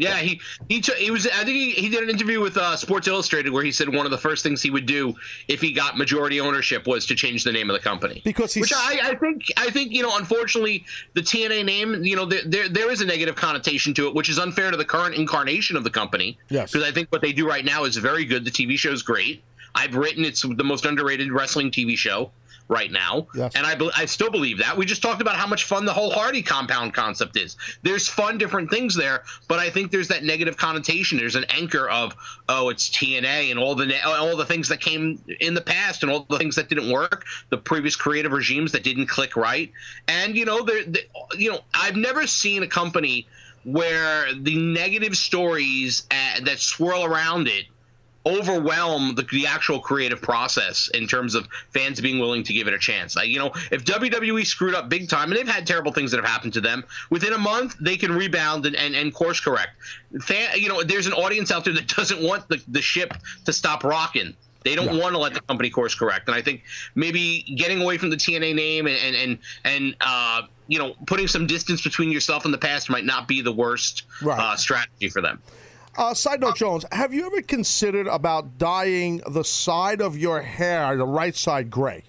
Yeah, 0.03 0.19
he 0.19 0.41
he 0.69 0.81
took, 0.81 0.97
he 0.97 1.11
was. 1.11 1.27
I 1.27 1.45
think 1.45 1.57
he, 1.57 1.71
he 1.73 1.89
did 1.89 2.03
an 2.03 2.11
interview 2.11 2.41
with 2.41 2.57
uh, 2.57 2.77
Sports 2.77 3.09
Illustrated 3.09 3.53
where 3.53 3.65
he 3.65 3.73
said 3.73 3.89
one 3.95 4.05
of 4.07 4.11
the 4.11 4.19
first 4.19 4.43
things 4.43 4.63
he 4.63 4.71
would 4.71 4.87
do 4.87 5.15
if 5.49 5.61
he 5.61 5.73
got 5.73 5.97
majority 5.97 6.41
ownership 6.41 6.87
was 6.87 7.07
to 7.07 7.15
change 7.15 7.45
the 7.45 7.53
name 7.53 7.71
of 7.71 7.75
the 7.75 7.81
company. 7.81 8.21
Because 8.25 8.53
he's 8.53 8.63
which 8.63 8.73
I, 8.75 9.11
I 9.11 9.15
think 9.15 9.45
I 9.57 9.71
think 9.71 9.93
you 9.93 10.03
know 10.03 10.17
unfortunately 10.17 10.85
the 11.15 11.21
TNA 11.21 11.65
name 11.65 12.05
you 12.05 12.17
know 12.17 12.25
there, 12.25 12.43
there 12.45 12.69
there 12.69 12.91
is 12.91 13.01
a 13.01 13.07
negative 13.07 13.37
connotation 13.37 13.95
to 13.95 14.09
it 14.09 14.15
which 14.15 14.29
is 14.29 14.39
unfair 14.39 14.71
to 14.71 14.77
the 14.77 14.85
current 14.85 15.15
incarnation 15.15 15.77
of 15.77 15.85
the 15.85 15.91
company. 15.91 16.39
Yes. 16.49 16.73
Because 16.73 16.87
I 16.87 16.93
think 16.93 17.11
what 17.11 17.23
they 17.23 17.33
do 17.33 17.49
right 17.49 17.65
now 17.65 17.85
is 17.85 17.97
very 17.97 18.25
good. 18.25 18.45
The 18.45 18.51
TV 18.51 18.77
show 18.77 18.93
is 18.93 19.03
great. 19.03 19.43
I've 19.75 19.95
written 19.95 20.25
it's 20.25 20.43
the 20.43 20.65
most 20.65 20.85
underrated 20.85 21.33
wrestling 21.33 21.71
TV 21.71 21.97
show 21.97 22.31
right 22.69 22.91
now, 22.91 23.27
Yes. 23.35 23.53
and 23.55 23.67
I 23.67 23.75
be- 23.75 23.91
I 23.97 24.07
still 24.07 24.31
believe 24.31 24.59
that. 24.59 24.77
We 24.77 24.87
just 24.87 25.03
talked 25.03 25.21
about 25.21 25.37
how 25.37 25.47
much 25.47 25.65
fun 25.65 25.85
the 25.85 25.93
whole 25.93 26.11
Hardy 26.11 26.43
compound 26.43 26.95
concept 26.95 27.37
is. 27.37 27.57
There's 27.83 28.09
fun, 28.09 28.39
different 28.39 28.71
things 28.71 28.95
there, 28.95 29.25
but 29.49 29.59
I 29.59 29.69
think 29.71 29.91
there's 29.91 30.09
that 30.09 30.25
negative 30.25 30.57
connotation. 30.57 31.19
There's 31.19 31.35
an 31.37 31.45
anchor 31.51 31.89
of 31.89 32.15
oh, 32.49 32.69
it's 32.69 32.89
TNA 32.91 33.51
and 33.51 33.59
all 33.59 33.75
the 33.75 33.87
ne- 33.87 34.01
all 34.01 34.37
the 34.37 34.47
things 34.47 34.69
that 34.69 34.81
came 34.81 35.21
in 35.41 35.55
the 35.55 35.61
past 35.61 36.03
and 36.03 36.11
all 36.13 36.27
the 36.29 36.39
things 36.39 36.57
that 36.57 36.69
didn't 36.69 36.91
work, 36.91 37.25
the 37.51 37.59
previous 37.59 37.97
creative 37.97 38.33
regimes 38.33 38.73
that 38.73 38.83
didn't 38.85 39.07
click 39.07 39.37
right, 39.37 39.71
and 40.09 40.37
you 40.37 40.45
know, 40.45 40.63
there, 40.63 40.85
the, 40.85 41.01
you 41.37 41.51
know, 41.51 41.61
I've 41.75 41.97
never 41.97 42.27
seen 42.27 42.63
a 42.63 42.67
company 42.69 43.27
where 43.65 44.27
the 44.35 44.57
negative 44.57 45.17
stories 45.17 46.05
uh, 46.11 46.41
that 46.45 46.59
swirl 46.59 47.05
around 47.05 47.47
it 47.49 47.67
overwhelm 48.25 49.15
the, 49.15 49.23
the 49.33 49.47
actual 49.47 49.81
creative 49.81 50.21
process 50.23 50.89
in 50.95 51.07
terms 51.07 51.35
of 51.35 51.47
fans 51.71 52.01
being 52.01 52.19
willing 52.19 52.43
to 52.45 52.53
give 52.53 52.69
it 52.69 52.75
a 52.75 52.79
chance. 52.79 53.17
Like, 53.17 53.29
you 53.29 53.39
know, 53.39 53.53
if 53.71 53.85
WWE 53.85 54.47
screwed 54.47 54.75
up 54.75 54.89
big 54.89 55.09
time, 55.09 55.31
and 55.31 55.37
they've 55.39 55.49
had 55.49 55.67
terrible 55.67 55.93
things 55.93 56.11
that 56.13 56.19
have 56.19 56.29
happened 56.29 56.53
to 56.55 56.61
them, 56.61 56.85
within 57.11 57.33
a 57.33 57.39
month 57.39 57.77
they 57.81 57.97
can 57.97 58.13
rebound 58.13 58.67
and, 58.67 58.77
and, 58.77 58.95
and 58.95 59.13
course 59.15 59.41
correct. 59.41 59.71
Fan, 60.23 60.51
you 60.57 60.69
know, 60.69 60.83
there's 60.83 61.07
an 61.07 61.13
audience 61.15 61.51
out 61.51 61.65
there 61.65 61.75
that 61.75 61.89
doesn't 61.89 62.23
want 62.23 62.49
the, 62.49 62.63
the 62.69 62.83
ship 62.83 63.15
to 63.45 63.53
stop 63.53 63.83
rocking. 63.85 64.35
They 64.65 64.77
don't 64.77 64.97
want 64.97 65.13
to 65.15 65.19
let 65.19 65.35
the 65.35 65.41
company 65.41 65.71
course 65.71 65.93
correct, 65.93 66.29
and 66.29 66.37
I 66.37 66.41
think 66.41 66.63
maybe 66.95 67.43
getting 67.57 67.83
away 67.83 67.99
from 67.99 68.11
the 68.11 68.17
TNA 68.17 68.55
name 68.55 68.87
and 68.87 68.97
and 68.97 69.17
and, 69.17 69.39
and 69.65 69.97
uh, 70.01 70.43
you 70.69 70.79
know 70.79 70.95
putting 71.05 71.27
some 71.27 71.49
distance 71.49 71.83
between 71.83 72.13
yourself 72.13 72.45
and 72.45 72.55
the 72.55 72.59
past 72.59 72.89
might 72.89 73.05
not 73.05 73.27
be 73.27 73.41
the 73.41 73.51
worst 73.51 74.05
Right. 74.23 74.39
uh, 74.39 74.55
strategy 74.55 75.09
for 75.09 75.21
them. 75.21 75.43
Uh, 75.97 76.15
side 76.15 76.41
note, 76.41 76.57
Jones, 76.57 76.87
have 76.91 77.13
you 77.13 77.27
ever 77.27 77.43
considered 77.43 78.07
about 78.07 78.57
dyeing 78.59 79.21
the 79.29 79.43
side 79.45 80.01
of 80.01 80.17
your 80.17 80.41
hair, 80.41 80.97
the 80.97 81.05
right 81.05 81.37
side, 81.37 81.71
gray? 81.71 82.03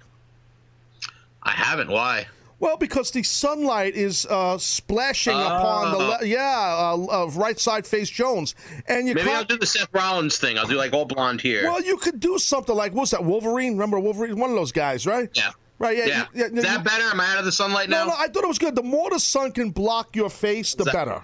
I 1.44 1.52
haven't. 1.52 1.90
Why? 1.90 2.28
Well, 2.60 2.78
because 2.78 3.12
the 3.12 3.24
sunlight 3.24 3.96
is 3.96 4.26
uh, 4.30 4.58
splashing 4.58 5.38
upon 5.38 5.92
the 5.92 5.98
le- 5.98 6.26
yeah 6.26 6.94
uh, 6.98 7.24
uh, 7.26 7.30
right 7.32 7.60
side 7.60 7.86
face 7.86 8.10
Jones, 8.10 8.56
and 8.88 9.06
you 9.06 9.16
Maybe. 9.16 9.30
I'll 9.30 9.44
do 9.44 9.58
the 9.58 9.66
Seth 9.66 9.90
Rollins 9.92 10.38
thing. 10.38 10.58
I'll 10.58 10.66
do 10.68 10.76
like 10.76 10.94
all 10.94 11.04
blonde 11.04 11.42
here. 11.42 11.64
Well, 11.66 11.82
you 11.84 11.98
could 11.98 12.22
do 12.22 12.38
something 12.38 12.74
like 12.74 12.94
what's 12.94 13.12
that? 13.12 13.26
Wolverine? 13.26 13.74
Remember 13.74 14.00
Wolverine? 14.00 14.38
One 14.40 14.50
of 14.50 14.56
those 14.56 14.72
guys, 14.72 15.06
right? 15.06 15.30
Yeah. 15.34 15.52
Right. 15.78 15.98
Yeah. 15.98 16.06
Yeah. 16.06 16.18
you- 16.20 16.26
yeah, 16.40 16.46
Is 16.46 16.52
you- 16.54 16.62
that 16.62 16.86
better? 16.86 17.04
Am 17.04 17.20
I 17.20 17.34
out 17.34 17.40
of 17.40 17.46
the 17.46 17.52
sunlight 17.52 17.90
No, 17.90 18.06
now? 18.06 18.12
no. 18.12 18.16
I 18.18 18.28
thought 18.30 18.46
it 18.46 18.48
was 18.48 18.60
good. 18.60 18.76
The 18.78 18.84
more 18.84 19.10
the 19.10 19.20
sun 19.20 19.52
can 19.52 19.72
block 19.72 20.16
your 20.16 20.30
face, 20.30 20.74
the 20.74 20.86
that- 20.86 20.94
better. 20.94 21.22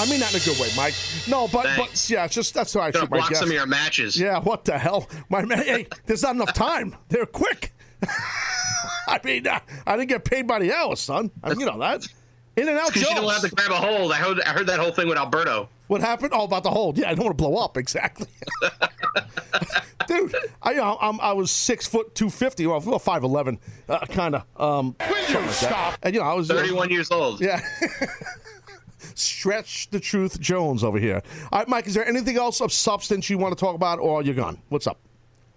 I 0.00 0.06
mean 0.06 0.20
that 0.20 0.34
in 0.34 0.40
a 0.40 0.44
good 0.44 0.58
way, 0.58 0.68
Mike. 0.76 0.94
No, 1.28 1.46
but 1.46 1.66
but 1.76 2.08
yeah, 2.08 2.24
it's 2.24 2.34
just 2.34 2.54
that's 2.54 2.72
how 2.72 2.80
I 2.80 2.90
Gonna 2.90 3.06
block 3.06 3.28
guess. 3.28 3.38
some 3.38 3.48
of 3.50 3.54
your 3.54 3.66
matches. 3.66 4.18
Yeah. 4.18 4.40
What 4.40 4.64
the 4.64 4.78
hell, 4.78 5.08
my 5.28 5.44
man? 5.44 5.58
Hey, 5.58 5.86
there's 6.06 6.22
not 6.22 6.34
enough 6.34 6.54
time. 6.54 6.96
They're 7.10 7.26
quick. 7.26 7.72
I 9.08 9.20
mean, 9.24 9.46
uh, 9.46 9.60
I 9.86 9.96
didn't 9.98 10.08
get 10.08 10.24
paid 10.24 10.46
by 10.46 10.58
the 10.58 10.72
hour, 10.72 10.96
son. 10.96 11.30
I 11.44 11.50
mean, 11.50 11.60
you 11.60 11.66
know 11.66 11.78
that. 11.80 12.06
In 12.56 12.68
and 12.68 12.78
out 12.78 12.88
Because 12.88 13.02
you 13.08 13.14
don't 13.14 13.30
have 13.30 13.42
to 13.42 13.50
grab 13.50 13.70
a 13.70 13.76
hold. 13.76 14.10
I 14.12 14.16
heard, 14.16 14.40
I 14.40 14.50
heard 14.50 14.66
that 14.68 14.80
whole 14.80 14.90
thing 14.90 15.06
with 15.08 15.18
Alberto. 15.18 15.68
What 15.88 16.00
happened? 16.00 16.32
Oh, 16.34 16.44
about 16.44 16.62
the 16.62 16.70
hold. 16.70 16.96
Yeah, 16.96 17.10
I 17.10 17.14
don't 17.14 17.24
want 17.26 17.36
to 17.38 17.42
blow 17.42 17.56
up. 17.56 17.76
Exactly. 17.76 18.26
Dude, 20.06 20.34
I, 20.62 20.70
you 20.70 20.76
know, 20.78 20.96
I'm, 21.00 21.20
I 21.20 21.32
was 21.32 21.50
six 21.50 21.86
foot 21.86 22.14
two 22.14 22.30
fifty, 22.30 22.66
well, 22.66 22.80
five 22.98 23.22
eleven, 23.22 23.58
uh, 23.88 24.06
kind 24.06 24.34
of. 24.34 24.42
Um, 24.56 24.96
something 25.00 25.46
like 25.46 25.60
that. 25.60 25.98
And 26.02 26.14
you 26.14 26.20
know, 26.20 26.26
I 26.26 26.34
was 26.34 26.48
31 26.48 26.90
years 26.90 27.10
old. 27.10 27.40
Yeah. 27.40 27.60
Stretch 29.20 29.90
the 29.90 30.00
truth, 30.00 30.40
Jones 30.40 30.82
over 30.82 30.98
here. 30.98 31.22
All 31.52 31.60
right, 31.60 31.68
Mike. 31.68 31.86
Is 31.86 31.94
there 31.94 32.06
anything 32.06 32.36
else 32.36 32.60
of 32.60 32.72
substance 32.72 33.28
you 33.30 33.38
want 33.38 33.56
to 33.56 33.60
talk 33.60 33.74
about, 33.74 33.98
or 33.98 34.22
you're 34.22 34.34
gone? 34.34 34.58
What's 34.68 34.86
up? 34.86 34.98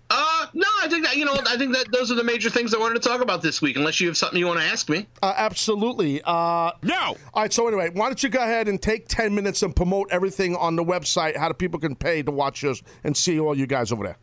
Uh, 0.10 0.45
no, 0.53 0.68
I 0.81 0.88
think 0.90 1.06
that 1.06 1.15
you 1.15 1.26
know, 1.26 1.35
I 1.48 1.57
think 1.57 1.73
that 1.73 1.91
those 1.91 2.11
are 2.11 2.15
the 2.15 2.23
major 2.23 2.49
things 2.49 2.73
I 2.76 2.77
wanted 2.77 3.02
to 3.02 3.10
talk 3.10 3.22
about 3.22 3.41
this 3.41 3.61
week. 3.61 3.77
Unless 3.77 3.99
you 3.99 4.07
have 4.07 4.18
something 4.18 4.38
you 4.38 4.45
want 4.45 4.60
to 4.60 4.65
ask 4.65 4.88
me. 4.90 5.07
Uh, 5.23 5.34
absolutely. 5.35 6.22
Uh, 6.23 6.72
no. 6.84 7.15
All 7.34 7.41
right. 7.41 7.52
So 7.52 7.68
anyway, 7.68 7.90
why 7.90 8.07
don't 8.07 8.22
you 8.22 8.30
go 8.30 8.44
ahead 8.44 8.68
and 8.68 8.81
take 8.81 9.07
ten 9.07 9.34
minutes 9.34 9.64
and 9.64 9.76
promote 9.76 10.10
everything 10.11 10.56
on 10.56 10.76
the 10.76 10.84
website? 10.84 11.38
How 11.38 11.48
do 11.48 11.53
people 11.53 11.80
can 11.80 11.95
pay 11.95 12.22
to 12.22 12.31
watch 12.31 12.64
us 12.64 12.81
and 13.03 13.18
see 13.18 13.40
all 13.40 13.57
you 13.57 13.65
guys 13.65 13.91
over 13.91 14.03
there? 14.03 14.18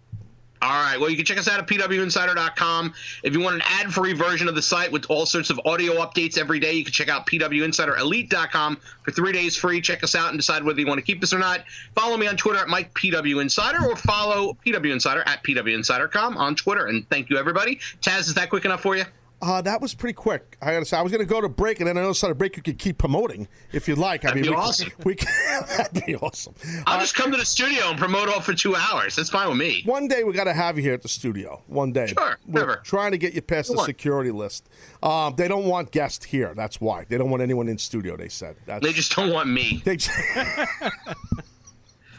All 0.63 0.83
right. 0.83 1.01
Well, 1.01 1.09
you 1.09 1.17
can 1.17 1.25
check 1.25 1.39
us 1.39 1.49
out 1.49 1.59
at 1.59 1.67
pwinsider.com. 1.67 2.93
If 3.23 3.33
you 3.33 3.41
want 3.41 3.57
an 3.57 3.63
ad-free 3.65 4.13
version 4.13 4.47
of 4.47 4.55
the 4.55 4.61
site 4.61 4.93
with 4.93 5.07
all 5.09 5.25
sorts 5.25 5.49
of 5.49 5.59
audio 5.65 5.95
updates 5.95 6.37
every 6.37 6.61
day, 6.61 6.75
you 6.75 6.85
can 6.85 6.93
check 6.93 7.09
out 7.09 7.27
pwinsiderelite.com 7.27 8.77
for 9.03 9.11
three 9.11 9.33
days 9.33 9.57
free. 9.57 9.81
Check 9.81 10.05
us 10.05 10.15
out 10.15 10.29
and 10.29 10.39
decide 10.39 10.63
whether 10.63 10.79
you 10.79 10.87
want 10.87 10.99
to 10.99 11.05
keep 11.05 11.23
us 11.23 11.33
or 11.33 11.39
not. 11.39 11.65
Follow 11.95 12.19
me 12.19 12.27
on 12.27 12.37
Twitter 12.37 12.59
at 12.59 12.69
MikePWInsider 12.69 13.87
or 13.87 13.97
follow 13.97 14.57
PW 14.67 14.93
Insider 14.93 15.23
at 15.27 15.43
PWInsider.com 15.45 16.37
on 16.37 16.55
Twitter. 16.55 16.87
And 16.87 17.09
thank 17.09 17.31
you, 17.31 17.39
everybody. 17.39 17.77
Taz, 18.03 18.21
is 18.21 18.35
that 18.35 18.51
quick 18.51 18.67
enough 18.67 18.83
for 18.83 18.97
you? 18.97 19.05
Uh, 19.43 19.63
that 19.63 19.81
was 19.81 19.95
pretty 19.95 20.13
quick. 20.13 20.59
I 20.61 20.73
gotta 20.73 20.85
say, 20.85 20.97
I 20.99 21.03
was 21.03 21.11
gonna 21.11 21.25
go 21.25 21.41
to 21.41 21.49
break, 21.49 21.81
and 21.81 21.89
then 21.89 21.97
I 21.97 22.03
noticed 22.03 22.23
on 22.25 22.31
a 22.31 22.35
break 22.35 22.57
you 22.57 22.63
could 22.63 22.79
keep 22.79 22.99
promoting 22.99 23.49
if 23.73 23.89
you'd 23.89 23.97
like. 23.99 24.25
I 24.25 24.29
That'd 24.29 24.43
mean, 24.43 24.51
be 24.51 24.51
we, 24.51 24.57
awesome. 24.63 24.91
We 25.05 25.15
can, 25.15 25.29
that'd 25.77 26.05
be 26.05 26.15
awesome. 26.17 26.55
I'll 26.87 27.01
just 27.01 27.15
come 27.15 27.31
to 27.31 27.37
the 27.39 27.45
studio 27.47 27.85
and 27.89 27.99
promote 27.99 28.29
all 28.29 28.41
for 28.43 28.53
two 28.53 28.77
hours. 28.77 29.17
That's 29.17 29.31
fine 29.31 29.49
with 29.49 29.57
me. 29.57 29.83
One 29.87 30.09
day 30.09 30.25
we 30.25 30.33
got 30.35 30.45
to 30.45 30.53
have 30.53 30.77
you 30.77 30.83
here 30.83 30.93
at 30.93 31.01
the 31.03 31.09
studio. 31.09 31.63
One 31.69 31.91
day. 31.93 32.09
Sure, 32.09 32.39
We're 32.47 32.61
never. 32.61 32.77
trying 32.85 33.13
to 33.13 33.19
get 33.19 33.33
you 33.33 33.41
past 33.43 33.69
the 33.71 33.77
Sure. 33.77 33.87
security 33.87 34.31
list. 34.31 34.69
Um, 35.03 35.35
they 35.37 35.49
don't 35.49 35.65
want 35.65 35.91
guests 35.91 36.25
here. 36.27 36.53
That's 36.55 36.81
why 36.81 37.07
they 37.09 37.17
don't 37.17 37.31
want 37.31 37.43
anyone 37.43 37.69
in 37.69 37.79
studio. 37.79 38.17
They 38.17 38.29
said. 38.29 38.57
That's, 38.67 38.85
They 38.85 38.93
just 38.93 39.17
don't 39.17 39.33
want 39.33 39.49
me. 39.49 39.81
They, 39.85 39.97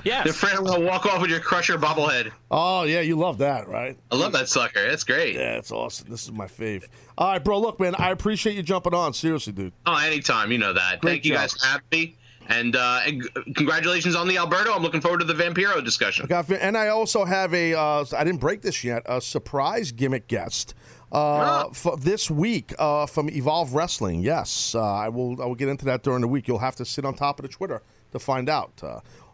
Yes. 0.04 0.24
They're 0.24 0.32
afraid 0.32 0.56
I'm 0.56 0.64
going 0.64 0.82
to 0.82 0.88
walk 0.88 1.06
off 1.06 1.22
with 1.22 1.30
your 1.30 1.40
Crusher 1.40 1.78
bobblehead. 1.78 2.32
oh 2.50 2.84
yeah, 2.84 3.02
you 3.02 3.16
love 3.16 3.38
that, 3.40 3.68
right? 3.68 3.98
I 4.12 4.16
love 4.16 4.32
that 4.34 4.50
sucker. 4.50 4.88
That's 4.88 5.04
great. 5.04 5.36
Yeah, 5.36 5.58
it's 5.58 5.72
awesome. 5.72 6.10
This 6.10 6.24
is 6.24 6.32
my 6.32 6.48
fave. 6.48 6.86
All 7.18 7.32
right, 7.32 7.44
bro. 7.44 7.60
Look, 7.60 7.80
man, 7.80 7.96
I 7.96 8.12
appreciate 8.12 8.56
you 8.56 8.64
jumping 8.64 8.94
on. 8.94 9.14
Seriously, 9.14 9.54
dude. 9.54 9.74
Oh, 9.86 9.98
anytime. 9.98 10.52
You 10.52 10.58
know 10.58 10.74
that. 10.74 11.02
Great 11.02 11.12
Thank 11.12 11.26
you 11.26 11.32
job. 11.34 11.42
guys 11.42 11.54
for 11.54 11.66
having 11.68 11.86
me. 11.92 12.18
And, 12.48 12.76
uh, 12.76 13.02
and 13.06 13.30
congratulations 13.56 14.16
on 14.16 14.28
the 14.28 14.38
Alberto. 14.38 14.74
I'm 14.74 14.82
looking 14.82 15.00
forward 15.00 15.20
to 15.20 15.26
the 15.26 15.34
Vampiro 15.36 15.84
discussion. 15.86 16.26
I 16.26 16.28
got, 16.28 16.52
and 16.52 16.78
I 16.78 16.88
also 16.90 17.24
have 17.24 17.54
a. 17.54 17.74
Uh, 17.74 18.04
I 18.18 18.24
didn't 18.24 18.42
break 18.42 18.62
this 18.62 18.84
yet. 18.84 19.04
A 19.06 19.22
surprise 19.22 19.92
gimmick 19.92 20.28
guest. 20.28 20.74
Uh, 21.12 21.70
for 21.74 21.98
this 21.98 22.32
week 22.32 22.74
uh, 22.80 23.06
from 23.06 23.30
Evolve 23.30 23.74
Wrestling, 23.74 24.22
yes, 24.22 24.74
uh, 24.76 24.82
I 24.82 25.10
will. 25.10 25.42
I 25.42 25.46
will 25.46 25.56
get 25.56 25.68
into 25.70 25.86
that 25.86 26.04
during 26.04 26.22
the 26.22 26.28
week. 26.28 26.48
You'll 26.48 26.58
have 26.60 26.76
to 26.78 26.86
sit 26.86 27.06
on 27.06 27.14
top 27.14 27.40
of 27.40 27.44
the 27.44 27.50
Twitter 27.50 27.82
to 28.14 28.20
find 28.20 28.50
out. 28.50 28.82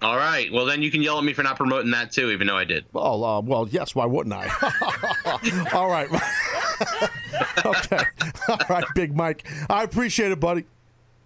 All 0.02 0.18
right. 0.18 0.52
Well, 0.52 0.65
then 0.65 0.82
you 0.82 0.91
can 0.91 1.02
yell 1.02 1.18
at 1.18 1.24
me 1.24 1.34
for 1.34 1.44
not 1.44 1.57
promoting 1.57 1.91
that 1.91 2.11
too, 2.11 2.30
even 2.30 2.48
though 2.48 2.57
I 2.57 2.65
did. 2.65 2.86
Well, 2.94 3.24
uh, 3.24 3.41
well, 3.41 3.68
yes. 3.69 3.95
Why 3.95 4.06
wouldn't 4.06 4.36
I? 4.36 4.48
All 5.74 5.90
right. 5.90 6.07
okay. 7.65 8.03
All 8.48 8.60
right, 8.69 8.86
Big 8.94 9.15
Mike. 9.15 9.48
I 9.69 9.84
appreciate 9.84 10.32
it, 10.32 10.40
buddy. 10.40 10.65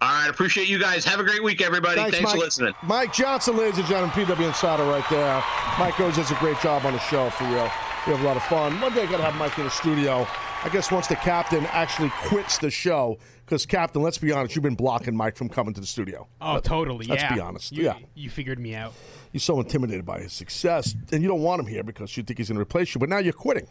All 0.02 0.10
right. 0.10 0.30
Appreciate 0.30 0.70
you 0.70 0.80
guys. 0.80 1.04
Have 1.06 1.20
a 1.20 1.24
great 1.24 1.44
week, 1.44 1.62
everybody. 1.62 1.96
Thanks, 2.00 2.22
Mike. 2.22 2.34
for 2.34 2.40
listening. 2.40 2.74
Mike 2.84 3.14
Johnson, 3.14 3.58
ladies 3.58 3.78
and 3.78 3.88
gentlemen, 3.88 4.12
PW 4.12 4.48
Insider 4.48 4.84
right 4.84 5.06
there. 5.10 5.44
Mike 5.78 6.00
always 6.00 6.16
does 6.16 6.32
a 6.32 6.36
great 6.36 6.60
job 6.62 6.86
on 6.86 6.94
the 6.94 7.00
show, 7.00 7.30
for 7.32 7.44
real. 7.46 7.70
We 8.08 8.14
have 8.14 8.22
a 8.22 8.26
lot 8.26 8.38
of 8.38 8.44
fun. 8.44 8.80
One 8.82 8.94
day 8.94 9.04
I 9.04 9.06
got 9.06 9.18
to 9.18 9.24
have 9.24 9.36
Mike 9.36 9.58
in 9.60 9.66
the 9.66 9.70
studio. 9.70 10.26
I 10.64 10.70
guess 10.70 10.92
once 10.92 11.08
the 11.08 11.16
captain 11.16 11.66
actually 11.68 12.10
quits 12.26 12.58
the 12.58 12.72
show, 12.72 13.18
because, 13.52 13.66
Captain, 13.66 14.02
let's 14.02 14.18
be 14.18 14.32
honest, 14.32 14.56
you've 14.56 14.64
been 14.64 14.76
blocking 14.76 15.14
Mike 15.14 15.36
from 15.36 15.50
coming 15.50 15.74
to 15.74 15.82
the 15.82 15.86
studio. 15.86 16.26
Oh, 16.40 16.62
totally. 16.62 17.06
Let's 17.06 17.24
yeah. 17.24 17.34
be 17.34 17.42
honest. 17.42 17.74
You, 17.74 17.84
yeah. 17.84 17.98
You 18.16 18.30
figured 18.30 18.60
me 18.60 18.76
out. 18.76 18.94
You're 19.34 19.42
so 19.42 19.60
intimidated 19.60 20.06
by 20.06 20.22
his 20.22 20.32
success, 20.32 20.96
and 21.12 21.22
you 21.22 21.28
don't 21.28 21.42
want 21.42 21.60
him 21.60 21.68
here 21.68 21.84
because 21.84 22.16
you 22.16 22.24
think 22.24 22.38
he's 22.38 22.48
going 22.48 22.56
to 22.56 22.62
replace 22.62 22.96
you, 22.96 23.00
but 23.00 23.10
now 23.10 23.18
you're 23.18 23.34
quitting. 23.34 23.68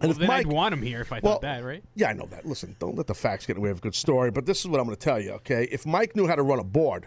And 0.00 0.08
well, 0.08 0.10
if 0.12 0.16
then 0.16 0.28
Mike, 0.28 0.46
I'd 0.46 0.52
want 0.52 0.72
him 0.72 0.80
here 0.80 1.02
if 1.02 1.12
I 1.12 1.20
Well, 1.22 1.34
thought 1.34 1.42
that, 1.42 1.62
right? 1.62 1.84
Yeah, 1.94 2.08
I 2.08 2.14
know 2.14 2.24
that. 2.30 2.46
Listen, 2.46 2.74
don't 2.78 2.96
let 2.96 3.06
the 3.06 3.14
facts 3.14 3.44
get 3.44 3.56
in 3.56 3.60
the 3.60 3.64
way 3.66 3.70
of 3.70 3.76
a 3.78 3.80
good 3.82 3.94
story. 3.94 4.30
But 4.30 4.46
this 4.46 4.60
is 4.60 4.66
what 4.66 4.80
I'm 4.80 4.86
going 4.86 4.96
to 4.96 5.04
tell 5.04 5.20
you, 5.20 5.32
okay? 5.32 5.68
If 5.70 5.84
Mike 5.84 6.16
knew 6.16 6.26
how 6.26 6.34
to 6.34 6.42
run 6.42 6.58
a 6.58 6.64
board, 6.64 7.06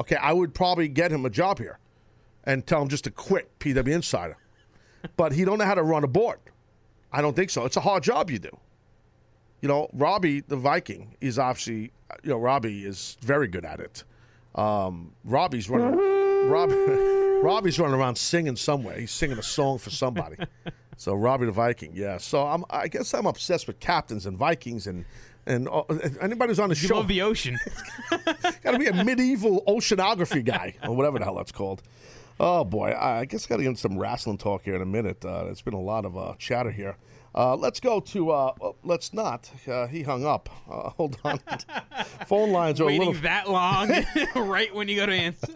okay, 0.00 0.16
I 0.16 0.32
would 0.32 0.54
probably 0.54 0.88
get 0.88 1.12
him 1.12 1.26
a 1.26 1.30
job 1.30 1.58
here 1.58 1.78
and 2.44 2.66
tell 2.66 2.80
him 2.80 2.88
just 2.88 3.04
to 3.04 3.10
quit 3.10 3.58
PW 3.58 3.92
Insider. 3.92 4.38
but 5.18 5.32
he 5.32 5.44
don't 5.44 5.58
know 5.58 5.66
how 5.66 5.74
to 5.74 5.82
run 5.82 6.02
a 6.02 6.08
board. 6.08 6.38
I 7.12 7.20
don't 7.20 7.36
think 7.36 7.50
so. 7.50 7.66
It's 7.66 7.76
a 7.76 7.82
hard 7.82 8.02
job 8.04 8.30
you 8.30 8.38
do. 8.38 8.56
You 9.66 9.72
know, 9.72 9.90
Robbie 9.94 10.42
the 10.46 10.54
Viking 10.54 11.16
is 11.20 11.40
obviously, 11.40 11.90
you 12.22 12.30
know, 12.30 12.38
Robbie 12.38 12.84
is 12.84 13.16
very 13.20 13.48
good 13.48 13.64
at 13.64 13.80
it. 13.80 14.04
Um, 14.54 15.10
Robbie's 15.24 15.68
running. 15.68 15.98
Rob, 16.48 16.70
Robbie's 17.42 17.76
running 17.76 17.98
around 17.98 18.14
singing 18.14 18.54
somewhere. 18.54 18.96
He's 18.96 19.10
singing 19.10 19.38
a 19.38 19.42
song 19.42 19.78
for 19.78 19.90
somebody. 19.90 20.36
so 20.96 21.14
Robbie 21.14 21.46
the 21.46 21.50
Viking, 21.50 21.90
yeah. 21.96 22.16
So 22.18 22.46
I'm, 22.46 22.64
I 22.70 22.86
guess 22.86 23.12
I'm 23.12 23.26
obsessed 23.26 23.66
with 23.66 23.80
captains 23.80 24.24
and 24.24 24.38
Vikings 24.38 24.86
and 24.86 25.04
and 25.46 25.68
uh, 25.68 25.82
anybody 26.20 26.50
who's 26.50 26.60
on 26.60 26.68
the 26.68 26.76
You 26.76 26.86
show. 26.86 26.98
love 26.98 27.08
the 27.08 27.22
ocean. 27.22 27.58
Got 28.62 28.70
to 28.70 28.78
be 28.78 28.86
a 28.86 29.02
medieval 29.02 29.64
oceanography 29.66 30.44
guy 30.44 30.76
or 30.84 30.94
whatever 30.94 31.18
the 31.18 31.24
hell 31.24 31.34
that's 31.34 31.50
called. 31.50 31.82
Oh 32.38 32.62
boy, 32.62 32.90
I 32.90 32.92
guess 32.92 33.02
I 33.02 33.24
guess 33.24 33.46
got 33.46 33.56
to 33.56 33.62
get 33.64 33.70
into 33.70 33.80
some 33.80 33.98
wrestling 33.98 34.38
talk 34.38 34.62
here 34.62 34.76
in 34.76 34.82
a 34.82 34.86
minute. 34.86 35.24
Uh, 35.24 35.42
there's 35.42 35.62
been 35.62 35.74
a 35.74 35.80
lot 35.80 36.04
of 36.04 36.16
uh, 36.16 36.34
chatter 36.38 36.70
here. 36.70 36.96
Uh, 37.36 37.54
let's 37.54 37.80
go 37.80 38.00
to. 38.00 38.30
Uh, 38.30 38.52
oh, 38.62 38.76
let's 38.82 39.12
not. 39.12 39.50
Uh, 39.68 39.86
he 39.86 40.02
hung 40.02 40.24
up. 40.24 40.48
Uh, 40.70 40.88
hold 40.96 41.18
on. 41.24 41.38
Phone 42.26 42.50
lines 42.50 42.80
are 42.80 42.86
Waiting 42.86 43.02
a 43.02 43.06
little. 43.10 43.22
that 43.22 43.48
long, 43.50 43.90
right 44.48 44.74
when 44.74 44.88
you 44.88 44.96
go 44.96 45.06
to 45.06 45.12
answer. 45.12 45.52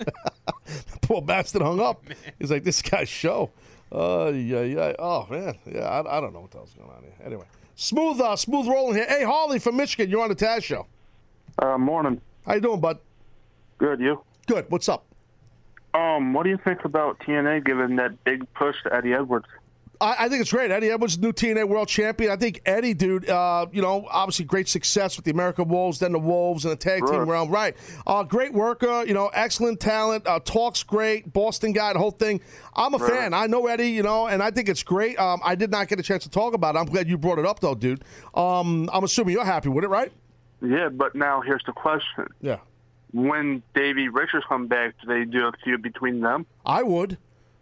Poor 1.02 1.23
bastard 1.23 1.62
hung 1.62 1.81
up. 1.81 2.05
He's 2.39 2.51
like, 2.51 2.65
this 2.65 2.82
guy's 2.82 3.09
show. 3.09 3.51
Uh, 3.90 4.31
yeah, 4.35 4.61
yeah. 4.61 4.93
Oh 4.98 5.27
man, 5.31 5.55
yeah. 5.66 5.81
I, 5.81 6.19
I 6.19 6.20
don't 6.20 6.32
know 6.32 6.40
what 6.40 6.51
the 6.51 6.59
hell's 6.59 6.73
going 6.74 6.90
on 6.90 7.02
here. 7.02 7.15
Anyway, 7.24 7.47
smooth, 7.74 8.20
uh, 8.20 8.36
smooth 8.36 8.69
rolling 8.69 8.94
here. 8.97 9.07
Hey, 9.09 9.24
Harley 9.24 9.59
from 9.59 9.77
Michigan, 9.77 10.11
you're 10.11 10.23
on 10.23 10.28
the 10.28 10.36
Taz 10.36 10.62
show. 10.62 10.86
Uh, 11.59 11.77
morning. 11.77 12.20
How 12.47 12.55
you 12.55 12.61
doing, 12.61 12.81
bud? 12.81 12.98
Good, 13.78 14.01
you? 14.01 14.23
Good. 14.47 14.66
What's 14.69 14.89
up? 14.89 15.07
Um, 15.94 16.32
what 16.35 16.44
do 16.44 16.51
you 16.51 16.59
think 16.59 16.85
about 16.85 17.19
TNA 17.20 17.65
giving 17.65 17.97
that 17.97 18.23
big 18.23 18.47
push 18.55 18.77
to 18.85 18.94
Eddie 18.94 19.15
Edwards? 19.15 19.47
I, 20.01 20.24
I 20.24 20.28
think 20.28 20.40
it's 20.40 20.51
great. 20.52 20.70
Eddie 20.70 20.90
Edwards, 20.90 21.18
new 21.18 21.32
TNA 21.32 21.68
World 21.68 21.89
Champion. 21.89 22.31
I 22.31 22.36
think 22.36 22.62
Eddie, 22.64 22.94
dude, 22.94 23.28
uh, 23.28 23.66
you 23.70 23.82
know, 23.82 24.06
obviously 24.10 24.44
great 24.47 24.68
success 24.68 25.16
with 25.16 25.24
the 25.27 25.31
American 25.31 25.68
Wolves, 25.68 25.98
then 25.98 26.12
the 26.12 26.18
Wolves 26.18 26.64
and 26.64 26.72
the 26.72 26.77
tag 26.77 27.05
team 27.06 27.16
Right. 27.16 27.28
realm. 27.28 27.51
Right. 27.51 27.77
Uh, 28.06 28.22
great 28.22 28.52
worker, 28.55 29.05
you 29.06 29.12
know, 29.14 29.31
excellent 29.35 29.78
talent, 29.81 30.27
uh, 30.27 30.40
talks 30.40 30.82
great, 30.82 31.32
Boston 31.32 31.72
guy, 31.72 31.93
the 31.93 31.98
whole 31.98 32.10
thing. 32.12 32.40
I'm 32.74 32.94
a 32.94 32.98
Right. 32.98 33.10
fan. 33.10 33.35
I 33.35 33.47
know 33.47 33.66
Eddie, 33.66 33.90
you 33.90 34.02
know, 34.02 34.27
and 34.27 34.43
I 34.43 34.51
think 34.51 34.68
it's 34.68 34.82
great. 34.82 35.18
Um, 35.18 35.40
I 35.44 35.55
did 35.55 35.70
not 35.70 35.89
get 35.89 36.01
a 36.01 36.02
chance 36.02 36.22
to 36.22 36.31
talk 36.31 36.55
about 36.55 36.77
it. 36.77 36.78
I'm 36.78 36.86
glad 36.86 37.09
you 37.09 37.18
brought 37.18 37.39
it 37.39 37.44
up, 37.47 37.60
though, 37.60 37.74
dude. 37.74 38.02
Um, 38.35 38.89
I'm 38.93 39.05
assuming 39.05 39.35
you're 39.35 39.44
happy 39.44 39.68
with 39.68 39.85
it, 39.85 39.89
right? 39.89 40.12
Yeah, 40.62 40.89
but 40.89 41.14
now 41.14 41.40
here's 41.43 41.62
the 41.66 41.72
question. 41.72 42.27
Yeah. 42.40 42.59
When 43.12 43.62
Davey 43.74 44.09
Richards 44.09 44.44
come 44.48 44.66
back, 44.68 44.94
do 45.02 45.09
they 45.12 45.24
do 45.24 45.47
a 45.47 45.52
feud 45.64 45.82
between 45.82 46.20
them? 46.20 46.47
I 46.64 46.82
would. 46.85 47.18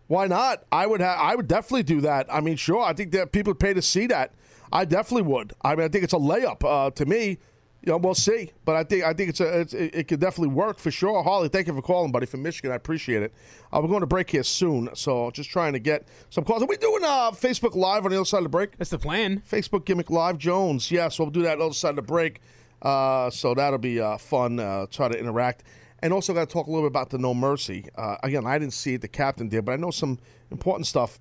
Why 0.09 0.27
not? 0.27 0.65
I 0.73 0.87
would. 0.87 1.01
have. 1.01 1.19
I 1.19 1.35
would 1.35 1.47
definitely 1.49 1.85
do 1.85 2.01
that. 2.01 2.27
I 2.33 2.41
mean, 2.41 2.57
sure. 2.57 2.83
I 2.83 2.95
think 2.95 3.13
that 3.13 3.31
people 3.31 3.53
would 3.53 3.61
pay 3.61 3.75
to 3.75 3.83
see 3.83 4.07
that. 4.09 4.33
I 4.73 4.85
definitely 4.85 5.31
would. 5.31 5.53
I 5.63 5.75
mean, 5.75 5.85
I 5.85 5.89
think 5.89 6.05
it's 6.05 6.13
a 6.13 6.19
layup 6.19 6.65
uh, 6.65 6.91
to 6.91 7.07
me. 7.07 7.39
You 7.83 7.93
know, 7.93 7.99
we'll 7.99 8.15
see. 8.15 8.51
But 8.65 8.77
I 8.77 8.85
think 8.85 9.05
I 9.05 9.13
think 9.13 9.29
it's 9.31 9.41
a 9.41 9.61
it's, 9.61 9.75
it, 9.75 9.95
it 9.95 10.09
could 10.09 10.19
definitely 10.19 10.55
work 10.55 10.79
for 10.79 10.91
sure. 10.91 11.23
Harley, 11.23 11.49
thank 11.49 11.69
you 11.69 11.75
for 11.75 11.83
calling, 11.83 12.11
buddy, 12.11 12.27
from 12.27 12.43
Michigan. 12.43 12.73
I 12.73 12.75
appreciate 12.75 13.23
it. 13.23 13.33
Uh, 13.73 13.81
we're 13.83 13.89
going 13.89 14.01
to 14.01 14.07
break 14.07 14.31
here 14.31 14.43
soon, 14.43 14.89
so 14.95 15.31
just 15.31 15.51
trying 15.51 15.75
to 15.75 15.79
get 15.79 16.09
some 16.31 16.43
calls. 16.43 16.63
Are 16.63 16.67
we 16.67 16.77
doing 16.79 17.05
uh, 17.05 17.31
Facebook 17.31 17.77
Live 17.77 18.05
on 18.05 18.11
the 18.11 18.17
other 18.17 18.25
side 18.25 18.39
of 18.39 18.45
the 18.45 18.49
break? 18.49 18.77
That's 18.79 18.91
the 18.91 18.99
plan. 18.99 19.43
Facebook 19.49 19.85
gimmick 19.85 20.11
live, 20.11 20.39
Jones. 20.39 20.91
Yes, 20.91 21.19
we'll 21.19 21.31
do 21.31 21.43
that 21.43 21.53
on 21.53 21.59
the 21.59 21.65
other 21.67 21.75
side 21.75 21.91
of 21.91 21.97
the 21.97 22.03
break. 22.03 22.41
Uh, 22.81 23.31
so 23.31 23.55
that'll 23.55 23.79
be 23.79 24.01
uh, 24.01 24.17
fun. 24.17 24.59
Uh, 24.59 24.87
try 24.91 25.09
to 25.09 25.19
interact. 25.19 25.65
And 26.01 26.13
also 26.13 26.33
got 26.33 26.49
to 26.49 26.53
talk 26.53 26.67
a 26.67 26.71
little 26.71 26.89
bit 26.89 26.93
about 26.93 27.11
the 27.11 27.19
No 27.19 27.35
Mercy. 27.35 27.87
Uh, 27.97 28.17
again, 28.23 28.47
I 28.47 28.59
didn't 28.59 28.75
see 28.75 28.95
it. 28.95 29.01
The 29.01 29.09
captain 29.09 29.49
did, 29.49 29.65
but 29.65 29.73
I 29.73 29.77
know 29.77 29.91
some 29.91 30.19
important 30.51 30.87
stuff 30.87 31.19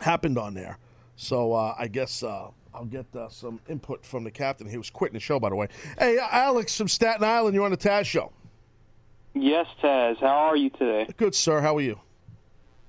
happened 0.00 0.38
on 0.38 0.54
there. 0.54 0.78
So 1.16 1.52
uh, 1.52 1.74
I 1.78 1.88
guess 1.88 2.22
uh, 2.22 2.50
I'll 2.74 2.84
get 2.84 3.06
uh, 3.16 3.28
some 3.28 3.58
input 3.68 4.04
from 4.04 4.22
the 4.22 4.30
captain. 4.30 4.68
He 4.68 4.76
was 4.76 4.90
quitting 4.90 5.14
the 5.14 5.20
show, 5.20 5.40
by 5.40 5.48
the 5.48 5.56
way. 5.56 5.68
Hey, 5.98 6.18
uh, 6.18 6.28
Alex 6.30 6.76
from 6.76 6.88
Staten 6.88 7.24
Island, 7.24 7.54
you're 7.54 7.64
on 7.64 7.70
the 7.70 7.76
Taz 7.76 8.04
show. 8.04 8.32
Yes, 9.34 9.66
Taz. 9.82 10.18
How 10.20 10.26
are 10.26 10.56
you 10.56 10.70
today? 10.70 11.08
Good, 11.16 11.34
sir. 11.34 11.60
How 11.60 11.76
are 11.76 11.80
you? 11.80 12.00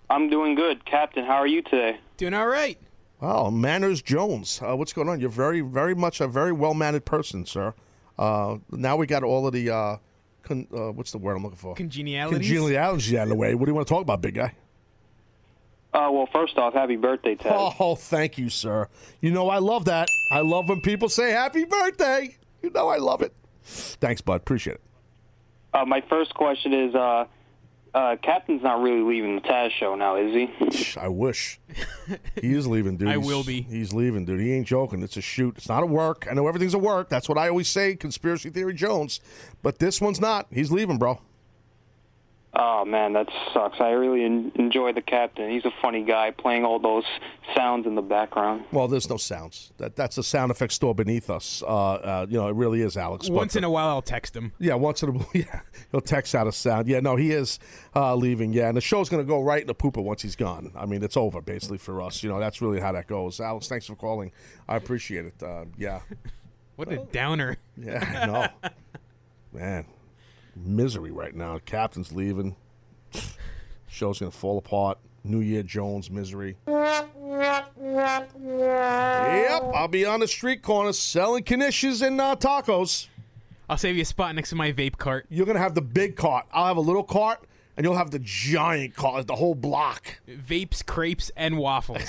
I'm 0.10 0.30
doing 0.30 0.56
good. 0.56 0.85
Captain, 0.85 1.26
how 1.26 1.35
are 1.35 1.48
you 1.48 1.61
today? 1.61 1.99
Doing 2.18 2.34
all 2.34 2.48
right. 2.48 2.77
Wow, 3.19 3.49
Manners 3.49 4.02
Jones. 4.02 4.61
Uh, 4.61 4.76
what's 4.76 4.94
going 4.94 5.10
on? 5.10 5.19
You're 5.19 5.30
very, 5.30 5.61
very 5.61 5.95
much 5.95 6.22
a 6.22 6.27
very 6.27 6.52
well 6.52 6.73
mannered 6.73 7.03
person, 7.03 7.45
sir. 7.45 7.73
Uh, 8.18 8.57
now 8.72 8.95
we 8.95 9.07
got 9.07 9.23
all 9.23 9.48
of 9.48 9.53
the 9.53 9.69
uh, 9.69 9.98
con- 10.48 10.68
uh, 10.74 10.91
what's 10.91 11.11
the 11.11 11.18
word 11.18 11.36
I'm 11.36 11.44
looking 11.44 11.57
for? 11.57 11.76
Congeniality. 11.76 12.36
Congeniality 12.38 13.18
out 13.18 13.24
of 13.24 13.30
the 13.30 13.36
way. 13.36 13.53
What 13.56 13.65
do 13.65 13.72
you 13.72 13.76
want 13.76 13.88
to 13.88 13.94
talk 13.94 14.02
about, 14.02 14.22
big 14.22 14.36
guy? 14.36 14.53
Uh, 15.94 16.10
well, 16.11 16.28
first 16.32 16.57
off, 16.57 16.74
happy 16.74 16.95
birthday, 16.95 17.36
Ted. 17.36 17.53
Oh, 17.56 17.95
thank 17.95 18.38
you, 18.38 18.49
sir. 18.49 18.88
You 19.22 19.32
know 19.32 19.49
I 19.49 19.60
love 19.60 19.86
that. 19.86 20.07
I 20.32 20.41
love 20.41 20.69
when 20.69 20.82
people 20.82 21.10
say 21.10 21.32
happy 21.32 21.65
birthday. 21.65 22.38
You 22.61 22.69
know 22.72 22.88
I 22.88 22.98
love 22.98 23.22
it. 23.22 23.34
Thanks, 23.64 24.22
bud. 24.22 24.36
Appreciate 24.36 24.76
it. 24.76 24.82
Uh, 25.74 25.86
my 25.86 26.02
first 26.10 26.34
question 26.34 26.74
is, 26.74 26.95
uh, 26.95 27.26
uh, 27.93 28.15
Captain's 28.22 28.61
not 28.64 28.81
really 28.81 29.01
leaving 29.01 29.35
the 29.35 29.41
Taz 29.41 29.72
show 29.72 29.95
now, 29.95 30.15
is 30.15 30.34
he? 30.34 30.99
I 30.99 31.07
wish. 31.07 31.59
He 32.41 32.53
is 32.53 32.65
leaving, 32.68 32.95
dude. 32.97 33.07
I 33.09 33.14
He's- 33.15 33.26
will 33.26 33.43
be. 33.43 33.61
He's 33.64 33.91
leaving, 33.93 34.23
dude. 34.23 34.39
He 34.39 34.53
ain't 34.53 34.65
joking. 34.68 35.01
It's 35.03 35.18
a 35.18 35.22
shoot. 35.22 35.55
It's 35.57 35.68
not 35.68 35.84
a 35.84 35.85
work. 35.85 36.27
I 36.30 36.34
know 36.35 36.47
everything's 36.47 36.73
a 36.73 36.80
work. 36.80 37.09
That's 37.09 37.27
what 37.27 37.38
I 37.38 37.49
always 37.49 37.68
say, 37.68 37.95
conspiracy 37.95 38.49
theory 38.49 38.73
Jones. 38.73 39.19
But 39.61 39.80
this 39.80 39.99
one's 39.99 40.22
not. 40.22 40.47
He's 40.51 40.72
leaving, 40.72 40.97
bro. 40.97 41.19
Oh 42.59 42.84
man, 42.85 43.13
that 43.13 43.27
sucks. 43.53 43.79
I 43.79 43.91
really 43.91 44.25
en- 44.25 44.51
enjoy 44.55 44.91
the 44.91 45.01
Captain. 45.01 45.47
He's 45.51 45.63
a 45.65 45.71
funny 45.79 46.03
guy, 46.03 46.31
playing 46.31 46.65
all 46.65 46.79
those 46.79 47.03
sounds 47.55 47.85
in 47.85 47.93
the 47.93 48.01
background. 48.01 48.65
Well, 48.71 48.88
there's 48.88 49.07
no 49.09 49.17
sounds. 49.17 49.71
That 49.77 49.95
that's 49.95 50.17
a 50.17 50.23
sound 50.23 50.49
effect 50.49 50.73
store 50.73 50.95
beneath 50.95 51.29
us. 51.29 51.61
Uh, 51.61 51.67
uh, 51.67 52.25
you 52.27 52.38
know, 52.39 52.47
it 52.47 52.55
really 52.55 52.81
is, 52.81 52.97
Alex. 52.97 53.29
Once 53.29 53.55
in 53.55 53.63
a 53.63 53.69
while, 53.69 53.89
I'll 53.89 54.01
text 54.01 54.35
him. 54.35 54.53
Yeah, 54.57 54.73
once 54.73 55.03
in 55.03 55.09
a 55.09 55.11
while, 55.17 55.29
yeah, 55.35 55.59
he'll 55.91 56.01
text 56.01 56.34
out 56.34 56.47
a 56.47 56.51
sound. 56.51 56.88
Yeah, 56.88 56.99
no, 56.99 57.15
he 57.15 57.31
is 57.31 57.59
uh, 57.95 58.15
leaving. 58.15 58.53
Yeah, 58.53 58.69
and 58.69 58.75
the 58.75 58.81
show's 58.81 59.07
going 59.07 59.23
to 59.23 59.27
go 59.27 59.43
right 59.43 59.61
in 59.61 59.67
the 59.67 59.75
pooper 59.75 60.01
once 60.03 60.23
he's 60.23 60.35
gone. 60.35 60.71
I 60.75 60.88
mean, 60.88 61.03
it's 61.03 61.15
over 61.17 61.41
basically 61.41 61.77
for 61.77 62.01
us. 62.01 62.23
You 62.23 62.29
know, 62.29 62.39
that's 62.39 62.59
really 62.59 62.79
how 62.79 62.91
that 62.93 63.05
goes. 63.05 63.39
Alex, 63.39 63.67
thanks 63.67 63.85
for 63.85 63.95
calling. 63.95 64.31
I 64.67 64.77
appreciate 64.77 65.25
it. 65.25 65.43
Uh, 65.43 65.65
yeah, 65.77 65.99
What 66.75 66.91
a 66.91 66.97
downer. 66.97 67.57
yeah, 67.75 68.19
I 68.21 68.25
know. 68.25 68.69
Man, 69.53 69.85
misery 70.65 71.11
right 71.11 71.35
now. 71.35 71.59
Captain's 71.65 72.11
leaving. 72.11 72.55
Show's 73.88 74.19
to 74.19 74.31
fall 74.31 74.57
apart. 74.57 74.97
New 75.23 75.39
Year 75.39 75.63
Jones 75.63 76.09
misery. 76.09 76.55
Yep, 76.67 77.09
I'll 79.73 79.88
be 79.88 80.05
on 80.05 80.21
the 80.21 80.27
street 80.27 80.61
corner 80.61 80.93
selling 80.93 81.43
knishes 81.43 82.05
and 82.05 82.19
uh, 82.21 82.35
tacos. 82.35 83.07
I'll 83.69 83.77
save 83.77 83.95
you 83.95 84.03
a 84.03 84.05
spot 84.05 84.34
next 84.35 84.51
to 84.51 84.55
my 84.55 84.71
vape 84.71 84.97
cart. 84.97 85.25
You're 85.29 85.45
gonna 85.45 85.59
have 85.59 85.75
the 85.75 85.81
big 85.81 86.15
cart. 86.15 86.45
I'll 86.53 86.67
have 86.67 86.77
a 86.77 86.81
little 86.81 87.03
cart, 87.03 87.43
and 87.75 87.84
you'll 87.84 87.97
have 87.97 88.11
the 88.11 88.19
giant 88.19 88.95
cart, 88.95 89.27
the 89.27 89.35
whole 89.35 89.55
block. 89.55 90.21
Vapes, 90.27 90.85
crepes, 90.85 91.31
and 91.35 91.57
waffles. 91.57 92.01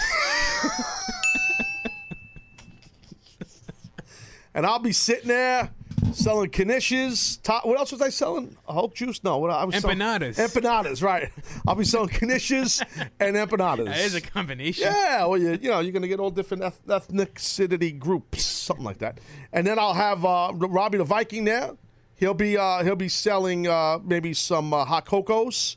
And 4.59 4.67
I'll 4.67 4.81
be 4.81 4.91
sitting 4.91 5.29
there 5.29 5.71
selling 6.13 6.51
knishes. 6.51 7.39
What 7.65 7.79
else 7.79 7.93
was 7.93 8.03
I 8.03 8.09
selling? 8.09 8.57
Hulk 8.69 8.95
juice? 8.95 9.23
No, 9.25 9.39
what 9.39 9.51
I 9.51 9.65
was 9.65 9.75
Empanadas. 9.75 10.35
Selling, 10.35 10.51
empanadas, 10.51 11.03
right? 11.03 11.31
I'll 11.67 11.75
be 11.75 11.85
selling 11.85 12.09
knishes 12.09 12.83
and 13.21 13.37
empanadas. 13.37 13.87
That 13.87 13.99
is 13.99 14.15
a 14.15 14.21
combination. 14.21 14.85
Yeah, 14.85 15.27
well, 15.27 15.39
you, 15.39 15.59
you 15.61 15.71
know, 15.71 15.81
you're 15.81 15.93
going 15.93 16.03
to 16.03 16.09
get 16.09 16.21
all 16.21 16.31
different 16.31 16.65
eth- 16.65 16.87
ethnicity 16.87 17.99
groups, 17.99 18.43
something 18.45 18.85
like 18.85 18.99
that. 18.99 19.19
And 19.53 19.67
then 19.67 19.79
I'll 19.79 19.95
have 19.95 20.25
uh, 20.25 20.53
Robbie 20.55 20.99
the 20.99 21.05
Viking 21.05 21.45
there. 21.45 21.73
He'll 22.17 22.35
be 22.35 22.57
uh, 22.57 22.83
he'll 22.83 22.97
be 22.97 23.09
selling 23.09 23.69
uh, 23.69 24.01
maybe 24.05 24.35
some 24.35 24.75
uh, 24.75 24.85
hot 24.85 25.07
cocos, 25.07 25.77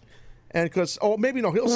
and 0.50 0.68
because 0.68 0.98
oh 1.00 1.16
maybe 1.16 1.40
no 1.40 1.52
he'll 1.52 1.68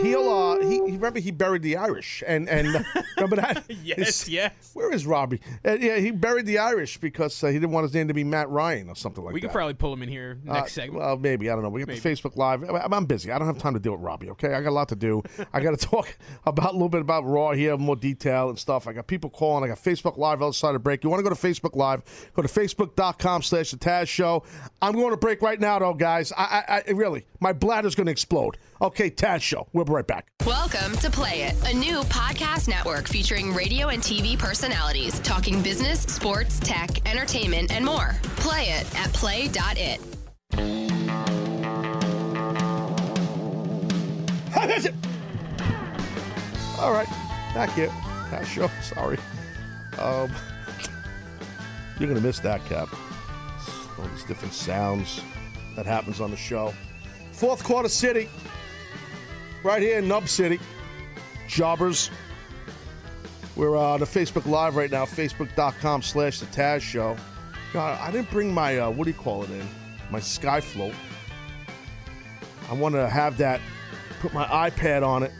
he'll 0.00 0.28
uh, 0.28 0.58
he, 0.66 0.80
remember 0.80 1.20
he 1.20 1.30
buried 1.30 1.62
the 1.62 1.76
Irish 1.76 2.22
and 2.26 2.48
and 2.48 2.76
uh, 2.76 2.82
remember 3.16 3.36
that 3.36 3.64
Yes, 3.82 3.98
His- 4.22 4.28
yes. 4.28 4.52
Where 4.74 4.92
is 4.92 5.06
Robbie? 5.06 5.40
Uh, 5.64 5.72
yeah, 5.80 5.98
he 5.98 6.10
buried 6.10 6.46
the 6.46 6.58
Irish 6.58 6.98
because 6.98 7.42
uh, 7.44 7.48
he 7.48 7.54
didn't 7.54 7.70
want 7.70 7.84
his 7.84 7.94
name 7.94 8.08
to 8.08 8.14
be 8.14 8.24
Matt 8.24 8.48
Ryan 8.48 8.88
or 8.88 8.94
something 8.96 9.22
like 9.24 9.34
we 9.34 9.40
that. 9.40 9.44
We 9.46 9.48
could 9.48 9.54
probably 9.54 9.74
pull 9.74 9.92
him 9.92 10.02
in 10.02 10.08
here 10.08 10.38
Uh, 10.48 10.54
next 10.54 10.72
segment. 10.72 11.00
Well, 11.02 11.16
maybe 11.18 11.50
I 11.50 11.54
don't 11.54 11.62
know. 11.62 11.68
We 11.68 11.84
got 11.84 11.94
the 11.94 12.00
Facebook 12.00 12.36
Live. 12.36 12.62
I'm, 12.62 12.92
I'm 12.92 13.04
busy. 13.06 13.30
I 13.30 13.38
don't 13.38 13.46
have 13.48 13.58
time 13.58 13.74
to 13.74 13.80
deal 13.80 13.92
with 13.92 14.00
Robbie. 14.00 14.30
Okay, 14.30 14.54
I 14.54 14.60
got 14.62 14.70
a 14.70 14.72
lot 14.72 14.88
to 14.90 14.96
do. 14.96 15.22
I 15.52 15.60
got 15.60 15.78
to 15.78 15.86
talk 15.88 16.16
about 16.46 16.70
a 16.70 16.72
little 16.72 16.88
bit 16.88 17.00
about 17.00 17.24
Raw 17.24 17.52
here, 17.52 17.76
more 17.76 17.96
detail 17.96 18.48
and 18.48 18.58
stuff. 18.58 18.86
I 18.86 18.92
got 18.92 19.06
people 19.06 19.30
calling. 19.30 19.64
I 19.64 19.68
got 19.68 19.78
Facebook 19.82 20.16
Live 20.16 20.42
outside 20.42 20.74
of 20.74 20.82
break. 20.82 21.04
You 21.04 21.10
want 21.10 21.20
to 21.24 21.28
go 21.28 21.34
to 21.34 21.40
Facebook 21.40 21.76
Live? 21.76 22.02
Go 22.34 22.42
to 22.42 22.48
facebook.com/slash 22.48 23.70
the 23.72 23.76
Taz 23.76 24.08
Show. 24.08 24.42
I'm 24.80 24.92
going 24.94 25.10
to 25.10 25.16
break 25.16 25.42
right 25.42 25.60
now, 25.60 25.78
though, 25.78 25.94
guys. 25.94 26.32
I, 26.36 26.64
I, 26.68 26.82
I 26.88 26.90
really, 26.92 27.26
my 27.40 27.52
bladder's 27.52 27.94
going 27.94 28.06
to 28.06 28.12
explode. 28.12 28.56
Okay, 28.80 29.10
Taz 29.10 29.42
Show. 29.42 29.68
We'll 29.82 29.86
be 29.86 29.94
right 29.94 30.06
back. 30.06 30.28
Welcome 30.46 30.96
to 30.98 31.10
Play 31.10 31.42
It, 31.42 31.56
a 31.68 31.76
new 31.76 32.02
podcast 32.02 32.68
network 32.68 33.08
featuring 33.08 33.52
radio 33.52 33.88
and 33.88 34.00
TV 34.00 34.38
personalities 34.38 35.18
talking 35.18 35.60
business, 35.60 36.02
sports, 36.02 36.60
tech, 36.60 37.04
entertainment, 37.10 37.72
and 37.72 37.84
more. 37.84 38.14
Play 38.36 38.66
it 38.66 38.86
at 38.96 39.12
play.it. 39.12 40.00
All 46.78 46.92
right, 46.92 47.08
back 47.52 47.72
here. 47.72 47.88
Taz 48.30 48.44
Show. 48.44 48.70
Sorry. 48.82 49.18
Um, 49.98 50.30
you're 51.98 52.08
going 52.08 52.14
to 52.14 52.20
miss 52.20 52.38
that, 52.38 52.64
Cap. 52.66 52.88
All 53.98 54.06
these 54.06 54.22
different 54.22 54.54
sounds 54.54 55.20
that 55.74 55.86
happens 55.86 56.20
on 56.20 56.30
the 56.30 56.36
show. 56.36 56.72
Fourth 57.32 57.64
quarter 57.64 57.88
city, 57.88 58.28
right 59.62 59.82
here 59.82 59.98
in 59.98 60.08
Nub 60.08 60.28
City. 60.28 60.60
Jobbers. 61.48 62.10
We're 63.56 63.76
uh, 63.76 63.80
on 63.80 64.00
the 64.00 64.06
Facebook 64.06 64.46
Live 64.46 64.76
right 64.76 64.90
now, 64.90 65.04
facebook.com 65.04 66.02
slash 66.02 66.40
the 66.40 66.46
Taz 66.46 66.80
Show. 66.80 67.16
God, 67.72 67.98
I 68.00 68.10
didn't 68.10 68.30
bring 68.30 68.52
my, 68.52 68.78
uh, 68.78 68.90
what 68.90 69.04
do 69.04 69.10
you 69.10 69.16
call 69.16 69.42
it 69.44 69.50
in? 69.50 69.66
My 70.10 70.20
Sky 70.20 70.60
Float. 70.60 70.94
I 72.70 72.74
want 72.74 72.94
to 72.94 73.08
have 73.08 73.36
that, 73.38 73.60
put 74.20 74.32
my 74.32 74.46
iPad 74.46 75.06
on 75.06 75.22
it, 75.22 75.32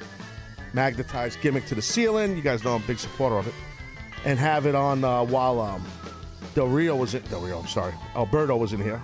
magnetized 0.75 1.41
gimmick 1.41 1.65
to 1.67 1.75
the 1.75 1.83
ceiling. 1.83 2.37
You 2.37 2.43
guys 2.43 2.65
know 2.65 2.75
I'm 2.75 2.83
a 2.83 2.87
big 2.87 2.99
supporter 2.99 3.37
of 3.37 3.47
it. 3.47 3.55
And 4.25 4.39
have 4.39 4.67
it 4.67 4.75
on 4.75 5.03
uh, 5.05 5.25
while 5.25 5.61
um, 5.61 5.85
Del 6.55 6.69
Rio 6.69 6.95
was 6.95 7.15
in, 7.15 7.23
Del 7.23 7.41
Rio, 7.41 7.59
I'm 7.59 7.67
sorry, 7.67 7.95
Alberto 8.15 8.57
was 8.57 8.73
in 8.73 8.81
here. 8.81 9.03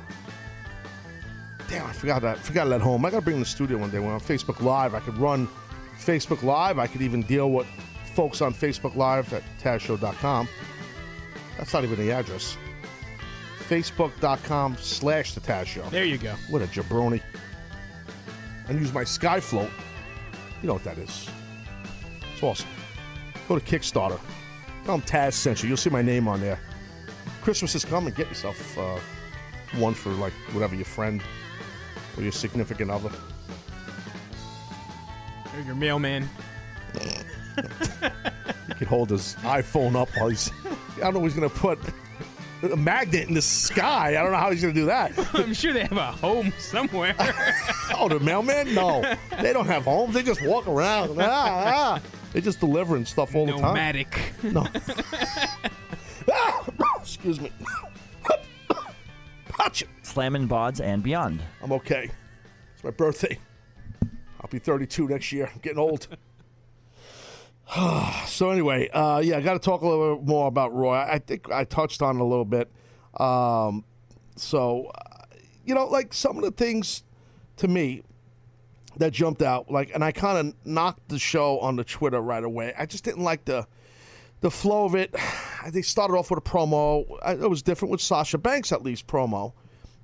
Damn, 1.69 1.87
I 1.87 1.93
forgot 1.93 2.23
that. 2.23 2.39
I 2.39 2.41
forgot 2.41 2.67
it 2.67 2.73
at 2.73 2.81
home. 2.81 3.05
I 3.05 3.11
got 3.11 3.19
to 3.19 3.23
bring 3.23 3.37
in 3.37 3.41
the 3.41 3.47
studio 3.47 3.77
one 3.79 3.91
day. 3.91 3.99
When 3.99 4.11
on 4.11 4.21
Facebook 4.21 4.61
Live, 4.61 4.95
I 4.95 5.01
could 5.01 5.19
run 5.19 5.47
Facebook 5.99 6.43
Live. 6.43 6.79
I 6.79 6.87
could 6.87 7.03
even 7.03 7.23
deal 7.23 7.51
with 7.51 7.67
folks 8.15 8.41
on 8.41 8.55
Facebook 8.55 8.97
Live 8.97 9.33
at 9.35 9.43
TazShow.com. 9.63 10.49
That's 11.59 11.73
not 11.73 11.85
even 11.85 11.99
the 11.99 12.11
address. 12.11 12.57
Facebook.com 13.69 14.77
slash 14.79 15.35
The 15.35 15.41
Taz 15.41 15.67
Show. 15.67 15.83
There 15.91 16.05
you 16.05 16.17
go. 16.17 16.35
What 16.49 16.63
a 16.63 16.67
jabroni. 16.67 17.21
And 18.69 18.81
use 18.81 18.93
my 18.95 19.05
Skyfloat. 19.05 19.71
You 20.63 20.69
know 20.69 20.73
what 20.75 20.85
that 20.85 20.97
is. 20.97 21.29
It's 22.33 22.43
awesome. 22.43 22.69
Go 23.47 23.59
to 23.59 23.65
Kickstarter. 23.65 24.19
Tell 24.85 24.97
them 24.97 25.07
Taz 25.07 25.35
sent 25.35 25.63
you. 25.63 25.69
You'll 25.69 25.77
see 25.77 25.91
my 25.91 26.03
name 26.03 26.29
on 26.29 26.41
there. 26.41 26.59
Christmas 27.43 27.75
is 27.75 27.85
coming. 27.85 28.15
Get 28.15 28.29
yourself 28.29 28.79
uh, 28.79 28.99
one 29.77 29.93
for 29.93 30.11
like 30.11 30.33
whatever 30.53 30.75
your 30.75 30.87
friend 30.87 31.23
or 32.19 32.23
your 32.23 32.33
significant 32.33 32.91
other. 32.91 33.11
Or 35.55 35.61
your 35.65 35.77
mailman. 35.77 36.29
He 36.95 38.75
can 38.75 38.87
hold 38.87 39.11
his 39.11 39.37
iPhone 39.37 39.95
up 39.97 40.09
while 40.17 40.29
he's. 40.29 40.51
I 40.97 41.01
don't 41.01 41.15
know. 41.15 41.23
He's 41.23 41.35
gonna 41.35 41.49
put 41.49 41.79
a 42.63 42.77
magnet 42.77 43.29
in 43.29 43.35
the 43.35 43.43
sky. 43.43 44.09
I 44.09 44.23
don't 44.23 44.33
know 44.33 44.39
how 44.39 44.51
he's 44.51 44.61
gonna 44.61 44.75
do 44.75 44.87
that. 44.87 45.13
I'm 45.35 45.55
sure 45.55 45.73
they 45.73 45.83
have 45.83 45.97
a 45.97 46.13
home 46.13 46.53
somewhere. 46.59 47.15
oh, 47.95 48.09
the 48.09 48.19
mailman? 48.21 48.75
No, 48.75 49.03
they 49.41 49.53
don't 49.53 49.67
have 49.67 49.85
homes. 49.85 50.15
They 50.15 50.23
just 50.23 50.45
walk 50.45 50.67
around. 50.67 51.21
Ah, 51.21 51.23
ah. 51.25 52.01
They're 52.33 52.43
just 52.43 52.61
delivering 52.61 53.05
stuff 53.05 53.35
all 53.35 53.47
the 53.47 53.53
time. 53.53 53.63
Nomadic. 53.63 54.33
No. 54.43 54.67
Excuse 57.01 57.41
me. 57.41 57.51
Slamming 60.19 60.49
Bods 60.49 60.81
and 60.81 61.01
beyond. 61.01 61.41
I'm 61.63 61.71
okay. 61.71 62.11
It's 62.75 62.83
my 62.83 62.91
birthday. 62.91 63.39
I'll 64.41 64.51
be 64.51 64.59
32 64.59 65.07
next 65.07 65.31
year. 65.31 65.49
I'm 65.55 65.61
getting 65.61 65.79
old. 65.79 66.09
so 68.27 68.51
anyway, 68.51 68.89
uh, 68.89 69.21
yeah, 69.21 69.37
I 69.37 69.41
got 69.43 69.53
to 69.53 69.61
talk 69.61 69.83
a 69.83 69.87
little 69.87 70.17
bit 70.17 70.27
more 70.27 70.49
about 70.49 70.75
Raw. 70.75 70.91
I 70.91 71.21
think 71.21 71.49
I 71.53 71.63
touched 71.63 72.03
on 72.03 72.17
it 72.17 72.21
a 72.21 72.25
little 72.25 72.45
bit. 72.45 72.69
Um, 73.21 73.85
so, 74.35 74.91
uh, 74.93 75.37
you 75.65 75.77
know, 75.77 75.87
like 75.87 76.13
some 76.13 76.37
of 76.37 76.43
the 76.43 76.51
things 76.51 77.05
to 77.59 77.69
me 77.69 78.03
that 78.97 79.13
jumped 79.13 79.43
out, 79.43 79.71
like, 79.71 79.95
and 79.95 80.03
I 80.03 80.11
kind 80.11 80.49
of 80.49 80.67
knocked 80.67 81.11
the 81.11 81.21
show 81.21 81.61
on 81.61 81.77
the 81.77 81.85
Twitter 81.85 82.21
right 82.21 82.43
away. 82.43 82.75
I 82.77 82.87
just 82.87 83.05
didn't 83.05 83.23
like 83.23 83.45
the 83.45 83.69
the 84.41 84.51
flow 84.51 84.85
of 84.85 84.97
it. 84.97 85.15
They 85.71 85.83
started 85.83 86.15
off 86.15 86.31
with 86.31 86.39
a 86.39 86.43
promo. 86.43 87.05
It 87.25 87.49
was 87.49 87.63
different 87.63 87.93
with 87.93 88.01
Sasha 88.01 88.39
Banks, 88.39 88.73
at 88.73 88.83
least 88.83 89.07
promo, 89.07 89.53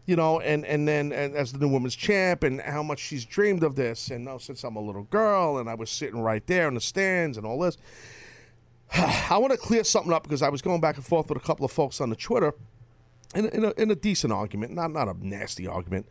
you 0.07 0.17
know, 0.17 0.41
and 0.41 0.65
and 0.67 0.87
then 0.87 1.13
and 1.13 1.35
as 1.35 1.53
the 1.53 1.59
new 1.59 1.69
women's 1.69 1.97
champ, 1.97 2.45
and 2.45 2.61
how 2.61 2.83
much 2.83 2.99
she's 2.99 3.25
dreamed 3.25 3.63
of 3.63 3.75
this, 3.75 4.11
and 4.11 4.25
now 4.25 4.39
since 4.39 4.65
I'm 4.65 4.77
a 4.77 4.81
little 4.81 5.05
girl, 5.05 5.59
and 5.59 5.69
I 5.69 5.75
was 5.75 5.91
sitting 5.91 6.21
right 6.21 6.47
there 6.47 6.69
in 6.69 6.75
the 6.75 6.81
stands, 6.81 7.37
and 7.37 7.47
all 7.47 7.59
this. 7.59 7.79
I 8.95 9.39
want 9.39 9.53
to 9.53 9.59
clear 9.59 9.83
something 9.85 10.13
up 10.13 10.23
because 10.23 10.43
I 10.43 10.51
was 10.51 10.63
going 10.63 10.81
back 10.81 10.97
and 10.97 11.05
forth 11.05 11.29
with 11.29 11.39
a 11.39 11.45
couple 11.45 11.65
of 11.65 11.73
folks 11.73 12.01
on 12.01 12.11
the 12.11 12.17
Twitter, 12.17 12.55
in 13.35 13.47
in 13.47 13.65
a, 13.65 13.73
in 13.79 13.91
a 13.91 13.95
decent 13.95 14.33
argument, 14.33 14.73
not 14.73 14.93
not 14.93 15.09
a 15.09 15.15
nasty 15.27 15.67
argument, 15.67 16.07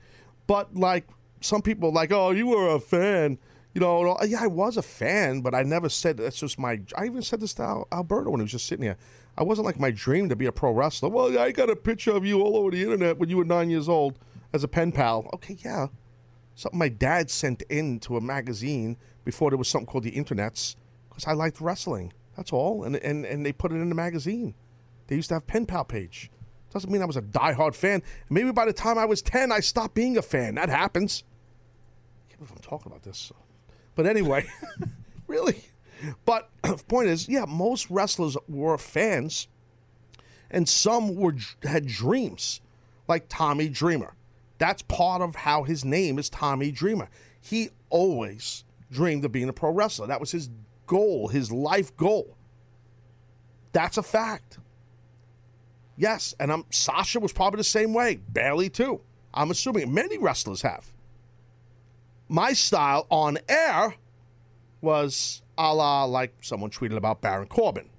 but 0.48 0.76
like 0.76 1.08
some 1.42 1.62
people 1.62 1.92
like, 1.92 2.12
oh, 2.12 2.32
you 2.32 2.48
were 2.48 2.76
a 2.76 2.80
fan. 2.80 3.38
You 3.74 3.82
know, 3.82 4.18
yeah, 4.24 4.44
I 4.44 4.48
was 4.48 4.78
a 4.78 4.84
fan, 4.84 5.42
but 5.42 5.56
I 5.56 5.64
never 5.64 5.90
said 5.90 6.18
that's 6.18 6.40
just 6.40 6.60
my. 6.60 6.80
I 6.96 7.06
even 7.06 7.22
said 7.24 7.40
this 7.40 7.54
to 7.56 7.64
Al, 7.64 7.88
Alberto 7.92 8.30
when 8.30 8.40
he 8.40 8.44
was 8.44 8.52
just 8.52 8.68
sitting 8.68 8.84
here. 8.84 8.98
I 9.38 9.44
wasn't 9.44 9.66
like 9.66 9.80
my 9.80 9.92
dream 9.92 10.30
to 10.30 10.36
be 10.36 10.46
a 10.46 10.52
pro 10.52 10.72
wrestler. 10.72 11.10
Well, 11.10 11.38
I 11.40 11.52
got 11.52 11.70
a 11.70 11.76
picture 11.76 12.12
of 12.12 12.26
you 12.26 12.42
all 12.42 12.56
over 12.56 12.72
the 12.72 12.84
internet 12.84 13.18
when 13.18 13.30
you 13.30 13.38
were 13.38 13.46
nine 13.46 13.70
years 13.70 13.90
old 13.90 14.20
as 14.54 14.64
a 14.64 14.68
pen 14.68 14.92
pal. 14.92 15.28
Okay, 15.34 15.58
yeah, 15.64 15.88
something 16.56 16.78
my 16.78 16.90
dad 16.90 17.32
sent 17.32 17.64
in 17.64 18.00
to 18.02 18.18
a 18.18 18.22
magazine 18.22 18.98
before 19.26 19.50
there 19.50 19.58
was 19.58 19.68
something 19.68 19.88
called 19.88 20.04
the 20.04 20.12
internets 20.12 20.76
because 21.10 21.26
I 21.26 21.34
liked 21.34 21.60
wrestling. 21.62 22.14
That's 22.38 22.54
all, 22.54 22.84
and 22.84 22.96
and 22.98 23.26
and 23.26 23.46
they 23.46 23.52
put 23.52 23.72
it 23.72 23.76
in 23.76 23.90
the 23.90 23.96
magazine. 23.96 24.54
They 25.08 25.16
used 25.16 25.30
to 25.30 25.36
have 25.36 25.48
pen 25.48 25.66
pal 25.66 25.86
page. 25.86 26.30
Doesn't 26.72 26.92
mean 26.92 27.02
I 27.04 27.06
was 27.06 27.18
a 27.18 27.22
diehard 27.22 27.76
fan. 27.76 28.02
Maybe 28.30 28.52
by 28.52 28.66
the 28.66 28.74
time 28.74 28.98
I 28.98 29.06
was 29.06 29.22
ten, 29.22 29.52
I 29.52 29.60
stopped 29.60 29.94
being 29.94 30.18
a 30.18 30.22
fan. 30.22 30.56
That 30.56 30.70
happens. 30.70 31.24
I 32.28 32.30
can't 32.30 32.40
believe 32.40 32.52
I'm 32.56 32.62
talking 32.62 32.92
about 32.92 33.04
this. 33.04 33.32
But 33.96 34.08
anyway, 34.08 34.46
really. 35.28 35.64
But 36.26 36.50
the 36.64 36.78
point 36.88 37.08
is, 37.08 37.28
yeah, 37.28 37.46
most 37.46 37.90
wrestlers 37.90 38.38
were 38.48 38.78
fans, 38.78 39.48
and 40.50 40.68
some 40.68 41.16
were 41.16 41.36
had 41.64 41.88
dreams, 41.88 42.62
like 43.08 43.26
Tommy 43.30 43.70
Dreamer. 43.70 44.16
That's 44.58 44.82
part 44.84 45.22
of 45.22 45.36
how 45.36 45.64
his 45.64 45.84
name 45.84 46.20
is 46.20 46.30
Tommy 46.30 46.72
Dreamer. 46.72 47.10
He 47.42 47.70
always 47.90 48.64
dreamed 48.92 49.26
of 49.26 49.32
being 49.32 49.50
a 49.50 49.54
pro 49.54 49.72
wrestler. 49.72 50.08
That 50.08 50.20
was 50.20 50.32
his 50.32 50.50
goal, 50.86 51.28
his 51.28 51.52
life 51.52 51.96
goal. 51.98 52.38
That's 53.72 53.98
a 53.98 54.04
fact. 54.04 54.60
Yes, 55.96 56.34
and 56.40 56.52
I'm 56.52 56.66
Sasha 56.70 57.20
was 57.20 57.34
probably 57.34 57.58
the 57.58 57.64
same 57.64 57.94
way. 57.94 58.20
Bayley 58.32 58.70
too. 58.70 59.02
I'm 59.34 59.52
assuming 59.52 59.94
many 59.94 60.18
wrestlers 60.18 60.62
have 60.62 60.94
my 62.34 62.52
style 62.54 63.06
on 63.12 63.38
air 63.48 63.94
was 64.82 65.43
a 65.58 65.74
la 65.74 66.06
like 66.06 66.34
someone 66.42 66.70
tweeted 66.70 66.98
about 66.98 67.22
Baron 67.22 67.48
Corbin. 67.48 67.90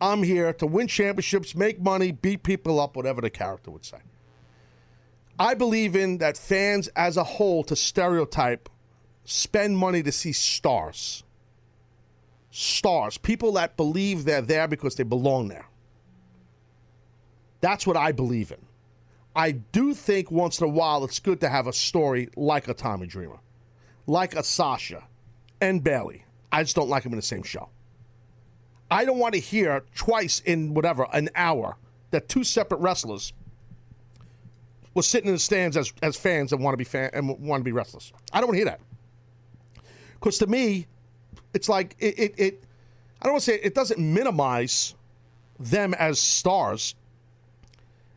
I'm 0.00 0.22
here 0.22 0.52
to 0.54 0.66
win 0.66 0.88
championships, 0.88 1.54
make 1.54 1.80
money, 1.80 2.12
beat 2.12 2.42
people 2.42 2.80
up, 2.80 2.96
whatever 2.96 3.20
the 3.20 3.30
character 3.30 3.70
would 3.70 3.84
say. 3.84 3.98
I 5.38 5.54
believe 5.54 5.96
in 5.96 6.18
that 6.18 6.36
fans 6.36 6.88
as 6.88 7.16
a 7.16 7.24
whole, 7.24 7.64
to 7.64 7.74
stereotype, 7.74 8.68
spend 9.24 9.78
money 9.78 10.02
to 10.02 10.12
see 10.12 10.32
stars. 10.32 11.24
Stars. 12.50 13.18
People 13.18 13.52
that 13.52 13.76
believe 13.76 14.24
they're 14.24 14.42
there 14.42 14.68
because 14.68 14.94
they 14.94 15.02
belong 15.02 15.48
there. 15.48 15.66
That's 17.60 17.86
what 17.86 17.96
I 17.96 18.12
believe 18.12 18.52
in. 18.52 18.64
I 19.34 19.52
do 19.52 19.94
think 19.94 20.30
once 20.30 20.60
in 20.60 20.66
a 20.66 20.70
while 20.70 21.02
it's 21.04 21.18
good 21.18 21.40
to 21.40 21.48
have 21.48 21.66
a 21.66 21.72
story 21.72 22.28
like 22.36 22.68
a 22.68 22.74
Tommy 22.74 23.06
Dreamer, 23.06 23.40
like 24.06 24.36
a 24.36 24.44
Sasha 24.44 25.04
and 25.60 25.82
Bayley. 25.82 26.24
I 26.52 26.62
just 26.62 26.76
don't 26.76 26.88
like 26.88 27.02
them 27.02 27.12
in 27.12 27.16
the 27.16 27.22
same 27.22 27.42
show. 27.42 27.68
I 28.90 29.04
don't 29.04 29.18
want 29.18 29.34
to 29.34 29.40
hear 29.40 29.82
twice 29.94 30.40
in 30.40 30.74
whatever 30.74 31.06
an 31.12 31.30
hour 31.34 31.76
that 32.10 32.28
two 32.28 32.44
separate 32.44 32.78
wrestlers 32.78 33.32
were 34.94 35.02
sitting 35.02 35.28
in 35.28 35.34
the 35.34 35.40
stands 35.40 35.76
as, 35.76 35.92
as 36.02 36.16
fans 36.16 36.52
and 36.52 36.62
want 36.62 36.74
to 36.74 36.78
be 36.78 36.84
fan 36.84 37.10
and 37.12 37.28
want 37.40 37.60
to 37.60 37.64
be 37.64 37.72
wrestlers. 37.72 38.12
I 38.32 38.40
don't 38.40 38.48
want 38.48 38.54
to 38.54 38.58
hear 38.58 38.66
that 38.66 38.80
because 40.14 40.38
to 40.38 40.46
me, 40.46 40.86
it's 41.52 41.68
like 41.68 41.96
it, 41.98 42.18
it, 42.18 42.34
it 42.38 42.64
I 43.20 43.24
don't 43.24 43.34
want 43.34 43.44
to 43.44 43.50
say 43.50 43.56
it, 43.56 43.64
it 43.64 43.74
doesn't 43.74 43.98
minimize 43.98 44.94
them 45.58 45.94
as 45.94 46.20
stars 46.20 46.94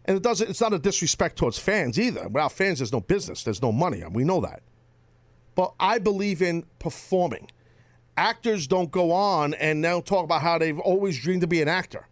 and 0.07 0.15
it 0.15 0.23
doesn't. 0.23 0.49
It's 0.49 0.61
not 0.61 0.73
a 0.73 0.80
disrespect 0.80 1.38
towards 1.38 1.59
fans 1.59 1.99
either. 1.99 2.27
Without 2.30 2.53
fans, 2.53 2.80
there's 2.80 2.93
no 2.93 3.01
business. 3.01 3.43
There's 3.43 3.61
no 3.61 3.73
money. 3.73 4.01
And 4.01 4.15
we 4.15 4.23
know 4.23 4.39
that. 4.41 4.61
But 5.57 5.73
I 5.79 5.97
believe 5.97 6.43
in 6.43 6.65
performing. 6.77 7.49
Actors 8.15 8.67
don't 8.67 8.91
go 8.91 9.11
on 9.11 9.55
and 9.55 9.81
now 9.81 10.01
talk 10.01 10.23
about 10.23 10.43
how 10.43 10.59
they've 10.59 10.77
always 10.79 11.19
dreamed 11.19 11.41
to 11.41 11.47
be 11.47 11.63
an 11.63 11.67
actor. 11.67 12.07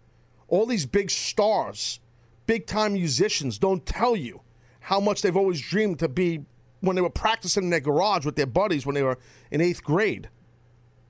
All 0.47 0.65
these 0.65 0.87
big 0.87 1.11
stars, 1.11 1.99
big 2.47 2.65
time 2.65 2.93
musicians 2.93 3.59
don't 3.59 3.85
tell 3.85 4.15
you 4.15 4.41
how 4.79 4.99
much 4.99 5.21
they've 5.21 5.37
always 5.37 5.61
dreamed 5.61 5.99
to 5.99 6.07
be 6.07 6.43
when 6.79 6.95
they 6.95 7.03
were 7.03 7.09
practicing 7.09 7.65
in 7.65 7.69
their 7.69 7.79
garage 7.79 8.25
with 8.25 8.35
their 8.35 8.47
buddies 8.47 8.83
when 8.83 8.95
they 8.95 9.03
were 9.03 9.19
in 9.51 9.61
eighth 9.61 9.83
grade. 9.83 10.27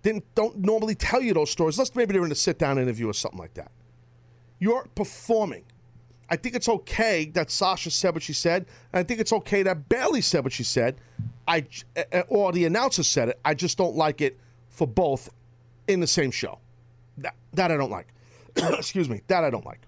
Didn't 0.03 0.26
don't 0.36 0.57
normally 0.57 0.95
tell 0.95 1.22
you 1.22 1.34
those 1.34 1.52
stories. 1.52 1.78
Unless 1.78 1.95
maybe 1.95 2.12
they're 2.12 2.26
in 2.26 2.32
a 2.34 2.36
sit 2.36 2.60
down 2.60 2.78
interview 2.78 3.10
or 3.10 3.14
something 3.14 3.40
like 3.40 3.53
that. 3.53 3.72
You're 4.60 4.90
performing. 4.94 5.64
I 6.30 6.36
think 6.36 6.53
it's 6.56 6.68
okay 6.68 7.32
that 7.34 7.49
Sasha 7.49 7.91
said 7.91 8.14
what 8.14 8.24
she 8.24 8.34
said. 8.34 8.66
I 8.91 9.03
think 9.03 9.22
it's 9.22 9.32
okay 9.32 9.64
that 9.64 9.88
Bayley 9.88 10.20
said 10.20 10.44
what 10.44 10.52
she 10.52 10.64
said. 10.64 10.99
I 11.48 11.66
uh, 11.98 12.22
or 12.28 12.52
the 12.52 12.66
announcer 12.66 13.04
said 13.04 13.30
it. 13.30 13.40
I 13.46 13.54
just 13.54 13.78
don't 13.78 13.96
like 13.96 14.22
it 14.22 14.40
for 14.70 14.88
both 14.88 15.30
in 15.88 16.00
the 16.00 16.08
same 16.08 16.32
show. 16.32 16.60
That, 17.18 17.36
that 17.54 17.72
I 17.72 17.78
don't 17.78 17.92
like. 17.92 18.08
Excuse 18.56 19.10
me. 19.10 19.22
That 19.28 19.44
I 19.44 19.50
don't 19.50 19.66
like. 19.66 19.82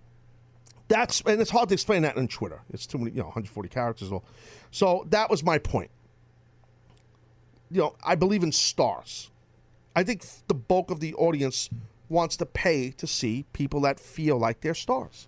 That's 0.88 1.22
and 1.22 1.42
it's 1.42 1.52
hard 1.52 1.70
to 1.70 1.74
explain 1.74 2.04
that 2.04 2.18
on 2.18 2.28
Twitter. 2.28 2.62
It's 2.72 2.86
too 2.86 2.98
many, 2.98 3.12
you 3.12 3.18
know, 3.18 3.26
140 3.26 3.70
characters. 3.70 4.12
All. 4.12 4.24
So 4.72 5.06
that 5.10 5.30
was 5.30 5.44
my 5.44 5.58
point. 5.58 5.92
You 7.70 7.82
know, 7.82 7.96
I 8.04 8.16
believe 8.16 8.44
in 8.44 8.52
stars. 8.52 9.30
I 9.96 10.04
think 10.04 10.24
the 10.48 10.54
bulk 10.54 10.92
of 10.92 11.00
the 11.00 11.14
audience 11.16 11.70
wants 12.08 12.38
to 12.38 12.46
pay 12.46 12.92
to 12.92 13.08
see 13.08 13.46
people 13.52 13.82
that 13.82 14.00
feel 14.00 14.38
like 14.38 14.62
they're 14.62 14.74
stars 14.74 15.28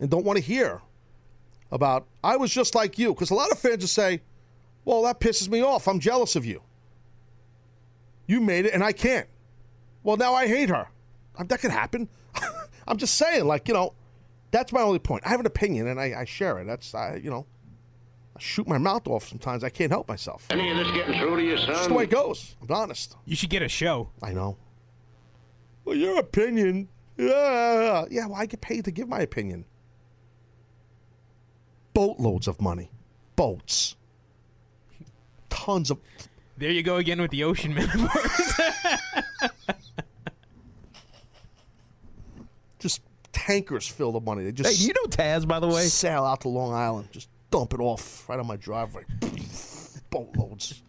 and 0.00 0.10
don't 0.10 0.24
want 0.24 0.36
to 0.36 0.42
hear 0.42 0.82
about, 1.70 2.06
I 2.22 2.36
was 2.36 2.52
just 2.52 2.74
like 2.74 2.98
you. 2.98 3.14
Because 3.14 3.30
a 3.30 3.34
lot 3.34 3.50
of 3.50 3.58
fans 3.58 3.78
just 3.78 3.94
say, 3.94 4.20
well, 4.84 5.02
that 5.02 5.20
pisses 5.20 5.48
me 5.48 5.62
off. 5.62 5.88
I'm 5.88 6.00
jealous 6.00 6.36
of 6.36 6.44
you. 6.44 6.62
You 8.26 8.40
made 8.40 8.66
it 8.66 8.74
and 8.74 8.82
I 8.82 8.92
can't. 8.92 9.28
Well, 10.02 10.16
now 10.16 10.34
I 10.34 10.46
hate 10.46 10.68
her. 10.68 10.88
That 11.38 11.60
could 11.60 11.70
happen. 11.70 12.08
I'm 12.86 12.98
just 12.98 13.16
saying, 13.16 13.46
like, 13.46 13.68
you 13.68 13.74
know, 13.74 13.94
that's 14.50 14.72
my 14.72 14.82
only 14.82 14.98
point. 14.98 15.24
I 15.26 15.30
have 15.30 15.40
an 15.40 15.46
opinion 15.46 15.88
and 15.88 16.00
I, 16.00 16.14
I 16.20 16.24
share 16.24 16.58
it. 16.58 16.66
That's, 16.66 16.94
I, 16.94 17.16
you 17.16 17.30
know, 17.30 17.46
I 18.36 18.40
shoot 18.40 18.68
my 18.68 18.78
mouth 18.78 19.06
off 19.08 19.28
sometimes. 19.28 19.64
I 19.64 19.68
can't 19.68 19.90
help 19.90 20.08
myself. 20.08 20.46
Any 20.50 20.70
of 20.70 20.76
this 20.76 20.90
getting 20.92 21.18
through 21.18 21.36
to 21.36 21.42
you, 21.42 21.56
son? 21.56 21.68
That's 21.68 21.86
the 21.88 21.94
way 21.94 22.04
it 22.04 22.10
goes. 22.10 22.54
I'm 22.62 22.74
honest. 22.74 23.16
You 23.24 23.36
should 23.36 23.50
get 23.50 23.62
a 23.62 23.68
show. 23.68 24.10
I 24.22 24.32
know. 24.32 24.56
Well, 25.84 25.96
your 25.96 26.18
opinion. 26.18 26.88
Yeah. 27.16 28.04
Yeah, 28.10 28.26
well, 28.26 28.36
I 28.36 28.46
get 28.46 28.60
paid 28.60 28.84
to 28.84 28.90
give 28.90 29.08
my 29.08 29.20
opinion 29.20 29.64
boatloads 31.94 32.48
of 32.48 32.60
money. 32.60 32.90
Boats. 33.36 33.96
Tons 35.54 35.90
of. 35.90 35.98
There 36.58 36.70
you 36.70 36.82
go 36.82 36.96
again 36.96 37.20
with 37.20 37.30
the 37.30 37.44
ocean 37.44 37.74
metaphors. 37.74 38.54
just 42.78 43.02
tankers 43.32 43.86
fill 43.88 44.12
the 44.12 44.20
money. 44.20 44.44
They 44.44 44.52
just. 44.52 44.70
Hey, 44.70 44.76
do 44.76 44.86
you 44.88 44.94
know 44.94 45.08
Taz, 45.08 45.46
by 45.46 45.60
the 45.60 45.68
way? 45.68 45.84
Sail 45.84 46.24
out 46.24 46.40
to 46.42 46.48
Long 46.48 46.74
Island. 46.74 47.08
Just 47.12 47.28
dump 47.50 47.72
it 47.72 47.80
off 47.80 48.28
right 48.28 48.38
on 48.38 48.46
my 48.46 48.56
driveway. 48.56 49.04
Boatloads. 50.10 50.82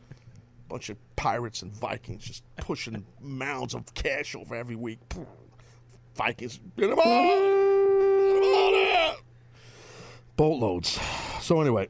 Bunch 0.68 0.90
of 0.90 0.98
pirates 1.16 1.62
and 1.62 1.72
Vikings 1.72 2.24
just 2.24 2.44
pushing 2.58 3.06
mounds 3.22 3.76
of 3.76 3.94
cash 3.94 4.36
over 4.36 4.56
every 4.56 4.76
week. 4.76 5.00
Vikings. 6.16 6.60
Get 6.76 6.90
them 6.90 7.00
out! 7.00 7.56
boatloads. 10.38 11.00
So 11.42 11.62
anyway, 11.62 11.88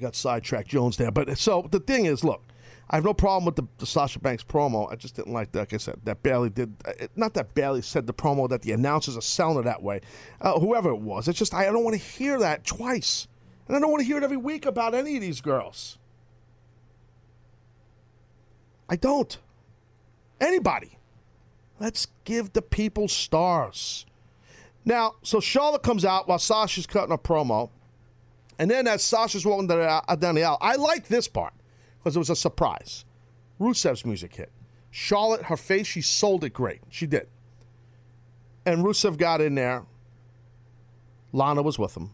I 0.00 0.02
got 0.02 0.16
sidetracked 0.16 0.68
Jones 0.68 0.96
there. 0.96 1.10
But 1.10 1.36
so 1.36 1.68
the 1.70 1.80
thing 1.80 2.06
is, 2.06 2.24
look, 2.24 2.42
I 2.88 2.96
have 2.96 3.04
no 3.04 3.12
problem 3.12 3.44
with 3.44 3.56
the, 3.56 3.66
the 3.78 3.86
Sasha 3.86 4.18
Banks 4.18 4.42
promo. 4.42 4.90
I 4.90 4.96
just 4.96 5.14
didn't 5.14 5.32
like 5.32 5.52
that. 5.52 5.58
Like 5.58 5.74
I 5.74 5.76
said, 5.76 6.00
that 6.04 6.22
Bayley 6.22 6.48
did. 6.48 6.74
Uh, 6.86 7.06
not 7.16 7.34
that 7.34 7.54
Bayley 7.54 7.82
said 7.82 8.06
the 8.06 8.14
promo 8.14 8.48
that 8.48 8.62
the 8.62 8.72
announcers 8.72 9.16
are 9.16 9.20
selling 9.22 9.58
it 9.58 9.64
that 9.64 9.82
way. 9.82 10.00
Uh, 10.40 10.58
whoever 10.58 10.88
it 10.88 11.00
was, 11.00 11.28
it's 11.28 11.38
just 11.38 11.52
I 11.52 11.66
don't 11.66 11.84
want 11.84 11.94
to 11.94 12.02
hear 12.02 12.38
that 12.38 12.64
twice, 12.64 13.28
and 13.68 13.76
I 13.76 13.80
don't 13.80 13.90
want 13.90 14.00
to 14.00 14.06
hear 14.06 14.16
it 14.16 14.24
every 14.24 14.38
week 14.38 14.64
about 14.64 14.94
any 14.94 15.16
of 15.16 15.20
these 15.20 15.42
girls. 15.42 15.98
I 18.88 18.96
don't. 18.96 19.38
Anybody. 20.40 20.98
Let's 21.78 22.08
give 22.24 22.54
the 22.54 22.62
people 22.62 23.08
stars. 23.08 24.06
Now, 24.84 25.16
so 25.22 25.40
Charlotte 25.40 25.82
comes 25.82 26.04
out 26.04 26.26
while 26.26 26.38
Sasha's 26.38 26.86
cutting 26.86 27.12
a 27.12 27.18
promo. 27.18 27.70
And 28.60 28.70
then 28.70 28.86
as 28.86 29.02
Sasha's 29.02 29.46
walking 29.46 29.68
down 29.68 29.78
the, 29.78 29.88
uh, 29.88 30.14
the 30.16 30.44
aisle, 30.44 30.58
I 30.60 30.76
like 30.76 31.08
this 31.08 31.26
part 31.26 31.54
because 31.98 32.14
it 32.14 32.18
was 32.18 32.28
a 32.28 32.36
surprise. 32.36 33.06
Rusev's 33.58 34.04
music 34.04 34.36
hit. 34.36 34.52
Charlotte, 34.90 35.44
her 35.44 35.56
face, 35.56 35.86
she 35.86 36.02
sold 36.02 36.44
it 36.44 36.50
great. 36.50 36.82
She 36.90 37.06
did. 37.06 37.26
And 38.66 38.84
Rusev 38.84 39.16
got 39.16 39.40
in 39.40 39.54
there. 39.54 39.84
Lana 41.32 41.62
was 41.62 41.78
with 41.78 41.96
him. 41.96 42.10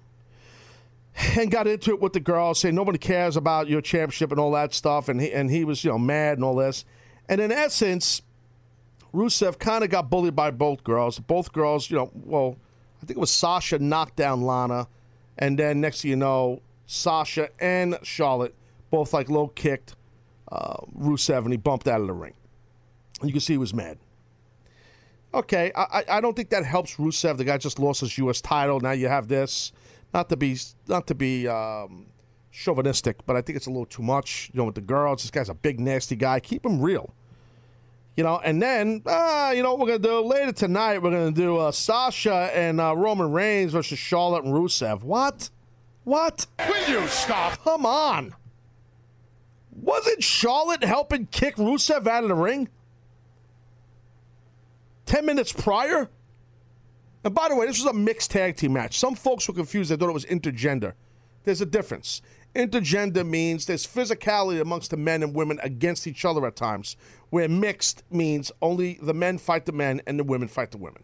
and 1.36 1.50
got 1.50 1.66
into 1.66 1.90
it 1.90 2.00
with 2.00 2.12
the 2.12 2.20
girls, 2.20 2.60
saying 2.60 2.76
nobody 2.76 2.98
cares 2.98 3.36
about 3.36 3.66
your 3.66 3.80
championship 3.80 4.30
and 4.30 4.38
all 4.38 4.52
that 4.52 4.72
stuff, 4.72 5.08
and 5.08 5.20
he 5.20 5.32
and 5.32 5.50
he 5.50 5.64
was 5.64 5.82
you 5.82 5.90
know 5.90 5.98
mad 5.98 6.36
and 6.38 6.44
all 6.44 6.54
this, 6.54 6.84
and 7.28 7.40
in 7.40 7.50
essence, 7.50 8.20
Rusev 9.14 9.58
kind 9.58 9.82
of 9.82 9.88
got 9.88 10.10
bullied 10.10 10.36
by 10.36 10.50
both 10.50 10.84
girls. 10.84 11.18
Both 11.18 11.52
girls, 11.52 11.90
you 11.90 11.96
know, 11.96 12.10
well, 12.12 12.56
I 13.02 13.06
think 13.06 13.16
it 13.16 13.20
was 13.20 13.30
Sasha 13.30 13.78
knocked 13.78 14.16
down 14.16 14.42
Lana, 14.42 14.88
and 15.38 15.58
then 15.58 15.80
next 15.80 16.02
thing 16.02 16.10
you 16.10 16.16
know, 16.16 16.60
Sasha 16.86 17.48
and 17.60 17.98
Charlotte 18.02 18.54
both 18.90 19.12
like 19.12 19.28
low 19.28 19.48
kicked 19.48 19.94
uh, 20.52 20.76
Rusev, 20.98 21.38
and 21.44 21.50
he 21.52 21.56
bumped 21.56 21.88
out 21.88 22.00
of 22.00 22.06
the 22.06 22.12
ring. 22.12 22.34
You 23.22 23.32
can 23.32 23.40
see 23.40 23.54
he 23.54 23.58
was 23.58 23.74
mad. 23.74 23.98
Okay, 25.34 25.72
I, 25.74 25.82
I- 25.82 26.04
I 26.16 26.20
don't 26.20 26.34
think 26.36 26.50
that 26.50 26.64
helps 26.64 26.96
Rusev. 26.96 27.36
The 27.36 27.44
guy 27.44 27.58
just 27.58 27.78
lost 27.78 28.00
his 28.00 28.16
U.S. 28.18 28.40
title. 28.40 28.80
Now 28.80 28.92
you 28.92 29.08
have 29.08 29.28
this. 29.28 29.72
Not 30.14 30.28
to 30.30 30.36
be 30.36 30.56
not 30.86 31.06
to 31.08 31.14
be 31.14 31.46
um, 31.48 32.06
chauvinistic, 32.52 33.26
but 33.26 33.36
I 33.36 33.42
think 33.42 33.56
it's 33.56 33.66
a 33.66 33.70
little 33.70 33.86
too 33.86 34.02
much. 34.02 34.50
You 34.52 34.58
know, 34.58 34.64
with 34.64 34.76
the 34.76 34.80
girls, 34.80 35.22
this 35.22 35.30
guy's 35.30 35.48
a 35.48 35.54
big 35.54 35.80
nasty 35.80 36.16
guy. 36.16 36.40
Keep 36.40 36.64
him 36.64 36.80
real. 36.80 37.12
You 38.16 38.24
know, 38.24 38.40
and 38.42 38.62
then 38.62 39.02
uh, 39.04 39.52
you 39.54 39.62
know 39.62 39.74
what 39.74 39.80
we're 39.80 39.98
gonna 39.98 39.98
do 39.98 40.20
later 40.26 40.52
tonight. 40.52 41.02
We're 41.02 41.10
gonna 41.10 41.32
do 41.32 41.58
uh, 41.58 41.70
Sasha 41.70 42.50
and 42.54 42.80
uh, 42.80 42.96
Roman 42.96 43.30
Reigns 43.30 43.72
versus 43.72 43.98
Charlotte 43.98 44.44
and 44.44 44.54
Rusev. 44.54 45.02
What? 45.02 45.50
What? 46.04 46.46
Will 46.66 46.88
you 46.88 47.06
stop? 47.08 47.62
Come 47.62 47.84
on. 47.84 48.34
Wasn't 49.72 50.22
Charlotte 50.22 50.82
helping 50.82 51.26
kick 51.26 51.56
Rusev 51.56 52.06
out 52.06 52.22
of 52.22 52.30
the 52.30 52.34
ring? 52.34 52.68
10 55.04 55.26
minutes 55.26 55.52
prior? 55.52 56.08
And 57.24 57.34
by 57.34 57.48
the 57.48 57.56
way, 57.56 57.66
this 57.66 57.82
was 57.82 57.90
a 57.90 57.96
mixed 57.96 58.30
tag 58.30 58.56
team 58.56 58.72
match. 58.72 58.98
Some 58.98 59.14
folks 59.14 59.46
were 59.48 59.54
confused. 59.54 59.90
They 59.90 59.96
thought 59.96 60.08
it 60.08 60.14
was 60.14 60.24
intergender. 60.24 60.94
There's 61.44 61.60
a 61.60 61.66
difference. 61.66 62.22
Intergender 62.56 63.26
means 63.26 63.66
there's 63.66 63.86
physicality 63.86 64.60
amongst 64.60 64.90
the 64.90 64.96
men 64.96 65.22
and 65.22 65.34
women 65.34 65.58
against 65.62 66.06
each 66.06 66.24
other 66.24 66.46
at 66.46 66.56
times, 66.56 66.96
where 67.30 67.48
mixed 67.48 68.02
means 68.10 68.50
only 68.62 68.98
the 69.02 69.12
men 69.14 69.36
fight 69.38 69.66
the 69.66 69.72
men 69.72 70.00
and 70.06 70.18
the 70.18 70.24
women 70.24 70.48
fight 70.48 70.70
the 70.70 70.78
women. 70.78 71.02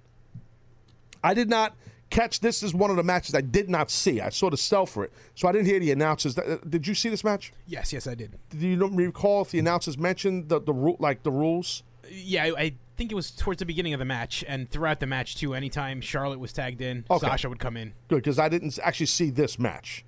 I 1.22 1.34
did 1.34 1.48
not 1.50 1.76
catch 2.10 2.40
this 2.40 2.62
is 2.62 2.74
one 2.74 2.90
of 2.90 2.96
the 2.96 3.02
matches 3.02 3.34
I 3.34 3.40
did 3.42 3.68
not 3.70 3.90
see. 3.90 4.20
I 4.20 4.30
saw 4.30 4.50
the 4.50 4.56
sell 4.56 4.86
for 4.86 5.04
it, 5.04 5.12
so 5.34 5.46
I 5.48 5.52
didn't 5.52 5.66
hear 5.66 5.78
the 5.78 5.92
announcers. 5.92 6.36
Uh, 6.36 6.58
did 6.68 6.86
you 6.86 6.94
see 6.94 7.08
this 7.08 7.22
match? 7.24 7.52
Yes, 7.66 7.92
yes, 7.92 8.06
I 8.06 8.14
did. 8.14 8.38
Do 8.50 8.66
you 8.66 8.86
recall 8.86 9.42
if 9.42 9.50
the 9.50 9.58
announcers 9.58 9.96
mentioned 9.98 10.48
the 10.48 10.60
the 10.60 10.72
ru- 10.72 10.96
like 10.98 11.22
the 11.22 11.30
rules? 11.30 11.82
Yeah, 12.10 12.44
I, 12.44 12.48
I 12.60 12.72
think 12.96 13.12
it 13.12 13.14
was 13.14 13.30
towards 13.30 13.58
the 13.60 13.66
beginning 13.66 13.92
of 13.94 13.98
the 13.98 14.04
match 14.04 14.44
and 14.48 14.70
throughout 14.70 15.00
the 15.00 15.06
match 15.06 15.36
too. 15.36 15.54
Anytime 15.54 16.00
Charlotte 16.00 16.40
was 16.40 16.52
tagged 16.52 16.80
in, 16.80 17.04
Okay. 17.10 17.26
Sasha 17.26 17.48
would 17.48 17.58
come 17.60 17.76
in. 17.76 17.92
Good, 18.08 18.16
because 18.16 18.38
I 18.38 18.48
didn't 18.48 18.78
actually 18.82 19.06
see 19.06 19.30
this 19.30 19.58
match. 19.58 20.04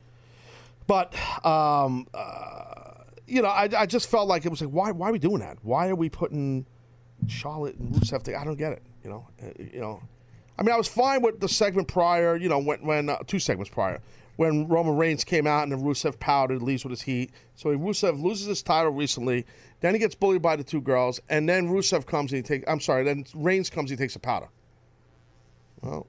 But 0.86 1.14
um, 1.44 2.06
uh, 2.12 3.04
you 3.26 3.42
know, 3.42 3.48
I, 3.48 3.68
I 3.76 3.86
just 3.86 4.08
felt 4.10 4.28
like 4.28 4.44
it 4.44 4.50
was 4.50 4.60
like, 4.60 4.70
why 4.70 4.90
why 4.90 5.08
are 5.08 5.12
we 5.12 5.18
doing 5.18 5.38
that? 5.40 5.58
Why 5.62 5.88
are 5.88 5.94
we 5.94 6.08
putting 6.08 6.66
Charlotte 7.26 7.76
and 7.76 7.94
Rusev? 7.94 8.22
together? 8.22 8.38
I 8.38 8.44
don't 8.44 8.58
get 8.58 8.72
it. 8.72 8.82
You 9.02 9.10
know, 9.10 9.28
Uh, 9.42 9.46
you 9.58 9.80
know. 9.80 10.02
I 10.56 10.62
mean, 10.62 10.72
I 10.72 10.76
was 10.76 10.86
fine 10.86 11.20
with 11.22 11.40
the 11.40 11.48
segment 11.48 11.88
prior. 11.88 12.36
You 12.36 12.48
know, 12.48 12.58
when 12.58 12.84
when 12.84 13.08
uh, 13.08 13.18
two 13.26 13.38
segments 13.38 13.70
prior. 13.70 14.00
When 14.36 14.66
Roman 14.66 14.96
Reigns 14.96 15.22
came 15.22 15.46
out 15.46 15.68
and 15.68 15.72
Rusev 15.80 16.18
powdered, 16.18 16.60
leaves 16.60 16.84
with 16.84 16.90
his 16.90 17.02
heat. 17.02 17.30
So 17.54 17.70
he, 17.70 17.76
Rusev 17.76 18.20
loses 18.20 18.48
his 18.48 18.62
title 18.64 18.90
recently. 18.90 19.46
Then 19.80 19.94
he 19.94 20.00
gets 20.00 20.16
bullied 20.16 20.42
by 20.42 20.56
the 20.56 20.64
two 20.64 20.80
girls, 20.80 21.20
and 21.28 21.48
then 21.48 21.68
Rusev 21.68 22.04
comes 22.04 22.32
and 22.32 22.38
he 22.38 22.42
takes. 22.42 22.64
I'm 22.68 22.80
sorry. 22.80 23.04
Then 23.04 23.24
Reigns 23.34 23.70
comes, 23.70 23.90
and 23.90 23.98
he 23.98 24.02
takes 24.02 24.16
a 24.16 24.18
powder. 24.18 24.48
Well, 25.82 26.08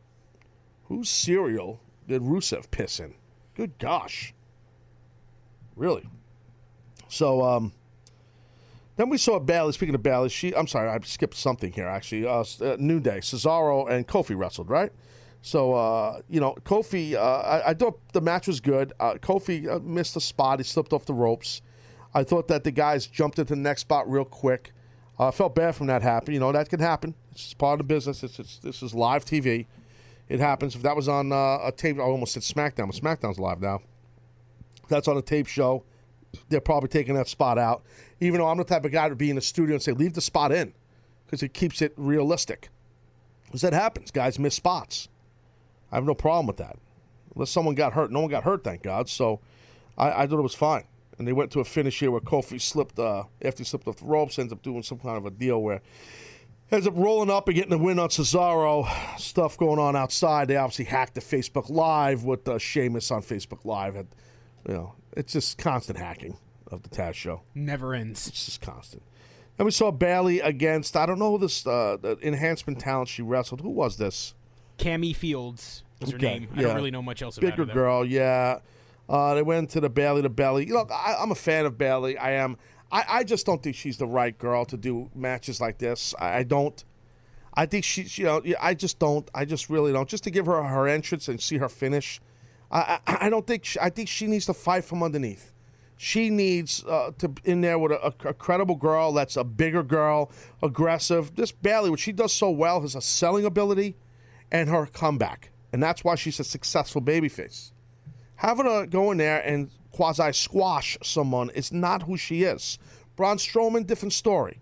whose 0.85 1.07
cereal 1.07 1.80
did 2.07 2.23
Rusev 2.23 2.72
piss 2.72 2.99
in? 2.99 3.14
Good 3.56 3.77
gosh. 3.77 4.34
Really? 5.76 6.07
So, 7.07 7.43
um, 7.43 7.72
then 8.95 9.10
we 9.10 9.18
saw 9.18 9.39
Bayley. 9.39 9.73
Speaking 9.73 9.95
of 9.95 10.03
Bayley, 10.03 10.30
she, 10.30 10.56
I'm 10.56 10.68
sorry, 10.68 10.89
I 10.89 10.99
skipped 11.03 11.35
something 11.35 11.72
here 11.72 11.88
actually. 11.88 12.26
Uh, 12.26 12.43
uh, 12.61 12.77
New 12.80 12.99
Day, 12.99 13.18
Cesaro 13.18 13.89
and 13.89 14.07
Kofi 14.07 14.38
wrestled, 14.38 14.69
right? 14.69 14.91
So, 15.41 15.73
uh, 15.73 16.22
you 16.30 16.39
know, 16.39 16.56
Kofi, 16.64 17.14
uh, 17.14 17.19
I, 17.19 17.69
I 17.69 17.73
thought 17.73 17.99
the 18.14 18.22
match 18.22 18.47
was 18.47 18.60
good. 18.60 18.93
Uh, 18.99 19.14
Kofi 19.15 19.69
uh, 19.69 19.80
missed 19.80 20.15
a 20.15 20.22
spot. 20.22 20.60
He 20.60 20.64
slipped 20.64 20.93
off 20.93 21.06
the 21.06 21.14
ropes. 21.14 21.61
I 22.14 22.23
thought 22.23 22.47
that 22.47 22.64
the 22.64 22.72
guys 22.72 23.06
jumped 23.06 23.38
into 23.38 23.53
the 23.53 23.61
next 23.61 23.81
spot 23.81 24.10
real 24.10 24.26
quick. 24.26 24.72
I 25.19 25.31
felt 25.31 25.53
bad 25.53 25.76
from 25.76 25.88
that 25.88 26.02
happening. 26.02 26.35
You 26.35 26.39
know, 26.39 26.52
that 26.52 26.69
can 26.69 26.80
happen. 26.80 27.14
It's 27.31 27.43
just 27.43 27.57
part 27.57 27.80
of 27.80 27.88
the 27.88 27.93
business. 27.93 28.23
It's, 28.23 28.39
it's, 28.39 28.57
this 28.60 28.81
is 28.81 28.95
live 28.95 29.23
TV. 29.23 29.68
It 30.30 30.39
happens. 30.39 30.76
If 30.76 30.81
that 30.81 30.95
was 30.95 31.07
on 31.07 31.31
uh, 31.31 31.60
a 31.64 31.72
tape, 31.76 31.99
I 31.99 32.02
almost 32.02 32.34
said 32.34 32.43
SmackDown, 32.43 32.88
but 32.88 32.95
SmackDown's 32.95 33.38
live 33.38 33.61
now. 33.61 33.81
That's 34.88 35.07
on 35.07 35.18
a 35.18 35.22
tape 35.22 35.48
show, 35.48 35.84
they're 36.49 36.62
probably 36.62 36.90
taking 36.90 37.16
that 37.16 37.28
spot 37.28 37.57
out. 37.57 37.84
Even 38.20 38.40
though 38.40 38.48
I'm 38.48 38.57
the 38.57 38.64
type 38.64 38.86
of 38.86 38.91
guy 38.91 39.10
to 39.10 39.16
be 39.16 39.30
in 39.30 39.36
the 39.36 39.41
studio 39.41 39.76
and 39.76 39.82
say, 39.82 39.91
leave 39.91 40.14
the 40.14 40.22
spot 40.22 40.52
in 40.52 40.74
because 41.26 41.44
it 41.44 41.53
keeps 41.53 41.82
it 41.82 41.94
realistic. 41.98 42.70
Because 43.45 43.62
that 43.62 43.74
happens. 43.74 44.12
Guys 44.12 44.40
miss 44.40 44.56
spots. 44.56 45.10
I 45.91 45.95
have 45.95 46.06
no 46.06 46.16
problem 46.16 46.48
with 46.48 46.57
that. 46.57 46.78
Unless 47.36 47.52
someone 47.52 47.76
got 47.76 47.94
hurt. 47.94 48.12
No 48.12 48.22
one 48.22 48.30
got 48.30 48.44
hurt, 48.44 48.64
thank 48.64 48.84
God. 48.84 49.10
So 49.10 49.40
I, 49.98 50.24
I 50.24 50.28
thought 50.28 50.40
it 50.40 50.44
was 50.44 50.56
fine. 50.56 50.84
And 51.18 51.28
they 51.28 51.34
went 51.34 51.52
to 51.52 51.62
a 51.62 51.66
finish 51.66 51.99
here 51.99 52.12
where 52.12 52.22
Kofi 52.22 52.60
slipped, 52.60 52.99
uh, 52.99 53.24
after 53.41 53.60
he 53.60 53.64
slipped 53.66 53.88
off 53.88 53.98
the 53.98 54.06
ropes, 54.06 54.38
ends 54.38 54.52
up 54.52 54.62
doing 54.62 54.84
some 54.84 54.99
kind 54.99 55.18
of 55.18 55.26
a 55.26 55.32
deal 55.32 55.62
where 55.62 55.82
ends 56.72 56.88
up 56.88 56.94
rolling 56.98 57.30
up 57.30 57.48
and 57.48 57.56
getting 57.56 57.70
the 57.72 57.78
win 57.78 57.99
on 57.99 58.10
Cesaro. 58.10 58.88
Stuff 59.18 59.57
going 59.57 59.80
on 59.80 59.95
outside. 59.95 60.48
They 60.48 60.57
obviously 60.57 60.86
hacked 60.86 61.16
the 61.16 61.22
Facebook 61.22 61.70
Live 61.70 62.24
with 62.24 62.48
uh, 62.48 62.57
Sheamus 62.57 63.12
on 63.12 63.22
Facebook 63.22 63.64
Live. 63.64 63.95
And, 63.95 64.07
you 64.68 64.74
know, 64.74 64.94
it's 65.16 65.34
just 65.34 65.58
constant 65.58 65.98
hacking 65.98 66.38
of 66.72 66.84
the 66.84 66.90
Taz 66.90 67.14
show. 67.14 67.42
Never 67.54 67.94
ends. 67.94 68.28
It's 68.28 68.46
just 68.46 68.62
constant. 68.62 69.04
And 69.58 69.66
we 69.66 69.72
saw 69.72 69.92
Bayley 69.92 70.42
against 70.42 70.98
I 70.98 71.06
don't 71.06 71.20
know 71.20 71.38
this 71.38 71.66
uh, 71.66 71.98
the 72.02 72.18
enhancement 72.22 72.80
talent 72.80 73.08
she 73.08 73.22
wrestled. 73.22 73.62
Who 73.62 73.70
was 73.70 73.98
this? 73.98 74.34
Cammy 74.78 75.16
Fields 75.16 75.84
was 76.02 76.12
her 76.12 76.18
Okay, 76.18 76.40
name. 76.40 76.50
I 76.56 76.62
don't 76.64 76.76
really 76.76 76.92
know 76.92 77.02
much 77.02 77.22
else 77.22 77.38
about 77.38 77.52
Bigger 77.52 77.66
girl, 77.66 78.04
yeah. 78.06 78.60
Uh, 79.08 79.36
they 79.36 79.44
went 79.44 79.70
to 79.70 79.80
the 79.80 79.90
Bayley 79.90 80.24
to 80.24 80.30
Bayley. 80.30 80.66
Look, 80.66 80.92
I, 80.92 81.16
I'm 81.20 81.32
a 81.32 81.36
fan 81.36 81.66
of 81.66 81.78
Bayley. 81.78 82.18
I 82.18 82.32
am. 82.32 82.58
I, 82.92 83.04
I 83.08 83.24
just 83.24 83.46
don't 83.46 83.62
think 83.62 83.76
she's 83.76 83.98
the 83.98 84.08
right 84.08 84.38
girl 84.38 84.66
to 84.66 84.78
do 84.78 85.10
matches 85.16 85.62
like 85.62 85.78
this. 85.78 86.14
I, 86.20 86.40
I 86.40 86.44
don't. 86.44 86.84
I 87.54 87.66
think 87.66 87.86
she's. 87.86 88.18
You 88.18 88.26
know, 88.26 88.42
yeah, 88.44 88.58
I 88.60 88.74
just 88.74 89.00
don't. 89.00 89.30
I 89.34 89.46
just 89.46 89.70
really 89.70 89.94
don't. 89.94 90.10
Just 90.10 90.24
to 90.26 90.32
give 90.32 90.48
her 90.48 90.62
her 90.62 90.88
entrance 90.88 91.28
and 91.28 91.40
see 91.40 91.58
her 91.60 91.70
finish. 91.70 92.20
I 92.72 93.00
I, 93.06 93.18
I 93.22 93.30
don't 93.30 93.46
think. 93.46 93.66
She, 93.66 93.80
I 93.80 93.90
think 93.90 94.10
she 94.10 94.28
needs 94.28 94.46
to 94.48 94.54
fight 94.54 94.86
from 94.86 95.04
underneath. 95.04 95.54
She 95.98 96.30
needs 96.30 96.84
uh, 96.84 97.12
to 97.20 97.34
in 97.46 97.62
there 97.62 97.80
with 97.80 97.94
a, 97.94 98.08
a, 98.08 98.30
a 98.30 98.34
credible 98.34 98.76
girl 98.76 99.14
that's 99.14 99.38
a 99.38 99.44
bigger 99.44 99.84
girl, 99.84 100.32
aggressive. 100.62 101.36
This 101.36 101.52
Bayley, 101.52 101.90
what 101.90 102.00
she 102.00 102.12
does 102.12 102.34
so 102.34 102.50
well, 102.50 102.84
is 102.84 102.96
a 102.96 103.02
selling 103.02 103.46
ability 103.46 103.96
and 104.52 104.70
her 104.70 104.86
comeback, 104.86 105.52
and 105.72 105.82
that's 105.82 106.04
why 106.04 106.16
she's 106.16 106.40
a 106.40 106.44
successful 106.44 107.02
babyface. 107.02 107.72
Having 108.38 108.66
her 108.66 108.86
go 108.86 109.12
in 109.12 109.18
there 109.18 109.40
and 109.42 109.72
quasi 109.92 110.34
squash 110.34 110.98
someone 111.02 111.50
is 111.52 111.72
not 111.72 112.04
who 112.04 112.18
she 112.18 112.44
is. 112.44 112.78
Braun 113.16 113.38
Strowman, 113.38 113.88
different 113.88 114.12
story. 114.12 114.60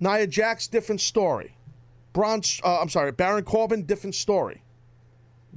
Nia 0.00 0.26
Jax, 0.26 0.66
different 0.66 1.00
story. 1.00 1.56
Braun, 2.12 2.42
uh, 2.64 2.80
I'm 2.80 2.88
sorry, 2.88 3.12
Baron 3.12 3.44
Corbin, 3.44 3.84
different 3.84 4.16
story. 4.16 4.62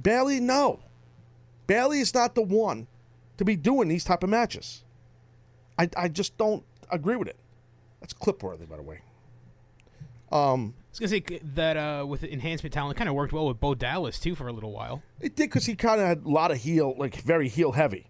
Bayley, 0.00 0.38
no. 0.38 0.80
Bayley 1.66 2.00
is 2.00 2.14
not 2.14 2.34
the 2.34 2.42
one 2.42 2.86
to 3.38 3.44
be 3.44 3.56
doing 3.56 3.88
these 3.88 4.04
type 4.04 4.22
of 4.22 4.30
matches. 4.30 4.84
I, 5.78 5.88
I 5.96 6.08
just 6.08 6.36
don't 6.38 6.64
agree 6.90 7.16
with 7.16 7.28
it. 7.28 7.36
That's 8.00 8.12
clip 8.12 8.42
worthy, 8.42 8.66
by 8.66 8.76
the 8.76 8.82
way. 8.82 9.00
Um, 10.32 10.74
I 10.76 10.90
was 10.90 10.98
gonna 10.98 11.08
say 11.08 11.40
that 11.54 11.76
uh, 11.76 12.06
with 12.06 12.24
enhancement 12.24 12.72
talent, 12.72 12.96
kind 12.96 13.08
of 13.08 13.14
worked 13.14 13.32
well 13.32 13.46
with 13.46 13.60
Bo 13.60 13.74
Dallas 13.74 14.18
too 14.18 14.34
for 14.34 14.48
a 14.48 14.52
little 14.52 14.72
while. 14.72 15.02
It 15.20 15.36
did 15.36 15.50
because 15.50 15.66
he 15.66 15.74
kind 15.76 16.00
of 16.00 16.06
had 16.06 16.24
a 16.24 16.28
lot 16.28 16.50
of 16.50 16.58
heel, 16.58 16.94
like 16.98 17.16
very 17.16 17.48
heel 17.48 17.72
heavy, 17.72 18.06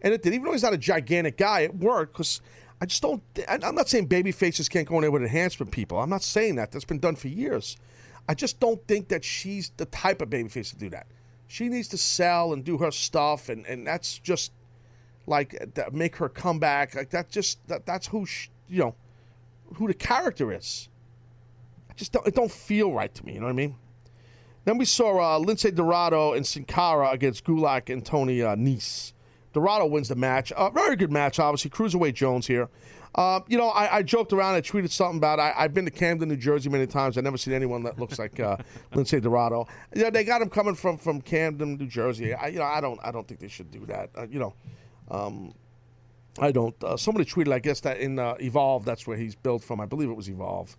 and 0.00 0.12
it 0.12 0.22
did. 0.22 0.34
Even 0.34 0.46
though 0.46 0.52
he's 0.52 0.62
not 0.62 0.74
a 0.74 0.78
gigantic 0.78 1.38
guy, 1.38 1.60
it 1.60 1.74
worked 1.74 2.14
because 2.14 2.40
I 2.80 2.86
just 2.86 3.02
don't. 3.02 3.22
I'm 3.48 3.74
not 3.74 3.88
saying 3.88 4.06
baby 4.06 4.32
faces 4.32 4.68
can't 4.68 4.86
go 4.86 4.96
in 4.96 5.02
there 5.02 5.10
with 5.10 5.22
enhancement 5.22 5.72
people. 5.72 5.98
I'm 5.98 6.10
not 6.10 6.22
saying 6.22 6.56
that. 6.56 6.70
That's 6.70 6.84
been 6.84 6.98
done 6.98 7.16
for 7.16 7.28
years. 7.28 7.76
I 8.28 8.34
just 8.34 8.60
don't 8.60 8.84
think 8.86 9.08
that 9.08 9.24
she's 9.24 9.70
the 9.76 9.86
type 9.86 10.20
of 10.20 10.28
baby 10.28 10.48
face 10.48 10.70
to 10.70 10.76
do 10.76 10.90
that. 10.90 11.06
She 11.48 11.68
needs 11.68 11.88
to 11.88 11.98
sell 11.98 12.52
and 12.52 12.62
do 12.62 12.78
her 12.78 12.90
stuff, 12.90 13.48
and 13.48 13.66
and 13.66 13.86
that's 13.86 14.18
just 14.18 14.52
like 15.26 15.74
that 15.74 15.92
make 15.92 16.16
her 16.16 16.28
come 16.28 16.58
back. 16.58 16.94
Like 16.94 17.10
that 17.10 17.30
just 17.30 17.66
that 17.68 17.86
that's 17.86 18.06
who 18.06 18.26
she, 18.26 18.50
you 18.68 18.80
know 18.80 18.94
who 19.74 19.88
the 19.88 19.94
character 19.94 20.52
is. 20.52 20.88
I 21.90 21.94
just 21.94 22.12
don't 22.12 22.26
it 22.26 22.34
don't 22.34 22.52
feel 22.52 22.92
right 22.92 23.12
to 23.14 23.26
me. 23.26 23.34
You 23.34 23.40
know 23.40 23.46
what 23.46 23.52
I 23.52 23.54
mean? 23.54 23.76
Then 24.64 24.76
we 24.76 24.84
saw 24.84 25.18
uh, 25.18 25.38
Lince 25.38 25.74
Dorado 25.74 26.34
and 26.34 26.46
Sin 26.46 26.64
Cara 26.64 27.10
against 27.10 27.44
Gulak 27.44 27.90
and 27.90 28.04
Tony 28.04 28.42
uh, 28.42 28.54
Nese. 28.54 29.14
Dorado 29.54 29.86
wins 29.86 30.08
the 30.08 30.14
match. 30.14 30.52
Uh, 30.52 30.68
very 30.68 30.94
good 30.94 31.10
match, 31.10 31.38
obviously. 31.38 31.70
Cruiserweight 31.70 32.12
Jones 32.12 32.46
here. 32.46 32.68
Uh, 33.18 33.40
you 33.48 33.58
know, 33.58 33.70
I, 33.70 33.96
I 33.96 34.02
joked 34.04 34.32
around. 34.32 34.54
I 34.54 34.60
tweeted 34.60 34.92
something 34.92 35.16
about 35.16 35.40
I, 35.40 35.52
I've 35.56 35.74
been 35.74 35.84
to 35.86 35.90
Camden, 35.90 36.28
New 36.28 36.36
Jersey, 36.36 36.70
many 36.70 36.86
times. 36.86 37.18
I've 37.18 37.24
never 37.24 37.36
seen 37.36 37.52
anyone 37.52 37.82
that 37.82 37.98
looks 37.98 38.16
like 38.16 38.38
uh, 38.38 38.56
Lince 38.92 39.20
Dorado. 39.20 39.66
You 39.92 40.04
know, 40.04 40.10
they 40.10 40.22
got 40.22 40.40
him 40.40 40.48
coming 40.48 40.76
from 40.76 40.98
from 40.98 41.20
Camden, 41.20 41.78
New 41.78 41.88
Jersey. 41.88 42.32
I, 42.32 42.46
you 42.46 42.60
know, 42.60 42.64
I 42.64 42.80
don't 42.80 43.00
I 43.02 43.10
don't 43.10 43.26
think 43.26 43.40
they 43.40 43.48
should 43.48 43.72
do 43.72 43.84
that. 43.86 44.10
Uh, 44.16 44.28
you 44.30 44.38
know, 44.38 44.54
um, 45.10 45.52
I 46.38 46.52
don't. 46.52 46.76
Uh, 46.84 46.96
somebody 46.96 47.28
tweeted, 47.28 47.52
I 47.52 47.58
guess 47.58 47.80
that 47.80 47.98
in 47.98 48.20
uh, 48.20 48.36
Evolve, 48.38 48.84
that's 48.84 49.04
where 49.04 49.16
he's 49.16 49.34
built 49.34 49.64
from. 49.64 49.80
I 49.80 49.86
believe 49.86 50.08
it 50.08 50.16
was 50.16 50.28
Evolve, 50.28 50.76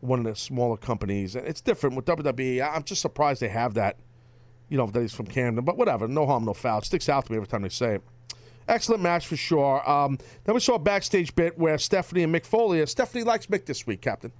one 0.00 0.18
of 0.18 0.24
the 0.24 0.34
smaller 0.34 0.78
companies. 0.78 1.36
And 1.36 1.46
It's 1.46 1.60
different 1.60 1.94
with 1.94 2.06
WWE. 2.06 2.62
I- 2.62 2.74
I'm 2.74 2.84
just 2.84 3.02
surprised 3.02 3.42
they 3.42 3.48
have 3.50 3.74
that. 3.74 3.98
You 4.70 4.78
know, 4.78 4.86
that 4.86 4.98
he's 5.02 5.12
from 5.12 5.26
Camden, 5.26 5.62
but 5.66 5.76
whatever. 5.76 6.08
No 6.08 6.24
harm, 6.24 6.46
no 6.46 6.54
foul. 6.54 6.78
It 6.78 6.86
sticks 6.86 7.10
out 7.10 7.26
to 7.26 7.32
me 7.32 7.36
every 7.36 7.48
time 7.48 7.60
they 7.60 7.68
say 7.68 7.96
it. 7.96 8.02
Excellent 8.68 9.02
match 9.02 9.26
for 9.26 9.36
sure. 9.36 9.88
Um, 9.88 10.18
then 10.44 10.54
we 10.54 10.60
saw 10.60 10.74
a 10.74 10.78
backstage 10.78 11.34
bit 11.34 11.58
where 11.58 11.76
Stephanie 11.78 12.22
and 12.22 12.34
Mick 12.34 12.46
Foley. 12.46 12.84
Stephanie 12.86 13.24
likes 13.24 13.46
Mick 13.46 13.66
this 13.66 13.86
week, 13.86 14.00
Captain. 14.00 14.32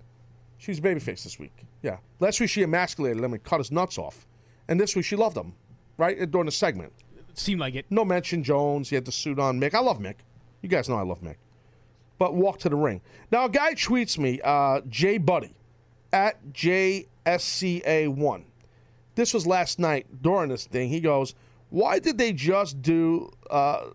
She's 0.59 0.81
babyface 0.81 1.25
this 1.25 1.39
week. 1.39 1.65
Yeah. 1.83 1.97
Last 2.21 2.39
week 2.41 2.49
she 2.51 2.63
emasculated 2.63 3.23
him 3.23 3.33
and 3.33 3.43
cut 3.43 3.59
his 3.59 3.73
nuts 3.73 3.99
off, 3.99 4.27
and 4.69 4.81
this 4.81 4.95
week 4.95 5.05
she 5.05 5.17
loved 5.17 5.37
him. 5.37 5.55
Right 5.99 6.31
during 6.31 6.47
the 6.47 6.53
segment. 6.53 6.93
Seemed 7.35 7.61
like 7.61 7.75
it. 7.75 7.87
No 7.91 8.05
mention 8.05 8.43
Jones. 8.45 8.89
He 8.89 8.95
had 8.95 9.05
the 9.05 9.13
suit 9.13 9.39
on. 9.39 9.61
Mick. 9.61 9.75
I 9.75 9.81
love 9.81 9.99
Mick. 9.99 10.17
You 10.61 10.69
guys 10.69 10.89
know 10.89 10.97
I 10.97 11.03
love 11.03 11.21
Mick. 11.21 11.37
But 12.19 12.35
walk 12.35 12.59
to 12.61 12.69
the 12.69 12.77
ring. 12.77 13.01
Now 13.31 13.47
a 13.47 13.49
guy 13.49 13.75
tweets 13.75 14.17
me, 14.19 14.41
uh, 14.45 14.83
Jay 14.89 15.19
Buddy, 15.19 15.57
at 16.13 16.53
JSCA1. 16.53 18.45
This 19.15 19.35
was 19.35 19.47
last 19.47 19.79
night 19.79 20.07
during 20.23 20.49
this 20.49 20.67
thing. 20.67 20.89
He 20.89 21.01
goes, 21.01 21.35
"Why 21.71 21.99
did 21.99 22.19
they 22.19 22.33
just 22.33 22.81
do 22.81 23.31
uh, 23.51 23.87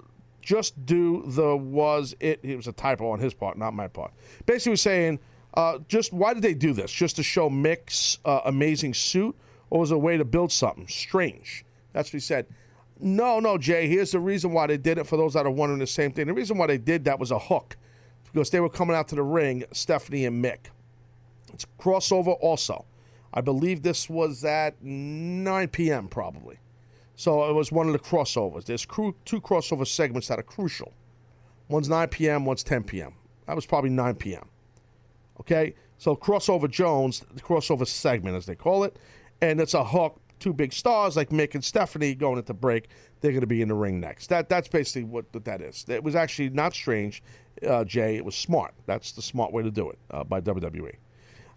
just 0.48 0.86
do 0.86 1.24
the 1.26 1.58
was 1.58 2.16
it?" 2.22 2.40
It 2.42 2.56
was 2.56 2.68
a 2.68 2.72
typo 2.72 3.10
on 3.12 3.20
his 3.20 3.34
part, 3.34 3.58
not 3.58 3.74
my 3.74 3.90
part. 3.90 4.14
Basically, 4.46 4.72
was 4.72 4.82
saying, 4.82 5.20
uh, 5.56 5.80
"Just 5.90 6.14
why 6.14 6.34
did 6.34 6.42
they 6.42 6.54
do 6.54 6.72
this? 6.72 6.90
Just 6.90 7.18
to 7.18 7.24
show 7.24 7.50
Mick's 7.50 8.20
uh, 8.24 8.42
amazing 8.46 8.94
suit, 8.94 9.36
or 9.70 9.82
was 9.82 9.92
it 9.92 9.96
a 9.96 9.98
way 9.98 10.16
to 10.16 10.24
build 10.24 10.54
something 10.54 10.88
strange?" 10.88 11.66
That's 11.92 12.10
what 12.10 12.14
he 12.14 12.20
said. 12.20 12.46
No, 13.00 13.42
no, 13.42 13.58
Jay. 13.58 13.88
Here's 13.90 14.12
the 14.12 14.22
reason 14.22 14.54
why 14.54 14.68
they 14.68 14.78
did 14.78 14.98
it. 14.98 15.06
For 15.06 15.18
those 15.18 15.34
that 15.34 15.46
are 15.46 15.52
wondering 15.52 15.80
the 15.80 15.88
same 15.88 16.14
thing, 16.14 16.28
the 16.28 16.34
reason 16.34 16.58
why 16.58 16.68
they 16.68 16.78
did 16.78 17.04
that 17.04 17.20
was 17.20 17.32
a 17.32 17.40
hook, 17.40 17.76
because 18.32 18.50
they 18.50 18.62
were 18.62 18.70
coming 18.70 18.96
out 18.96 19.10
to 19.10 19.16
the 19.16 19.24
ring, 19.24 19.66
Stephanie 19.74 20.26
and 20.26 20.42
Mick. 20.44 20.70
It's 21.54 21.66
crossover 21.78 22.38
also. 22.40 22.86
I 23.34 23.42
believe 23.42 23.84
this 23.84 24.10
was 24.10 24.46
at 24.46 24.82
9 24.82 25.68
p.m. 25.68 26.08
probably. 26.08 26.58
So 27.18 27.50
it 27.50 27.54
was 27.54 27.72
one 27.72 27.88
of 27.88 27.94
the 27.94 28.00
crossovers. 28.00 28.66
There's 28.66 28.86
cru- 28.86 29.16
two 29.26 29.42
crossover 29.42 29.88
segments 29.88 30.28
that 30.28 30.38
are 30.38 30.44
crucial. 30.44 30.94
One's 31.68 31.90
9 31.90 32.08
p.m., 32.10 32.46
one's 32.46 32.64
10 32.64 32.84
p.m. 32.84 33.14
That 33.48 33.56
was 33.56 33.66
probably 33.66 33.90
9 33.90 34.16
p.m. 34.16 34.48
Okay? 35.40 35.74
So 35.98 36.16
crossover 36.16 36.70
Jones, 36.70 37.26
the 37.34 37.42
crossover 37.42 37.88
segment 37.88 38.38
as 38.38 38.46
they 38.46 38.54
call 38.54 38.84
it, 38.84 39.00
and 39.42 39.60
it's 39.60 39.74
a 39.74 39.84
hook. 39.84 40.22
Two 40.40 40.54
big 40.54 40.72
stars 40.72 41.18
like 41.18 41.30
Mick 41.30 41.56
and 41.56 41.66
Stephanie 41.66 42.14
going 42.14 42.38
into 42.38 42.54
break. 42.54 42.90
They're 43.22 43.32
going 43.32 43.42
to 43.42 43.48
be 43.48 43.64
in 43.64 43.70
the 43.70 43.74
ring 43.74 44.00
next. 44.00 44.28
That 44.28 44.48
that's 44.48 44.68
basically 44.68 45.06
what, 45.06 45.26
what 45.32 45.44
that 45.46 45.62
is. 45.62 45.86
It 45.88 46.04
was 46.04 46.16
actually 46.16 46.52
not 46.52 46.76
strange, 46.76 47.24
uh, 47.68 47.84
Jay. 47.84 48.18
It 48.18 48.24
was 48.24 48.36
smart. 48.36 48.76
That's 48.86 49.14
the 49.14 49.24
smart 49.24 49.52
way 49.52 49.64
to 49.64 49.72
do 49.72 49.90
it 49.90 49.98
uh, 50.12 50.24
by 50.24 50.40
WWE. 50.40 50.94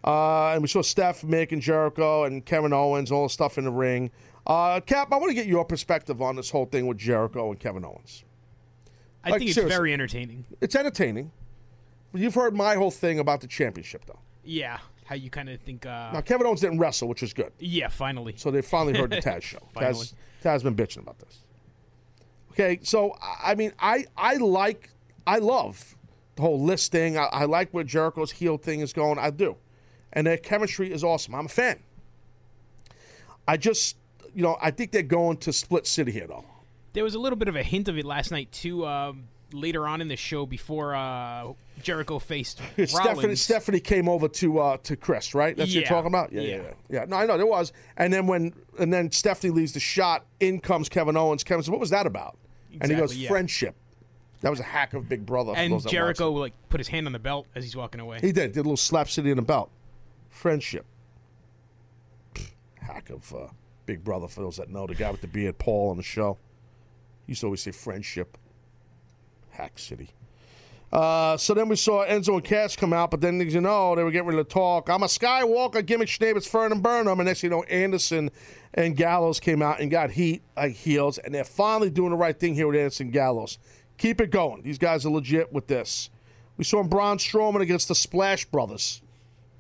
Uh, 0.03 0.53
and 0.53 0.63
we 0.63 0.69
saw 0.69 0.81
Steph, 0.81 1.21
Mick, 1.21 1.53
and 1.53 1.61
Jericho, 1.61 2.25
and 2.25 2.43
Kevin 2.47 2.73
Owens, 2.73 3.13
all 3.13 3.25
the 3.25 3.29
stuff 3.29 3.59
in 3.59 3.65
the 3.65 3.71
ring. 3.71 4.11
Uh, 4.47 4.81
Cap, 4.81 5.13
I 5.13 5.17
want 5.17 5.31
to 5.31 5.35
get 5.35 5.47
your 5.47 5.65
perspective 5.65 6.21
on 6.23 6.37
this 6.37 6.51
whole 6.51 6.67
thing 6.67 6.87
with 6.87 6.99
Jericho 6.99 7.51
and 7.51 7.61
Kevin 7.61 7.85
Owens. 7.85 8.25
I 9.23 9.31
Like, 9.31 9.39
think 9.41 9.49
it's 9.51 9.55
seriously. 9.57 9.77
very 9.77 9.93
entertaining. 9.93 10.45
It's 10.61 10.75
entertaining. 10.75 11.31
You've 12.15 12.35
heard 12.35 12.55
my 12.55 12.75
whole 12.75 12.91
thing 12.91 13.19
about 13.19 13.41
the 13.43 13.47
championship, 13.47 14.05
though. 14.07 14.19
Yeah, 14.43 14.79
how 15.05 15.15
you 15.15 15.31
kind 15.31 15.49
of 15.51 15.61
think. 15.61 15.85
Uh, 15.87 16.11
Now, 16.13 16.21
Kevin 16.23 16.47
Owens 16.47 16.61
didn't 16.63 16.79
wrestle, 16.79 17.07
which 17.09 17.23
is 17.23 17.33
good. 17.35 17.53
yeah, 17.59 17.89
finally. 17.89 18.35
So 18.37 18.51
they 18.51 18.63
finally 18.63 18.99
heard 18.99 19.11
the 19.11 19.17
Taz 19.23 19.43
show. 19.43 19.61
Taz, 19.77 20.15
Taz 20.43 20.63
been 20.63 20.75
bitching 20.75 20.99
about 21.03 21.19
this. 21.19 21.41
Okay, 22.53 22.81
so 22.83 23.15
I 23.23 23.53
I 23.53 23.55
mean, 23.55 23.73
I 23.79 24.07
I 24.17 24.37
like, 24.37 24.91
I 25.27 25.39
love 25.39 25.97
the 26.37 26.43
whole 26.43 26.61
list 26.61 26.91
thing. 26.91 27.17
I, 27.17 27.25
I 27.27 27.45
like 27.45 27.71
where 27.71 27.85
Jericho's 27.85 28.33
heel 28.33 28.57
thing 28.57 28.81
is 28.81 28.93
going. 28.93 29.19
I 29.19 29.31
do, 29.31 29.57
and 30.13 30.27
their 30.27 30.39
chemistry 30.39 30.91
is 30.93 31.05
awesome. 31.05 31.35
I'm 31.35 31.47
a 31.47 31.49
fan. 31.51 31.79
I 33.47 33.57
just, 33.57 33.97
you 34.35 34.43
know, 34.43 34.57
I 34.61 34.71
think 34.71 34.93
they're 34.93 35.03
going 35.03 35.37
to 35.39 35.53
split 35.53 35.87
city 35.87 36.13
here, 36.13 36.27
though. 36.27 36.45
There 36.93 37.05
was 37.05 37.15
a 37.15 37.19
little 37.19 37.37
bit 37.37 37.49
of 37.49 37.57
a 37.57 37.63
hint 37.63 37.89
of 37.89 37.97
it 37.99 38.05
last 38.05 38.31
night 38.31 38.51
too. 38.51 38.87
Um, 38.87 39.25
later 39.53 39.87
on 39.87 40.01
in 40.01 40.09
the 40.09 40.17
show, 40.17 40.47
before 40.47 40.95
uh, 40.95 41.53
Jericho 41.83 42.19
faced 42.19 42.59
Stephanie, 42.85 43.15
Rollins. 43.15 43.43
Stephanie 43.43 43.81
came 43.81 44.09
over 44.09 44.29
to 44.29 44.59
uh, 44.59 44.77
to 44.79 44.97
Chris, 44.97 45.35
right? 45.35 45.57
That's 45.57 45.69
what 45.69 45.75
you're 45.75 45.85
talking 45.85 46.09
about. 46.09 46.33
Yeah, 46.33 46.43
yeah, 46.43 46.49
Yeah. 46.49 46.63
yeah, 46.63 46.71
yeah. 47.01 47.05
No, 47.07 47.17
I 47.17 47.27
know 47.27 47.37
there 47.37 47.47
was. 47.47 47.73
And 47.97 48.13
then 48.13 48.27
when 48.27 48.55
and 48.79 48.93
then 48.93 49.11
Stephanie 49.13 49.53
leaves 49.53 49.73
the 49.73 49.81
shot. 49.81 50.25
In 50.41 50.61
comes 50.61 50.89
Kevin 50.89 51.17
Owens. 51.17 51.45
Kevin 51.45 51.63
says, 51.63 51.71
"What 51.71 51.81
was 51.81 51.91
that 51.91 52.07
about?" 52.07 52.37
and 52.81 52.91
he 52.91 52.97
goes, 52.97 53.17
yeah. 53.17 53.29
"Friendship." 53.29 53.75
That 54.43 54.51
was 54.51 54.59
a 54.61 54.65
hack 54.65 54.95
of 54.95 55.09
Big 55.09 55.27
Brother. 55.27 55.53
and 55.55 55.87
Jericho 55.87 56.33
like 56.33 56.55
put 56.71 56.81
his 56.81 56.89
hand 56.89 57.07
on 57.07 57.13
the 57.13 57.19
belt 57.19 57.47
as 57.55 57.63
he's 57.63 57.77
walking 57.77 58.01
away. 58.01 58.19
He 58.21 58.33
did. 58.33 58.53
Did 58.53 58.61
a 58.61 58.63
little 58.63 58.77
slap 58.77 59.09
city 59.11 59.31
in 59.31 59.37
the 59.37 59.43
belt. 59.43 59.71
Friendship. 60.31 60.87
Pfft, 62.35 62.53
Hack 62.81 63.11
of 63.11 63.35
uh, 63.35 63.49
Big 63.91 64.05
Brother. 64.05 64.29
For 64.29 64.43
those 64.43 64.59
that 64.59 64.71
know, 64.71 64.87
the 64.87 64.95
guy 64.95 65.11
with 65.11 65.21
the 65.21 65.27
beard, 65.27 65.59
Paul, 65.59 65.91
on 65.91 65.97
the 65.97 66.05
show. 66.05 66.39
He 67.27 67.33
used 67.33 67.41
to 67.41 67.49
always 67.49 67.61
say 67.61 67.73
friendship. 67.73 68.39
Hack 69.51 69.81
City. 69.81 70.11
Uh, 70.93 71.37
so 71.37 71.55
then 71.55 71.69
we 71.69 71.75
saw 71.75 72.07
Enzo 72.07 72.35
and 72.35 72.45
Cass 72.45 72.77
come 72.77 72.93
out, 72.93 73.11
but 73.11 73.21
then 73.21 73.41
you 73.41 73.61
know 73.61 73.97
they 73.97 74.05
were 74.05 74.13
getting 74.13 74.29
ready 74.29 74.45
to 74.45 74.49
talk. 74.49 74.89
I'm 74.89 75.03
a 75.03 75.07
Skywalker, 75.07 75.85
gimmick 75.85 76.07
Schneebitz, 76.07 76.49
Fern 76.49 76.71
and 76.71 76.85
Burnham, 76.85 77.19
and 77.19 77.27
next 77.27 77.43
you 77.43 77.51
know 77.51 77.65
Anderson 77.65 78.31
and 78.75 78.97
Gallows 78.97 79.41
came 79.41 79.61
out 79.61 79.81
and 79.81 79.91
got 79.91 80.13
heat 80.13 80.43
like 80.57 80.75
heels, 80.75 81.19
and 81.19 81.35
they're 81.35 81.43
finally 81.43 81.91
doing 81.91 82.11
the 82.11 82.17
right 82.17 82.39
thing 82.39 82.55
here 82.55 82.69
with 82.69 82.77
Anderson 82.77 83.07
and 83.07 83.13
Gallows. 83.13 83.59
Keep 83.99 84.21
it 84.21 84.31
going. 84.31 84.63
These 84.63 84.79
guys 84.79 85.05
are 85.05 85.11
legit 85.11 85.53
with 85.53 85.67
this. 85.67 86.11
We 86.57 86.63
saw 86.63 86.85
Braun 86.85 87.19
Strowman 87.19 87.61
against 87.61 87.89
the 87.89 87.97
Splash 87.97 88.45
Brothers. 88.45 89.03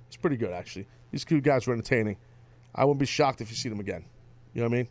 It's 0.06 0.16
pretty 0.16 0.36
good 0.36 0.52
actually. 0.52 0.86
These 1.10 1.24
two 1.24 1.40
guys 1.40 1.66
were 1.66 1.74
entertaining. 1.74 2.16
I 2.72 2.84
wouldn't 2.84 3.00
be 3.00 3.06
shocked 3.06 3.40
if 3.40 3.50
you 3.50 3.56
see 3.56 3.68
them 3.68 3.80
again. 3.80 4.04
You 4.54 4.62
know 4.62 4.68
what 4.68 4.74
I 4.74 4.76
mean? 4.78 4.88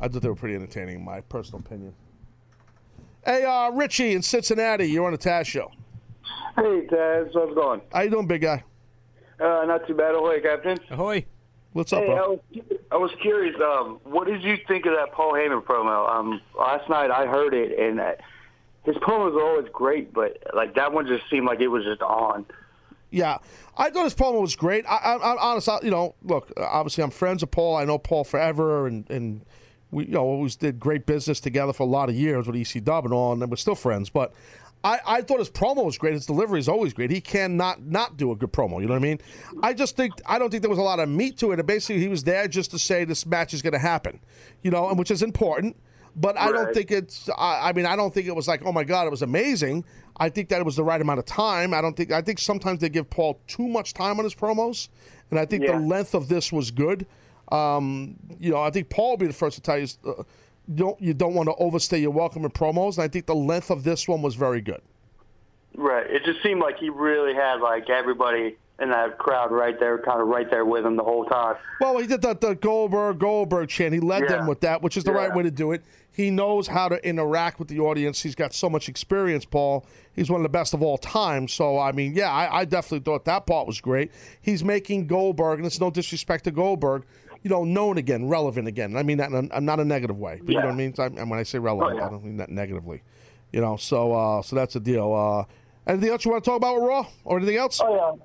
I 0.00 0.08
thought 0.08 0.22
they 0.22 0.28
were 0.28 0.34
pretty 0.34 0.54
entertaining, 0.54 0.96
in 0.96 1.04
my 1.04 1.20
personal 1.22 1.60
opinion. 1.60 1.94
Hey, 3.24 3.44
uh, 3.44 3.70
Richie 3.70 4.12
in 4.12 4.22
Cincinnati, 4.22 4.86
you're 4.86 5.06
on 5.06 5.12
the 5.12 5.18
Taz 5.18 5.46
show. 5.46 5.70
Hey, 6.56 6.86
Taz, 6.86 7.30
how's 7.34 7.50
it 7.50 7.54
going? 7.54 7.80
How 7.92 8.02
you 8.02 8.10
doing, 8.10 8.26
big 8.26 8.42
guy? 8.42 8.62
Uh, 9.40 9.64
not 9.66 9.86
too 9.86 9.94
bad. 9.94 10.14
Ahoy, 10.14 10.40
Captain. 10.40 10.78
Ahoy. 10.90 11.24
What's 11.72 11.92
up, 11.92 12.00
hey, 12.00 12.06
bro? 12.06 12.16
I 12.16 12.28
was, 12.28 12.40
I 12.92 12.96
was 12.96 13.10
curious. 13.20 13.54
Um, 13.60 14.00
what 14.04 14.26
did 14.26 14.42
you 14.42 14.56
think 14.66 14.86
of 14.86 14.94
that 14.94 15.12
Paul 15.12 15.32
Heyman 15.32 15.62
promo? 15.62 16.08
Um, 16.10 16.40
last 16.58 16.88
night 16.88 17.10
I 17.10 17.26
heard 17.26 17.54
it, 17.54 17.78
and 17.78 18.00
uh, 18.00 18.12
his 18.84 18.96
promos 18.96 19.36
are 19.36 19.42
always 19.42 19.68
great, 19.72 20.12
but 20.12 20.38
like 20.54 20.74
that 20.74 20.92
one 20.92 21.06
just 21.06 21.28
seemed 21.30 21.46
like 21.46 21.60
it 21.60 21.68
was 21.68 21.84
just 21.84 22.00
on. 22.00 22.46
Yeah, 23.10 23.38
I 23.78 23.90
thought 23.90 24.04
his 24.04 24.14
promo 24.14 24.40
was 24.40 24.56
great. 24.56 24.84
I, 24.86 24.96
I, 24.96 25.32
I'm 25.32 25.38
honest. 25.38 25.68
I, 25.68 25.78
you 25.82 25.90
know, 25.90 26.16
look, 26.22 26.52
obviously 26.56 27.04
I'm 27.04 27.10
friends 27.10 27.42
with 27.42 27.52
Paul. 27.52 27.76
I 27.76 27.84
know 27.84 27.96
Paul 27.96 28.24
forever, 28.24 28.86
and 28.86 29.08
and 29.08 29.44
we 29.90 30.06
you 30.06 30.12
know 30.12 30.24
always 30.24 30.56
did 30.56 30.80
great 30.80 31.06
business 31.06 31.38
together 31.40 31.72
for 31.72 31.84
a 31.84 31.86
lot 31.86 32.08
of 32.08 32.16
years 32.16 32.46
with 32.46 32.56
ECW 32.56 33.04
and 33.04 33.12
all, 33.14 33.32
and 33.32 33.48
we're 33.48 33.56
still 33.56 33.76
friends. 33.76 34.10
But 34.10 34.34
I, 34.84 35.00
I 35.06 35.22
thought 35.22 35.38
his 35.38 35.50
promo 35.50 35.84
was 35.84 35.96
great. 35.96 36.14
His 36.14 36.26
delivery 36.26 36.60
is 36.60 36.68
always 36.68 36.92
great. 36.92 37.10
He 37.10 37.20
cannot 37.20 37.82
not 37.82 38.16
do 38.16 38.32
a 38.32 38.36
good 38.36 38.52
promo. 38.52 38.80
You 38.80 38.86
know 38.88 38.94
what 38.94 39.02
I 39.02 39.06
mean? 39.06 39.20
I 39.62 39.74
just 39.74 39.96
think 39.96 40.14
I 40.26 40.38
don't 40.38 40.50
think 40.50 40.62
there 40.62 40.70
was 40.70 40.78
a 40.78 40.82
lot 40.82 40.98
of 40.98 41.08
meat 41.08 41.38
to 41.38 41.52
it. 41.52 41.58
And 41.58 41.66
basically, 41.66 42.00
he 42.00 42.08
was 42.08 42.24
there 42.24 42.48
just 42.48 42.72
to 42.72 42.78
say 42.78 43.04
this 43.04 43.26
match 43.26 43.54
is 43.54 43.62
going 43.62 43.72
to 43.74 43.78
happen. 43.78 44.20
You 44.62 44.70
know, 44.70 44.88
and 44.88 44.98
which 44.98 45.10
is 45.10 45.22
important. 45.22 45.76
But 46.16 46.36
I 46.36 46.50
don't 46.50 46.74
think 46.74 46.90
it's. 46.90 47.28
I, 47.38 47.68
I 47.68 47.72
mean, 47.72 47.86
I 47.86 47.94
don't 47.94 48.12
think 48.12 48.26
it 48.26 48.34
was 48.34 48.48
like, 48.48 48.64
oh 48.64 48.72
my 48.72 48.82
god, 48.82 49.06
it 49.06 49.10
was 49.10 49.22
amazing. 49.22 49.84
I 50.20 50.28
think 50.28 50.48
that 50.48 50.60
it 50.60 50.64
was 50.64 50.76
the 50.76 50.84
right 50.84 51.00
amount 51.00 51.18
of 51.18 51.24
time. 51.26 51.72
I 51.74 51.80
don't 51.80 51.96
think. 51.96 52.12
I 52.12 52.22
think 52.22 52.38
sometimes 52.38 52.80
they 52.80 52.88
give 52.88 53.08
Paul 53.08 53.40
too 53.46 53.68
much 53.68 53.94
time 53.94 54.18
on 54.18 54.24
his 54.24 54.34
promos, 54.34 54.88
and 55.30 55.38
I 55.38 55.44
think 55.46 55.64
Yeah. 55.64 55.78
the 55.78 55.84
length 55.86 56.14
of 56.14 56.28
this 56.28 56.52
was 56.52 56.70
good. 56.70 57.06
Um, 57.50 58.16
you 58.38 58.50
know, 58.50 58.60
I 58.60 58.70
think 58.70 58.90
Paul 58.90 59.10
will 59.10 59.16
be 59.16 59.26
the 59.26 59.32
first 59.32 59.56
to 59.56 59.62
tell 59.62 59.78
you. 59.78 59.86
Uh, 60.06 60.22
you 60.66 60.74
don't 60.76 61.00
you 61.00 61.14
don't 61.14 61.34
want 61.34 61.48
to 61.48 61.54
overstay 61.54 61.98
your 61.98 62.10
welcome 62.10 62.44
in 62.44 62.50
promos, 62.50 62.96
and 62.96 63.04
I 63.04 63.08
think 63.08 63.26
the 63.26 63.34
length 63.34 63.70
of 63.70 63.84
this 63.84 64.06
one 64.06 64.20
was 64.20 64.34
very 64.34 64.60
good. 64.60 64.82
Right. 65.76 66.06
It 66.10 66.24
just 66.24 66.42
seemed 66.42 66.60
like 66.60 66.78
he 66.78 66.90
really 66.90 67.34
had 67.34 67.60
like 67.60 67.88
everybody 67.88 68.56
in 68.80 68.90
that 68.90 69.18
crowd 69.18 69.50
right 69.50 69.78
there, 69.80 69.98
kind 69.98 70.20
of 70.20 70.28
right 70.28 70.48
there 70.50 70.64
with 70.64 70.84
him 70.84 70.96
the 70.96 71.02
whole 71.02 71.24
time. 71.24 71.56
Well, 71.80 71.98
he 71.98 72.06
did 72.06 72.22
the, 72.22 72.34
the 72.34 72.54
Goldberg 72.54 73.18
Goldberg 73.18 73.68
chant. 73.68 73.92
He 73.94 74.00
led 74.00 74.22
Yeah. 74.24 74.36
them 74.38 74.46
with 74.46 74.60
that, 74.60 74.82
which 74.82 74.96
is 74.96 75.04
the 75.04 75.12
right 75.12 75.34
way 75.34 75.42
to 75.42 75.50
do 75.50 75.72
it. 75.72 75.82
He 76.12 76.30
knows 76.30 76.66
how 76.66 76.88
to 76.88 77.04
interact 77.06 77.58
with 77.58 77.68
the 77.68 77.78
audience. 77.80 78.22
He's 78.22 78.34
got 78.34 78.52
so 78.52 78.68
much 78.68 78.88
experience, 78.88 79.44
Paul. 79.44 79.84
He's 80.18 80.30
one 80.30 80.40
of 80.40 80.42
the 80.42 80.48
best 80.48 80.74
of 80.74 80.82
all 80.82 80.98
time. 80.98 81.46
So, 81.48 81.78
I 81.78 81.92
mean, 81.92 82.14
yeah, 82.14 82.30
I, 82.30 82.60
I 82.60 82.64
definitely 82.64 83.00
thought 83.00 83.24
that 83.26 83.46
part 83.46 83.66
was 83.66 83.80
great. 83.80 84.10
He's 84.42 84.64
making 84.64 85.06
Goldberg, 85.06 85.58
and 85.58 85.66
it's 85.66 85.80
no 85.80 85.90
disrespect 85.90 86.44
to 86.44 86.50
Goldberg, 86.50 87.04
you 87.42 87.50
know, 87.50 87.64
known 87.64 87.98
again, 87.98 88.28
relevant 88.28 88.66
again. 88.66 88.96
I 88.96 89.02
mean 89.04 89.18
that 89.18 89.30
in 89.30 89.48
a, 89.52 89.60
not 89.60 89.78
a 89.78 89.84
negative 89.84 90.18
way, 90.18 90.40
but 90.42 90.48
you 90.52 90.58
know 90.58 90.66
what 90.66 90.72
I 90.72 90.76
mean. 90.76 90.94
I, 90.98 91.04
and 91.06 91.30
when 91.30 91.38
I 91.38 91.44
say 91.44 91.58
relevant, 91.58 91.92
Oh, 91.94 91.98
yeah. 91.98 92.06
I 92.06 92.10
don't 92.10 92.24
mean 92.24 92.36
that 92.38 92.50
negatively. 92.50 93.02
You 93.52 93.60
know, 93.60 93.76
so 93.76 94.12
uh, 94.12 94.42
so 94.42 94.56
that's 94.56 94.74
the 94.74 94.80
deal. 94.80 95.14
Uh, 95.14 95.44
Anything 95.86 96.10
else 96.10 96.24
you 96.24 96.30
want 96.32 96.44
to 96.44 96.50
talk 96.50 96.58
about 96.58 96.74
with 96.74 96.84
Raw 96.84 97.06
or 97.24 97.38
anything 97.38 97.56
else? 97.56 97.80
Oh 97.82 98.18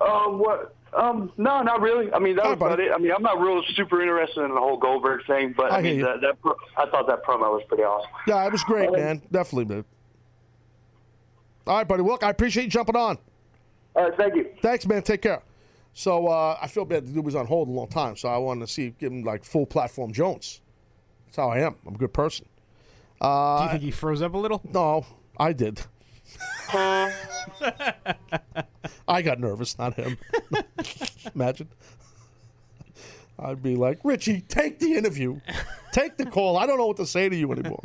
yeah. 0.00 0.06
Um, 0.06 0.38
what? 0.38 0.74
Um, 0.94 1.32
no, 1.38 1.62
not 1.62 1.80
really. 1.80 2.12
I 2.12 2.18
mean, 2.18 2.36
that 2.36 2.44
All 2.44 2.50
was 2.52 2.56
about 2.56 2.80
it. 2.80 2.90
I 2.92 2.98
mean, 2.98 3.12
I'm 3.12 3.22
not 3.22 3.40
real 3.40 3.62
super 3.74 4.00
interested 4.00 4.42
in 4.42 4.54
the 4.54 4.60
whole 4.60 4.76
Goldberg 4.78 5.26
thing, 5.26 5.54
but 5.56 5.72
I, 5.72 5.78
I 5.78 5.82
mean, 5.82 6.00
that, 6.02 6.20
that 6.20 6.36
I 6.76 6.86
thought 6.90 7.06
that 7.08 7.24
promo 7.24 7.52
was 7.52 7.62
pretty 7.68 7.82
awesome. 7.82 8.10
Yeah, 8.26 8.46
it 8.46 8.52
was 8.52 8.62
great, 8.64 8.92
man. 8.92 9.22
Definitely, 9.30 9.74
man. 9.74 9.84
All 11.66 11.76
right, 11.78 11.86
buddy. 11.86 12.02
Look, 12.02 12.22
I 12.24 12.30
appreciate 12.30 12.64
you 12.64 12.70
jumping 12.70 12.96
on. 12.96 13.18
All 13.94 14.04
right, 14.04 14.16
thank 14.16 14.34
you. 14.34 14.50
Thanks, 14.62 14.86
man. 14.86 15.02
Take 15.02 15.22
care. 15.22 15.42
So 15.94 16.26
uh, 16.28 16.58
I 16.60 16.66
feel 16.68 16.84
bad 16.84 17.06
the 17.06 17.12
dude 17.12 17.24
was 17.24 17.34
on 17.34 17.46
hold 17.46 17.68
a 17.68 17.70
long 17.70 17.88
time, 17.88 18.16
so 18.16 18.28
I 18.28 18.38
wanted 18.38 18.66
to 18.66 18.72
see 18.72 18.94
give 18.98 19.12
him 19.12 19.22
like 19.24 19.44
full 19.44 19.66
platform 19.66 20.12
Jones. 20.12 20.62
That's 21.26 21.36
how 21.36 21.50
I 21.50 21.58
am. 21.60 21.76
I'm 21.86 21.94
a 21.94 21.98
good 21.98 22.12
person. 22.14 22.46
Uh, 23.20 23.58
Do 23.58 23.64
you 23.64 23.70
think 23.72 23.82
he 23.82 23.90
froze 23.90 24.22
up 24.22 24.32
a 24.34 24.38
little? 24.38 24.60
No, 24.72 25.04
I 25.38 25.52
did. 25.52 25.82
I 29.06 29.20
got 29.22 29.38
nervous, 29.38 29.78
not 29.78 29.94
him. 29.94 30.16
Imagine. 31.34 31.68
I'd 33.38 33.62
be 33.62 33.76
like, 33.76 33.98
Richie, 34.04 34.40
take 34.40 34.78
the 34.78 34.94
interview. 34.94 35.40
Take 35.92 36.16
the 36.16 36.26
call. 36.26 36.56
I 36.56 36.66
don't 36.66 36.78
know 36.78 36.86
what 36.86 36.96
to 36.98 37.06
say 37.06 37.28
to 37.28 37.36
you 37.36 37.50
anymore. 37.52 37.82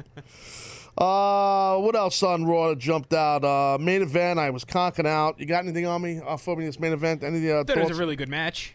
Uh, 0.98 1.78
what 1.78 1.96
else 1.96 2.24
on 2.24 2.46
Raw 2.46 2.74
jumped 2.76 3.14
out? 3.14 3.44
Uh, 3.46 3.78
main 3.80 4.02
event, 4.02 4.40
I 4.40 4.50
was 4.50 4.66
conking 4.66 5.06
out. 5.06 5.40
You 5.40 5.46
got 5.46 5.64
anything 5.64 5.86
on 5.86 6.02
me 6.02 6.20
uh, 6.26 6.38
for 6.38 6.56
me 6.56 6.66
this 6.66 6.80
main 6.80 6.94
event? 6.94 7.24
Any 7.24 7.50
uh, 7.52 7.64
That 7.64 7.78
was 7.78 7.92
a 7.92 7.96
really 8.00 8.16
good 8.16 8.30
match. 8.30 8.74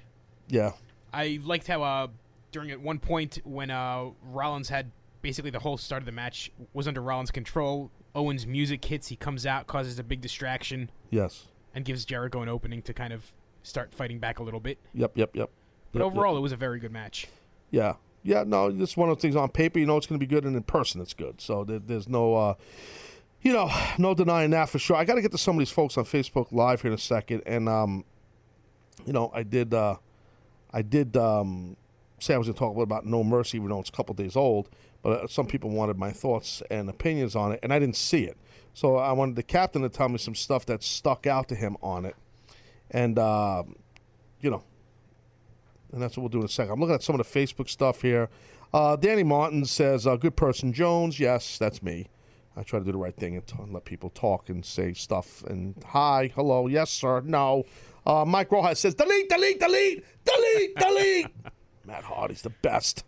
yeah. 0.48 0.72
I 1.14 1.40
liked 1.44 1.66
how 1.66 1.82
uh, 1.82 2.06
during 2.52 2.70
at 2.70 2.80
one 2.80 2.98
point 2.98 3.38
when 3.44 3.70
uh, 3.70 4.06
Rollins 4.22 4.70
had 4.70 4.90
basically 5.20 5.50
the 5.50 5.58
whole 5.58 5.76
start 5.76 6.00
of 6.00 6.06
the 6.06 6.12
match 6.12 6.50
was 6.72 6.88
under 6.88 7.02
Rollins' 7.02 7.30
control. 7.30 7.90
Owens' 8.14 8.46
music 8.46 8.82
hits. 8.84 9.08
He 9.08 9.16
comes 9.16 9.44
out, 9.44 9.66
causes 9.66 9.98
a 9.98 10.02
big 10.02 10.20
distraction, 10.22 10.90
Yes. 11.10 11.48
and 11.74 11.84
gives 11.84 12.04
Jericho 12.06 12.40
an 12.40 12.48
opening 12.48 12.80
to 12.82 12.94
kind 12.94 13.12
of 13.12 13.30
start 13.62 13.92
fighting 13.92 14.18
back 14.20 14.38
a 14.38 14.42
little 14.42 14.60
bit. 14.60 14.78
Yep, 14.94 15.12
yep, 15.18 15.30
yep. 15.36 15.50
But 15.92 15.98
Yep, 15.98 16.06
overall, 16.06 16.32
yep. 16.34 16.38
it 16.38 16.42
was 16.42 16.52
a 16.52 16.56
very 16.56 16.78
good 16.80 16.92
match. 16.92 17.26
Yeah, 17.70 17.94
yeah. 18.22 18.44
No, 18.46 18.68
it's 18.68 18.96
one 18.96 19.08
of 19.08 19.16
those 19.16 19.22
things 19.22 19.36
on 19.36 19.48
paper. 19.48 19.78
You 19.78 19.86
know, 19.86 19.96
it's 19.96 20.06
going 20.06 20.18
to 20.18 20.26
be 20.26 20.32
good, 20.32 20.44
and 20.44 20.56
in 20.56 20.62
person, 20.62 21.00
it's 21.00 21.14
good. 21.14 21.40
So 21.40 21.64
there, 21.64 21.78
there's 21.78 22.08
no, 22.08 22.34
uh, 22.34 22.54
you 23.42 23.52
know, 23.52 23.70
no 23.98 24.14
denying 24.14 24.50
that 24.50 24.68
for 24.68 24.78
sure. 24.78 24.96
I 24.96 25.04
got 25.04 25.14
to 25.14 25.22
get 25.22 25.32
to 25.32 25.38
some 25.38 25.56
of 25.56 25.58
these 25.58 25.70
folks 25.70 25.96
on 25.96 26.04
Facebook 26.04 26.52
Live 26.52 26.82
here 26.82 26.90
in 26.90 26.94
a 26.94 27.00
second, 27.00 27.42
and 27.46 27.68
um, 27.68 28.04
you 29.06 29.12
know, 29.12 29.30
I 29.34 29.42
did, 29.42 29.74
uh, 29.74 29.96
I 30.72 30.82
did 30.82 31.16
um, 31.16 31.76
say 32.18 32.34
I 32.34 32.38
was 32.38 32.46
going 32.46 32.54
to 32.54 32.58
talk 32.58 32.68
a 32.68 32.78
little 32.78 32.84
about 32.84 33.06
No 33.06 33.24
Mercy, 33.24 33.58
even 33.58 33.70
though 33.70 33.80
it's 33.80 33.90
a 33.90 33.92
couple 33.92 34.14
days 34.14 34.36
old. 34.36 34.68
But 35.02 35.24
uh, 35.24 35.26
some 35.26 35.46
people 35.46 35.70
wanted 35.70 35.98
my 35.98 36.12
thoughts 36.12 36.62
and 36.70 36.88
opinions 36.88 37.34
on 37.34 37.52
it, 37.52 37.60
and 37.62 37.72
I 37.72 37.78
didn't 37.78 37.96
see 37.96 38.24
it. 38.24 38.36
So 38.74 38.96
I 38.96 39.12
wanted 39.12 39.36
the 39.36 39.42
captain 39.42 39.82
to 39.82 39.88
tell 39.88 40.08
me 40.08 40.18
some 40.18 40.34
stuff 40.34 40.64
that 40.66 40.82
stuck 40.82 41.26
out 41.26 41.48
to 41.48 41.54
him 41.54 41.76
on 41.82 42.06
it, 42.06 42.16
and 42.90 43.18
uh, 43.18 43.64
you 44.40 44.50
know, 44.50 44.62
and 45.92 46.00
that's 46.02 46.16
what 46.16 46.22
we'll 46.22 46.28
do 46.30 46.38
in 46.40 46.44
a 46.44 46.48
second. 46.48 46.72
I'm 46.72 46.80
looking 46.80 46.94
at 46.94 47.02
some 47.02 47.18
of 47.18 47.26
the 47.26 47.40
Facebook 47.40 47.68
stuff 47.68 48.02
here. 48.02 48.28
Uh, 48.72 48.96
Danny 48.96 49.22
Martin 49.22 49.64
says, 49.64 50.06
uh, 50.06 50.16
"Good 50.16 50.36
person, 50.36 50.72
Jones." 50.72 51.20
Yes, 51.20 51.58
that's 51.58 51.82
me. 51.82 52.08
I 52.56 52.62
try 52.62 52.78
to 52.78 52.84
do 52.84 52.92
the 52.92 52.98
right 52.98 53.16
thing 53.16 53.36
and, 53.36 53.46
t- 53.46 53.56
and 53.58 53.72
let 53.72 53.84
people 53.84 54.10
talk 54.10 54.48
and 54.50 54.64
say 54.64 54.92
stuff. 54.92 55.42
And 55.44 55.74
hi, 55.86 56.30
hello, 56.34 56.66
yes, 56.66 56.90
sir, 56.90 57.20
no. 57.22 57.64
Uh, 58.06 58.24
Mike 58.26 58.50
Rojas 58.50 58.80
says, 58.80 58.94
"Delete, 58.94 59.28
delete, 59.28 59.60
delete, 59.60 60.04
delete, 60.24 60.76
delete." 60.76 61.26
Matt 61.84 62.04
Hardy's 62.04 62.42
the 62.42 62.50
best. 62.50 63.04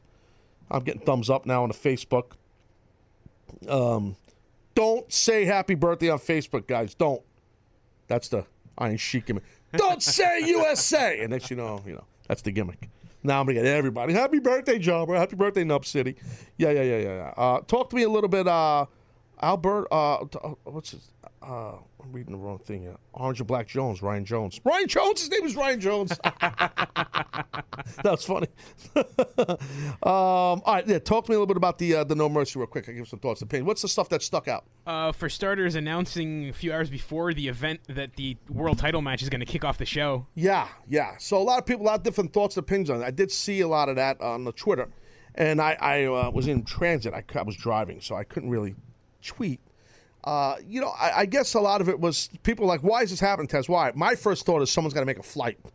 I'm 0.70 0.82
getting 0.82 1.02
thumbs 1.02 1.31
up 1.31 1.47
now 1.47 1.62
on 1.62 1.69
the 1.69 1.74
Facebook. 1.74 2.32
Um, 3.69 4.16
don't 4.74 5.11
say 5.12 5.44
happy 5.44 5.74
birthday 5.74 6.11
on 6.11 6.19
Facebook, 6.19 6.66
guys. 6.66 6.94
Don't. 6.94 7.23
That's 8.09 8.28
the 8.28 8.44
Iron 8.78 8.97
Sheik. 8.97 9.31
Don't 9.77 10.02
say 10.02 10.40
USA. 10.47 11.20
And 11.20 11.31
next 11.31 11.51
you 11.51 11.56
know, 11.56 11.82
you 11.86 11.94
know, 11.94 12.05
that's 12.28 12.42
the 12.42 12.52
gimmick. 12.52 12.88
Now 13.22 13.40
I'm 13.40 13.46
gonna 13.46 13.55
get 13.55 13.66
everybody. 13.66 14.12
Happy 14.12 14.38
birthday, 14.38 14.78
Jobber. 14.78 15.14
Happy 15.14 15.34
birthday, 15.36 15.64
Nub 15.64 15.86
City. 15.86 16.16
Yeah, 16.59 16.70
yeah, 16.70 16.82
yeah, 16.82 16.98
yeah. 16.98 17.14
yeah. 17.14 17.32
Uh, 17.36 17.60
talk 17.60 17.90
to 17.90 17.96
me 17.96 18.02
a 18.02 18.09
little 18.09 18.28
bit, 18.28 18.46
uh, 18.46 18.84
Albert. 19.40 19.88
Uh, 19.90 20.16
uh, 20.16 20.55
what's 20.64 20.90
his? 20.90 21.10
Uh, 21.46 21.76
I'm 22.02 22.12
reading 22.12 22.32
the 22.32 22.38
wrong 22.38 22.58
thing 22.58 22.82
here. 22.82 22.96
Orange 23.12 23.40
and 23.40 23.46
Black 23.46 23.66
Jones. 23.66 24.02
Ryan 24.02 24.24
Jones. 24.24 24.60
Ryan 24.64 24.88
Jones. 24.88 25.20
His 25.20 25.30
name 25.30 25.44
is 25.44 25.54
Ryan 25.54 25.78
Jones. 25.78 26.18
That's 28.02 28.24
funny. 28.24 28.46
um, 28.96 29.04
all 30.02 30.62
right, 30.66 30.86
yeah. 30.86 30.98
Talk 30.98 31.26
to 31.26 31.30
me 31.30 31.36
a 31.36 31.38
little 31.38 31.46
bit 31.46 31.58
about 31.58 31.76
the 31.76 31.96
uh, 31.96 32.04
the 32.04 32.14
No 32.14 32.30
Mercy 32.30 32.58
real 32.58 32.66
quick. 32.66 32.88
I 32.88 32.92
give 32.92 33.08
some 33.08 33.18
thoughts 33.18 33.42
and 33.42 33.50
opinions. 33.50 33.66
What's 33.66 33.82
the 33.82 33.88
stuff 33.88 34.08
that 34.08 34.22
stuck 34.22 34.48
out? 34.48 34.64
Uh, 34.86 35.12
for 35.12 35.28
starters, 35.28 35.74
announcing 35.74 36.48
a 36.48 36.52
few 36.54 36.72
hours 36.72 36.88
before 36.88 37.34
the 37.34 37.48
event 37.48 37.80
that 37.88 38.16
the 38.16 38.38
world 38.48 38.78
title 38.78 39.02
match 39.02 39.22
is 39.22 39.28
going 39.28 39.40
to 39.40 39.46
kick 39.46 39.64
off 39.64 39.76
the 39.76 39.84
show. 39.84 40.26
Yeah, 40.34 40.68
yeah. 40.88 41.16
So 41.18 41.36
a 41.36 41.44
lot 41.44 41.58
of 41.58 41.66
people, 41.66 41.84
a 41.84 41.88
lot 41.88 41.98
of 41.98 42.04
different 42.04 42.32
thoughts 42.32 42.56
and 42.56 42.64
opinions 42.64 42.88
on 42.88 43.02
it. 43.02 43.04
I 43.04 43.10
did 43.10 43.30
see 43.30 43.60
a 43.60 43.68
lot 43.68 43.90
of 43.90 43.96
that 43.96 44.18
on 44.22 44.44
the 44.44 44.52
Twitter, 44.52 44.88
and 45.34 45.60
I, 45.60 45.76
I 45.78 46.04
uh, 46.04 46.30
was 46.30 46.46
in 46.46 46.64
transit. 46.64 47.12
I, 47.12 47.22
I 47.38 47.42
was 47.42 47.56
driving, 47.56 48.00
so 48.00 48.14
I 48.14 48.24
couldn't 48.24 48.48
really 48.48 48.74
tweet. 49.22 49.60
Uh, 50.24 50.56
you 50.66 50.80
know, 50.80 50.88
I, 50.98 51.20
I 51.20 51.26
guess 51.26 51.52
a 51.52 51.60
lot 51.60 51.82
of 51.82 51.88
it 51.90 52.01
was 52.01 52.30
people 52.42 52.66
like, 52.66 52.80
why 52.80 53.02
is 53.02 53.10
this 53.10 53.20
happening, 53.20 53.46
Taz? 53.46 53.68
Why? 53.68 53.92
My 53.94 54.14
first 54.14 54.46
thought 54.46 54.62
is 54.62 54.70
someone's 54.70 54.94
got 54.94 55.01
to 55.01 55.06
make 55.06 55.18
a 55.18 55.22
flight. 55.22 55.59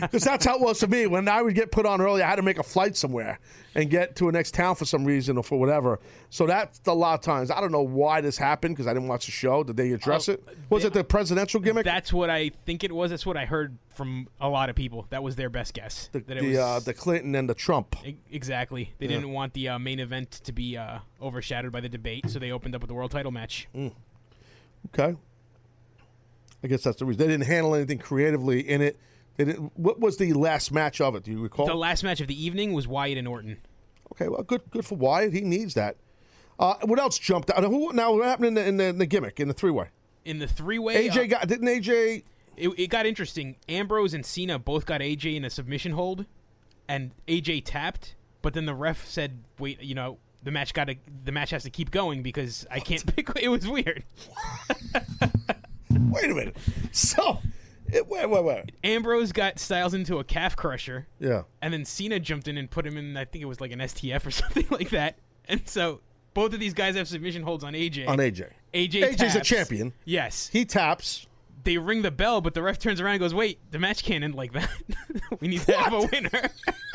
Because 0.00 0.24
that's 0.24 0.44
how 0.44 0.56
it 0.56 0.60
was 0.60 0.80
for 0.80 0.86
me. 0.86 1.06
When 1.06 1.28
I 1.28 1.42
would 1.42 1.54
get 1.54 1.70
put 1.72 1.86
on 1.86 2.00
early, 2.00 2.22
I 2.22 2.28
had 2.28 2.36
to 2.36 2.42
make 2.42 2.58
a 2.58 2.62
flight 2.62 2.96
somewhere 2.96 3.38
and 3.78 3.90
get 3.90 4.16
to 4.16 4.28
a 4.28 4.32
next 4.32 4.54
town 4.54 4.74
for 4.74 4.84
some 4.84 5.04
reason 5.04 5.36
or 5.36 5.44
for 5.44 5.58
whatever. 5.58 6.00
So 6.30 6.46
that's 6.46 6.80
a 6.86 6.92
lot 6.92 7.14
of 7.14 7.20
times. 7.20 7.50
I 7.50 7.60
don't 7.60 7.70
know 7.72 7.82
why 7.82 8.20
this 8.20 8.36
happened 8.36 8.74
because 8.74 8.86
I 8.88 8.92
didn't 8.92 9.08
watch 9.08 9.26
the 9.26 9.32
show. 9.32 9.62
Did 9.62 9.76
they 9.76 9.92
address 9.92 10.28
it? 10.28 10.42
Was 10.68 10.84
it 10.84 10.92
the 10.92 11.04
presidential 11.04 11.60
gimmick? 11.60 11.84
That's 11.84 12.12
what 12.12 12.28
I 12.28 12.50
think 12.66 12.82
it 12.82 12.92
was. 12.92 13.10
That's 13.10 13.24
what 13.24 13.36
I 13.36 13.44
heard 13.44 13.78
from 13.94 14.28
a 14.40 14.48
lot 14.48 14.68
of 14.68 14.76
people. 14.76 15.06
That 15.10 15.22
was 15.22 15.36
their 15.36 15.48
best 15.48 15.74
guess. 15.74 16.08
the, 16.12 16.20
that 16.20 16.36
it 16.38 16.40
the, 16.42 16.48
was, 16.48 16.58
uh, 16.58 16.80
the 16.84 16.94
Clinton 16.94 17.34
and 17.34 17.48
the 17.48 17.54
Trump. 17.54 17.94
Exactly. 18.30 18.92
They 18.98 19.06
Yeah. 19.06 19.16
didn't 19.16 19.32
want 19.32 19.54
the 19.54 19.68
uh, 19.68 19.78
main 19.78 20.00
event 20.00 20.30
to 20.44 20.52
be 20.52 20.76
uh, 20.76 20.98
overshadowed 21.22 21.72
by 21.72 21.80
the 21.80 21.88
debate, 21.88 22.28
so 22.28 22.38
they 22.38 22.50
opened 22.50 22.74
up 22.74 22.80
with 22.82 22.88
the 22.88 22.94
world 22.94 23.10
title 23.12 23.30
match. 23.32 23.68
Okay. 24.94 25.16
I 26.62 26.66
guess 26.66 26.82
that's 26.82 26.98
the 26.98 27.04
reason. 27.04 27.18
They 27.20 27.28
didn't 27.32 27.46
handle 27.46 27.74
anything 27.74 27.98
creatively 27.98 28.60
in 28.68 28.80
it. 28.82 28.98
They 29.36 29.44
didn't, 29.44 29.72
what 29.78 30.00
was 30.00 30.16
the 30.16 30.32
last 30.32 30.72
match 30.72 31.00
of 31.00 31.14
it? 31.14 31.22
Do 31.22 31.30
you 31.30 31.40
recall? 31.40 31.66
The 31.66 31.74
last 31.76 32.02
match 32.02 32.20
of 32.20 32.26
the 32.26 32.44
evening 32.44 32.72
was 32.72 32.88
Wyatt 32.88 33.16
and 33.18 33.28
Orton. 33.28 33.58
Okay, 34.18 34.28
well, 34.28 34.42
good 34.42 34.62
good 34.70 34.84
for 34.84 34.96
Wyatt. 34.96 35.32
He 35.32 35.40
needs 35.40 35.74
that. 35.74 35.96
Uh, 36.58 36.74
what 36.82 36.98
else 36.98 37.18
jumped 37.18 37.50
out? 37.50 37.62
Who, 37.62 37.92
now, 37.92 38.14
what 38.14 38.24
happened 38.24 38.48
in 38.48 38.54
the, 38.54 38.66
in 38.66 38.76
the, 38.78 38.84
in 38.84 38.98
the 38.98 39.06
gimmick, 39.06 39.38
in 39.38 39.46
the 39.46 39.54
three 39.54 39.70
way? 39.70 39.88
In 40.24 40.40
the 40.40 40.48
three 40.48 40.78
way, 40.78 41.08
AJ 41.08 41.30
got, 41.30 41.46
didn't 41.46 41.68
AJ. 41.68 42.24
It, 42.56 42.68
it 42.70 42.86
got 42.88 43.06
interesting. 43.06 43.56
Ambrose 43.68 44.14
and 44.14 44.26
Cena 44.26 44.58
both 44.58 44.84
got 44.84 45.00
AJ 45.00 45.36
in 45.36 45.44
a 45.44 45.50
submission 45.50 45.92
hold, 45.92 46.26
and 46.88 47.12
AJ 47.28 47.62
tapped. 47.64 48.16
But 48.42 48.54
then 48.54 48.66
the 48.66 48.74
ref 48.74 49.06
said, 49.06 49.44
"Wait, 49.58 49.80
you 49.80 49.94
know, 49.94 50.18
the 50.42 50.50
match 50.50 50.74
got 50.74 50.88
to 50.88 50.96
the 51.24 51.32
match 51.32 51.50
has 51.50 51.62
to 51.62 51.70
keep 51.70 51.90
going 51.90 52.22
because 52.22 52.66
I 52.70 52.80
can't 52.80 53.04
pick." 53.16 53.30
It 53.40 53.48
was 53.48 53.66
weird. 53.68 54.02
Wait 55.90 56.30
a 56.30 56.34
minute. 56.34 56.56
So, 56.92 57.38
it, 57.92 58.06
wait, 58.08 58.28
wait, 58.28 58.44
wait. 58.44 58.72
Ambrose 58.84 59.32
got 59.32 59.58
Styles 59.58 59.94
into 59.94 60.18
a 60.18 60.24
calf 60.24 60.56
crusher. 60.56 61.06
Yeah. 61.18 61.42
And 61.62 61.72
then 61.72 61.84
Cena 61.84 62.20
jumped 62.20 62.48
in 62.48 62.58
and 62.58 62.70
put 62.70 62.86
him 62.86 62.96
in. 62.96 63.16
I 63.16 63.24
think 63.24 63.42
it 63.42 63.46
was 63.46 63.60
like 63.60 63.72
an 63.72 63.80
STF 63.80 64.26
or 64.26 64.30
something 64.32 64.66
like 64.70 64.90
that. 64.90 65.18
And 65.46 65.66
so 65.68 66.00
both 66.34 66.52
of 66.52 66.60
these 66.60 66.74
guys 66.74 66.96
have 66.96 67.08
submission 67.08 67.42
holds 67.42 67.64
on 67.64 67.72
AJ. 67.72 68.08
On 68.08 68.18
AJ. 68.18 68.50
AJ. 68.74 69.14
AJ's 69.14 69.34
a 69.34 69.40
champion. 69.40 69.92
Yes. 70.04 70.48
He 70.52 70.64
taps. 70.64 71.26
They 71.64 71.78
ring 71.78 72.02
the 72.02 72.10
bell, 72.10 72.40
but 72.40 72.54
the 72.54 72.62
ref 72.62 72.78
turns 72.78 73.00
around 73.00 73.14
and 73.14 73.20
goes, 73.20 73.34
"Wait, 73.34 73.58
the 73.72 73.78
match 73.78 74.04
can't 74.04 74.22
end 74.22 74.34
like 74.34 74.52
that. 74.52 74.70
we 75.40 75.48
need 75.48 75.60
to 75.62 75.72
have 75.76 75.92
a 75.92 76.06
winner." 76.06 76.50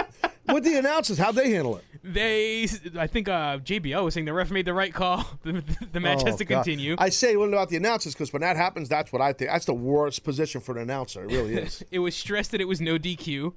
What 0.53 0.63
the 0.63 0.77
announcers? 0.77 1.17
How'd 1.17 1.33
they 1.33 1.49
handle 1.49 1.77
it? 1.77 1.83
They, 2.03 2.67
I 2.95 3.07
think 3.07 3.27
uh, 3.27 3.57
JBL 3.57 4.03
was 4.03 4.13
saying 4.13 4.25
the 4.27 4.33
ref 4.33 4.51
made 4.51 4.65
the 4.65 4.73
right 4.73 4.93
call. 4.93 5.25
The, 5.43 5.63
the 5.91 5.99
match 5.99 6.19
Oh, 6.21 6.27
has 6.27 6.35
to 6.35 6.45
God. 6.45 6.63
continue. 6.63 6.95
I 6.99 7.09
say 7.09 7.35
what 7.37 7.49
about 7.49 7.69
the 7.69 7.75
announcers 7.77 8.13
because 8.13 8.31
when 8.31 8.41
that 8.43 8.55
happens, 8.55 8.87
that's 8.87 9.11
what 9.11 9.19
I 9.21 9.33
think. 9.33 9.49
That's 9.49 9.65
the 9.65 9.73
worst 9.73 10.23
position 10.23 10.61
for 10.61 10.73
an 10.73 10.83
announcer. 10.83 11.23
It 11.23 11.31
really 11.31 11.55
is. 11.55 11.83
it 11.91 11.97
was 11.97 12.15
stressed 12.15 12.51
that 12.51 12.61
it 12.61 12.67
was 12.67 12.79
no 12.79 12.99
DQ. 12.99 13.53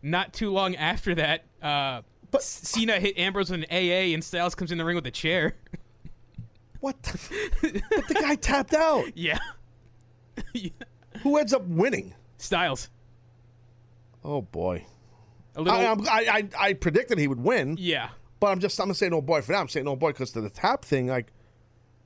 Not 0.00 0.32
too 0.32 0.50
long 0.50 0.76
after 0.76 1.12
that, 1.16 1.44
uh, 1.60 2.02
Cena 2.38 3.00
hit 3.00 3.18
Ambrose 3.18 3.50
with 3.50 3.64
an 3.64 3.66
AA, 3.72 4.14
and 4.14 4.22
Styles 4.22 4.54
comes 4.54 4.70
in 4.70 4.78
the 4.78 4.84
ring 4.84 4.94
with 4.94 5.06
a 5.06 5.10
chair. 5.10 5.56
What? 6.80 7.02
The 7.02 7.82
but 7.90 8.06
the 8.06 8.14
guy 8.14 8.36
tapped 8.36 8.72
out. 8.72 9.06
Yeah. 9.16 9.40
Who 11.24 11.36
ends 11.36 11.52
up 11.52 11.62
winning? 11.64 12.14
Styles. 12.36 12.88
Oh 14.24 14.42
boy. 14.42 14.86
Little- 15.60 15.78
I, 15.78 15.92
I, 16.10 16.20
I, 16.30 16.48
I 16.58 16.72
predicted 16.74 17.18
he 17.18 17.28
would 17.28 17.40
win. 17.40 17.76
Yeah. 17.78 18.10
But 18.40 18.48
I'm 18.48 18.60
just 18.60 18.78
I'm 18.80 18.86
gonna 18.86 18.94
say 18.94 19.08
no 19.08 19.20
boy 19.20 19.42
for 19.42 19.52
that. 19.52 19.58
I'm 19.58 19.68
saying 19.68 19.84
no 19.84 19.96
boy 19.96 20.10
because 20.12 20.30
to 20.32 20.40
the 20.40 20.50
tap 20.50 20.84
thing, 20.84 21.08
like, 21.08 21.32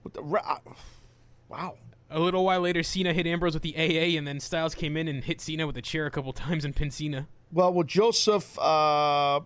with 0.03 0.15
the 0.15 0.23
wow. 0.23 1.77
A 2.11 2.19
little 2.21 2.45
while 2.45 2.61
later, 2.61 2.83
Cena 2.83 3.13
hit 3.13 3.27
Ambrose 3.27 3.55
with 3.55 3.63
the 3.63 3.75
AA, 3.77 4.19
and 4.19 4.27
then 4.27 4.39
Styles 4.41 4.75
came 4.75 4.97
in 4.97 5.09
and 5.09 5.25
hit 5.25 5.41
Cena 5.41 5.67
with 5.67 5.77
a 5.77 5.83
chair 5.83 6.07
a 6.07 6.11
couple 6.11 6.33
times 6.33 6.65
and 6.65 6.75
pinned 6.75 6.93
Cena. 6.95 7.29
Well, 7.53 7.73
what 7.73 7.87
Joseph 7.87 8.59
uh, 8.59 9.41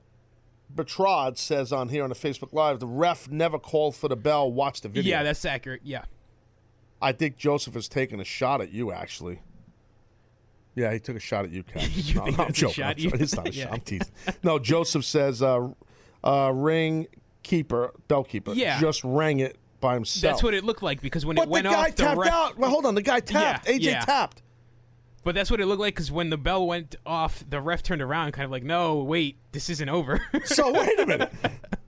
Bertrand 0.71 1.39
says 1.39 1.73
on 1.73 1.89
here 1.89 2.03
on 2.03 2.09
the 2.09 2.15
Facebook 2.15 2.53
Live, 2.53 2.81
the 2.81 2.87
ref 2.87 3.29
never 3.29 3.59
called 3.59 3.97
for 3.97 4.09
the 4.09 4.17
bell. 4.17 4.51
Watch 4.51 4.81
the 4.81 4.89
video. 4.89 5.11
Yeah, 5.11 5.23
that's 5.23 5.45
accurate. 5.45 5.81
Yeah. 5.85 6.05
I 7.03 7.13
think 7.13 7.37
Joseph 7.37 7.77
is 7.77 7.89
taking 7.89 8.21
a 8.21 8.25
shot 8.25 8.61
at 8.61 8.73
you, 8.73 8.91
actually. 8.93 9.41
Yeah, 10.77 10.93
he 10.93 11.01
took 11.01 11.17
a 11.17 11.21
shot 11.21 11.45
at 11.47 11.51
you, 11.51 11.65
no, 12.15 12.25
no, 12.27 12.45
I'm 12.45 12.53
joking. 12.53 12.75
shot? 12.75 12.91
I'm 12.91 12.97
joking. 12.99 13.21
It's 13.23 13.35
not 13.35 13.49
a 13.49 13.53
Yeah. 13.53 13.65
shot. 13.65 13.73
I'm 13.73 13.81
teasing. 13.81 14.13
No, 14.45 14.59
Joseph 14.61 15.05
says 15.05 15.43
uh, 15.43 15.69
uh, 16.23 16.53
ring 16.55 17.07
keeper, 17.43 17.93
bell 18.09 18.23
keeper, 18.25 18.53
Yeah. 18.53 18.79
just 18.81 19.03
rang 19.03 19.41
it 19.41 19.57
by 19.81 19.95
himself. 19.95 20.23
That's 20.35 20.43
what 20.43 20.53
it 20.55 20.65
looked 20.65 20.83
like 20.83 21.01
because 21.01 21.25
when 21.27 21.37
But 21.37 21.45
it 21.45 21.49
went 21.49 21.65
the 21.65 21.71
guy 21.71 21.77
off, 21.89 21.97
the 21.97 22.03
guy 22.03 22.09
tapped 22.09 22.19
ref- 22.21 22.33
out. 22.33 22.59
Well, 22.59 22.71
hold 22.71 22.87
on. 22.87 22.95
The 22.95 23.03
guy 23.03 23.21
tapped. 23.21 23.67
Yeah, 23.69 23.75
AJ 23.75 23.81
yeah. 23.83 24.05
tapped. 24.05 24.43
But 25.25 25.35
that's 25.35 25.51
what 25.51 25.61
it 25.61 25.67
looked 25.67 25.81
like 25.81 25.95
because 25.95 26.13
when 26.13 26.31
the 26.31 26.37
bell 26.37 26.67
went 26.69 26.95
off, 27.05 27.43
the 27.49 27.61
ref 27.61 27.83
turned 27.83 28.01
around, 28.01 28.31
kind 28.33 28.45
of 28.45 28.53
like, 28.53 28.63
"No, 28.63 28.99
wait, 29.03 29.39
this 29.51 29.69
isn't 29.71 29.89
over." 29.89 30.21
So 30.45 30.73
wait 30.73 31.01
a 31.01 31.05
minute. 31.07 31.33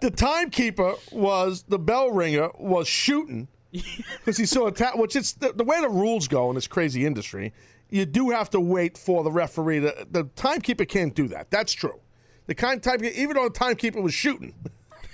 The 0.01 0.11
timekeeper 0.11 0.95
was 1.13 1.63
the 1.69 1.79
bell 1.79 2.11
ringer 2.11 2.51
was 2.59 2.89
shooting 2.89 3.47
because 3.71 4.37
he 4.39 4.45
saw 4.45 4.67
a 4.67 4.73
tap. 4.73 4.97
Which 4.99 5.15
it's 5.15 5.35
the, 5.35 5.53
the 5.53 5.63
way 5.63 5.81
the 5.81 5.89
rules 5.89 6.27
go 6.27 6.49
in 6.49 6.57
this 6.57 6.67
crazy 6.67 7.07
industry. 7.07 7.53
You 7.91 8.05
do 8.05 8.31
have 8.31 8.51
to 8.51 8.61
wait 8.61 8.99
for 8.99 9.25
the 9.25 9.31
referee. 9.31 9.79
The 9.79 10.29
timekeeper 10.37 10.85
can't 10.85 11.15
do 11.15 11.29
that. 11.29 11.51
That's 11.51 11.73
true. 11.73 12.01
The 12.47 12.55
kind 12.55 12.83
timekeeper, 12.83 13.15
even 13.15 13.37
though 13.37 13.49
the 13.49 13.59
timekeeper 13.59 14.01
was 14.01 14.15
shooting, 14.15 14.55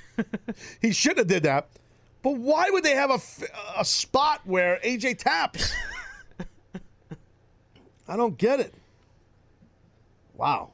he 0.81 0.93
should 0.93 1.19
have 1.19 1.27
did 1.27 1.45
that. 1.45 1.69
But 2.23 2.39
why 2.39 2.71
would 2.71 2.85
they 2.85 2.95
have 2.95 3.11
a, 3.11 3.19
a 3.79 3.85
spot 3.85 4.41
where 4.45 4.81
AJ 4.85 5.19
taps? 5.19 5.75
I 8.09 8.17
don't 8.17 8.39
get 8.39 8.61
it. 8.61 8.75
Wow. 10.35 10.71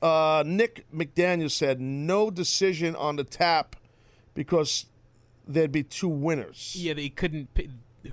Uh, 0.00 0.42
Nick 0.46 0.86
McDaniel 0.92 1.50
said 1.50 1.80
no 1.80 2.30
decision 2.30 2.96
on 2.96 3.16
the 3.16 3.24
tap 3.24 3.76
because 4.34 4.86
there'd 5.46 5.72
be 5.72 5.82
two 5.82 6.08
winners. 6.08 6.74
yeah, 6.76 6.94
they 6.94 7.08
couldn't. 7.08 7.50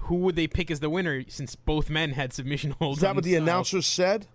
Who 0.01 0.15
would 0.15 0.35
they 0.35 0.47
pick 0.47 0.69
as 0.69 0.79
the 0.79 0.89
winner 0.89 1.23
since 1.27 1.55
both 1.55 1.89
men 1.89 2.11
had 2.11 2.33
submission 2.33 2.71
holds? 2.79 2.99
Is 2.99 3.01
that 3.01 3.15
what 3.15 3.23
the 3.23 3.33
themselves? 3.33 3.73
announcer 3.73 3.81
said? 3.81 4.27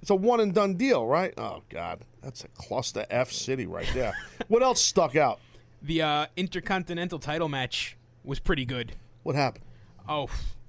It's 0.00 0.10
a 0.10 0.14
one 0.16 0.40
and 0.40 0.52
done 0.52 0.74
deal, 0.74 1.06
right? 1.06 1.32
Oh 1.38 1.62
God, 1.68 2.00
that's 2.22 2.42
a 2.44 2.48
cluster 2.48 3.06
F 3.08 3.30
city 3.30 3.66
right 3.66 3.88
there. 3.94 4.12
what 4.48 4.62
else 4.62 4.80
stuck 4.82 5.14
out? 5.14 5.38
The 5.80 6.02
uh, 6.02 6.26
Intercontinental 6.36 7.18
title 7.20 7.48
match 7.48 7.96
was 8.24 8.38
pretty 8.40 8.64
good. 8.64 8.92
What 9.22 9.36
happened? 9.36 9.64
Oh, 10.08 10.28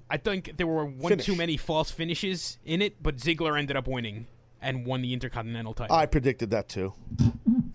I 0.10 0.18
think 0.18 0.58
there 0.58 0.68
were 0.68 0.86
one 0.86 1.10
Finish. 1.10 1.26
too 1.26 1.36
many 1.36 1.58
false 1.58 1.90
finishes 1.90 2.60
in 2.66 2.82
it, 2.84 3.02
but 3.02 3.18
Ziggler 3.18 3.58
ended 3.58 3.76
up 3.76 3.88
winning 3.88 4.28
and 4.62 4.86
won 4.86 5.02
the 5.02 5.12
Intercontinental 5.14 5.74
title. 5.74 5.96
I 5.96 6.06
predicted 6.06 6.52
that 6.52 6.70
too. 6.70 6.94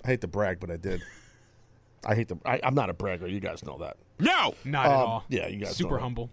I 0.04 0.08
hate 0.08 0.20
to 0.20 0.28
brag, 0.28 0.60
but 0.60 0.70
I 0.70 0.76
did. 0.76 1.02
I 2.06 2.14
hate 2.14 2.28
to. 2.28 2.38
I, 2.44 2.60
I'm 2.62 2.74
not 2.76 2.88
a 2.90 2.94
bragger. 2.94 3.26
You 3.26 3.40
guys 3.40 3.64
know 3.64 3.78
that. 3.78 3.96
No, 4.18 4.54
not 4.64 4.86
at 4.86 4.92
Um, 4.92 4.98
all. 5.00 5.24
Yeah, 5.28 5.46
you 5.48 5.58
guys. 5.58 5.76
super 5.76 5.90
know 5.90 5.96
that. 5.96 6.02
humble. 6.02 6.30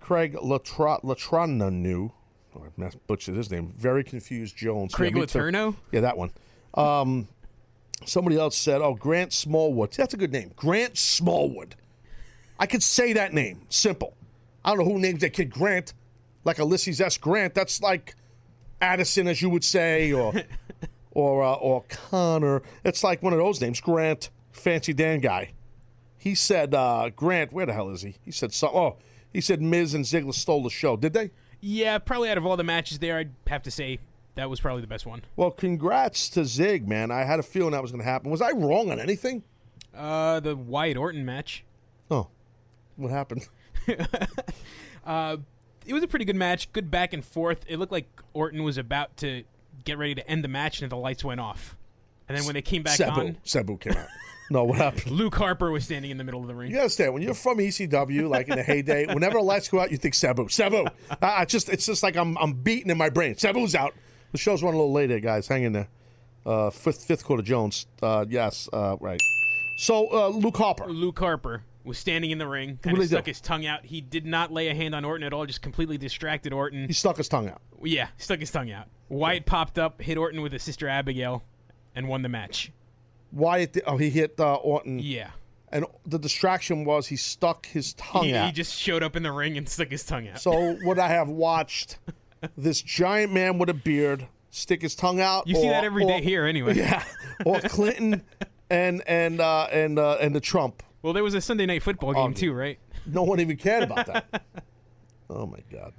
Craig 0.00 0.34
Latra- 0.34 1.02
Latrananu. 1.02 2.10
Oh, 2.56 2.60
I 2.64 2.68
mas- 2.76 2.94
butchered 3.06 3.36
his 3.36 3.50
name. 3.50 3.68
Very 3.76 4.02
confused 4.02 4.56
Jones. 4.56 4.94
Craig 4.94 5.14
me 5.14 5.26
too. 5.26 5.38
Letourneau? 5.38 5.76
Yeah, 5.92 6.00
that 6.00 6.16
one. 6.16 6.30
Um, 6.74 7.28
somebody 8.06 8.36
else 8.38 8.56
said, 8.56 8.80
"Oh, 8.80 8.94
Grant 8.94 9.32
Smallwood. 9.32 9.92
That's 9.92 10.14
a 10.14 10.16
good 10.16 10.32
name, 10.32 10.52
Grant 10.56 10.96
Smallwood." 10.96 11.74
I 12.58 12.66
could 12.66 12.82
say 12.82 13.12
that 13.12 13.32
name. 13.34 13.62
Simple. 13.68 14.14
I 14.64 14.70
don't 14.70 14.78
know 14.78 14.92
who 14.92 14.98
names 14.98 15.20
that 15.20 15.30
kid 15.32 15.50
Grant, 15.50 15.92
like 16.44 16.58
Ulysses 16.58 17.00
S. 17.00 17.16
Grant. 17.18 17.54
That's 17.54 17.80
like 17.82 18.16
Addison, 18.80 19.28
as 19.28 19.40
you 19.42 19.50
would 19.50 19.64
say, 19.64 20.12
or 20.12 20.32
or 21.12 21.42
uh, 21.44 21.52
or 21.54 21.84
Connor. 21.88 22.62
It's 22.84 23.04
like 23.04 23.22
one 23.22 23.32
of 23.32 23.38
those 23.38 23.60
names, 23.60 23.80
Grant, 23.80 24.30
fancy 24.52 24.92
Dan 24.92 25.20
guy. 25.20 25.52
He 26.18 26.34
said, 26.34 26.74
uh, 26.74 27.10
Grant, 27.14 27.52
where 27.52 27.64
the 27.64 27.72
hell 27.72 27.90
is 27.90 28.02
he? 28.02 28.16
He 28.24 28.30
said, 28.30 28.52
so, 28.52 28.68
oh, 28.68 28.96
he 29.32 29.40
said 29.40 29.62
Miz 29.62 29.94
and 29.94 30.04
Ziggler 30.04 30.34
stole 30.34 30.62
the 30.62 30.70
show. 30.70 30.96
Did 30.96 31.12
they? 31.12 31.30
Yeah, 31.60 31.98
probably 31.98 32.30
out 32.30 32.38
of 32.38 32.44
all 32.44 32.56
the 32.56 32.64
matches 32.64 32.98
there, 32.98 33.16
I'd 33.18 33.32
have 33.46 33.62
to 33.62 33.70
say 33.70 33.98
that 34.34 34.50
was 34.50 34.60
probably 34.60 34.80
the 34.80 34.88
best 34.88 35.06
one. 35.06 35.22
Well, 35.36 35.50
congrats 35.50 36.28
to 36.30 36.44
Zig, 36.44 36.88
man. 36.88 37.10
I 37.10 37.24
had 37.24 37.38
a 37.38 37.42
feeling 37.42 37.72
that 37.72 37.82
was 37.82 37.90
going 37.90 38.02
to 38.02 38.08
happen. 38.08 38.30
Was 38.30 38.42
I 38.42 38.50
wrong 38.50 38.90
on 38.90 38.98
anything? 39.00 39.42
Uh, 39.96 40.40
the 40.40 40.54
Wyatt 40.56 40.96
Orton 40.96 41.24
match. 41.24 41.64
Oh, 42.10 42.28
what 42.96 43.10
happened? 43.10 43.48
Uh, 45.08 45.38
it 45.86 45.94
was 45.94 46.02
a 46.02 46.06
pretty 46.06 46.26
good 46.26 46.36
match. 46.36 46.70
Good 46.72 46.90
back 46.90 47.14
and 47.14 47.24
forth. 47.24 47.64
It 47.66 47.78
looked 47.78 47.92
like 47.92 48.06
Orton 48.34 48.62
was 48.62 48.76
about 48.76 49.16
to 49.18 49.42
get 49.84 49.96
ready 49.96 50.14
to 50.16 50.30
end 50.30 50.44
the 50.44 50.48
match, 50.48 50.82
and 50.82 50.92
the 50.92 50.96
lights 50.96 51.24
went 51.24 51.40
off. 51.40 51.76
And 52.28 52.36
then 52.36 52.44
when 52.44 52.54
they 52.54 52.60
came 52.62 52.82
back 52.82 52.98
Sabu. 52.98 53.20
on, 53.20 53.38
Sabu 53.42 53.78
came 53.78 53.94
out. 53.94 54.06
No, 54.50 54.64
what 54.64 54.78
happened? 54.78 55.10
Luke 55.10 55.34
Harper 55.34 55.70
was 55.70 55.84
standing 55.84 56.10
in 56.10 56.16
the 56.16 56.24
middle 56.24 56.40
of 56.40 56.46
the 56.46 56.54
ring. 56.54 56.70
You 56.70 56.78
understand 56.78 57.12
when 57.12 57.22
you're 57.22 57.34
from 57.34 57.58
ECW, 57.58 58.28
like 58.28 58.48
in 58.48 58.56
the 58.56 58.62
heyday, 58.62 59.06
whenever 59.06 59.34
the 59.34 59.44
lights 59.44 59.68
go 59.68 59.80
out, 59.80 59.90
you 59.90 59.98
think 59.98 60.14
Sabu, 60.14 60.48
Sabu. 60.48 60.86
I, 61.22 61.40
I 61.40 61.44
just, 61.44 61.68
it's 61.68 61.86
just 61.86 62.02
like 62.02 62.16
I'm, 62.16 62.36
I'm 62.38 62.54
beating 62.54 62.90
in 62.90 62.98
my 62.98 63.10
brain. 63.10 63.34
Sabu's 63.34 63.74
out. 63.74 63.94
The 64.32 64.38
show's 64.38 64.62
running 64.62 64.80
a 64.80 64.82
little 64.82 64.94
later, 64.94 65.20
guys. 65.20 65.48
Hang 65.48 65.64
in 65.64 65.72
there. 65.72 65.88
Uh, 66.46 66.70
fifth, 66.70 67.04
fifth 67.04 67.24
quarter 67.24 67.42
Jones. 67.42 67.86
Uh, 68.02 68.24
yes, 68.28 68.68
uh, 68.72 68.96
right. 69.00 69.20
So 69.76 70.10
uh, 70.12 70.28
Luke 70.28 70.56
Harper. 70.56 70.86
Luke 70.86 71.18
Harper 71.18 71.62
was 71.84 71.98
standing 71.98 72.30
in 72.30 72.38
the 72.38 72.46
ring, 72.46 72.78
kind 72.82 72.96
of 72.96 73.04
stuck 73.06 73.24
do? 73.24 73.30
his 73.30 73.40
tongue 73.40 73.66
out. 73.66 73.84
He 73.84 74.00
did 74.00 74.26
not 74.26 74.52
lay 74.52 74.68
a 74.68 74.74
hand 74.74 74.94
on 74.94 75.04
Orton 75.04 75.26
at 75.26 75.32
all, 75.32 75.46
just 75.46 75.62
completely 75.62 75.98
distracted 75.98 76.52
Orton. 76.52 76.86
He 76.86 76.92
stuck 76.92 77.16
his 77.16 77.28
tongue 77.28 77.48
out. 77.48 77.60
Yeah, 77.82 78.08
stuck 78.18 78.40
his 78.40 78.50
tongue 78.50 78.70
out. 78.70 78.88
Wyatt 79.08 79.46
popped 79.46 79.78
up, 79.78 80.02
hit 80.02 80.18
Orton 80.18 80.42
with 80.42 80.52
his 80.52 80.62
sister 80.62 80.88
Abigail, 80.88 81.44
and 81.94 82.08
won 82.08 82.22
the 82.22 82.28
match. 82.28 82.72
Wyatt, 83.32 83.72
did- 83.74 83.82
oh, 83.86 83.96
he 83.96 84.10
hit 84.10 84.34
uh, 84.38 84.54
Orton. 84.56 84.98
Yeah. 84.98 85.30
And 85.70 85.84
the 86.06 86.18
distraction 86.18 86.84
was 86.86 87.06
he 87.08 87.16
stuck 87.16 87.66
his 87.66 87.92
tongue 87.94 88.24
He, 88.24 88.34
out. 88.34 88.46
he 88.46 88.52
just 88.52 88.74
showed 88.74 89.02
up 89.02 89.16
in 89.16 89.22
the 89.22 89.32
ring 89.32 89.58
and 89.58 89.68
stuck 89.68 89.88
his 89.90 90.02
tongue 90.02 90.26
out. 90.28 90.40
So 90.40 90.78
would 90.84 90.98
I 90.98 91.08
have 91.08 91.28
watched 91.28 91.98
this 92.56 92.80
giant 92.80 93.32
man 93.32 93.58
with 93.58 93.68
a 93.68 93.74
beard 93.74 94.26
stick 94.50 94.80
his 94.80 94.94
tongue 94.94 95.20
out? 95.20 95.46
You 95.46 95.56
see 95.56 95.68
that 95.68 95.84
every 95.84 96.06
day 96.06 96.18
or- 96.20 96.22
here 96.22 96.46
anyway. 96.46 96.74
Yeah, 96.76 97.04
or 97.44 97.60
Clinton 97.60 98.22
and 98.70 99.02
and 99.06 99.40
uh, 99.40 99.68
and 99.70 99.98
uh, 99.98 100.16
and 100.20 100.34
the 100.34 100.40
Trump. 100.40 100.82
Well, 101.02 101.12
there 101.12 101.22
was 101.22 101.34
a 101.34 101.40
Sunday 101.42 101.66
night 101.66 101.82
football 101.82 102.14
game 102.14 102.32
too, 102.34 102.52
right? 102.54 102.78
No 103.06 103.22
one 103.24 103.38
even 103.40 103.56
cared 103.58 103.82
about 103.84 104.06
that. 104.06 104.42
oh 105.30 105.44
my 105.46 105.60
god. 105.70 105.92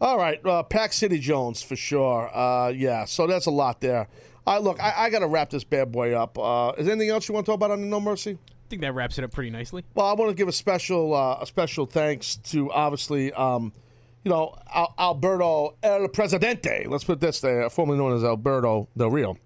All 0.00 0.18
right, 0.18 0.44
uh, 0.44 0.64
Pack 0.64 0.92
City 0.92 1.18
Jones 1.18 1.62
for 1.62 1.76
sure. 1.76 2.28
Uh, 2.36 2.68
yeah, 2.70 3.04
so 3.06 3.26
that's 3.26 3.46
a 3.46 3.50
lot 3.50 3.80
there. 3.80 4.08
Right, 4.46 4.60
look, 4.60 4.82
I, 4.82 4.92
I 4.96 5.10
got 5.10 5.20
to 5.20 5.28
wrap 5.28 5.50
this 5.50 5.64
bad 5.64 5.92
boy 5.92 6.14
up. 6.14 6.38
Uh, 6.38 6.72
is 6.76 6.86
there 6.86 6.94
anything 6.94 7.10
else 7.10 7.28
you 7.28 7.34
want 7.34 7.46
to 7.46 7.50
talk 7.50 7.56
about 7.56 7.70
on 7.70 7.80
the 7.80 7.86
No 7.86 8.00
Mercy? 8.00 8.38
I 8.48 8.68
think 8.68 8.82
that 8.82 8.94
wraps 8.94 9.18
it 9.18 9.24
up 9.24 9.30
pretty 9.32 9.50
nicely. 9.50 9.84
Well, 9.94 10.06
I 10.06 10.14
want 10.14 10.30
to 10.30 10.34
give 10.34 10.48
a 10.48 10.52
special 10.52 11.14
uh, 11.14 11.38
a 11.40 11.46
special 11.46 11.86
thanks 11.86 12.36
to 12.36 12.70
obviously, 12.72 13.32
um, 13.34 13.72
you 14.24 14.30
know, 14.30 14.56
Al- 14.74 14.94
Alberto 14.98 15.76
El 15.82 16.08
Presidente. 16.08 16.86
Let's 16.88 17.04
put 17.04 17.20
this 17.20 17.42
way, 17.42 17.68
formerly 17.70 17.98
known 17.98 18.14
as 18.14 18.24
Alberto 18.24 18.88
Del 18.96 19.10
Rio, 19.10 19.36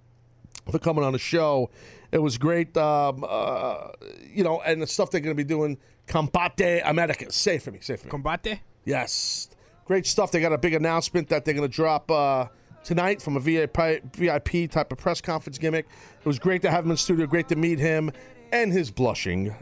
for 0.71 0.79
coming 0.79 1.05
on 1.05 1.13
the 1.13 1.19
show. 1.19 1.71
It 2.13 2.19
was 2.19 2.39
great, 2.39 2.77
um, 2.77 3.25
uh, 3.29 3.89
you 4.33 4.45
know, 4.45 4.61
and 4.63 4.81
the 4.81 4.87
stuff 4.87 5.11
they're 5.11 5.21
going 5.21 5.37
to 5.37 5.43
be 5.43 5.47
doing. 5.47 5.77
Combate 6.07 6.83
Americas. 6.85 7.35
Say 7.35 7.57
it 7.57 7.63
for 7.63 7.73
me. 7.73 7.81
Say 7.81 7.95
it 7.95 8.01
for 8.01 8.07
me. 8.07 8.11
Combate? 8.13 8.61
Yes. 8.85 9.49
Great 9.85 10.07
stuff. 10.07 10.31
They 10.31 10.41
got 10.41 10.53
a 10.53 10.59
big 10.59 10.75
announcement 10.75 11.29
that 11.31 11.45
they're 11.45 11.55
going 11.55 11.69
to 11.69 11.75
drop 11.75 12.11
uh, 12.11 12.47
tonight 12.87 13.21
from 13.21 13.37
a 13.37 13.41
VIP, 13.41 13.77
VIP 14.15 14.71
type 14.71 14.93
of 14.93 14.99
press 14.99 15.21
conference 15.21 15.59
gimmick. 15.59 15.87
It 16.21 16.27
was 16.27 16.39
great 16.39 16.63
to 16.63 16.71
have 16.71 16.85
him 16.85 16.93
in 16.93 16.97
studio. 16.97 17.27
Great 17.27 17.49
to 17.49 17.57
meet 17.57 17.81
him 17.81 18.13
and 18.53 18.73
his 18.73 18.91
blushing, 18.91 19.55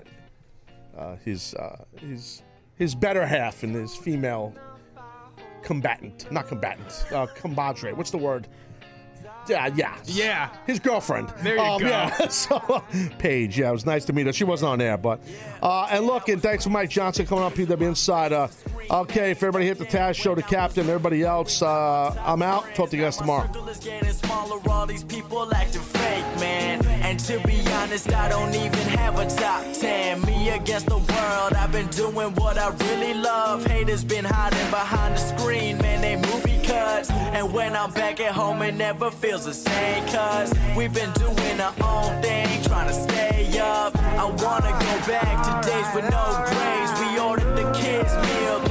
uh, 0.97 1.17
his 1.25 1.55
uh, 1.55 1.85
his 1.97 2.43
his 2.77 2.95
better 2.95 3.25
half 3.27 3.63
and 3.63 3.75
his 3.75 3.97
female 3.97 4.55
combatant, 5.63 6.31
not 6.31 6.47
combatant, 6.47 7.07
uh, 7.13 7.27
compadre. 7.35 7.95
What's 7.95 8.11
the 8.11 8.19
word? 8.19 8.47
Yeah, 9.49 9.69
yeah, 9.75 9.97
Yeah. 10.05 10.49
His 10.67 10.79
girlfriend. 10.79 11.29
There 11.43 11.57
you 11.57 11.61
Um, 11.63 11.81
go. 11.81 11.89
Yeah. 11.89 12.29
So, 12.29 12.83
Paige. 13.19 13.59
Yeah, 13.59 13.69
it 13.71 13.73
was 13.73 13.87
nice 13.87 14.05
to 14.07 14.13
meet 14.13 14.27
her. 14.27 14.33
She 14.33 14.45
wasn't 14.45 14.71
on 14.73 14.81
air, 14.81 14.97
but 14.97 15.21
uh, 15.63 15.89
and 15.91 16.07
look, 16.07 16.29
and 16.29 16.43
thanks 16.43 16.65
for 16.65 16.71
Mike 16.71 16.91
Johnson 16.91 17.27
coming 17.27 17.45
on 17.45 17.53
PW 17.53 17.83
Insider. 17.89 18.49
Okay, 18.91 19.31
if 19.31 19.39
everybody 19.39 19.67
hit 19.67 19.79
the 19.79 19.87
Taz 19.87 20.15
show, 20.15 20.35
the 20.35 20.43
captain, 20.43 20.87
everybody 20.89 21.23
else, 21.23 21.63
uh, 21.63 22.15
I'm 22.25 22.43
out. 22.43 22.65
Talk 22.75 22.91
to 22.91 22.97
you 22.97 23.03
guys 23.03 23.17
tomorrow. 23.17 23.49
And 27.05 27.21
to 27.21 27.39
be 27.47 27.61
honest, 27.71 28.13
I 28.13 28.29
don't 28.31 28.55
even 28.55 28.87
have 28.99 29.19
a 29.19 29.27
top 29.27 29.63
10. 29.75 30.23
Me 30.23 30.49
against 30.49 30.87
the 30.87 30.97
world, 30.97 31.53
I've 31.53 31.71
been 31.71 31.89
doing 31.89 32.35
what 32.35 32.57
I 32.57 32.71
really 32.87 33.13
love. 33.13 33.67
Haters 33.67 34.03
been 34.03 34.25
hiding 34.25 34.71
behind 34.71 35.15
the 35.15 35.21
screen, 35.21 35.77
man, 35.79 36.01
they 36.01 36.17
movie 36.17 36.61
cuts. 36.67 37.11
And 37.11 37.53
when 37.53 37.77
I'm 37.77 37.93
back 37.93 38.21
at 38.21 38.33
home, 38.33 38.63
it 38.63 38.75
never 38.75 39.11
feels 39.11 39.45
the 39.45 39.53
same, 39.53 40.03
cuz 40.07 40.55
we've 40.77 40.95
been 40.95 41.13
doing 41.13 41.61
our 41.61 41.75
own 41.83 42.23
thing, 42.23 42.63
trying 42.65 42.89
to 42.89 42.95
stay 42.95 43.59
up. 43.59 43.95
I 43.97 44.25
wanna 44.25 44.73
go 44.87 44.93
back 45.07 45.37
to 45.47 45.53
days 45.69 45.89
with 45.95 46.07
no 46.11 46.25
grades. 46.49 46.93
We 47.01 47.19
ordered 47.21 47.55
the 47.55 47.71
kids' 47.79 48.15
meal, 48.27 48.59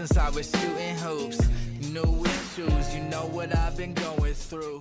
Since 0.00 0.16
I 0.16 0.30
was 0.30 0.50
shooting 0.50 0.96
hoops. 0.96 1.46
New 1.92 2.24
issues, 2.24 2.94
you 2.94 3.02
know 3.02 3.26
what 3.32 3.54
I've 3.54 3.76
been 3.76 3.92
going 3.92 4.32
through. 4.32 4.80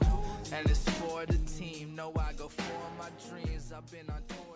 And 0.53 0.69
it's 0.69 0.87
for 0.91 1.25
the 1.25 1.37
team, 1.57 1.99
I 2.15 2.31
go 2.33 2.47
for 2.47 2.79
my 2.97 3.09
dreams. 3.27 3.73
I've 3.75 3.91
been 3.91 4.09
on. 4.09 4.48